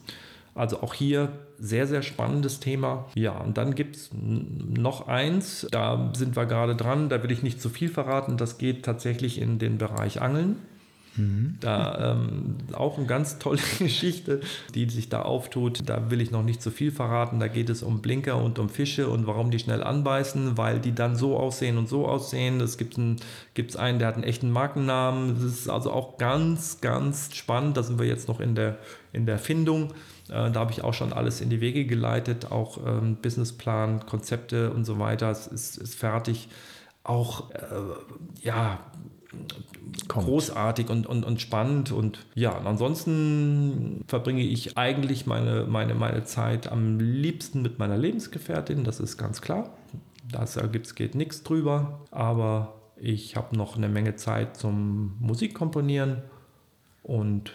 Also 0.57 0.83
auch 0.83 0.95
hier 0.95 1.29
sehr, 1.59 1.87
sehr 1.87 2.03
spannendes 2.03 2.61
Thema. 2.61 3.05
Ja, 3.15 3.39
und 3.39 3.59
dann 3.59 3.75
gibt 3.75 3.97
es 3.97 4.11
noch 4.13 5.07
eins, 5.07 5.67
da 5.71 6.11
sind 6.17 6.35
wir 6.35 6.47
gerade 6.47 6.75
dran, 6.75 7.09
da 7.09 7.23
will 7.23 7.31
ich 7.31 7.43
nicht 7.43 7.61
zu 7.61 7.69
viel 7.69 7.91
verraten, 7.91 8.39
das 8.39 8.57
geht 8.57 8.85
tatsächlich 8.85 9.41
in 9.41 9.59
den 9.59 9.77
Bereich 9.77 10.23
Angeln. 10.23 10.57
Mhm. 11.17 11.57
Da 11.61 12.13
ähm, 12.13 12.57
auch 12.73 12.99
eine 12.99 13.07
ganz 13.07 13.39
tolle 13.39 13.61
Geschichte, 13.79 14.41
die 14.75 14.89
sich 14.89 15.09
da 15.09 15.23
auftut. 15.23 15.89
Da 15.89 16.11
will 16.11 16.21
ich 16.21 16.31
noch 16.31 16.43
nicht 16.43 16.63
zu 16.63 16.71
viel 16.71 16.91
verraten. 16.91 17.41
Da 17.41 17.49
geht 17.49 17.71
es 17.71 17.83
um 17.83 18.01
Blinker 18.01 18.43
und 18.43 18.59
um 18.59 18.69
Fische 18.69 19.09
und 19.09 19.27
warum 19.27 19.51
die 19.51 19.59
schnell 19.59 19.83
anbeißen, 19.83 20.57
weil 20.57 20.79
die 20.79 20.95
dann 20.95 21.17
so 21.17 21.37
aussehen 21.37 21.79
und 21.79 21.89
so 21.89 22.07
aussehen. 22.07 22.61
Es 22.61 22.79
gibt 22.79 22.99
einen, 22.99 23.17
gibt's 23.55 23.77
einen, 23.77 23.99
der 23.99 24.09
hat 24.09 24.15
einen 24.15 24.25
echten 24.25 24.51
Markennamen. 24.51 25.35
Das 25.35 25.45
ist 25.45 25.69
also 25.69 25.91
auch 25.91 26.19
ganz, 26.19 26.81
ganz 26.81 27.35
spannend. 27.35 27.77
Da 27.77 27.83
sind 27.83 27.99
wir 27.99 28.07
jetzt 28.07 28.29
noch 28.29 28.41
in 28.41 28.55
der, 28.55 28.79
in 29.13 29.27
der 29.27 29.39
Findung. 29.39 29.93
Äh, 30.29 30.51
da 30.51 30.61
habe 30.61 30.73
ich 30.73 30.83
auch 30.83 30.95
schon 30.95 31.13
alles 31.13 31.41
in 31.41 31.51
die 31.51 31.61
Wege 31.61 31.85
geleitet, 31.87 32.51
auch 32.51 32.79
ähm, 32.85 33.17
Businessplan, 33.17 34.07
Konzepte 34.07 34.71
und 34.73 34.85
so 34.85 34.99
weiter. 34.99 35.31
Es 35.31 35.47
ist, 35.47 35.77
ist 35.77 35.95
fertig. 35.95 36.49
Auch, 37.05 37.51
äh, 37.51 37.61
ja, 38.43 38.81
Kommt. 40.09 40.27
großartig 40.27 40.89
und, 40.89 41.07
und, 41.07 41.25
und 41.25 41.41
spannend. 41.41 41.93
Und 41.93 42.27
ja, 42.35 42.57
und 42.57 42.67
ansonsten 42.67 44.05
verbringe 44.09 44.43
ich 44.43 44.77
eigentlich 44.77 45.27
meine, 45.27 45.65
meine, 45.65 45.95
meine 45.95 46.25
Zeit 46.25 46.71
am 46.71 46.99
liebsten 46.99 47.63
mit 47.63 47.79
meiner 47.79 47.99
Lebensgefährtin, 47.99 48.85
das 48.85 49.01
ist 49.01 49.17
ganz 49.17 49.41
klar. 49.41 49.71
Da 50.31 50.45
geht 50.67 51.15
nichts 51.15 51.45
drüber, 51.45 52.01
aber 52.11 52.75
ich 52.97 53.37
habe 53.37 53.57
noch 53.57 53.77
eine 53.77 53.89
Menge 53.89 54.17
Zeit 54.17 54.57
zum 54.57 55.17
Musikkomponieren 55.21 56.23
und 57.03 57.53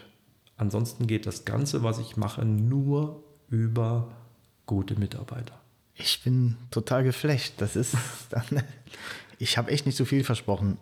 Ansonsten 0.61 1.07
geht 1.07 1.25
das 1.25 1.43
Ganze, 1.43 1.81
was 1.81 1.97
ich 1.97 2.17
mache, 2.17 2.45
nur 2.45 3.23
über 3.49 4.11
gute 4.67 4.93
Mitarbeiter. 4.93 5.59
Ich 5.95 6.21
bin 6.23 6.55
total 6.69 7.03
geflecht. 7.03 7.55
Das 7.57 7.75
ist, 7.75 7.95
ich 9.39 9.57
habe 9.57 9.71
echt 9.71 9.87
nicht 9.87 9.95
so 9.95 10.05
viel 10.05 10.23
versprochen. 10.23 10.77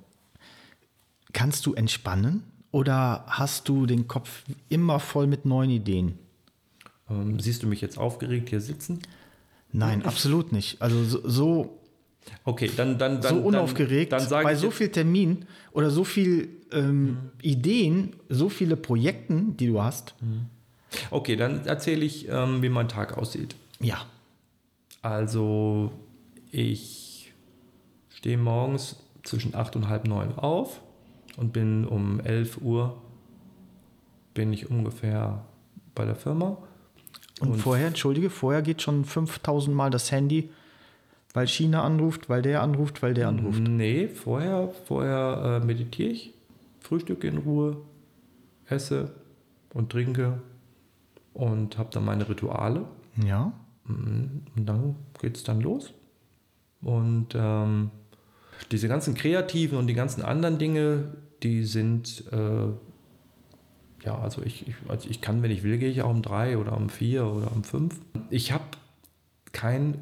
Kannst 1.32 1.65
du 1.65 1.75
entspannen 1.75 2.43
oder 2.71 3.23
hast 3.27 3.69
du 3.69 3.86
den 3.86 4.09
Kopf 4.09 4.43
immer 4.67 4.99
voll 4.99 5.27
mit 5.27 5.45
neuen 5.45 5.69
Ideen? 5.69 6.19
Ähm, 7.09 7.39
siehst 7.39 7.63
du 7.63 7.67
mich 7.67 7.80
jetzt 7.80 7.97
aufgeregt 7.97 8.49
hier 8.49 8.59
sitzen? 8.59 8.99
Nein, 9.71 10.03
absolut 10.05 10.51
nicht. 10.51 10.82
Also 10.82 11.05
so, 11.05 11.21
so 11.23 11.80
Okay, 12.43 12.69
dann, 12.75 12.97
dann, 12.97 13.21
dann 13.21 13.36
so 13.36 13.41
unaufgeregt 13.41 14.11
dann, 14.11 14.27
dann 14.27 14.43
bei 14.43 14.55
so 14.55 14.71
viel 14.71 14.89
Termin 14.89 15.45
oder 15.71 15.89
so 15.89 16.03
viel 16.03 16.59
ähm, 16.72 17.03
mhm. 17.03 17.17
Ideen, 17.41 18.15
so 18.30 18.49
viele 18.49 18.76
Projekten, 18.76 19.57
die 19.57 19.67
du 19.67 19.82
hast. 19.82 20.15
Mhm. 20.22 20.47
Okay, 21.11 21.36
dann 21.36 21.65
erzähle 21.65 22.03
ich, 22.03 22.28
ähm, 22.30 22.61
wie 22.61 22.70
mein 22.70 22.88
Tag 22.88 23.17
aussieht. 23.17 23.55
Ja. 23.80 24.05
Also 25.01 25.91
ich 26.51 27.32
stehe 28.09 28.38
morgens 28.38 28.97
zwischen 29.24 29.55
acht 29.55 29.76
und 29.76 29.88
halb 29.88 30.07
neun 30.07 30.34
auf 30.36 30.82
und 31.38 31.53
bin 31.53 31.86
um 31.86 32.20
11 32.20 32.61
Uhr 32.61 33.01
bin 34.34 34.51
ich 34.51 34.70
ungefähr 34.70 35.45
bei 35.95 36.05
der 36.05 36.15
Firma. 36.15 36.57
Und, 37.39 37.51
und 37.51 37.57
vorher, 37.59 37.88
entschuldige, 37.88 38.30
vorher 38.30 38.61
geht 38.61 38.82
schon 38.82 39.05
5000 39.05 39.76
Mal 39.76 39.91
das 39.91 40.11
Handy 40.11 40.49
weil 41.34 41.47
China 41.47 41.84
anruft, 41.84 42.30
weil 42.30 42.41
der 42.41 42.61
anruft, 42.61 43.03
weil 43.03 43.13
der 43.13 43.28
anruft? 43.28 43.61
Nee, 43.61 44.07
vorher, 44.07 44.70
vorher 44.86 45.61
äh, 45.61 45.65
meditiere 45.65 46.09
ich, 46.09 46.34
frühstücke 46.89 47.27
in 47.27 47.37
Ruhe, 47.37 47.77
esse 48.65 49.11
und 49.73 49.91
trinke 49.91 50.41
und 51.33 51.77
habe 51.77 51.89
dann 51.91 52.03
meine 52.03 52.27
Rituale. 52.27 52.85
Ja. 53.23 53.53
Mhm. 53.85 54.41
Und 54.55 54.65
dann 54.65 54.95
geht 55.21 55.37
es 55.37 55.43
dann 55.43 55.61
los. 55.61 55.93
Und 56.81 57.35
ähm, 57.35 57.91
diese 58.71 58.87
ganzen 58.87 59.13
kreativen 59.13 59.77
und 59.77 59.87
die 59.87 59.93
ganzen 59.93 60.23
anderen 60.23 60.57
Dinge, 60.57 61.13
die 61.43 61.63
sind, 61.63 62.23
äh, 62.31 62.67
ja, 64.05 64.17
also 64.19 64.41
ich, 64.41 64.67
ich, 64.67 64.75
also 64.87 65.07
ich 65.09 65.21
kann, 65.21 65.43
wenn 65.43 65.51
ich 65.51 65.61
will, 65.61 65.77
gehe 65.77 65.89
ich 65.91 66.01
auch 66.01 66.09
um 66.09 66.23
drei 66.23 66.57
oder 66.57 66.75
um 66.75 66.89
vier 66.89 67.27
oder 67.27 67.51
um 67.51 67.63
fünf. 67.63 67.99
Ich 68.31 68.51
habe 68.51 68.63
kein 69.51 69.99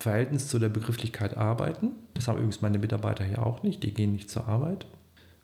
Verhältnis 0.00 0.48
zu 0.48 0.58
der 0.58 0.70
Begrifflichkeit 0.70 1.36
arbeiten. 1.36 1.92
Das 2.14 2.26
haben 2.26 2.36
übrigens 2.36 2.62
meine 2.62 2.78
Mitarbeiter 2.78 3.22
hier 3.22 3.46
auch 3.46 3.62
nicht. 3.62 3.82
Die 3.84 3.94
gehen 3.94 4.12
nicht 4.12 4.28
zur 4.28 4.48
Arbeit, 4.48 4.86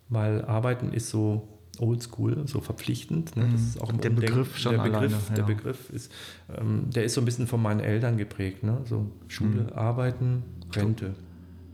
weil 0.09 0.43
Arbeiten 0.45 0.93
ist 0.93 1.09
so 1.09 1.47
oldschool, 1.79 2.47
so 2.47 2.61
verpflichtend. 2.61 3.35
Ne? 3.35 3.49
Das 3.51 3.61
ist 3.61 3.81
auch 3.81 3.91
der 3.91 4.09
Begriff 4.09 4.57
schon 4.57 4.73
der 4.73 4.83
Begriff, 4.83 4.97
alleine, 4.97 5.13
ja. 5.29 5.35
der 5.35 5.43
Begriff 5.43 5.89
ist, 5.89 6.11
ähm, 6.57 6.89
der 6.89 7.03
ist 7.03 7.13
so 7.13 7.21
ein 7.21 7.25
bisschen 7.25 7.47
von 7.47 7.61
meinen 7.61 7.79
Eltern 7.79 8.17
geprägt. 8.17 8.63
Ne? 8.63 8.79
So 8.85 9.11
Schule, 9.27 9.63
mhm. 9.63 9.73
Arbeiten, 9.73 10.43
Rente. 10.73 11.13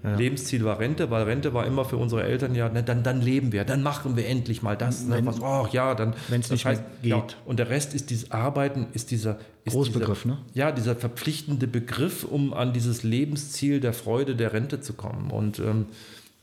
Ja. 0.03 0.17
Lebensziel 0.17 0.65
war 0.65 0.79
Rente, 0.79 1.09
weil 1.11 1.23
Rente 1.23 1.53
war 1.53 1.65
immer 1.65 1.86
für 1.86 1.95
unsere 1.95 2.24
Eltern 2.24 2.55
ja, 2.55 2.67
ne, 2.67 2.83
dann, 2.83 3.03
dann 3.03 3.21
leben 3.21 3.53
wir, 3.53 3.63
dann 3.63 3.82
machen 3.82 4.17
wir 4.17 4.28
endlich 4.28 4.62
mal 4.62 4.75
das. 4.75 5.05
Ne, 5.05 5.25
was, 5.25 5.39
oh 5.41 5.66
ja, 5.71 5.95
dann. 5.95 6.13
Wenn 6.28 6.41
es 6.41 6.51
nicht 6.51 6.66
heißt, 6.66 6.83
geht. 7.01 7.09
Ja, 7.09 7.25
und 7.45 7.58
der 7.58 7.70
Rest 7.70 7.93
ist 7.93 8.09
dieses 8.09 8.29
Arbeiten, 8.29 8.87
ist 8.91 9.12
dieser. 9.12 9.39
Ist 9.63 9.71
Großbegriff, 9.71 10.24
dieser, 10.24 10.36
ne? 10.36 10.41
Ja, 10.53 10.74
dieser 10.74 10.97
verpflichtende 10.97 11.67
Begriff, 11.67 12.25
um 12.25 12.53
an 12.53 12.74
dieses 12.74 13.03
Lebensziel 13.03 13.79
der 13.79 13.93
Freude 13.93 14.36
der 14.36 14.51
Rente 14.51 14.82
zu 14.82 14.91
kommen. 14.91 15.32
Und 15.32 15.59
ähm, 15.59 15.86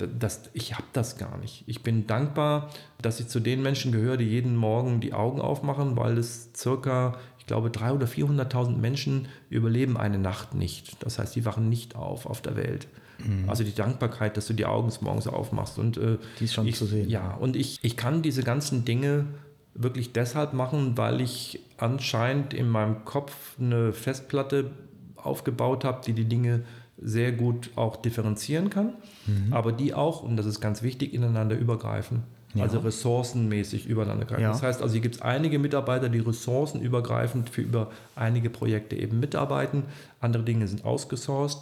das, 0.06 0.42
ich 0.52 0.74
habe 0.74 0.86
das 0.92 1.18
gar 1.18 1.38
nicht. 1.38 1.64
Ich 1.66 1.82
bin 1.82 2.06
dankbar, 2.06 2.70
dass 3.00 3.20
ich 3.20 3.28
zu 3.28 3.40
den 3.40 3.62
Menschen 3.62 3.92
gehöre, 3.92 4.16
die 4.16 4.24
jeden 4.24 4.56
Morgen 4.56 5.00
die 5.00 5.12
Augen 5.12 5.40
aufmachen, 5.40 5.96
weil 5.96 6.18
es 6.18 6.50
circa, 6.56 7.18
ich 7.38 7.46
glaube, 7.46 7.68
300.000 7.68 7.94
oder 7.94 8.06
400.000 8.06 8.76
Menschen 8.76 9.28
überleben 9.48 9.96
eine 9.96 10.18
Nacht 10.18 10.54
nicht. 10.54 10.96
Das 11.02 11.18
heißt, 11.18 11.34
die 11.36 11.44
wachen 11.44 11.68
nicht 11.68 11.96
auf 11.96 12.26
auf 12.26 12.40
der 12.40 12.56
Welt. 12.56 12.88
Mhm. 13.24 13.48
Also 13.48 13.64
die 13.64 13.74
Dankbarkeit, 13.74 14.36
dass 14.36 14.46
du 14.46 14.54
die 14.54 14.66
Augen 14.66 14.92
morgens 15.00 15.26
aufmachst. 15.26 15.78
Und, 15.78 15.96
äh, 15.96 16.18
die 16.38 16.44
ist 16.44 16.54
schon 16.54 16.66
ich, 16.66 16.76
zu 16.76 16.86
sehen. 16.86 17.08
Ja, 17.08 17.34
und 17.34 17.56
ich, 17.56 17.78
ich 17.82 17.96
kann 17.96 18.22
diese 18.22 18.42
ganzen 18.42 18.84
Dinge 18.84 19.26
wirklich 19.74 20.12
deshalb 20.12 20.52
machen, 20.52 20.96
weil 20.96 21.20
ich 21.20 21.60
anscheinend 21.78 22.54
in 22.54 22.68
meinem 22.68 23.04
Kopf 23.04 23.56
eine 23.58 23.92
Festplatte 23.92 24.70
aufgebaut 25.16 25.84
habe, 25.84 26.00
die 26.04 26.12
die 26.12 26.24
Dinge 26.24 26.64
sehr 27.02 27.32
gut 27.32 27.70
auch 27.76 27.96
differenzieren 27.96 28.70
kann, 28.70 28.94
mhm. 29.26 29.52
aber 29.52 29.72
die 29.72 29.94
auch, 29.94 30.22
und 30.22 30.36
das 30.36 30.46
ist 30.46 30.60
ganz 30.60 30.82
wichtig, 30.82 31.14
ineinander 31.14 31.56
übergreifen. 31.56 32.22
Ja. 32.54 32.64
Also 32.64 32.80
ressourcenmäßig 32.80 33.86
übereinander 33.86 34.24
greifen. 34.24 34.42
Ja. 34.42 34.50
Das 34.50 34.62
heißt 34.62 34.82
also, 34.82 34.92
hier 34.92 35.02
gibt 35.02 35.16
es 35.16 35.22
einige 35.22 35.58
Mitarbeiter, 35.58 36.08
die 36.08 36.18
ressourcenübergreifend 36.18 37.48
für 37.48 37.62
über 37.62 37.90
einige 38.16 38.50
Projekte 38.50 38.96
eben 38.96 39.20
mitarbeiten. 39.20 39.84
Andere 40.20 40.42
Dinge 40.42 40.66
sind 40.66 40.84
ausgesourced. 40.84 41.60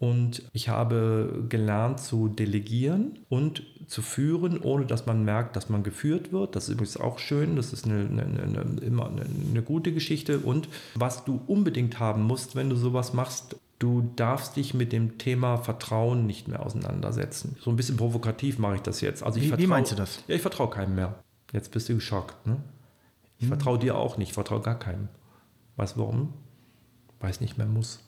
Und 0.00 0.42
ich 0.52 0.68
habe 0.68 1.44
gelernt 1.48 2.00
zu 2.00 2.28
delegieren 2.28 3.20
und 3.28 3.62
zu 3.86 4.02
führen, 4.02 4.60
ohne 4.60 4.86
dass 4.86 5.06
man 5.06 5.24
merkt, 5.24 5.54
dass 5.54 5.68
man 5.68 5.84
geführt 5.84 6.32
wird. 6.32 6.56
Das 6.56 6.64
ist 6.64 6.74
übrigens 6.74 6.96
auch 6.96 7.20
schön. 7.20 7.54
Das 7.54 7.72
ist 7.72 7.86
eine, 7.86 8.00
eine, 8.00 8.42
eine, 8.42 8.80
immer 8.84 9.08
eine 9.08 9.62
gute 9.62 9.92
Geschichte. 9.92 10.40
Und 10.40 10.68
was 10.96 11.24
du 11.24 11.40
unbedingt 11.46 12.00
haben 12.00 12.22
musst, 12.22 12.56
wenn 12.56 12.68
du 12.68 12.76
sowas 12.76 13.14
machst, 13.14 13.56
du 13.84 14.10
darfst 14.16 14.56
dich 14.56 14.72
mit 14.72 14.92
dem 14.92 15.18
Thema 15.18 15.58
Vertrauen 15.58 16.24
nicht 16.26 16.48
mehr 16.48 16.64
auseinandersetzen. 16.64 17.56
So 17.60 17.68
ein 17.68 17.76
bisschen 17.76 17.98
provokativ 17.98 18.58
mache 18.58 18.76
ich 18.76 18.80
das 18.80 19.02
jetzt. 19.02 19.22
Also 19.22 19.38
ich 19.38 19.52
wie, 19.52 19.58
wie 19.58 19.66
meinst 19.66 19.92
du 19.92 19.96
das? 19.96 20.24
Ja, 20.26 20.34
ich 20.34 20.40
vertraue 20.40 20.70
keinem 20.70 20.94
mehr. 20.94 21.22
Jetzt 21.52 21.70
bist 21.70 21.90
du 21.90 21.94
geschockt. 21.94 22.46
Ne? 22.46 22.56
Ich 23.36 23.42
hm. 23.42 23.48
vertraue 23.48 23.78
dir 23.78 23.96
auch 23.96 24.16
nicht. 24.16 24.28
Ich 24.28 24.34
vertraue 24.34 24.62
gar 24.62 24.78
keinem. 24.78 25.08
Weißt 25.76 25.96
du 25.96 26.00
warum? 26.00 26.32
Weil 27.20 27.30
ich 27.30 27.42
nicht 27.42 27.58
mehr 27.58 27.66
muss. 27.66 28.00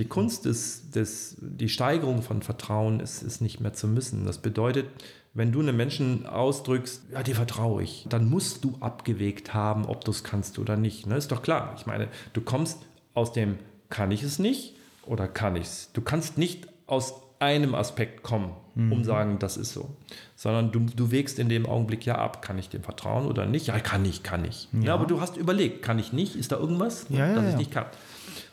Die 0.00 0.06
Kunst 0.06 0.44
ist, 0.44 0.96
des, 0.96 1.36
die 1.40 1.68
Steigerung 1.68 2.22
von 2.22 2.42
Vertrauen 2.42 2.98
ist, 2.98 3.22
ist 3.22 3.40
nicht 3.40 3.60
mehr 3.60 3.74
zu 3.74 3.86
müssen. 3.86 4.24
Das 4.24 4.38
bedeutet, 4.38 4.86
wenn 5.34 5.52
du 5.52 5.60
einem 5.60 5.76
Menschen 5.76 6.26
ausdrückst, 6.26 7.04
ja, 7.12 7.22
dir 7.22 7.36
vertraue 7.36 7.84
ich, 7.84 8.06
dann 8.08 8.28
musst 8.28 8.64
du 8.64 8.74
abgewegt 8.80 9.54
haben, 9.54 9.86
ob 9.86 10.04
du 10.04 10.10
es 10.10 10.24
kannst 10.24 10.58
oder 10.58 10.76
nicht. 10.76 11.06
Ne? 11.06 11.16
Ist 11.16 11.30
doch 11.30 11.42
klar. 11.42 11.74
Ich 11.76 11.86
meine, 11.86 12.08
du 12.32 12.40
kommst 12.40 12.84
aus 13.14 13.32
dem 13.32 13.58
kann 13.90 14.10
ich 14.10 14.22
es 14.22 14.38
nicht 14.38 14.74
oder 15.06 15.28
kann 15.28 15.56
ich 15.56 15.64
es? 15.64 15.90
Du 15.92 16.00
kannst 16.00 16.38
nicht 16.38 16.68
aus 16.86 17.14
einem 17.40 17.74
Aspekt 17.74 18.22
kommen, 18.22 18.52
mhm. 18.74 18.92
um 18.92 19.04
sagen, 19.04 19.38
das 19.38 19.56
ist 19.56 19.72
so. 19.72 19.90
Sondern 20.34 20.72
du, 20.72 20.80
du 20.80 21.10
wägst 21.10 21.38
in 21.38 21.48
dem 21.48 21.66
Augenblick 21.66 22.04
ja 22.04 22.16
ab, 22.16 22.42
kann 22.42 22.58
ich 22.58 22.68
dem 22.68 22.82
vertrauen 22.82 23.26
oder 23.26 23.46
nicht? 23.46 23.68
Ja, 23.68 23.78
kann 23.78 24.04
ich, 24.04 24.22
kann 24.22 24.44
ich. 24.44 24.68
Ja. 24.72 24.80
ja 24.80 24.94
aber 24.94 25.06
du 25.06 25.20
hast 25.20 25.36
überlegt, 25.36 25.82
kann 25.82 25.98
ich 25.98 26.12
nicht? 26.12 26.36
Ist 26.36 26.52
da 26.52 26.56
irgendwas, 26.56 27.06
ja, 27.08 27.34
das 27.34 27.44
ja, 27.44 27.50
ich 27.50 27.56
nicht 27.56 27.70
kann? 27.70 27.86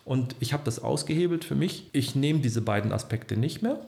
Und 0.03 0.35
ich 0.39 0.53
habe 0.53 0.63
das 0.63 0.79
ausgehebelt 0.79 1.43
für 1.43 1.55
mich. 1.55 1.89
Ich 1.91 2.15
nehme 2.15 2.39
diese 2.39 2.61
beiden 2.61 2.91
Aspekte 2.91 3.37
nicht 3.37 3.63
mehr. 3.63 3.79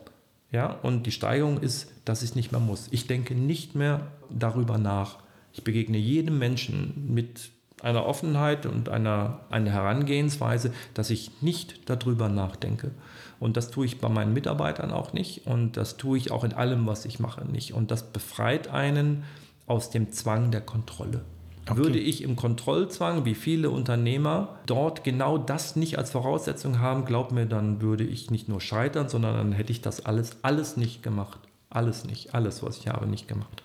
Ja, 0.51 0.71
und 0.81 1.05
die 1.05 1.11
Steigerung 1.11 1.59
ist, 1.59 1.91
dass 2.05 2.23
ich 2.23 2.33
nicht 2.33 2.51
mehr 2.51 2.61
muss. 2.61 2.87
Ich 2.91 3.05
denke 3.05 3.35
nicht 3.35 3.75
mehr 3.75 4.07
darüber 4.29 4.77
nach. 4.77 5.19
Ich 5.51 5.63
begegne 5.63 5.97
jedem 5.97 6.39
Menschen 6.39 7.13
mit 7.13 7.49
einer 7.81 8.05
Offenheit 8.05 8.65
und 8.65 8.89
einer, 8.89 9.41
einer 9.49 9.71
Herangehensweise, 9.71 10.73
dass 10.93 11.09
ich 11.09 11.41
nicht 11.41 11.89
darüber 11.89 12.29
nachdenke. 12.29 12.91
Und 13.39 13.55
das 13.55 13.69
tue 13.69 13.85
ich 13.85 13.99
bei 13.99 14.09
meinen 14.09 14.33
Mitarbeitern 14.33 14.91
auch 14.91 15.13
nicht 15.13 15.45
und 15.45 15.77
das 15.77 15.97
tue 15.97 16.17
ich 16.17 16.31
auch 16.31 16.43
in 16.43 16.53
allem, 16.53 16.87
was 16.87 17.05
ich 17.05 17.19
mache, 17.19 17.45
nicht. 17.45 17.73
Und 17.73 17.91
das 17.91 18.11
befreit 18.11 18.69
einen 18.69 19.23
aus 19.67 19.89
dem 19.91 20.11
Zwang 20.11 20.49
der 20.49 20.61
Kontrolle. 20.61 21.23
Okay. 21.69 21.77
Würde 21.77 21.99
ich 21.99 22.23
im 22.23 22.37
Kontrollzwang, 22.37 23.25
wie 23.25 23.35
viele 23.35 23.69
Unternehmer, 23.69 24.57
dort 24.65 25.03
genau 25.03 25.37
das 25.37 25.75
nicht 25.75 25.97
als 25.97 26.11
Voraussetzung 26.11 26.79
haben, 26.79 27.03
glaub 27.03 27.33
mir, 27.33 27.45
dann 27.45 27.81
würde 27.81 28.05
ich 28.05 28.31
nicht 28.31 28.47
nur 28.47 28.61
scheitern, 28.61 29.09
sondern 29.09 29.35
dann 29.35 29.51
hätte 29.51 29.73
ich 29.73 29.81
das 29.81 30.05
alles, 30.05 30.37
alles 30.43 30.77
nicht 30.77 31.03
gemacht. 31.03 31.39
Alles 31.69 32.05
nicht, 32.05 32.33
alles, 32.33 32.63
was 32.63 32.77
ich 32.77 32.87
habe, 32.87 33.05
nicht 33.05 33.27
gemacht. 33.27 33.61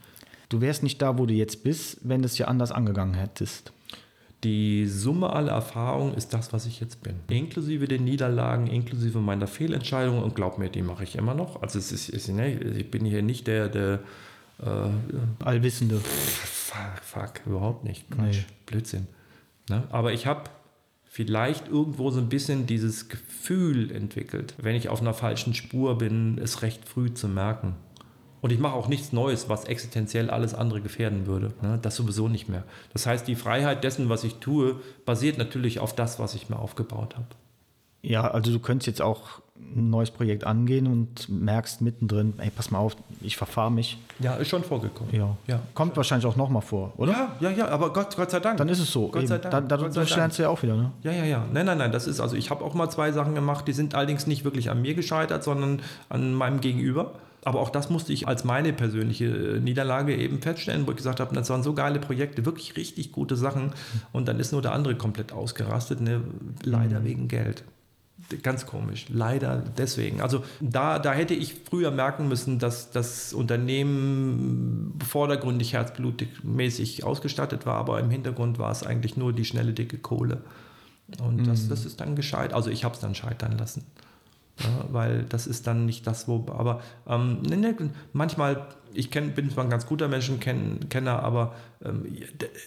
Du 0.48 0.60
wärst 0.60 0.82
nicht 0.82 1.00
da, 1.00 1.16
wo 1.16 1.26
du 1.26 1.32
jetzt 1.32 1.62
bist, 1.62 1.98
wenn 2.02 2.22
du 2.22 2.26
es 2.26 2.36
ja 2.36 2.48
anders 2.48 2.72
angegangen 2.72 3.14
hättest. 3.14 3.72
Die 4.44 4.86
Summe 4.88 5.30
aller 5.30 5.52
Erfahrungen 5.52 6.14
ist 6.14 6.34
das, 6.34 6.52
was 6.52 6.66
ich 6.66 6.80
jetzt 6.80 7.02
bin. 7.02 7.14
Inklusive 7.28 7.86
den 7.86 8.04
Niederlagen, 8.04 8.66
inklusive 8.66 9.20
meiner 9.20 9.46
Fehlentscheidungen 9.46 10.22
und 10.22 10.34
glaub 10.34 10.58
mir, 10.58 10.68
die 10.68 10.82
mache 10.82 11.04
ich 11.04 11.14
immer 11.14 11.34
noch. 11.34 11.62
Also 11.62 11.78
es 11.78 11.92
ist, 11.92 12.08
ist 12.08 12.28
ne, 12.28 12.58
ich 12.58 12.90
bin 12.90 13.04
hier 13.04 13.22
nicht 13.22 13.46
der, 13.46 13.68
der 13.68 14.00
äh, 14.60 15.44
Allwissende. 15.44 15.98
Fuck, 15.98 17.02
fuck, 17.02 17.46
überhaupt 17.46 17.84
nicht. 17.84 18.10
Quatsch, 18.10 18.38
nee. 18.38 18.54
Blödsinn. 18.66 19.06
Ne? 19.68 19.84
Aber 19.90 20.12
ich 20.12 20.26
habe 20.26 20.50
vielleicht 21.04 21.68
irgendwo 21.68 22.10
so 22.10 22.18
ein 22.18 22.28
bisschen 22.28 22.66
dieses 22.66 23.08
Gefühl 23.08 23.90
entwickelt, 23.92 24.54
wenn 24.58 24.74
ich 24.74 24.88
auf 24.88 25.00
einer 25.00 25.14
falschen 25.14 25.54
Spur 25.54 25.98
bin, 25.98 26.38
es 26.38 26.62
recht 26.62 26.88
früh 26.88 27.12
zu 27.12 27.28
merken. 27.28 27.76
Und 28.42 28.50
ich 28.50 28.58
mache 28.58 28.74
auch 28.74 28.88
nichts 28.88 29.12
Neues, 29.12 29.48
was 29.48 29.64
existenziell 29.64 30.28
alles 30.28 30.52
andere 30.52 30.80
gefährden 30.80 31.26
würde. 31.26 31.52
Ne? 31.62 31.78
Das 31.80 31.94
sowieso 31.94 32.28
nicht 32.28 32.48
mehr. 32.48 32.64
Das 32.92 33.06
heißt, 33.06 33.26
die 33.26 33.36
Freiheit 33.36 33.84
dessen, 33.84 34.08
was 34.08 34.24
ich 34.24 34.34
tue, 34.36 34.80
basiert 35.06 35.38
natürlich 35.38 35.78
auf 35.78 35.94
das, 35.94 36.18
was 36.18 36.34
ich 36.34 36.50
mir 36.50 36.58
aufgebaut 36.58 37.14
habe. 37.14 37.26
Ja, 38.02 38.28
also 38.28 38.50
du 38.50 38.58
könntest 38.58 38.88
jetzt 38.88 39.00
auch 39.00 39.40
ein 39.56 39.90
neues 39.90 40.10
Projekt 40.10 40.42
angehen 40.42 40.88
und 40.88 41.28
merkst 41.28 41.82
mittendrin, 41.82 42.34
ey, 42.38 42.50
pass 42.50 42.72
mal 42.72 42.80
auf, 42.80 42.96
ich 43.20 43.36
verfahre 43.36 43.70
mich. 43.70 43.96
Ja, 44.18 44.34
ist 44.34 44.48
schon 44.48 44.64
vorgekommen. 44.64 45.14
Ja. 45.14 45.36
ja. 45.46 45.60
Kommt 45.72 45.96
wahrscheinlich 45.96 46.26
auch 46.26 46.34
nochmal 46.34 46.62
vor, 46.62 46.92
oder? 46.96 47.12
Ja, 47.12 47.36
ja, 47.38 47.50
ja, 47.50 47.68
aber 47.68 47.92
Gott, 47.92 48.16
Gott 48.16 48.32
sei 48.32 48.40
Dank. 48.40 48.56
Dann 48.56 48.68
ist 48.68 48.80
es 48.80 48.90
so. 48.90 49.06
Gott 49.06 49.28
sei 49.28 49.38
Dank. 49.38 49.68
Da, 49.68 49.76
da, 49.76 49.88
das 49.88 50.16
lernst 50.16 50.40
du 50.40 50.42
ja 50.42 50.48
auch 50.48 50.60
wieder, 50.64 50.74
ne? 50.74 50.90
Ja, 51.02 51.12
ja, 51.12 51.24
ja. 51.24 51.44
Nein, 51.52 51.66
nein, 51.66 51.78
nein, 51.78 51.92
das 51.92 52.08
ist, 52.08 52.18
also 52.18 52.34
ich 52.34 52.50
habe 52.50 52.64
auch 52.64 52.74
mal 52.74 52.90
zwei 52.90 53.12
Sachen 53.12 53.36
gemacht, 53.36 53.68
die 53.68 53.72
sind 53.72 53.94
allerdings 53.94 54.26
nicht 54.26 54.42
wirklich 54.42 54.68
an 54.68 54.82
mir 54.82 54.94
gescheitert, 54.94 55.44
sondern 55.44 55.80
an 56.08 56.34
meinem 56.34 56.60
Gegenüber. 56.60 57.12
Aber 57.44 57.60
auch 57.60 57.70
das 57.70 57.90
musste 57.90 58.12
ich 58.12 58.28
als 58.28 58.44
meine 58.44 58.72
persönliche 58.72 59.24
äh, 59.24 59.60
Niederlage 59.60 60.16
eben 60.16 60.40
feststellen, 60.40 60.86
wo 60.86 60.92
ich 60.92 60.96
gesagt 60.96 61.18
habe, 61.18 61.34
das 61.34 61.50
waren 61.50 61.62
so 61.62 61.74
geile 61.74 61.98
Projekte, 61.98 62.44
wirklich 62.46 62.76
richtig 62.76 63.10
gute 63.10 63.36
Sachen. 63.36 63.72
Und 64.12 64.28
dann 64.28 64.38
ist 64.38 64.52
nur 64.52 64.62
der 64.62 64.72
andere 64.72 64.96
komplett 64.96 65.32
ausgerastet, 65.32 66.00
ne? 66.00 66.22
leider 66.62 67.00
mhm. 67.00 67.04
wegen 67.04 67.28
Geld. 67.28 67.64
Ganz 68.42 68.66
komisch, 68.66 69.06
leider 69.08 69.64
deswegen. 69.76 70.20
Also 70.20 70.44
da, 70.60 71.00
da 71.00 71.12
hätte 71.12 71.34
ich 71.34 71.54
früher 71.68 71.90
merken 71.90 72.28
müssen, 72.28 72.60
dass 72.60 72.92
das 72.92 73.32
Unternehmen 73.32 74.98
vordergründig 75.04 75.72
herzblutmäßig 75.72 77.02
ausgestattet 77.02 77.66
war, 77.66 77.74
aber 77.74 77.98
im 77.98 78.10
Hintergrund 78.10 78.60
war 78.60 78.70
es 78.70 78.84
eigentlich 78.84 79.16
nur 79.16 79.32
die 79.32 79.44
schnelle, 79.44 79.72
dicke 79.72 79.98
Kohle. 79.98 80.42
Und 81.20 81.38
mhm. 81.38 81.46
das, 81.46 81.68
das 81.68 81.84
ist 81.84 82.00
dann 82.00 82.14
gescheit. 82.14 82.54
Also 82.54 82.70
ich 82.70 82.84
habe 82.84 82.94
es 82.94 83.00
dann 83.00 83.16
scheitern 83.16 83.58
lassen. 83.58 83.84
Ja, 84.60 84.84
weil 84.90 85.24
das 85.24 85.46
ist 85.46 85.66
dann 85.66 85.86
nicht 85.86 86.06
das, 86.06 86.28
wo. 86.28 86.44
Aber 86.48 86.82
ähm, 87.06 87.42
ne, 87.42 87.56
ne, 87.56 87.90
manchmal, 88.12 88.66
ich 88.92 89.10
kenn, 89.10 89.34
bin 89.34 89.50
zwar 89.50 89.64
ein 89.64 89.70
ganz 89.70 89.86
guter 89.86 90.08
Menschenkenner, 90.08 91.22
aber 91.22 91.54
ähm, 91.84 92.06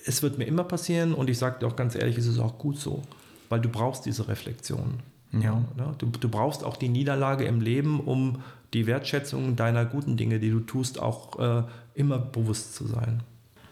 es 0.06 0.24
wird 0.24 0.38
mir 0.38 0.45
immer 0.45 0.64
passieren 0.64 1.14
und 1.14 1.30
ich 1.30 1.38
sage 1.38 1.60
dir 1.60 1.68
auch 1.68 1.76
ganz 1.76 1.95
ehrlich, 1.95 2.18
es 2.18 2.28
ist 2.28 2.40
auch 2.40 2.57
gut 2.57 2.78
so, 2.78 3.03
weil 3.49 3.62
du 3.62 3.70
brauchst 3.70 4.06
diese 4.06 4.28
Reflexion. 4.28 4.99
Ja. 5.32 5.64
ja 5.78 5.95
du, 5.98 6.07
du 6.07 6.30
brauchst 6.30 6.64
auch 6.64 6.78
die 6.78 6.90
Niederlage 6.90 7.45
im 7.45 7.62
Leben, 7.62 7.99
um 7.99 8.41
die 8.74 8.88
Wertschätzung 8.88 9.56
deiner 9.56 9.86
guten 9.86 10.18
Dinge, 10.18 10.40
die 10.40 10.49
du 10.49 10.60
tust, 10.60 10.99
auch 10.99 11.40
äh, 11.40 11.64
immer 11.94 12.18
bewusst 12.18 12.76
zu 12.76 12.88
sein. 12.88 13.22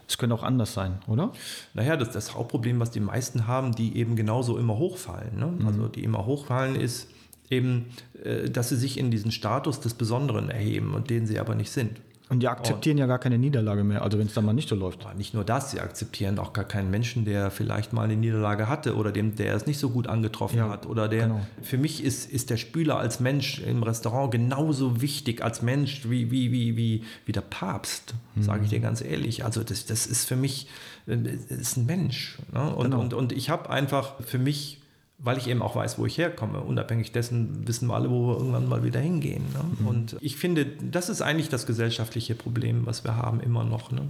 Es 0.08 0.18
könnte 0.18 0.36
auch 0.36 0.44
anders 0.44 0.74
sein, 0.74 1.00
oder? 1.08 1.32
Naja, 1.74 1.98
das, 1.98 2.12
das 2.12 2.36
Hauptproblem, 2.36 2.80
was 2.80 2.92
die 2.92 3.00
meisten 3.00 3.48
haben, 3.48 3.74
die 3.74 3.98
eben 3.98 4.16
genauso 4.16 4.58
immer 4.58 4.78
hochfallen. 4.78 5.38
Ne? 5.40 5.48
Mhm. 5.48 5.68
Also 5.68 5.88
die 5.88 6.04
immer 6.04 6.26
hochfallen 6.26 6.76
ist, 6.76 7.10
eben, 7.54 7.86
äh, 8.24 8.50
dass 8.50 8.70
sie 8.70 8.76
sich 8.76 8.98
in 8.98 9.12
diesen 9.12 9.32
Status 9.32 9.80
des 9.80 9.94
Besonderen 9.94 10.50
erheben 10.50 10.94
und 10.94 11.10
den 11.10 11.26
sie 11.26 11.40
aber 11.40 11.56
nicht 11.56 11.72
sind. 11.72 12.02
Und 12.30 12.40
die 12.40 12.48
akzeptieren 12.48 12.96
und, 12.96 13.02
ja 13.02 13.06
gar 13.06 13.20
keine 13.20 13.38
Niederlage 13.38 13.84
mehr, 13.84 14.02
also 14.02 14.18
wenn 14.18 14.26
es 14.26 14.34
dann 14.34 14.46
mal 14.46 14.54
nicht 14.54 14.68
so 14.68 14.76
läuft. 14.76 15.06
Nicht 15.18 15.34
nur 15.34 15.44
das, 15.44 15.72
sie 15.72 15.82
akzeptieren 15.82 16.40
auch 16.40 16.54
gar 16.54 16.64
keinen 16.64 16.90
Menschen, 16.90 17.26
der 17.26 17.52
vielleicht 17.52 17.94
mal 17.94 18.04
eine 18.04 18.16
Niederlage 18.16 18.68
hatte 18.68 18.96
oder 18.96 19.12
dem, 19.12 19.36
der 19.36 19.54
es 19.54 19.68
nicht 19.68 19.78
so 19.78 19.90
gut 19.90 20.08
angetroffen 20.08 20.58
ja, 20.58 20.70
hat. 20.70 20.88
Oder 20.88 21.08
der. 21.10 21.28
Genau. 21.28 21.42
Für 21.62 21.78
mich 21.78 22.04
ist, 22.04 22.32
ist 22.32 22.50
der 22.50 22.58
Spüler 22.58 22.98
als 22.98 23.20
Mensch 23.20 23.60
im 23.60 23.84
Restaurant 23.84 24.32
genauso 24.32 25.02
wichtig 25.02 25.44
als 25.44 25.62
Mensch 25.62 26.10
wie, 26.10 26.32
wie, 26.32 26.52
wie, 26.52 26.76
wie, 26.76 27.04
wie 27.26 27.32
der 27.32 27.42
Papst, 27.42 28.16
mhm. 28.36 28.44
sage 28.44 28.64
ich 28.64 28.70
dir 28.70 28.80
ganz 28.80 29.02
ehrlich. 29.02 29.46
Also 29.46 29.64
das, 29.64 29.86
das 29.86 30.08
ist 30.08 30.26
für 30.26 30.38
mich 30.38 30.68
äh, 31.08 31.18
ist 31.50 31.78
ein 31.78 31.86
Mensch. 31.86 32.40
Ne? 32.52 32.74
Und, 32.74 32.86
genau. 32.86 33.02
und, 33.02 33.14
und 33.14 33.32
ich 33.34 33.50
habe 33.50 33.70
einfach 33.70 34.20
für 34.22 34.40
mich 34.40 34.80
weil 35.24 35.38
ich 35.38 35.48
eben 35.48 35.62
auch 35.62 35.76
weiß, 35.76 35.98
wo 35.98 36.06
ich 36.06 36.18
herkomme. 36.18 36.60
Unabhängig 36.60 37.14
dessen 37.14 37.66
wissen 37.66 37.88
wir 37.88 37.96
alle, 37.96 38.12
wo 38.12 38.28
wir 38.28 38.38
irgendwann 38.38 38.68
mal 38.68 38.84
wieder 38.84 39.00
hingehen. 39.00 39.44
Ne? 39.54 39.64
Mhm. 39.80 39.88
Und 39.88 40.18
ich 40.20 40.36
finde, 40.36 40.66
das 40.66 41.08
ist 41.08 41.22
eigentlich 41.22 41.48
das 41.48 41.66
gesellschaftliche 41.66 42.36
Problem, 42.36 42.86
was 42.86 43.06
wir 43.06 43.16
haben 43.16 43.40
immer 43.40 43.64
noch. 43.64 43.92
Ne? 43.92 44.02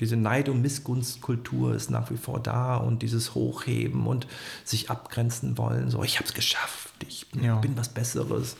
Diese 0.00 0.16
Neid- 0.16 0.48
und 0.48 0.62
Missgunstkultur 0.62 1.74
ist 1.74 1.90
nach 1.90 2.10
wie 2.10 2.16
vor 2.16 2.40
da 2.40 2.76
und 2.76 3.02
dieses 3.02 3.34
Hochheben 3.34 4.06
und 4.06 4.26
sich 4.64 4.90
abgrenzen 4.90 5.58
wollen. 5.58 5.90
So, 5.90 6.02
ich 6.02 6.16
habe 6.16 6.26
es 6.26 6.32
geschafft, 6.32 6.94
ich 7.06 7.26
ja. 7.40 7.56
bin 7.56 7.76
was 7.76 7.90
Besseres. 7.90 8.56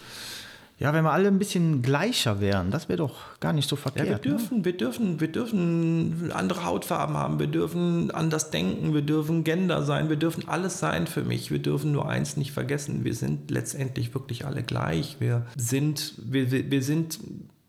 Ja, 0.78 0.92
wenn 0.92 1.05
wir 1.05 1.12
alle 1.12 1.28
ein 1.28 1.38
bisschen 1.38 1.82
gleicher 1.82 2.40
wären, 2.40 2.72
das 2.72 2.88
wäre 2.88 2.98
doch 2.98 3.38
gar 3.38 3.52
nicht 3.52 3.68
so 3.68 3.76
verkehrt. 3.76 4.09
Ja, 4.09 4.14
wir 4.14 4.18
dürfen, 4.18 4.59
ne? 4.59 4.64
wir 4.64 4.76
dürfen, 4.76 5.20
wir 5.20 5.28
dürfen 5.28 6.32
andere 6.32 6.64
Hautfarben 6.64 7.16
haben, 7.16 7.38
wir 7.38 7.46
dürfen 7.46 8.10
anders 8.10 8.51
denken, 8.51 8.92
wir 8.92 9.02
dürfen 9.02 9.44
Gender 9.44 9.82
sein, 9.82 10.09
wir 10.09 10.16
dürfen 10.16 10.48
alles 10.48 10.80
sein 10.80 11.06
für 11.06 11.22
mich. 11.22 11.52
Wir 11.52 11.60
dürfen 11.60 11.92
nur 11.92 12.09
eins 12.09 12.36
nicht 12.36 12.52
vergessen: 12.52 13.05
Wir 13.05 13.14
sind 13.14 13.51
letztendlich 13.52 14.14
wirklich 14.14 14.46
alle 14.46 14.64
gleich. 14.64 15.16
Wir 15.20 15.46
sind, 15.56 16.14
wir, 16.18 16.51
wir 16.51 16.82
sind 16.82 17.20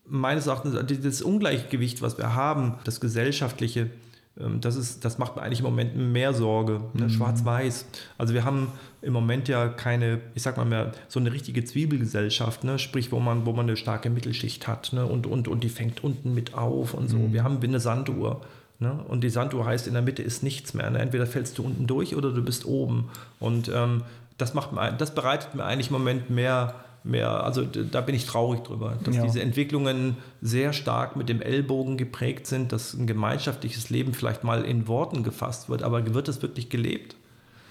meines 0.08 0.46
Erachtens 0.46 0.74
das 1.02 1.22
Ungleichgewicht, 1.22 2.02
was 2.02 2.18
wir 2.18 2.34
haben, 2.34 2.74
das 2.84 3.00
gesellschaftliche, 3.00 3.90
das, 4.36 4.76
ist, 4.76 5.04
das 5.04 5.16
macht 5.16 5.36
mir 5.36 5.42
eigentlich 5.42 5.60
im 5.60 5.64
Moment 5.64 5.96
mehr 5.96 6.34
Sorge. 6.34 6.80
Ne? 6.92 7.04
Mhm. 7.04 7.10
Schwarz-Weiß. 7.10 7.86
Also 8.18 8.34
wir 8.34 8.44
haben 8.44 8.68
im 9.00 9.12
Moment 9.12 9.48
ja 9.48 9.68
keine, 9.68 10.20
ich 10.34 10.42
sag 10.42 10.58
mal 10.58 10.66
mehr, 10.66 10.92
so 11.08 11.18
eine 11.18 11.32
richtige 11.32 11.64
Zwiebelgesellschaft, 11.64 12.62
ne? 12.62 12.78
sprich, 12.78 13.12
wo 13.12 13.18
man, 13.18 13.46
wo 13.46 13.52
man 13.52 13.66
eine 13.66 13.76
starke 13.76 14.10
Mittelschicht 14.10 14.68
hat 14.68 14.92
ne? 14.92 15.06
und, 15.06 15.26
und, 15.26 15.48
und 15.48 15.64
die 15.64 15.70
fängt 15.70 16.04
unten 16.04 16.34
mit 16.34 16.54
auf 16.54 16.92
und 16.92 17.08
so. 17.08 17.16
Mhm. 17.16 17.32
Wir 17.32 17.44
haben 17.44 17.62
wie 17.62 17.68
eine 17.68 17.80
Sanduhr. 17.80 18.42
Ne? 18.78 18.92
Und 19.08 19.24
die 19.24 19.30
Sanduhr 19.30 19.64
heißt, 19.64 19.86
in 19.86 19.94
der 19.94 20.02
Mitte 20.02 20.22
ist 20.22 20.42
nichts 20.42 20.74
mehr. 20.74 20.90
Ne? 20.90 20.98
Entweder 20.98 21.26
fällst 21.26 21.56
du 21.56 21.64
unten 21.64 21.86
durch 21.86 22.14
oder 22.14 22.30
du 22.30 22.42
bist 22.42 22.66
oben. 22.66 23.08
Und 23.40 23.70
ähm, 23.74 24.02
das, 24.36 24.52
macht 24.52 24.72
mir, 24.72 24.92
das 24.92 25.14
bereitet 25.14 25.54
mir 25.54 25.64
eigentlich 25.64 25.88
im 25.88 25.94
Moment 25.94 26.28
mehr 26.28 26.74
mehr, 27.06 27.44
also 27.44 27.64
da 27.64 28.00
bin 28.00 28.14
ich 28.14 28.26
traurig 28.26 28.60
drüber, 28.62 28.98
dass 29.02 29.16
ja. 29.16 29.22
diese 29.22 29.40
Entwicklungen 29.40 30.16
sehr 30.42 30.72
stark 30.72 31.16
mit 31.16 31.28
dem 31.28 31.40
Ellbogen 31.40 31.96
geprägt 31.96 32.46
sind, 32.46 32.72
dass 32.72 32.94
ein 32.94 33.06
gemeinschaftliches 33.06 33.90
Leben 33.90 34.14
vielleicht 34.14 34.44
mal 34.44 34.64
in 34.64 34.88
Worten 34.88 35.22
gefasst 35.22 35.68
wird, 35.68 35.82
aber 35.82 36.14
wird 36.14 36.28
es 36.28 36.42
wirklich 36.42 36.68
gelebt? 36.68 37.16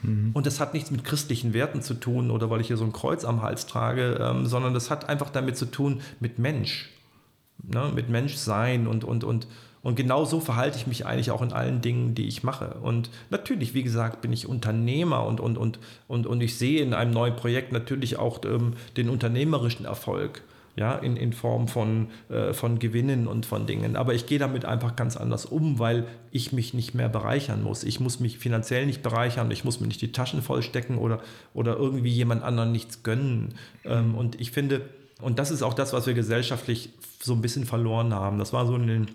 Mhm. 0.02 0.32
Und 0.34 0.46
das 0.46 0.60
hat 0.60 0.74
nichts 0.74 0.92
mit 0.92 1.04
christlichen 1.04 1.54
Werten 1.54 1.82
zu 1.82 1.94
tun 1.96 2.32
oder 2.32 2.50
weil 2.50 2.62
ich 2.62 2.68
hier 2.68 2.78
so 2.78 2.86
ein 2.86 2.94
Kreuz 2.94 3.26
am 3.26 3.42
Hals 3.42 3.66
trage, 3.68 4.18
ähm, 4.22 4.46
sondern 4.46 4.74
das 4.74 4.90
hat 4.90 5.10
einfach 5.10 5.30
damit 5.30 5.58
zu 5.58 5.66
tun 5.66 6.02
mit 6.20 6.40
Mensch, 6.40 6.90
ne? 7.64 7.92
mit 7.94 8.10
Menschsein 8.10 8.88
und, 8.88 9.04
und, 9.04 9.24
und 9.24 9.48
und 9.86 9.94
genau 9.94 10.26
so 10.26 10.40
verhalte 10.40 10.80
ich 10.80 10.88
mich 10.88 11.06
eigentlich 11.06 11.30
auch 11.30 11.44
in 11.44 11.54
allen 11.54 11.80
Dingen, 11.80 12.16
die 12.16 12.28
ich 12.28 12.42
mache. 12.42 12.78
Und 12.82 13.12
natürlich, 13.30 13.76
wie 13.76 13.84
gesagt, 13.84 14.20
bin 14.20 14.34
ich 14.34 14.48
Unternehmer 14.48 15.24
und, 15.28 15.40
und, 15.40 15.60
und, 15.60 15.78
und, 16.08 16.26
und 16.26 16.42
ich 16.42 16.58
sehe 16.58 16.82
in 16.82 16.96
einem 16.96 17.12
neuen 17.12 17.36
Projekt 17.36 17.72
natürlich 17.72 18.18
auch 18.18 18.40
ähm, 18.46 18.74
den 18.98 19.10
unternehmerischen 19.10 19.86
Erfolg. 19.86 20.42
Ja, 20.76 20.96
in, 20.96 21.16
in 21.16 21.32
Form 21.32 21.70
von, 21.70 22.08
äh, 22.28 22.52
von 22.52 22.80
Gewinnen 22.80 23.28
und 23.28 23.46
von 23.46 23.66
Dingen. 23.66 23.96
Aber 23.96 24.14
ich 24.14 24.26
gehe 24.26 24.40
damit 24.40 24.66
einfach 24.66 24.98
ganz 24.98 25.16
anders 25.16 25.46
um, 25.46 25.80
weil 25.80 26.06
ich 26.32 26.52
mich 26.52 26.74
nicht 26.74 26.94
mehr 26.94 27.08
bereichern 27.08 27.64
muss. 27.64 27.86
Ich 27.86 28.02
muss 28.02 28.20
mich 28.20 28.40
finanziell 28.40 28.86
nicht 28.86 29.02
bereichern, 29.02 29.50
ich 29.52 29.64
muss 29.64 29.80
mir 29.80 29.88
nicht 29.88 30.02
die 30.02 30.12
Taschen 30.12 30.42
vollstecken 30.42 30.98
oder, 30.98 31.22
oder 31.54 31.78
irgendwie 31.78 32.10
jemand 32.10 32.44
anderen 32.44 32.74
nichts 32.74 33.04
gönnen. 33.04 33.54
Ähm, 33.86 34.16
und 34.16 34.42
ich 34.42 34.52
finde, 34.52 34.82
und 35.22 35.40
das 35.40 35.50
ist 35.50 35.62
auch 35.62 35.76
das, 35.76 35.94
was 35.94 36.08
wir 36.08 36.14
gesellschaftlich 36.14 36.90
so 37.22 37.34
ein 37.34 37.42
bisschen 37.42 37.66
verloren 37.66 38.14
haben. 38.14 38.38
Das 38.38 38.52
war 38.52 38.66
so 38.66 38.76
in 38.76 38.88
den 38.88 39.08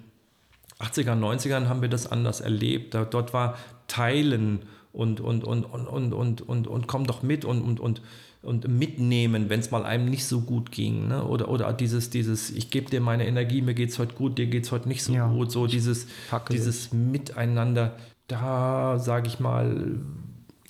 80er, 0.81 1.13
90ern 1.13 1.69
haben 1.69 1.83
wir 1.83 1.89
das 1.89 2.11
anders 2.11 2.41
erlebt. 2.41 2.95
Da, 2.95 3.05
dort 3.05 3.33
war 3.33 3.57
Teilen 3.87 4.61
und, 4.93 5.21
und, 5.21 5.45
und, 5.45 5.65
und, 5.65 5.87
und, 5.87 6.13
und, 6.13 6.43
und, 6.43 6.67
und 6.67 6.87
komm 6.87 7.07
doch 7.07 7.23
mit 7.23 7.45
und, 7.45 7.63
und, 7.63 7.81
und, 7.81 8.03
und 8.43 8.69
mitnehmen, 8.69 9.51
wenn 9.51 9.61
es 9.61 9.71
mal 9.71 9.85
einem 9.85 10.07
nicht 10.07 10.25
so 10.25 10.41
gut 10.41 10.73
ging. 10.73 11.09
Ne? 11.09 11.25
Oder, 11.25 11.49
oder 11.49 11.73
dieses, 11.73 12.11
dieses, 12.11 12.51
ich 12.51 12.71
gebe 12.71 12.91
dir 12.91 13.01
meine 13.01 13.27
Energie, 13.27 13.63
mir 13.63 13.75
geht 13.75 13.91
es 13.91 13.99
heute 13.99 14.15
gut, 14.15 14.39
dir 14.39 14.47
geht 14.47 14.65
es 14.65 14.73
heute 14.73 14.89
nicht 14.89 15.03
so 15.05 15.13
ja, 15.13 15.29
gut. 15.29 15.53
So 15.53 15.67
dieses, 15.67 16.07
dieses 16.51 16.93
Miteinander, 16.93 17.97
da 18.27 18.99
sage 18.99 19.29
ich 19.29 19.41
mal, 19.41 19.99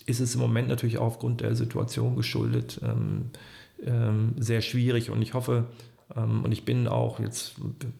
ist 0.06 0.20
es 0.20 0.34
im 0.34 0.40
Moment 0.40 0.68
natürlich 0.68 0.98
auch 0.98 1.06
aufgrund 1.06 1.40
der 1.40 1.54
Situation 1.54 2.16
geschuldet 2.16 2.80
ähm, 2.82 3.30
ähm, 3.86 4.34
sehr 4.38 4.60
schwierig. 4.60 5.10
Und 5.10 5.22
ich 5.22 5.34
hoffe, 5.34 5.66
und 6.16 6.52
ich 6.52 6.64
bin 6.64 6.88
auch, 6.88 7.20
jetzt 7.20 7.54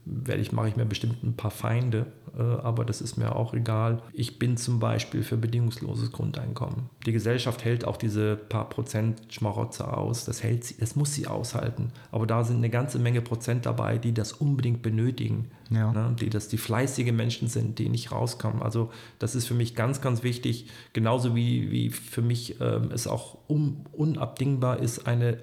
werde 0.04 0.42
ich, 0.42 0.52
mache 0.52 0.68
ich 0.68 0.76
mir 0.76 0.84
bestimmt 0.84 1.22
ein 1.22 1.36
paar 1.36 1.50
Feinde, 1.50 2.06
äh, 2.36 2.42
aber 2.42 2.84
das 2.84 3.00
ist 3.00 3.16
mir 3.16 3.36
auch 3.36 3.54
egal. 3.54 4.02
Ich 4.12 4.38
bin 4.38 4.56
zum 4.56 4.80
Beispiel 4.80 5.22
für 5.22 5.36
bedingungsloses 5.36 6.10
Grundeinkommen. 6.12 6.90
Die 7.06 7.12
Gesellschaft 7.12 7.64
hält 7.64 7.84
auch 7.84 7.96
diese 7.96 8.36
paar 8.36 8.68
Prozent 8.68 9.20
Schmarotzer 9.28 9.96
aus. 9.96 10.24
Das 10.24 10.42
hält 10.42 10.64
sie, 10.64 10.76
das 10.78 10.96
muss 10.96 11.14
sie 11.14 11.26
aushalten. 11.26 11.92
Aber 12.10 12.26
da 12.26 12.44
sind 12.44 12.56
eine 12.56 12.70
ganze 12.70 12.98
Menge 12.98 13.20
Prozent 13.20 13.66
dabei, 13.66 13.98
die 13.98 14.12
das 14.12 14.32
unbedingt 14.32 14.82
benötigen. 14.82 15.50
Ja. 15.70 15.92
Ne? 15.92 16.16
Die 16.18 16.30
das 16.30 16.48
die 16.48 16.58
fleißige 16.58 17.12
Menschen 17.12 17.48
sind, 17.48 17.78
die 17.78 17.88
nicht 17.88 18.10
rauskommen. 18.10 18.62
Also 18.62 18.90
das 19.18 19.34
ist 19.34 19.46
für 19.46 19.54
mich 19.54 19.74
ganz, 19.74 20.00
ganz 20.00 20.22
wichtig. 20.22 20.66
Genauso 20.92 21.36
wie, 21.36 21.70
wie 21.70 21.90
für 21.90 22.22
mich 22.22 22.60
ähm, 22.60 22.90
es 22.92 23.06
auch 23.06 23.38
um, 23.46 23.84
unabdingbar 23.92 24.80
ist, 24.80 25.06
eine 25.06 25.38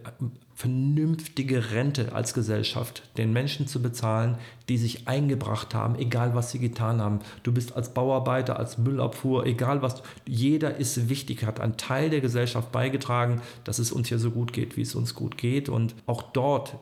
vernünftige 0.57 1.69
Rente 1.69 2.13
als 2.13 2.33
Gesellschaft 2.33 3.03
den 3.15 3.31
Menschen 3.31 3.67
zu 3.67 3.79
bezahlen, 3.79 4.39
die 4.69 4.79
sich 4.79 5.07
eingebracht 5.07 5.75
haben, 5.75 5.93
egal 5.99 6.33
was 6.33 6.49
sie 6.49 6.57
getan 6.57 6.99
haben. 6.99 7.19
Du 7.43 7.51
bist 7.51 7.75
als 7.75 7.93
Bauarbeiter, 7.93 8.57
als 8.57 8.79
Müllabfuhr, 8.79 9.45
egal 9.45 9.83
was. 9.83 10.01
Jeder 10.25 10.77
ist 10.77 11.09
wichtig, 11.09 11.45
hat 11.45 11.59
einen 11.59 11.77
Teil 11.77 12.09
der 12.09 12.21
Gesellschaft 12.21 12.71
beigetragen, 12.71 13.43
dass 13.65 13.77
es 13.77 13.91
uns 13.91 14.07
hier 14.07 14.17
so 14.17 14.31
gut 14.31 14.51
geht, 14.51 14.77
wie 14.77 14.81
es 14.81 14.95
uns 14.95 15.13
gut 15.13 15.37
geht. 15.37 15.69
Und 15.69 15.93
auch 16.07 16.23
dort, 16.23 16.75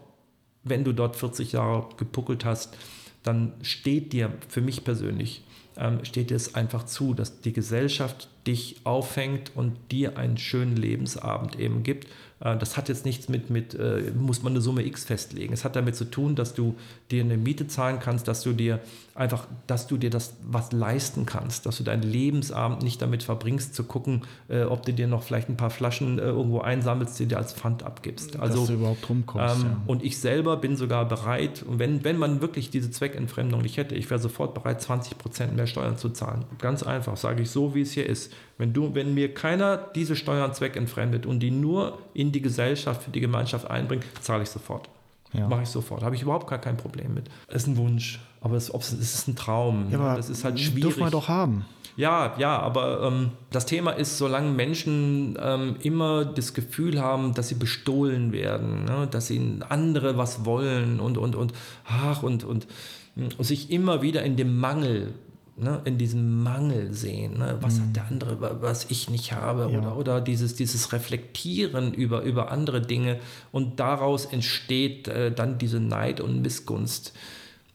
wenn 0.63 0.85
du 0.85 0.93
dort 0.93 1.17
40 1.17 1.51
Jahre 1.51 1.89
gepuckelt 1.97 2.45
hast, 2.45 2.77
dann 3.23 3.51
steht 3.61 4.13
dir 4.13 4.31
für 4.47 4.61
mich 4.61 4.85
persönlich 4.85 5.43
ähm, 5.77 6.03
steht 6.05 6.29
dir 6.29 6.35
es 6.35 6.55
einfach 6.55 6.85
zu, 6.85 7.13
dass 7.13 7.41
die 7.41 7.53
Gesellschaft 7.53 8.29
dich 8.47 8.77
auffängt 8.83 9.51
und 9.55 9.75
dir 9.91 10.17
einen 10.17 10.37
schönen 10.37 10.75
Lebensabend 10.75 11.59
eben 11.59 11.83
gibt. 11.83 12.07
Äh, 12.39 12.57
das 12.57 12.77
hat 12.77 12.89
jetzt 12.89 13.05
nichts 13.05 13.29
mit, 13.29 13.49
mit 13.49 13.73
äh, 13.73 14.11
muss 14.17 14.43
man 14.43 14.53
eine 14.53 14.61
Summe 14.61 14.85
X 14.85 15.05
festlegen. 15.05 15.53
Es 15.53 15.63
hat 15.63 15.75
damit 15.75 15.95
zu 15.95 16.05
tun, 16.05 16.35
dass 16.35 16.53
du 16.53 16.75
dir 17.11 17.23
eine 17.23 17.37
Miete 17.37 17.67
zahlen 17.67 17.99
kannst, 17.99 18.27
dass 18.27 18.41
du 18.43 18.53
dir 18.53 18.79
einfach, 19.13 19.47
dass 19.67 19.87
du 19.87 19.97
dir 19.97 20.09
das 20.09 20.33
was 20.43 20.71
leisten 20.71 21.25
kannst, 21.25 21.65
dass 21.65 21.77
du 21.77 21.83
deinen 21.83 22.03
Lebensabend 22.03 22.83
nicht 22.83 23.01
damit 23.01 23.23
verbringst, 23.23 23.73
zu 23.73 23.85
gucken, 23.85 24.23
äh, 24.49 24.63
ob 24.63 24.85
du 24.85 24.93
dir 24.93 25.07
noch 25.07 25.23
vielleicht 25.23 25.49
ein 25.49 25.57
paar 25.57 25.69
Flaschen 25.69 26.19
irgendwo 26.19 26.59
einsammelst, 26.59 27.17
die 27.19 27.25
dir 27.25 27.37
als 27.37 27.53
Pfand 27.53 27.83
abgibst. 27.83 28.37
Also, 28.37 28.59
dass 28.59 28.67
du 28.67 28.73
überhaupt 28.73 29.09
rumkommst. 29.09 29.63
Ähm, 29.63 29.63
ja. 29.63 29.81
Und 29.87 30.03
ich 30.03 30.19
selber 30.19 30.57
bin 30.57 30.75
sogar 30.75 31.05
bereit, 31.07 31.63
und 31.63 31.79
wenn, 31.79 32.03
wenn 32.03 32.17
man 32.17 32.41
wirklich 32.41 32.69
diese 32.69 32.91
Zweckentfremdung 32.91 33.61
nicht 33.61 33.77
hätte, 33.77 33.95
ich 33.95 34.09
wäre 34.09 34.19
sofort 34.19 34.53
bereit, 34.53 34.81
20 34.81 35.17
Prozent 35.17 35.55
mehr 35.55 35.67
Steuern 35.67 35.97
zu 35.97 36.09
zahlen. 36.09 36.43
Ganz 36.59 36.83
einfach, 36.83 37.15
sage 37.15 37.43
ich 37.43 37.49
so, 37.49 37.73
wie 37.73 37.81
es 37.81 37.93
hier 37.93 38.07
ist. 38.07 38.33
Wenn, 38.57 38.73
du, 38.73 38.95
wenn 38.95 39.13
mir 39.13 39.33
keiner 39.33 39.77
diese 39.77 40.15
Steuern 40.15 40.53
zweckentfremdet 40.53 41.25
und 41.25 41.39
die 41.39 41.51
nur 41.51 41.99
in 42.13 42.31
die 42.31 42.41
Gesellschaft, 42.41 43.03
für 43.03 43.11
die 43.11 43.19
Gemeinschaft 43.19 43.69
einbringt, 43.69 44.05
zahle 44.21 44.43
ich 44.43 44.49
sofort. 44.49 44.89
Ja. 45.33 45.47
Mache 45.47 45.63
ich 45.63 45.69
sofort. 45.69 46.03
Habe 46.03 46.15
ich 46.15 46.21
überhaupt 46.21 46.47
gar 46.47 46.59
kein 46.59 46.77
Problem 46.77 47.13
mit. 47.13 47.29
Es 47.47 47.63
ist 47.63 47.67
ein 47.67 47.77
Wunsch, 47.77 48.21
aber 48.41 48.55
es, 48.55 48.69
es 48.69 48.93
ist 48.93 49.27
ein 49.27 49.35
Traum. 49.35 49.87
Ja, 49.89 49.99
aber 49.99 50.15
das 50.15 50.29
ist 50.29 50.43
halt 50.45 50.59
schwierig. 50.59 50.83
Dürfen 50.83 51.03
wir 51.03 51.11
doch 51.11 51.27
haben. 51.27 51.65
Ja, 51.97 52.35
ja, 52.37 52.59
aber 52.59 53.03
ähm, 53.03 53.31
das 53.51 53.65
Thema 53.65 53.91
ist, 53.91 54.17
solange 54.17 54.51
Menschen 54.51 55.37
ähm, 55.41 55.77
immer 55.81 56.25
das 56.25 56.53
Gefühl 56.53 57.01
haben, 57.01 57.33
dass 57.33 57.47
sie 57.47 57.55
bestohlen 57.55 58.33
werden, 58.33 58.83
ne? 58.83 59.07
dass 59.09 59.29
ihnen 59.29 59.63
andere 59.63 60.17
was 60.17 60.43
wollen 60.43 60.99
und, 60.99 61.17
und, 61.17 61.35
und, 61.35 61.53
ach, 61.85 62.21
und, 62.21 62.43
und, 62.43 62.67
und 63.15 63.43
sich 63.45 63.71
immer 63.71 64.01
wieder 64.01 64.23
in 64.23 64.35
dem 64.35 64.57
Mangel 64.59 65.13
ne, 65.57 65.81
in 65.85 65.97
diesem 65.97 66.43
Mangel 66.43 66.93
sehen. 66.93 67.37
Ne? 67.37 67.57
Was 67.61 67.79
mhm. 67.79 67.81
hat 67.83 67.95
der 67.95 68.05
andere, 68.07 68.61
was 68.61 68.85
ich 68.89 69.09
nicht 69.09 69.33
habe? 69.33 69.69
Ja. 69.71 69.77
Oder, 69.79 69.97
oder 69.97 70.21
dieses, 70.21 70.55
dieses 70.55 70.91
Reflektieren 70.93 71.93
über, 71.93 72.21
über 72.21 72.51
andere 72.51 72.81
Dinge 72.81 73.19
und 73.51 73.79
daraus 73.79 74.25
entsteht 74.25 75.07
äh, 75.07 75.31
dann 75.31 75.57
diese 75.57 75.79
Neid 75.79 76.19
und 76.21 76.41
Missgunst. 76.41 77.13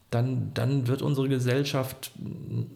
Dann, 0.09 0.53
dann 0.53 0.87
wird 0.87 1.01
unsere 1.01 1.29
Gesellschaft 1.29 2.11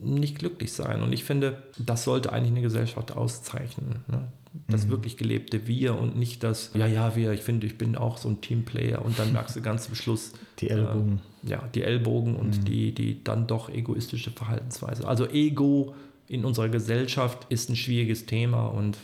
nicht 0.02 0.40
glücklich 0.40 0.72
sein. 0.72 1.02
Und 1.02 1.12
ich 1.12 1.26
finde, 1.26 1.64
das 1.78 2.06
sollte 2.06 2.32
eigentlich 2.32 2.52
eine 2.52 2.62
Gesellschaft 2.62 3.12
auszeichnen. 3.12 3.98
Ne? 4.08 4.28
Das 4.68 4.86
mhm. 4.86 4.92
wirklich 4.92 5.18
gelebte 5.18 5.68
Wir 5.68 6.00
und 6.00 6.18
nicht 6.18 6.44
das, 6.44 6.72
ja, 6.74 6.88
ja, 6.88 7.16
wir, 7.16 7.32
ich 7.32 7.42
finde, 7.42 7.68
ich 7.68 7.78
bin 7.78 7.96
auch 7.96 8.18
so 8.18 8.30
ein 8.30 8.42
Teamplayer 8.42 9.04
und 9.04 9.18
dann 9.20 9.34
merkst 9.34 9.56
du 9.56 9.62
ganz 9.62 9.86
zum 9.86 9.96
Schluss. 9.96 10.34
Die 10.60 10.70
Ellbogen. 10.70 11.22
Äh, 11.44 11.50
ja, 11.50 11.70
die 11.76 11.84
Ellbogen 11.84 12.36
und 12.36 12.58
mhm. 12.58 12.66
die, 12.66 12.92
die 12.92 13.24
dann 13.24 13.46
doch 13.46 13.70
egoistische 13.70 14.32
Verhaltensweise. 14.32 15.08
Also 15.08 15.28
Ego 15.28 15.94
in 16.28 16.44
unserer 16.44 16.70
Gesellschaft 16.70 17.46
ist 17.50 17.70
ein 17.70 17.76
schwieriges 17.76 18.26
Thema 18.26 18.66
und 18.68 18.98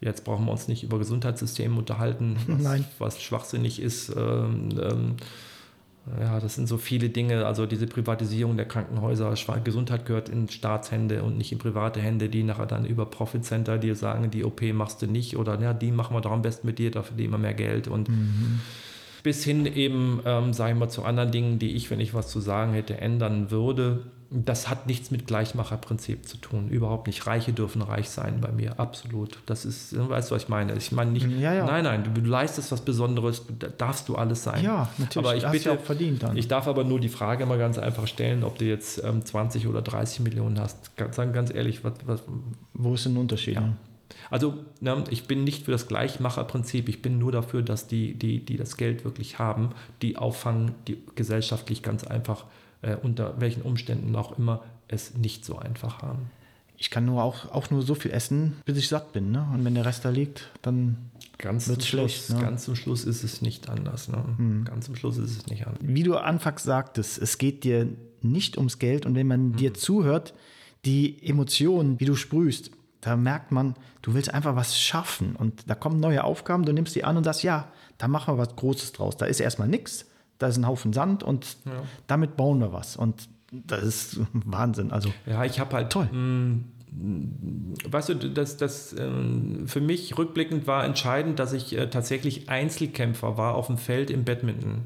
jetzt 0.00 0.24
brauchen 0.24 0.46
wir 0.46 0.52
uns 0.52 0.68
nicht 0.68 0.84
über 0.84 0.98
Gesundheitssysteme 0.98 1.76
unterhalten, 1.76 2.36
was, 2.46 2.80
was 2.98 3.22
schwachsinnig 3.22 3.80
ist. 3.80 4.10
Ähm, 4.16 4.68
ähm, 4.80 5.16
ja, 6.20 6.40
das 6.40 6.56
sind 6.56 6.66
so 6.66 6.78
viele 6.78 7.10
Dinge. 7.10 7.46
Also 7.46 7.66
diese 7.66 7.86
Privatisierung 7.86 8.56
der 8.56 8.66
Krankenhäuser, 8.66 9.34
Gesundheit 9.62 10.04
gehört 10.04 10.28
in 10.28 10.48
Staatshände 10.48 11.22
und 11.22 11.38
nicht 11.38 11.52
in 11.52 11.58
private 11.58 12.00
Hände, 12.00 12.28
die 12.28 12.42
nachher 12.42 12.66
dann 12.66 12.84
über 12.84 13.06
Profit 13.06 13.44
Center 13.44 13.78
dir 13.78 13.94
sagen, 13.94 14.30
die 14.30 14.44
OP 14.44 14.62
machst 14.72 15.00
du 15.02 15.06
nicht 15.06 15.36
oder 15.36 15.60
ja, 15.60 15.72
die 15.72 15.92
machen 15.92 16.16
wir 16.16 16.20
doch 16.20 16.32
am 16.32 16.42
besten 16.42 16.66
mit 16.66 16.78
dir, 16.78 16.90
dafür 16.90 17.16
die 17.16 17.24
immer 17.24 17.38
mehr 17.38 17.54
Geld 17.54 17.86
und 17.86 18.08
mhm. 18.08 18.60
bis 19.22 19.44
hin 19.44 19.64
eben, 19.64 20.20
ähm, 20.24 20.52
sage 20.52 20.72
ich 20.72 20.78
mal, 20.78 20.88
zu 20.88 21.04
anderen 21.04 21.30
Dingen, 21.30 21.58
die 21.60 21.76
ich, 21.76 21.90
wenn 21.90 22.00
ich 22.00 22.14
was 22.14 22.28
zu 22.28 22.40
sagen 22.40 22.72
hätte, 22.72 23.00
ändern 23.00 23.52
würde 23.52 24.04
das 24.34 24.68
hat 24.68 24.86
nichts 24.86 25.10
mit 25.10 25.26
Gleichmacherprinzip 25.26 26.26
zu 26.26 26.38
tun. 26.38 26.68
Überhaupt 26.68 27.06
nicht. 27.06 27.26
Reiche 27.26 27.52
dürfen 27.52 27.82
reich 27.82 28.08
sein 28.08 28.40
bei 28.40 28.50
mir. 28.50 28.80
Absolut. 28.80 29.38
Das 29.46 29.64
ist, 29.64 29.96
weißt 29.96 30.30
du, 30.30 30.34
was 30.34 30.44
ich 30.44 30.48
meine? 30.48 30.74
Ich 30.74 30.90
meine 30.90 31.10
nicht, 31.10 31.26
ja, 31.38 31.52
ja. 31.52 31.66
nein, 31.66 31.84
nein, 31.84 32.10
du 32.14 32.20
leistest 32.22 32.72
was 32.72 32.80
Besonderes, 32.80 33.42
darfst 33.76 34.08
du 34.08 34.16
alles 34.16 34.42
sein. 34.42 34.64
Ja, 34.64 34.88
natürlich. 34.96 35.28
Aber 35.28 35.36
ich 35.36 35.46
bitte, 35.50 35.68
ja 35.70 35.76
verdient 35.76 36.22
dann. 36.22 36.36
Ich 36.36 36.48
darf 36.48 36.66
aber 36.66 36.84
nur 36.84 36.98
die 36.98 37.10
Frage 37.10 37.44
mal 37.44 37.58
ganz 37.58 37.78
einfach 37.78 38.06
stellen, 38.06 38.42
ob 38.42 38.58
du 38.58 38.64
jetzt 38.64 39.04
ähm, 39.04 39.24
20 39.24 39.66
oder 39.66 39.82
30 39.82 40.20
Millionen 40.20 40.58
hast. 40.58 40.96
Ganz, 40.96 41.16
sagen 41.16 41.32
ganz 41.32 41.52
ehrlich, 41.52 41.84
was, 41.84 41.94
was, 42.06 42.22
wo 42.72 42.94
ist 42.94 43.04
denn 43.04 43.14
der 43.14 43.20
Unterschied? 43.20 43.56
Ja. 43.56 43.68
Also 44.30 44.54
ne, 44.80 45.04
ich 45.10 45.26
bin 45.26 45.44
nicht 45.44 45.66
für 45.66 45.72
das 45.72 45.88
Gleichmacherprinzip, 45.88 46.88
ich 46.88 47.02
bin 47.02 47.18
nur 47.18 47.32
dafür, 47.32 47.60
dass 47.62 47.86
die, 47.86 48.14
die, 48.14 48.42
die 48.44 48.56
das 48.56 48.78
Geld 48.78 49.04
wirklich 49.04 49.38
haben, 49.38 49.70
die 50.00 50.16
auffangen, 50.16 50.74
die 50.88 51.02
gesellschaftlich 51.14 51.82
ganz 51.82 52.04
einfach 52.04 52.44
äh, 52.44 52.61
unter 53.02 53.40
welchen 53.40 53.62
Umständen 53.62 54.14
auch 54.16 54.38
immer 54.38 54.62
es 54.88 55.14
nicht 55.14 55.44
so 55.44 55.58
einfach 55.58 56.02
haben. 56.02 56.30
ich 56.76 56.90
kann 56.90 57.04
nur 57.06 57.22
auch, 57.22 57.50
auch 57.52 57.70
nur 57.70 57.82
so 57.82 57.94
viel 57.94 58.10
essen, 58.10 58.56
bis 58.64 58.76
ich 58.76 58.88
satt 58.88 59.12
bin. 59.12 59.30
Ne? 59.30 59.46
Und 59.54 59.64
wenn 59.64 59.74
der 59.74 59.84
Rest 59.84 60.04
da 60.04 60.10
liegt, 60.10 60.50
dann 60.62 60.96
Ganz 61.42 61.68
Wird 61.68 61.82
zum, 61.82 61.88
schlecht, 61.88 62.26
Schluss, 62.26 62.38
ne? 62.38 62.44
ganz 62.44 62.64
zum 62.64 62.76
Schluss 62.76 63.04
ist 63.04 63.24
es 63.24 63.42
nicht 63.42 63.68
anders. 63.68 64.08
Ne? 64.08 64.64
Ganz 64.64 64.86
zum 64.86 64.94
Schluss 64.94 65.18
ist 65.18 65.36
es 65.36 65.46
nicht 65.48 65.66
anders. 65.66 65.80
wie 65.82 66.04
du 66.04 66.16
anfangs 66.16 66.62
sagtest, 66.62 67.20
es 67.20 67.36
geht 67.36 67.64
dir 67.64 67.88
nicht 68.20 68.56
ums 68.58 68.78
Geld 68.78 69.06
und 69.06 69.16
wenn 69.16 69.26
man 69.26 69.52
dir 69.54 69.74
zuhört, 69.74 70.34
die 70.84 71.20
Emotionen, 71.22 71.98
wie 71.98 72.04
du 72.04 72.14
sprühst, 72.14 72.70
da 73.00 73.16
merkt 73.16 73.50
man, 73.50 73.74
du 74.02 74.14
willst 74.14 74.32
einfach 74.32 74.54
was 74.54 74.78
schaffen 74.78 75.34
und 75.34 75.68
da 75.68 75.74
kommen 75.74 75.98
neue 75.98 76.22
Aufgaben, 76.22 76.64
du 76.64 76.72
nimmst 76.72 76.94
die 76.94 77.02
an 77.02 77.16
und 77.16 77.24
sagst, 77.24 77.42
ja, 77.42 77.72
da 77.98 78.06
machen 78.06 78.34
wir 78.34 78.38
was 78.38 78.54
Großes 78.54 78.92
draus. 78.92 79.16
Da 79.16 79.26
ist 79.26 79.40
erstmal 79.40 79.68
nichts, 79.68 80.06
da 80.42 80.48
ist 80.48 80.56
ein 80.58 80.66
Haufen 80.66 80.92
Sand 80.92 81.22
und 81.22 81.56
damit 82.06 82.36
bauen 82.36 82.58
wir 82.60 82.72
was 82.72 82.96
und 82.96 83.28
das 83.52 83.82
ist 83.82 84.20
Wahnsinn. 84.32 84.90
Also 84.92 85.12
Ja, 85.26 85.44
ich 85.44 85.60
habe 85.60 85.76
halt 85.76 85.90
Toll. 85.92 86.08
mh, 86.10 86.60
weißt 87.90 88.10
du, 88.10 88.14
das, 88.14 88.56
das 88.56 88.94
ähm, 88.98 89.64
für 89.66 89.80
mich 89.80 90.16
rückblickend 90.18 90.66
war 90.66 90.84
entscheidend, 90.84 91.38
dass 91.38 91.52
ich 91.52 91.76
äh, 91.76 91.88
tatsächlich 91.88 92.48
Einzelkämpfer 92.48 93.36
war 93.36 93.54
auf 93.54 93.66
dem 93.68 93.78
Feld 93.78 94.10
im 94.10 94.24
Badminton. 94.24 94.82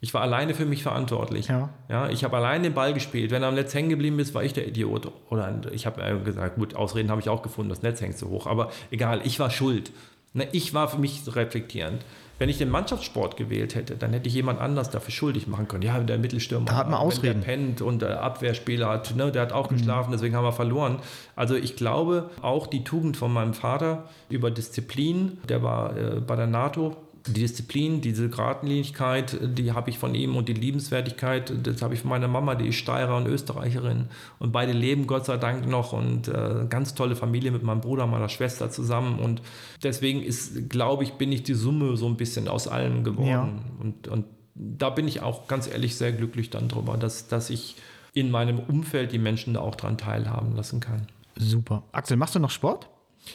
Ich 0.00 0.12
war 0.12 0.20
alleine 0.20 0.54
für 0.54 0.66
mich 0.66 0.82
verantwortlich. 0.82 1.48
Ja. 1.48 1.70
Ja, 1.88 2.10
ich 2.10 2.24
habe 2.24 2.36
allein 2.36 2.62
den 2.62 2.74
Ball 2.74 2.92
gespielt. 2.92 3.30
Wenn 3.30 3.42
er 3.42 3.48
am 3.48 3.54
Netz 3.54 3.72
hängen 3.72 3.88
geblieben 3.88 4.18
ist, 4.18 4.34
war 4.34 4.44
ich 4.44 4.52
der 4.52 4.68
Idiot. 4.68 5.10
Oder 5.30 5.60
ich 5.72 5.86
habe 5.86 6.02
äh, 6.02 6.18
gesagt, 6.22 6.56
gut, 6.56 6.76
Ausreden 6.76 7.10
habe 7.10 7.20
ich 7.22 7.28
auch 7.28 7.42
gefunden, 7.42 7.70
das 7.70 7.82
Netz 7.82 8.00
hängt 8.00 8.18
so 8.18 8.28
hoch. 8.28 8.46
Aber 8.46 8.70
egal, 8.90 9.22
ich 9.24 9.40
war 9.40 9.50
schuld. 9.50 9.92
Ne, 10.34 10.46
ich 10.52 10.74
war 10.74 10.88
für 10.88 10.98
mich 10.98 11.22
reflektierend. 11.34 12.04
Wenn 12.38 12.48
ich 12.48 12.58
den 12.58 12.68
Mannschaftssport 12.68 13.36
gewählt 13.36 13.74
hätte, 13.76 13.96
dann 13.96 14.12
hätte 14.12 14.28
ich 14.28 14.34
jemand 14.34 14.60
anders 14.60 14.90
dafür 14.90 15.12
schuldig 15.12 15.46
machen 15.46 15.68
können. 15.68 15.82
Ja, 15.82 15.98
der 16.00 16.18
Mittelstürmer, 16.18 16.66
Da 16.66 16.74
hat 16.76 16.90
man 16.90 16.98
Ausreden. 16.98 17.40
der 17.40 17.46
pennt 17.46 17.80
und 17.80 18.02
der 18.02 18.22
Abwehrspieler 18.22 18.88
hat, 18.88 19.14
ne, 19.14 19.30
der 19.30 19.42
hat 19.42 19.52
auch 19.52 19.68
geschlafen, 19.68 20.10
deswegen 20.12 20.34
haben 20.34 20.44
wir 20.44 20.52
verloren. 20.52 20.98
Also 21.36 21.54
ich 21.54 21.76
glaube, 21.76 22.30
auch 22.42 22.66
die 22.66 22.82
Tugend 22.82 23.16
von 23.16 23.32
meinem 23.32 23.54
Vater 23.54 24.04
über 24.28 24.50
Disziplin, 24.50 25.38
der 25.48 25.62
war 25.62 25.96
äh, 25.96 26.20
bei 26.20 26.34
der 26.36 26.46
NATO, 26.48 26.96
die 27.26 27.32
Disziplin, 27.32 28.02
diese 28.02 28.28
Gradlinigkeit, 28.28 29.38
die 29.40 29.72
habe 29.72 29.88
ich 29.88 29.98
von 29.98 30.14
ihm 30.14 30.36
und 30.36 30.48
die 30.48 30.52
Liebenswertigkeit, 30.52 31.52
das 31.66 31.80
habe 31.80 31.94
ich 31.94 32.00
von 32.00 32.10
meiner 32.10 32.28
Mama, 32.28 32.54
die 32.54 32.68
ist 32.68 32.76
Steirer 32.76 33.16
und 33.16 33.26
Österreicherin. 33.26 34.06
Und 34.38 34.52
beide 34.52 34.72
leben 34.72 35.06
Gott 35.06 35.24
sei 35.24 35.38
Dank 35.38 35.66
noch 35.66 35.94
und 35.94 36.28
äh, 36.28 36.66
ganz 36.68 36.94
tolle 36.94 37.16
Familie 37.16 37.50
mit 37.50 37.62
meinem 37.62 37.80
Bruder, 37.80 38.06
meiner 38.06 38.28
Schwester 38.28 38.70
zusammen. 38.70 39.20
Und 39.20 39.40
deswegen 39.82 40.22
ist, 40.22 40.68
glaube 40.68 41.04
ich, 41.04 41.14
bin 41.14 41.32
ich 41.32 41.42
die 41.42 41.54
Summe 41.54 41.96
so 41.96 42.06
ein 42.06 42.16
bisschen 42.16 42.46
aus 42.46 42.68
allen 42.68 43.04
geworden. 43.04 43.28
Ja. 43.28 43.80
Und, 43.80 44.08
und 44.08 44.26
da 44.54 44.90
bin 44.90 45.08
ich 45.08 45.22
auch 45.22 45.48
ganz 45.48 45.66
ehrlich 45.66 45.96
sehr 45.96 46.12
glücklich 46.12 46.50
dann 46.50 46.68
drüber, 46.68 46.98
dass, 46.98 47.28
dass 47.28 47.48
ich 47.48 47.76
in 48.12 48.30
meinem 48.30 48.58
Umfeld 48.58 49.12
die 49.12 49.18
Menschen 49.18 49.54
da 49.54 49.60
auch 49.60 49.74
dran 49.74 49.96
teilhaben 49.96 50.54
lassen 50.54 50.80
kann. 50.80 51.06
super. 51.36 51.84
Axel, 51.92 52.16
machst 52.16 52.34
du 52.34 52.38
noch 52.38 52.50
Sport? 52.50 52.88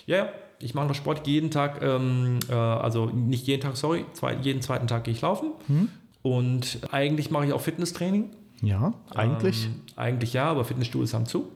Ja, 0.06 0.18
ja, 0.18 0.30
ich 0.60 0.74
mache 0.74 0.88
noch 0.88 0.96
Sport 0.96 1.28
jeden 1.28 1.52
Tag, 1.52 1.82
ähm, 1.82 2.40
äh, 2.50 2.54
also 2.54 3.06
nicht 3.08 3.48
jeden 3.48 3.62
Tag, 3.62 3.78
sorry, 3.78 4.06
zwei, 4.14 4.36
jeden 4.36 4.62
zweiten 4.62 4.88
Tag 4.88 5.04
gehe 5.06 5.14
ich 5.14 5.22
laufen. 5.22 5.52
Und 6.22 6.80
eigentlich 6.92 7.32
mache 7.32 7.46
ich 7.46 7.54
auch 7.54 7.62
Fitnesstraining. 7.62 8.30
Ja, 8.62 8.94
eigentlich. 9.16 9.66
Ähm, 9.66 9.82
eigentlich 9.96 10.34
ja, 10.34 10.46
aber 10.46 10.66
Fitnessstudios 10.66 11.14
haben 11.14 11.26
zu. 11.26 11.50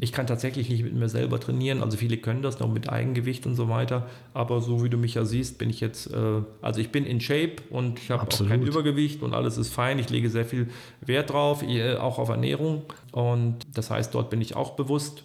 Ich 0.00 0.12
kann 0.12 0.26
tatsächlich 0.26 0.68
nicht 0.68 0.84
mit 0.84 0.94
mir 0.94 1.08
selber 1.08 1.40
trainieren. 1.40 1.82
Also 1.82 1.96
viele 1.96 2.18
können 2.18 2.42
das 2.42 2.60
noch 2.60 2.70
mit 2.70 2.90
Eigengewicht 2.90 3.46
und 3.46 3.54
so 3.54 3.70
weiter. 3.70 4.06
Aber 4.34 4.60
so 4.60 4.84
wie 4.84 4.90
du 4.90 4.98
mich 4.98 5.14
ja 5.14 5.24
siehst, 5.24 5.56
bin 5.56 5.70
ich 5.70 5.80
jetzt, 5.80 6.12
äh, 6.12 6.42
also 6.60 6.80
ich 6.80 6.90
bin 6.90 7.06
in 7.06 7.20
Shape 7.22 7.56
und 7.70 7.98
ich 7.98 8.10
habe 8.10 8.22
auch 8.22 8.48
kein 8.48 8.62
Übergewicht 8.62 9.22
und 9.22 9.32
alles 9.32 9.56
ist 9.56 9.72
fein. 9.72 9.98
Ich 9.98 10.10
lege 10.10 10.28
sehr 10.28 10.44
viel 10.44 10.68
Wert 11.00 11.30
drauf, 11.30 11.62
äh, 11.62 11.96
auch 11.96 12.18
auf 12.18 12.28
Ernährung. 12.28 12.82
Und 13.12 13.60
das 13.72 13.90
heißt, 13.90 14.14
dort 14.14 14.28
bin 14.28 14.42
ich 14.42 14.56
auch 14.56 14.72
bewusst. 14.72 15.24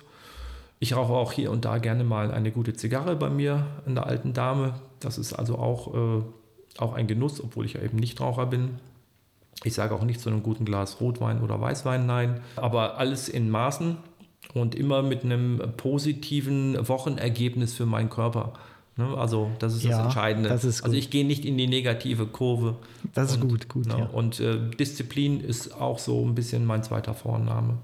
Ich 0.80 0.96
rauche 0.96 1.14
auch 1.14 1.32
hier 1.32 1.52
und 1.52 1.66
da 1.66 1.80
gerne 1.80 2.04
mal 2.04 2.32
eine 2.32 2.52
gute 2.52 2.74
Zigarre 2.74 3.16
bei 3.16 3.30
mir, 3.30 3.66
einer 3.86 4.06
alten 4.06 4.34
Dame. 4.34 4.76
Das 5.00 5.18
ist 5.18 5.34
also 5.34 5.58
auch, 5.58 5.94
äh, 5.94 6.22
auch 6.78 6.94
ein 6.94 7.08
Genuss, 7.08 7.44
obwohl 7.44 7.66
ich 7.66 7.74
ja 7.74 7.82
eben 7.82 7.98
Nichtraucher 7.98 8.46
bin. 8.46 8.80
Ich 9.64 9.74
sage 9.74 9.96
auch 9.96 10.04
nicht 10.04 10.20
zu 10.22 10.30
einem 10.30 10.44
guten 10.44 10.66
Glas 10.66 11.02
Rotwein 11.02 11.42
oder 11.42 11.60
Weißwein 11.60 12.06
nein, 12.06 12.42
aber 12.56 12.98
alles 13.00 13.28
in 13.28 13.50
Maßen 13.50 13.98
und 14.54 14.76
immer 14.76 15.02
mit 15.02 15.24
einem 15.24 15.60
positiven 15.78 16.88
Wochenergebnis 16.88 17.74
für 17.74 17.88
meinen 17.88 18.10
Körper. 18.12 18.54
Ne? 18.98 19.18
Also 19.18 19.50
das 19.58 19.76
ist 19.76 19.84
Ja, 19.84 19.98
das 19.98 20.06
Entscheidende. 20.06 20.50
das 20.50 20.64
ist 20.64 20.84
also 20.84 20.96
ich 20.96 21.10
gehe 21.10 21.26
nicht 21.26 21.44
in 21.44 21.58
die 21.58 21.68
negative 21.68 22.28
Kurve. 22.28 22.76
Das 23.16 23.32
ist 23.32 23.42
Und, 23.42 23.50
gut, 23.50 23.68
gut. 23.70 23.88
Ne? 23.88 23.98
Ja. 23.98 24.06
Und 24.06 24.40
äh, 24.40 24.60
Disziplin 24.80 25.40
ist 25.42 25.74
auch 25.74 25.98
so 25.98 26.24
ein 26.24 26.36
bisschen 26.36 26.66
mein 26.66 26.84
zweiter 26.84 27.16
Vorname. 27.16 27.78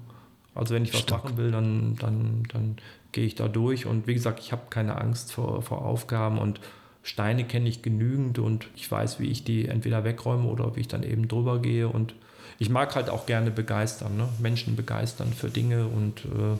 Also 0.54 0.74
wenn 0.74 0.84
ich 0.84 0.94
was 0.94 1.00
Stark. 1.00 1.24
machen 1.24 1.36
will, 1.36 1.50
dann, 1.50 1.96
dann, 1.96 2.44
dann 2.52 2.76
gehe 3.12 3.24
ich 3.24 3.34
da 3.34 3.48
durch. 3.48 3.86
Und 3.86 4.06
wie 4.06 4.14
gesagt, 4.14 4.40
ich 4.40 4.52
habe 4.52 4.62
keine 4.70 5.00
Angst 5.00 5.32
vor, 5.32 5.62
vor 5.62 5.84
Aufgaben 5.84 6.38
und 6.38 6.60
Steine 7.02 7.44
kenne 7.44 7.68
ich 7.68 7.82
genügend 7.82 8.38
und 8.38 8.66
ich 8.76 8.90
weiß, 8.90 9.20
wie 9.20 9.30
ich 9.30 9.44
die 9.44 9.68
entweder 9.68 10.04
wegräume 10.04 10.48
oder 10.48 10.74
wie 10.74 10.80
ich 10.80 10.88
dann 10.88 11.02
eben 11.02 11.28
drüber 11.28 11.60
gehe. 11.60 11.86
Und 11.86 12.14
ich 12.58 12.70
mag 12.70 12.94
halt 12.94 13.10
auch 13.10 13.26
gerne 13.26 13.50
begeistern, 13.50 14.16
ne? 14.16 14.28
Menschen 14.38 14.74
begeistern 14.74 15.32
für 15.32 15.50
Dinge 15.50 15.86
und 15.86 16.24
äh, 16.24 16.56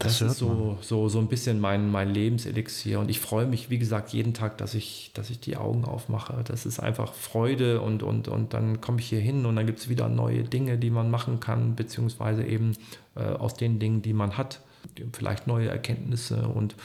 Das 0.00 0.18
das, 0.18 0.32
ist 0.32 0.38
so, 0.38 0.78
so, 0.80 1.10
so 1.10 1.18
ein 1.18 1.28
bisschen 1.28 1.60
mein, 1.60 1.90
mein 1.90 2.08
Lebenselixier. 2.08 2.98
Und 3.00 3.10
ich 3.10 3.20
freue 3.20 3.46
mich, 3.46 3.68
wie 3.68 3.78
gesagt, 3.78 4.14
jeden 4.14 4.32
Tag, 4.32 4.56
dass 4.56 4.72
ich, 4.72 5.10
dass 5.12 5.28
ich 5.28 5.40
die 5.40 5.58
Augen 5.58 5.84
aufmache. 5.84 6.42
Das 6.42 6.64
ist 6.64 6.80
einfach 6.80 7.12
Freude 7.12 7.82
und, 7.82 8.02
und, 8.02 8.26
und 8.26 8.54
dann 8.54 8.80
komme 8.80 9.00
ich 9.00 9.10
hier 9.10 9.20
hin 9.20 9.44
und 9.44 9.56
dann 9.56 9.66
gibt 9.66 9.78
es 9.78 9.90
wieder 9.90 10.08
neue 10.08 10.44
Dinge, 10.44 10.78
die 10.78 10.88
man 10.88 11.10
machen 11.10 11.38
kann, 11.38 11.76
beziehungsweise 11.76 12.44
eben 12.44 12.78
äh, 13.14 13.24
aus 13.24 13.54
den 13.54 13.78
Dingen, 13.78 14.00
die 14.00 14.14
man 14.14 14.38
hat, 14.38 14.60
vielleicht 15.12 15.46
neue 15.46 15.68
Erkenntnisse. 15.68 16.48
Und 16.48 16.76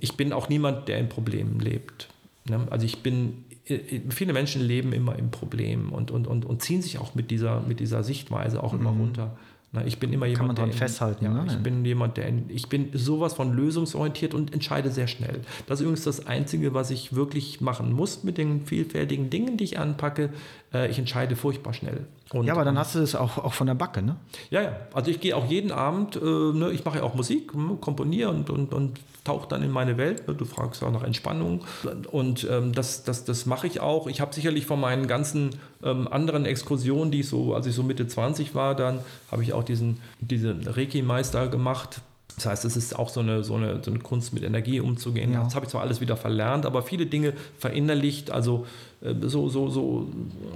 ich 0.00 0.16
bin 0.16 0.32
auch 0.32 0.48
niemand, 0.48 0.88
der 0.88 0.98
in 0.98 1.08
Problemen 1.08 1.60
lebt. 1.60 2.08
Ne? 2.48 2.66
Also 2.70 2.86
ich 2.86 3.04
bin, 3.04 3.44
äh, 3.66 4.00
viele 4.10 4.32
Menschen 4.32 4.60
leben 4.60 4.92
immer 4.92 5.16
im 5.16 5.30
Problem 5.30 5.92
und, 5.92 6.10
und, 6.10 6.26
und, 6.26 6.44
und 6.44 6.60
ziehen 6.60 6.82
sich 6.82 6.98
auch 6.98 7.14
mit 7.14 7.30
dieser, 7.30 7.60
mit 7.60 7.78
dieser 7.78 8.02
Sichtweise 8.02 8.60
auch 8.64 8.74
immer 8.74 8.90
runter. 8.90 9.36
Na, 9.74 9.84
Ich 9.84 9.98
bin 9.98 10.12
immer 10.12 10.26
jemand, 10.26 10.56
der 10.56 10.68
festhalten, 10.68 11.24
Ja, 11.24 11.32
ne? 11.32 11.46
Ich 11.48 11.56
bin 11.56 11.84
jemand, 11.84 12.16
der 12.16 12.32
ich 12.48 12.68
bin 12.68 12.90
sowas 12.92 13.34
von 13.34 13.52
lösungsorientiert 13.52 14.32
und 14.32 14.54
entscheide 14.54 14.90
sehr 14.90 15.08
schnell. 15.08 15.40
Das 15.66 15.80
ist 15.80 15.82
übrigens 15.82 16.04
das 16.04 16.26
Einzige, 16.26 16.74
was 16.74 16.90
ich 16.90 17.14
wirklich 17.14 17.60
machen 17.60 17.92
muss 17.92 18.22
mit 18.22 18.38
den 18.38 18.64
vielfältigen 18.64 19.30
Dingen, 19.30 19.56
die 19.56 19.64
ich 19.64 19.78
anpacke. 19.78 20.30
Äh, 20.74 20.90
ich 20.90 20.98
entscheide 20.98 21.36
furchtbar 21.36 21.72
schnell. 21.72 22.06
Und, 22.32 22.46
ja, 22.46 22.52
aber 22.52 22.64
dann 22.64 22.76
hast 22.78 22.96
du 22.96 22.98
es 22.98 23.14
auch, 23.14 23.38
auch 23.38 23.54
von 23.54 23.66
der 23.66 23.74
Backe, 23.74 24.02
ne? 24.02 24.16
ja, 24.50 24.62
ja. 24.62 24.76
Also 24.92 25.10
ich 25.10 25.20
gehe 25.20 25.36
auch 25.36 25.46
jeden 25.46 25.70
Abend, 25.70 26.16
äh, 26.16 26.20
ne, 26.20 26.70
ich 26.72 26.84
mache 26.84 26.98
ja 26.98 27.04
auch 27.04 27.14
Musik, 27.14 27.52
hm, 27.52 27.80
komponiere 27.80 28.30
und, 28.30 28.50
und, 28.50 28.72
und 28.72 28.98
tauche 29.22 29.48
dann 29.48 29.62
in 29.62 29.70
meine 29.70 29.96
Welt. 29.96 30.26
Ne, 30.26 30.34
Du 30.34 30.44
fragst 30.44 30.82
ja 30.82 30.90
nach 30.90 31.04
Entspannung. 31.04 31.64
Und 32.10 32.46
ähm, 32.50 32.72
das, 32.72 33.04
das, 33.04 33.24
das 33.24 33.46
mache 33.46 33.66
ich 33.66 33.80
auch. 33.80 34.08
Ich 34.08 34.20
habe 34.20 34.34
sicherlich 34.34 34.66
von 34.66 34.80
meinen 34.80 35.06
ganzen 35.06 35.50
ähm, 35.82 36.08
anderen 36.08 36.44
Exkursionen, 36.44 37.12
die 37.12 37.20
ich 37.20 37.28
so, 37.28 37.54
als 37.54 37.66
ich 37.66 37.74
so 37.74 37.82
Mitte 37.82 38.06
20 38.08 38.54
war, 38.54 38.74
dann 38.74 39.00
habe 39.30 39.42
ich 39.42 39.52
auch 39.52 39.62
diesen, 39.62 40.00
diesen 40.20 40.66
Reiki-Meister 40.66 41.48
gemacht. 41.48 42.00
Das 42.36 42.46
heißt, 42.46 42.64
es 42.64 42.76
ist 42.76 42.98
auch 42.98 43.08
so 43.08 43.20
eine, 43.20 43.44
so 43.44 43.54
eine, 43.54 43.82
so 43.82 43.90
eine 43.90 44.00
Kunst, 44.00 44.32
mit 44.32 44.42
Energie 44.42 44.80
umzugehen. 44.80 45.32
Ja. 45.32 45.44
Das 45.44 45.54
habe 45.54 45.66
ich 45.66 45.70
zwar 45.70 45.82
alles 45.82 46.00
wieder 46.00 46.16
verlernt, 46.16 46.66
aber 46.66 46.82
viele 46.82 47.06
Dinge 47.06 47.32
verinnerlicht. 47.58 48.30
Also 48.30 48.66
äh, 49.02 49.14
so, 49.22 49.48
so, 49.48 49.68
so, 49.68 50.08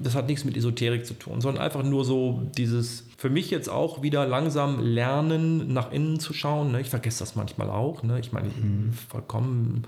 das 0.02 0.14
hat 0.14 0.26
nichts 0.26 0.44
mit 0.44 0.56
Esoterik 0.56 1.06
zu 1.06 1.14
tun, 1.14 1.40
sondern 1.40 1.62
einfach 1.62 1.84
nur 1.84 2.04
so 2.04 2.42
dieses, 2.56 3.06
für 3.16 3.30
mich 3.30 3.50
jetzt 3.50 3.68
auch 3.68 4.02
wieder 4.02 4.26
langsam 4.26 4.84
lernen, 4.84 5.72
nach 5.72 5.92
innen 5.92 6.18
zu 6.18 6.32
schauen. 6.32 6.72
Ne? 6.72 6.80
Ich 6.80 6.90
vergesse 6.90 7.20
das 7.20 7.36
manchmal 7.36 7.70
auch. 7.70 8.02
Ne? 8.02 8.18
Ich 8.18 8.32
meine, 8.32 8.50
vollkommen 9.08 9.84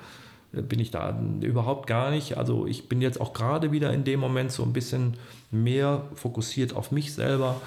äh, 0.53 0.63
bin 0.63 0.79
ich 0.79 0.93
da 0.93 1.21
überhaupt 1.41 1.89
gar 1.89 2.13
nicht. 2.13 2.37
Also 2.37 2.67
ich 2.67 2.89
bin 2.89 3.03
jetzt 3.03 3.21
auch 3.21 3.33
gerade 3.33 3.73
wieder 3.73 3.93
in 3.93 4.05
dem 4.05 4.21
Moment 4.21 4.53
so 4.53 4.63
ein 4.63 4.73
bisschen 4.73 5.15
mehr 5.51 6.05
fokussiert 6.15 6.77
auf 6.77 6.93
mich 6.93 7.13
selber. 7.15 7.61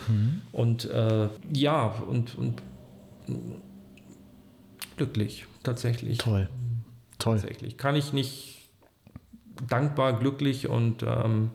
Und 0.54 0.90
äh, 0.90 1.28
ja, 1.52 1.94
und, 2.08 2.38
und 2.38 2.62
glücklich, 4.98 5.46
tatsächlich. 5.64 6.18
Toll. 6.18 6.50
Toll. 7.20 7.38
Tatsächlich. 7.38 7.78
Kann 7.78 7.96
ich 7.96 8.14
nicht 8.14 8.70
dankbar, 9.68 10.20
glücklich 10.20 10.68
und 10.68 11.04
ähm, 11.04 11.52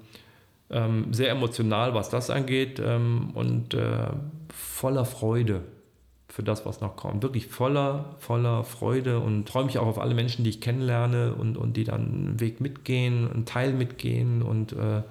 ähm, 0.71 1.13
sehr 1.13 1.31
emotional, 1.31 1.95
was 1.95 2.11
das 2.11 2.31
angeht 2.31 2.81
ähm, 2.85 3.31
und 3.35 3.75
äh, 3.75 4.09
voller 4.53 5.05
Freude 5.05 5.63
für 6.29 6.43
das, 6.43 6.67
was 6.67 6.81
noch 6.81 6.97
kommt. 6.97 7.23
Wirklich 7.23 7.47
voller, 7.47 8.17
voller 8.19 8.65
Freude 8.65 9.19
und 9.21 9.49
freue 9.49 9.65
mich 9.65 9.79
auch 9.79 9.87
auf 9.87 9.99
alle 9.99 10.15
Menschen, 10.15 10.45
die 10.45 10.51
ich 10.51 10.61
kennenlerne 10.61 11.35
und, 11.35 11.57
und 11.57 11.77
die 11.77 11.85
dann 11.85 12.03
einen 12.03 12.41
Weg 12.41 12.61
mitgehen, 12.61 13.31
einen 13.31 13.45
Teil 13.47 13.73
mitgehen 13.73 14.43
und 14.43 14.73
äh, 14.73 15.03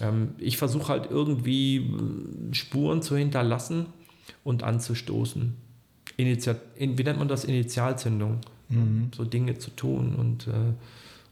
ähm, 0.00 0.34
ich 0.38 0.58
versuche 0.58 0.88
halt 0.88 1.10
irgendwie 1.10 1.76
äh, 1.78 2.54
Spuren 2.54 3.02
zu 3.02 3.16
hinterlassen 3.16 3.86
und 4.44 4.62
anzustoßen. 4.62 5.56
Initiat 6.16 6.58
in, 6.76 6.98
wie 6.98 7.04
nennt 7.04 7.18
man 7.18 7.28
das? 7.28 7.44
Initialzündung. 7.44 8.38
So 9.14 9.24
Dinge 9.24 9.58
zu 9.58 9.70
tun 9.70 10.14
und, 10.14 10.46
äh, 10.46 10.50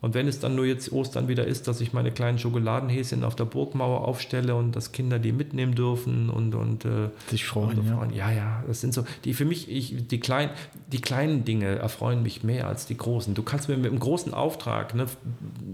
Und 0.03 0.15
wenn 0.15 0.29
es 0.29 0.41
dann 0.41 0.55
nur 0.57 0.65
jetzt 0.65 0.93
Ostern 0.93 1.29
wieder 1.29 1.47
ist, 1.47 1.69
dass 1.69 1.83
ich 1.83 1.93
meine 1.93 2.11
kleinen 2.11 2.39
Schokoladenhäschen 2.39 3.23
auf 3.23 3.37
der 3.37 3.45
Burgmauer 3.45 4.07
aufstelle 4.09 4.55
und 4.55 4.75
dass 4.75 4.93
Kinder 4.93 5.19
die 5.19 5.33
mitnehmen 5.33 5.75
dürfen 5.75 6.31
und, 6.31 6.55
und 6.55 6.87
äh, 6.87 7.11
sich 7.29 7.45
freuen. 7.45 7.79
und 7.79 7.87
Ja. 7.87 7.97
freuen. 7.97 8.15
Ja, 8.15 8.31
ja, 8.33 8.65
das 8.67 8.81
sind 8.81 8.95
so, 8.95 9.05
die 9.25 9.35
für 9.35 9.45
mich, 9.45 9.71
ich, 9.71 10.07
die, 10.09 10.19
klein, 10.19 10.51
die 10.91 11.01
kleinen 11.03 11.45
Dinge 11.45 11.77
erfreuen 11.77 12.23
mich 12.23 12.43
mehr 12.45 12.67
als 12.67 12.87
die 12.87 12.97
großen. 12.97 13.35
Du 13.35 13.43
kannst 13.43 13.69
mir 13.69 13.77
mit 13.77 13.91
einem 13.91 14.01
großen 14.01 14.33
Auftrag, 14.33 14.95
ne, 14.95 15.05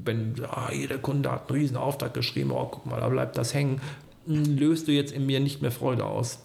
wenn 0.04 0.34
ah, 0.50 0.72
jeder 0.72 0.98
Kunde 0.98 1.30
hat 1.30 1.48
einen 1.48 1.60
riesen 1.60 1.76
Auftrag 1.76 2.12
geschrieben, 2.12 2.50
oh, 2.50 2.66
guck 2.68 2.86
mal, 2.86 3.00
da 3.00 3.08
bleibt 3.08 3.36
das 3.38 3.54
hängen, 3.54 3.80
löst 4.26 4.88
du 4.88 4.92
jetzt 4.92 5.12
in 5.12 5.26
mir 5.26 5.38
nicht 5.38 5.62
mehr 5.62 5.70
Freude 5.72 6.04
aus. 6.04 6.40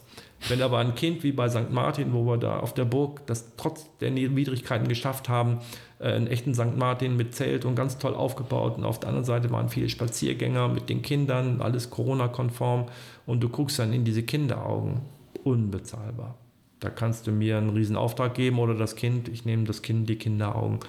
Wenn 0.49 0.61
aber 0.61 0.79
ein 0.79 0.95
Kind 0.95 1.23
wie 1.23 1.31
bei 1.31 1.49
St. 1.49 1.69
Martin, 1.69 2.13
wo 2.13 2.25
wir 2.25 2.37
da 2.37 2.59
auf 2.59 2.73
der 2.73 2.85
Burg 2.85 3.25
das 3.27 3.55
trotz 3.57 3.85
der 3.99 4.15
Widrigkeiten 4.15 4.87
geschafft 4.87 5.29
haben, 5.29 5.59
äh, 5.99 6.13
einen 6.13 6.27
echten 6.27 6.53
St. 6.53 6.77
Martin 6.77 7.15
mit 7.15 7.35
Zelt 7.35 7.65
und 7.65 7.75
ganz 7.75 7.97
toll 7.97 8.15
aufgebaut 8.15 8.77
und 8.77 8.83
auf 8.83 8.99
der 8.99 9.09
anderen 9.09 9.25
Seite 9.25 9.51
waren 9.51 9.69
viele 9.69 9.89
Spaziergänger 9.89 10.67
mit 10.67 10.89
den 10.89 11.01
Kindern, 11.01 11.61
alles 11.61 11.89
Corona-konform 11.89 12.87
und 13.25 13.41
du 13.41 13.49
guckst 13.49 13.79
dann 13.79 13.93
in 13.93 14.03
diese 14.03 14.23
Kinderaugen, 14.23 15.01
unbezahlbar. 15.43 16.37
Da 16.79 16.89
kannst 16.89 17.27
du 17.27 17.31
mir 17.31 17.57
einen 17.57 17.69
riesen 17.69 17.95
Auftrag 17.95 18.33
geben 18.33 18.57
oder 18.57 18.73
das 18.73 18.95
Kind, 18.95 19.29
ich 19.29 19.45
nehme 19.45 19.65
das 19.65 19.83
Kind, 19.83 20.09
die 20.09 20.15
Kinderaugen. 20.15 20.79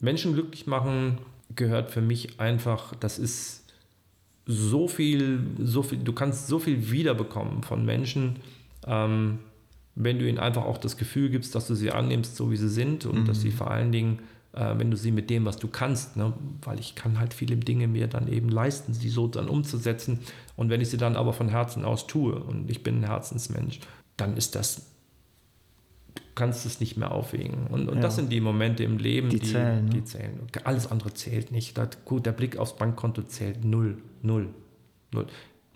Menschen 0.00 0.34
glücklich 0.34 0.66
machen 0.66 1.18
gehört 1.54 1.90
für 1.90 2.02
mich 2.02 2.40
einfach, 2.40 2.94
das 2.96 3.18
ist 3.18 3.57
so 4.50 4.88
viel, 4.88 5.40
so 5.58 5.82
viel, 5.82 5.98
du 5.98 6.14
kannst 6.14 6.48
so 6.48 6.58
viel 6.58 6.90
wiederbekommen 6.90 7.62
von 7.62 7.84
Menschen, 7.84 8.36
ähm, 8.86 9.40
wenn 9.94 10.18
du 10.18 10.26
ihnen 10.26 10.38
einfach 10.38 10.64
auch 10.64 10.78
das 10.78 10.96
Gefühl 10.96 11.28
gibst, 11.28 11.54
dass 11.54 11.66
du 11.66 11.74
sie 11.74 11.90
annimmst, 11.90 12.34
so 12.34 12.50
wie 12.50 12.56
sie 12.56 12.70
sind 12.70 13.04
und 13.04 13.28
dass 13.28 13.42
sie 13.42 13.50
vor 13.50 13.70
allen 13.70 13.92
Dingen, 13.92 14.20
äh, 14.54 14.74
wenn 14.78 14.90
du 14.90 14.96
sie 14.96 15.10
mit 15.10 15.28
dem, 15.28 15.44
was 15.44 15.58
du 15.58 15.68
kannst, 15.68 16.16
ne, 16.16 16.32
weil 16.62 16.80
ich 16.80 16.94
kann 16.94 17.18
halt 17.18 17.34
viele 17.34 17.56
Dinge 17.56 17.88
mir 17.88 18.06
dann 18.06 18.26
eben 18.26 18.48
leisten, 18.48 18.94
sie 18.94 19.10
so 19.10 19.26
dann 19.26 19.48
umzusetzen. 19.48 20.20
Und 20.56 20.70
wenn 20.70 20.80
ich 20.80 20.88
sie 20.88 20.96
dann 20.96 21.16
aber 21.16 21.34
von 21.34 21.50
Herzen 21.50 21.84
aus 21.84 22.06
tue 22.06 22.34
und 22.34 22.70
ich 22.70 22.82
bin 22.82 23.00
ein 23.00 23.06
Herzensmensch, 23.06 23.80
dann 24.16 24.34
ist 24.36 24.54
das, 24.54 24.86
kannst 26.38 26.64
es 26.64 26.80
nicht 26.80 26.96
mehr 26.96 27.10
aufwägen 27.12 27.66
und, 27.68 27.88
und 27.88 27.96
Ja. 27.96 28.00
das 28.02 28.16
sind 28.16 28.30
die 28.32 28.40
Momente 28.40 28.84
im 28.84 28.98
Leben, 28.98 29.28
Die 29.28 29.40
die, 29.40 29.46
zählen, 29.52 29.84
ne? 29.84 29.90
die 29.90 30.04
zählen. 30.04 30.38
Alles 30.64 30.90
andere 30.90 31.12
zählt 31.12 31.50
nicht. 31.52 31.76
Das, 31.76 31.88
gut, 32.04 32.24
der 32.26 32.32
Blick 32.32 32.56
aufs 32.56 32.76
Bankkonto 32.76 33.22
zählt 33.22 33.64
null, 33.64 33.98
null, 34.22 34.48
null. 35.12 35.26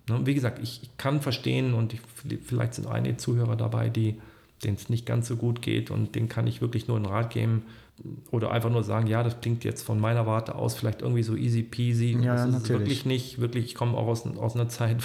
Ne, 0.09 0.21
Wie 0.25 0.35
gesagt, 0.35 0.59
ich, 0.63 0.81
ich 0.83 0.97
kann 0.97 1.21
verstehen 1.21 1.75
und 1.75 1.93
ich, 1.93 2.01
vielleicht 2.45 2.75
sind 2.75 2.87
einige 2.87 3.17
Zuhörer 3.17 3.57
dabei, 3.57 3.89
die 3.89 4.17
denen 4.65 4.77
es 4.77 4.89
nicht 4.89 5.07
ganz 5.07 5.27
so 5.27 5.37
gut 5.37 5.61
geht 5.61 5.91
und 5.91 6.15
denen 6.15 6.29
kann 6.29 6.47
ich 6.47 6.61
wirklich 6.61 6.87
nur 6.87 6.97
einen 6.97 7.07
Rat 7.07 7.31
geben 7.31 7.63
oder 8.31 8.51
einfach 8.53 8.71
nur 8.71 8.85
sagen, 8.85 9.07
ja, 9.09 9.23
das 9.23 9.41
klingt 9.41 9.65
jetzt 9.65 9.83
von 9.83 10.01
meiner 10.01 10.25
Warte 10.27 10.55
aus 10.55 10.75
vielleicht 10.77 11.03
irgendwie 11.03 11.23
so 11.25 11.35
easy 11.37 11.63
peasy. 11.63 12.17
Ja, 12.21 12.35
das 12.37 12.47
ist 12.47 12.53
natürlich. 12.53 12.81
wirklich 12.81 13.05
nicht. 13.07 13.41
Wirklich, 13.41 13.65
ich 13.65 13.75
komme 13.75 13.97
auch 13.97 14.07
aus, 14.07 14.25
aus 14.37 14.55
einer 14.55 14.69
Zeit, 14.69 14.99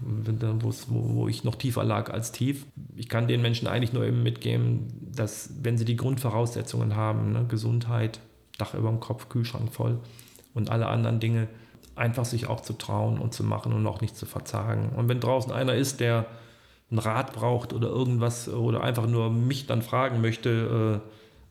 wo, 0.00 0.72
wo 0.88 1.28
ich 1.28 1.44
noch 1.44 1.56
tiefer 1.56 1.84
lag 1.84 2.10
als 2.10 2.32
tief. 2.32 2.66
Ich 2.96 3.08
kann 3.08 3.28
den 3.28 3.42
Menschen 3.42 3.68
eigentlich 3.68 3.92
nur 3.92 4.04
eben 4.04 4.22
mitgeben, 4.22 4.88
dass 5.14 5.50
wenn 5.62 5.76
sie 5.78 5.84
die 5.84 5.96
Grundvoraussetzungen 5.96 6.96
haben, 6.96 7.32
ne, 7.32 7.44
Gesundheit, 7.48 8.20
Dach 8.58 8.74
über 8.74 8.88
dem 8.88 9.00
Kopf, 9.00 9.28
Kühlschrank 9.28 9.72
voll 9.72 9.98
und 10.52 10.70
alle 10.70 10.88
anderen 10.88 11.20
Dinge, 11.20 11.48
einfach 11.94 12.24
sich 12.24 12.48
auch 12.48 12.60
zu 12.60 12.72
trauen 12.72 13.18
und 13.18 13.34
zu 13.34 13.44
machen 13.44 13.72
und 13.72 13.86
auch 13.86 14.00
nicht 14.00 14.16
zu 14.16 14.26
verzagen. 14.26 14.90
Und 14.96 15.08
wenn 15.08 15.20
draußen 15.20 15.52
einer 15.52 15.74
ist, 15.74 16.00
der 16.00 16.26
einen 16.90 16.98
Rat 16.98 17.32
braucht 17.32 17.72
oder 17.72 17.88
irgendwas 17.88 18.48
oder 18.48 18.82
einfach 18.82 19.06
nur 19.06 19.30
mich 19.30 19.66
dann 19.66 19.82
fragen 19.82 20.20
möchte 20.20 21.02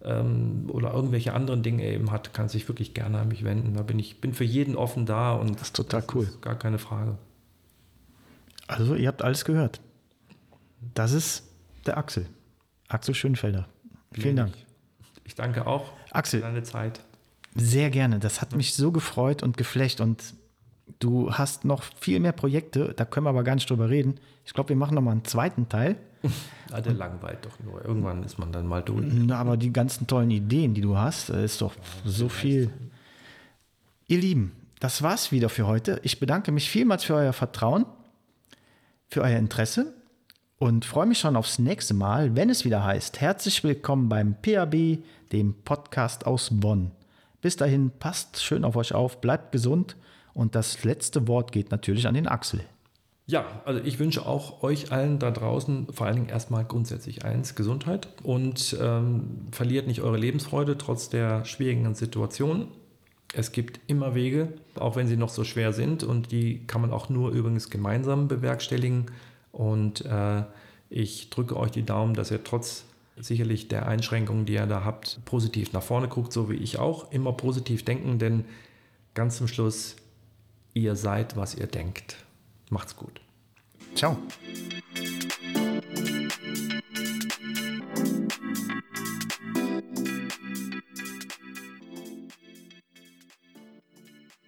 äh, 0.03 0.09
ähm, 0.09 0.69
oder 0.69 0.93
irgendwelche 0.93 1.33
anderen 1.33 1.63
Dinge 1.63 1.85
eben 1.85 2.11
hat, 2.11 2.33
kann 2.33 2.49
sich 2.49 2.67
wirklich 2.67 2.93
gerne 2.93 3.19
an 3.19 3.27
mich 3.27 3.43
wenden. 3.43 3.75
Da 3.75 3.83
bin 3.83 3.99
ich 3.99 4.19
bin 4.19 4.33
für 4.33 4.43
jeden 4.43 4.75
offen 4.75 5.05
da 5.05 5.33
und 5.33 5.55
Das 5.55 5.67
ist 5.67 5.75
total 5.75 6.03
cool. 6.13 6.23
ist 6.23 6.41
gar 6.41 6.55
keine 6.55 6.79
Frage. 6.79 7.17
Also, 8.67 8.95
ihr 8.95 9.07
habt 9.07 9.21
alles 9.21 9.45
gehört. 9.45 9.81
Das 10.93 11.13
ist 11.13 11.43
der 11.85 11.97
Axel. 11.97 12.25
Axel 12.87 13.15
Schönfelder. 13.15 13.67
Vielen 14.11 14.35
Dank. 14.35 14.53
Ich 15.23 15.35
danke 15.35 15.67
auch 15.67 15.91
Axel. 16.11 16.39
für 16.39 16.45
deine 16.45 16.63
Zeit. 16.63 17.01
Sehr 17.55 17.89
gerne. 17.89 18.19
Das 18.19 18.41
hat 18.41 18.55
mich 18.55 18.75
so 18.75 18.91
gefreut 18.91 19.43
und 19.43 19.57
geflecht. 19.57 19.99
Und 20.01 20.33
du 20.99 21.33
hast 21.33 21.65
noch 21.65 21.83
viel 21.99 22.19
mehr 22.19 22.31
Projekte. 22.31 22.93
Da 22.95 23.05
können 23.05 23.25
wir 23.25 23.29
aber 23.31 23.43
gar 23.43 23.55
nicht 23.55 23.69
drüber 23.69 23.89
reden. 23.89 24.19
Ich 24.45 24.53
glaube, 24.53 24.69
wir 24.69 24.75
machen 24.75 24.95
noch 24.95 25.01
mal 25.01 25.11
einen 25.11 25.25
zweiten 25.25 25.69
Teil. 25.69 25.97
Ah, 26.69 26.81
der 26.81 26.93
langweilt 26.95 27.45
doch 27.45 27.57
nur. 27.63 27.85
Irgendwann 27.85 28.23
ist 28.23 28.37
man 28.39 28.51
dann 28.51 28.67
mal 28.67 28.81
durch. 28.81 29.05
Na, 29.09 29.37
Aber 29.39 29.55
die 29.55 29.71
ganzen 29.71 30.05
tollen 30.05 30.29
Ideen, 30.29 30.73
die 30.73 30.81
du 30.81 30.97
hast, 30.97 31.29
äh, 31.29 31.45
ist 31.45 31.61
doch 31.61 31.73
so 32.03 32.27
viel. 32.27 32.69
Ihr 34.07 34.17
Lieben, 34.19 34.51
das 34.81 35.01
war's 35.01 35.31
wieder 35.31 35.47
für 35.47 35.65
heute. 35.65 36.01
Ich 36.03 36.19
bedanke 36.19 36.51
mich 36.51 36.69
vielmals 36.69 37.05
für 37.05 37.15
euer 37.15 37.31
Vertrauen, 37.31 37.85
für 39.09 39.21
euer 39.21 39.37
Interesse 39.37 39.93
und 40.59 40.85
freue 40.85 41.05
mich 41.05 41.19
schon 41.19 41.35
aufs 41.35 41.59
nächste 41.59 41.93
Mal, 41.93 42.35
wenn 42.35 42.49
es 42.49 42.65
wieder 42.65 42.83
heißt, 42.83 43.21
herzlich 43.21 43.63
willkommen 43.63 44.09
beim 44.09 44.35
PAB, 44.41 44.99
dem 45.31 45.53
Podcast 45.63 46.25
aus 46.25 46.49
Bonn. 46.51 46.91
Bis 47.41 47.55
dahin, 47.55 47.91
passt 47.99 48.43
schön 48.43 48.65
auf 48.65 48.75
euch 48.75 48.93
auf, 48.93 49.21
bleibt 49.21 49.51
gesund 49.51 49.95
und 50.33 50.55
das 50.55 50.83
letzte 50.83 51.27
Wort 51.27 51.51
geht 51.51 51.71
natürlich 51.71 52.07
an 52.07 52.15
den 52.15 52.27
Axel. 52.27 52.61
Ja, 53.27 53.45
also 53.65 53.81
ich 53.83 53.99
wünsche 53.99 54.25
auch 54.25 54.63
euch 54.63 54.91
allen 54.91 55.19
da 55.19 55.31
draußen 55.31 55.87
vor 55.91 56.07
allen 56.07 56.15
Dingen 56.15 56.29
erstmal 56.29 56.63
grundsätzlich 56.63 57.25
eins, 57.25 57.55
Gesundheit 57.55 58.07
und 58.23 58.75
ähm, 58.81 59.47
verliert 59.51 59.87
nicht 59.87 60.01
eure 60.01 60.17
Lebensfreude 60.17 60.77
trotz 60.77 61.09
der 61.09 61.43
schwierigen 61.45 61.93
Situation. 61.93 62.67
Es 63.33 63.51
gibt 63.51 63.79
immer 63.87 64.15
Wege, 64.15 64.53
auch 64.75 64.95
wenn 64.95 65.07
sie 65.07 65.17
noch 65.17 65.29
so 65.29 65.43
schwer 65.43 65.73
sind 65.73 66.03
und 66.03 66.31
die 66.31 66.65
kann 66.65 66.81
man 66.81 66.91
auch 66.91 67.09
nur 67.09 67.31
übrigens 67.31 67.69
gemeinsam 67.69 68.27
bewerkstelligen. 68.27 69.07
Und 69.51 70.05
äh, 70.05 70.43
ich 70.89 71.29
drücke 71.29 71.57
euch 71.57 71.71
die 71.71 71.83
Daumen, 71.83 72.13
dass 72.13 72.31
ihr 72.31 72.43
trotz 72.43 72.85
sicherlich 73.19 73.67
der 73.67 73.87
Einschränkungen, 73.87 74.45
die 74.45 74.53
ihr 74.53 74.65
da 74.65 74.83
habt, 74.83 75.19
positiv 75.25 75.73
nach 75.73 75.83
vorne 75.83 76.07
guckt, 76.07 76.31
so 76.31 76.49
wie 76.49 76.55
ich 76.55 76.79
auch. 76.79 77.11
Immer 77.11 77.33
positiv 77.33 77.83
denken, 77.83 78.19
denn 78.19 78.45
ganz 79.13 79.37
zum 79.37 79.47
Schluss, 79.47 79.95
ihr 80.73 80.95
seid, 80.95 81.35
was 81.35 81.55
ihr 81.55 81.67
denkt. 81.67 82.17
Macht's 82.69 82.95
gut. 82.95 83.21
Ciao. 83.95 84.17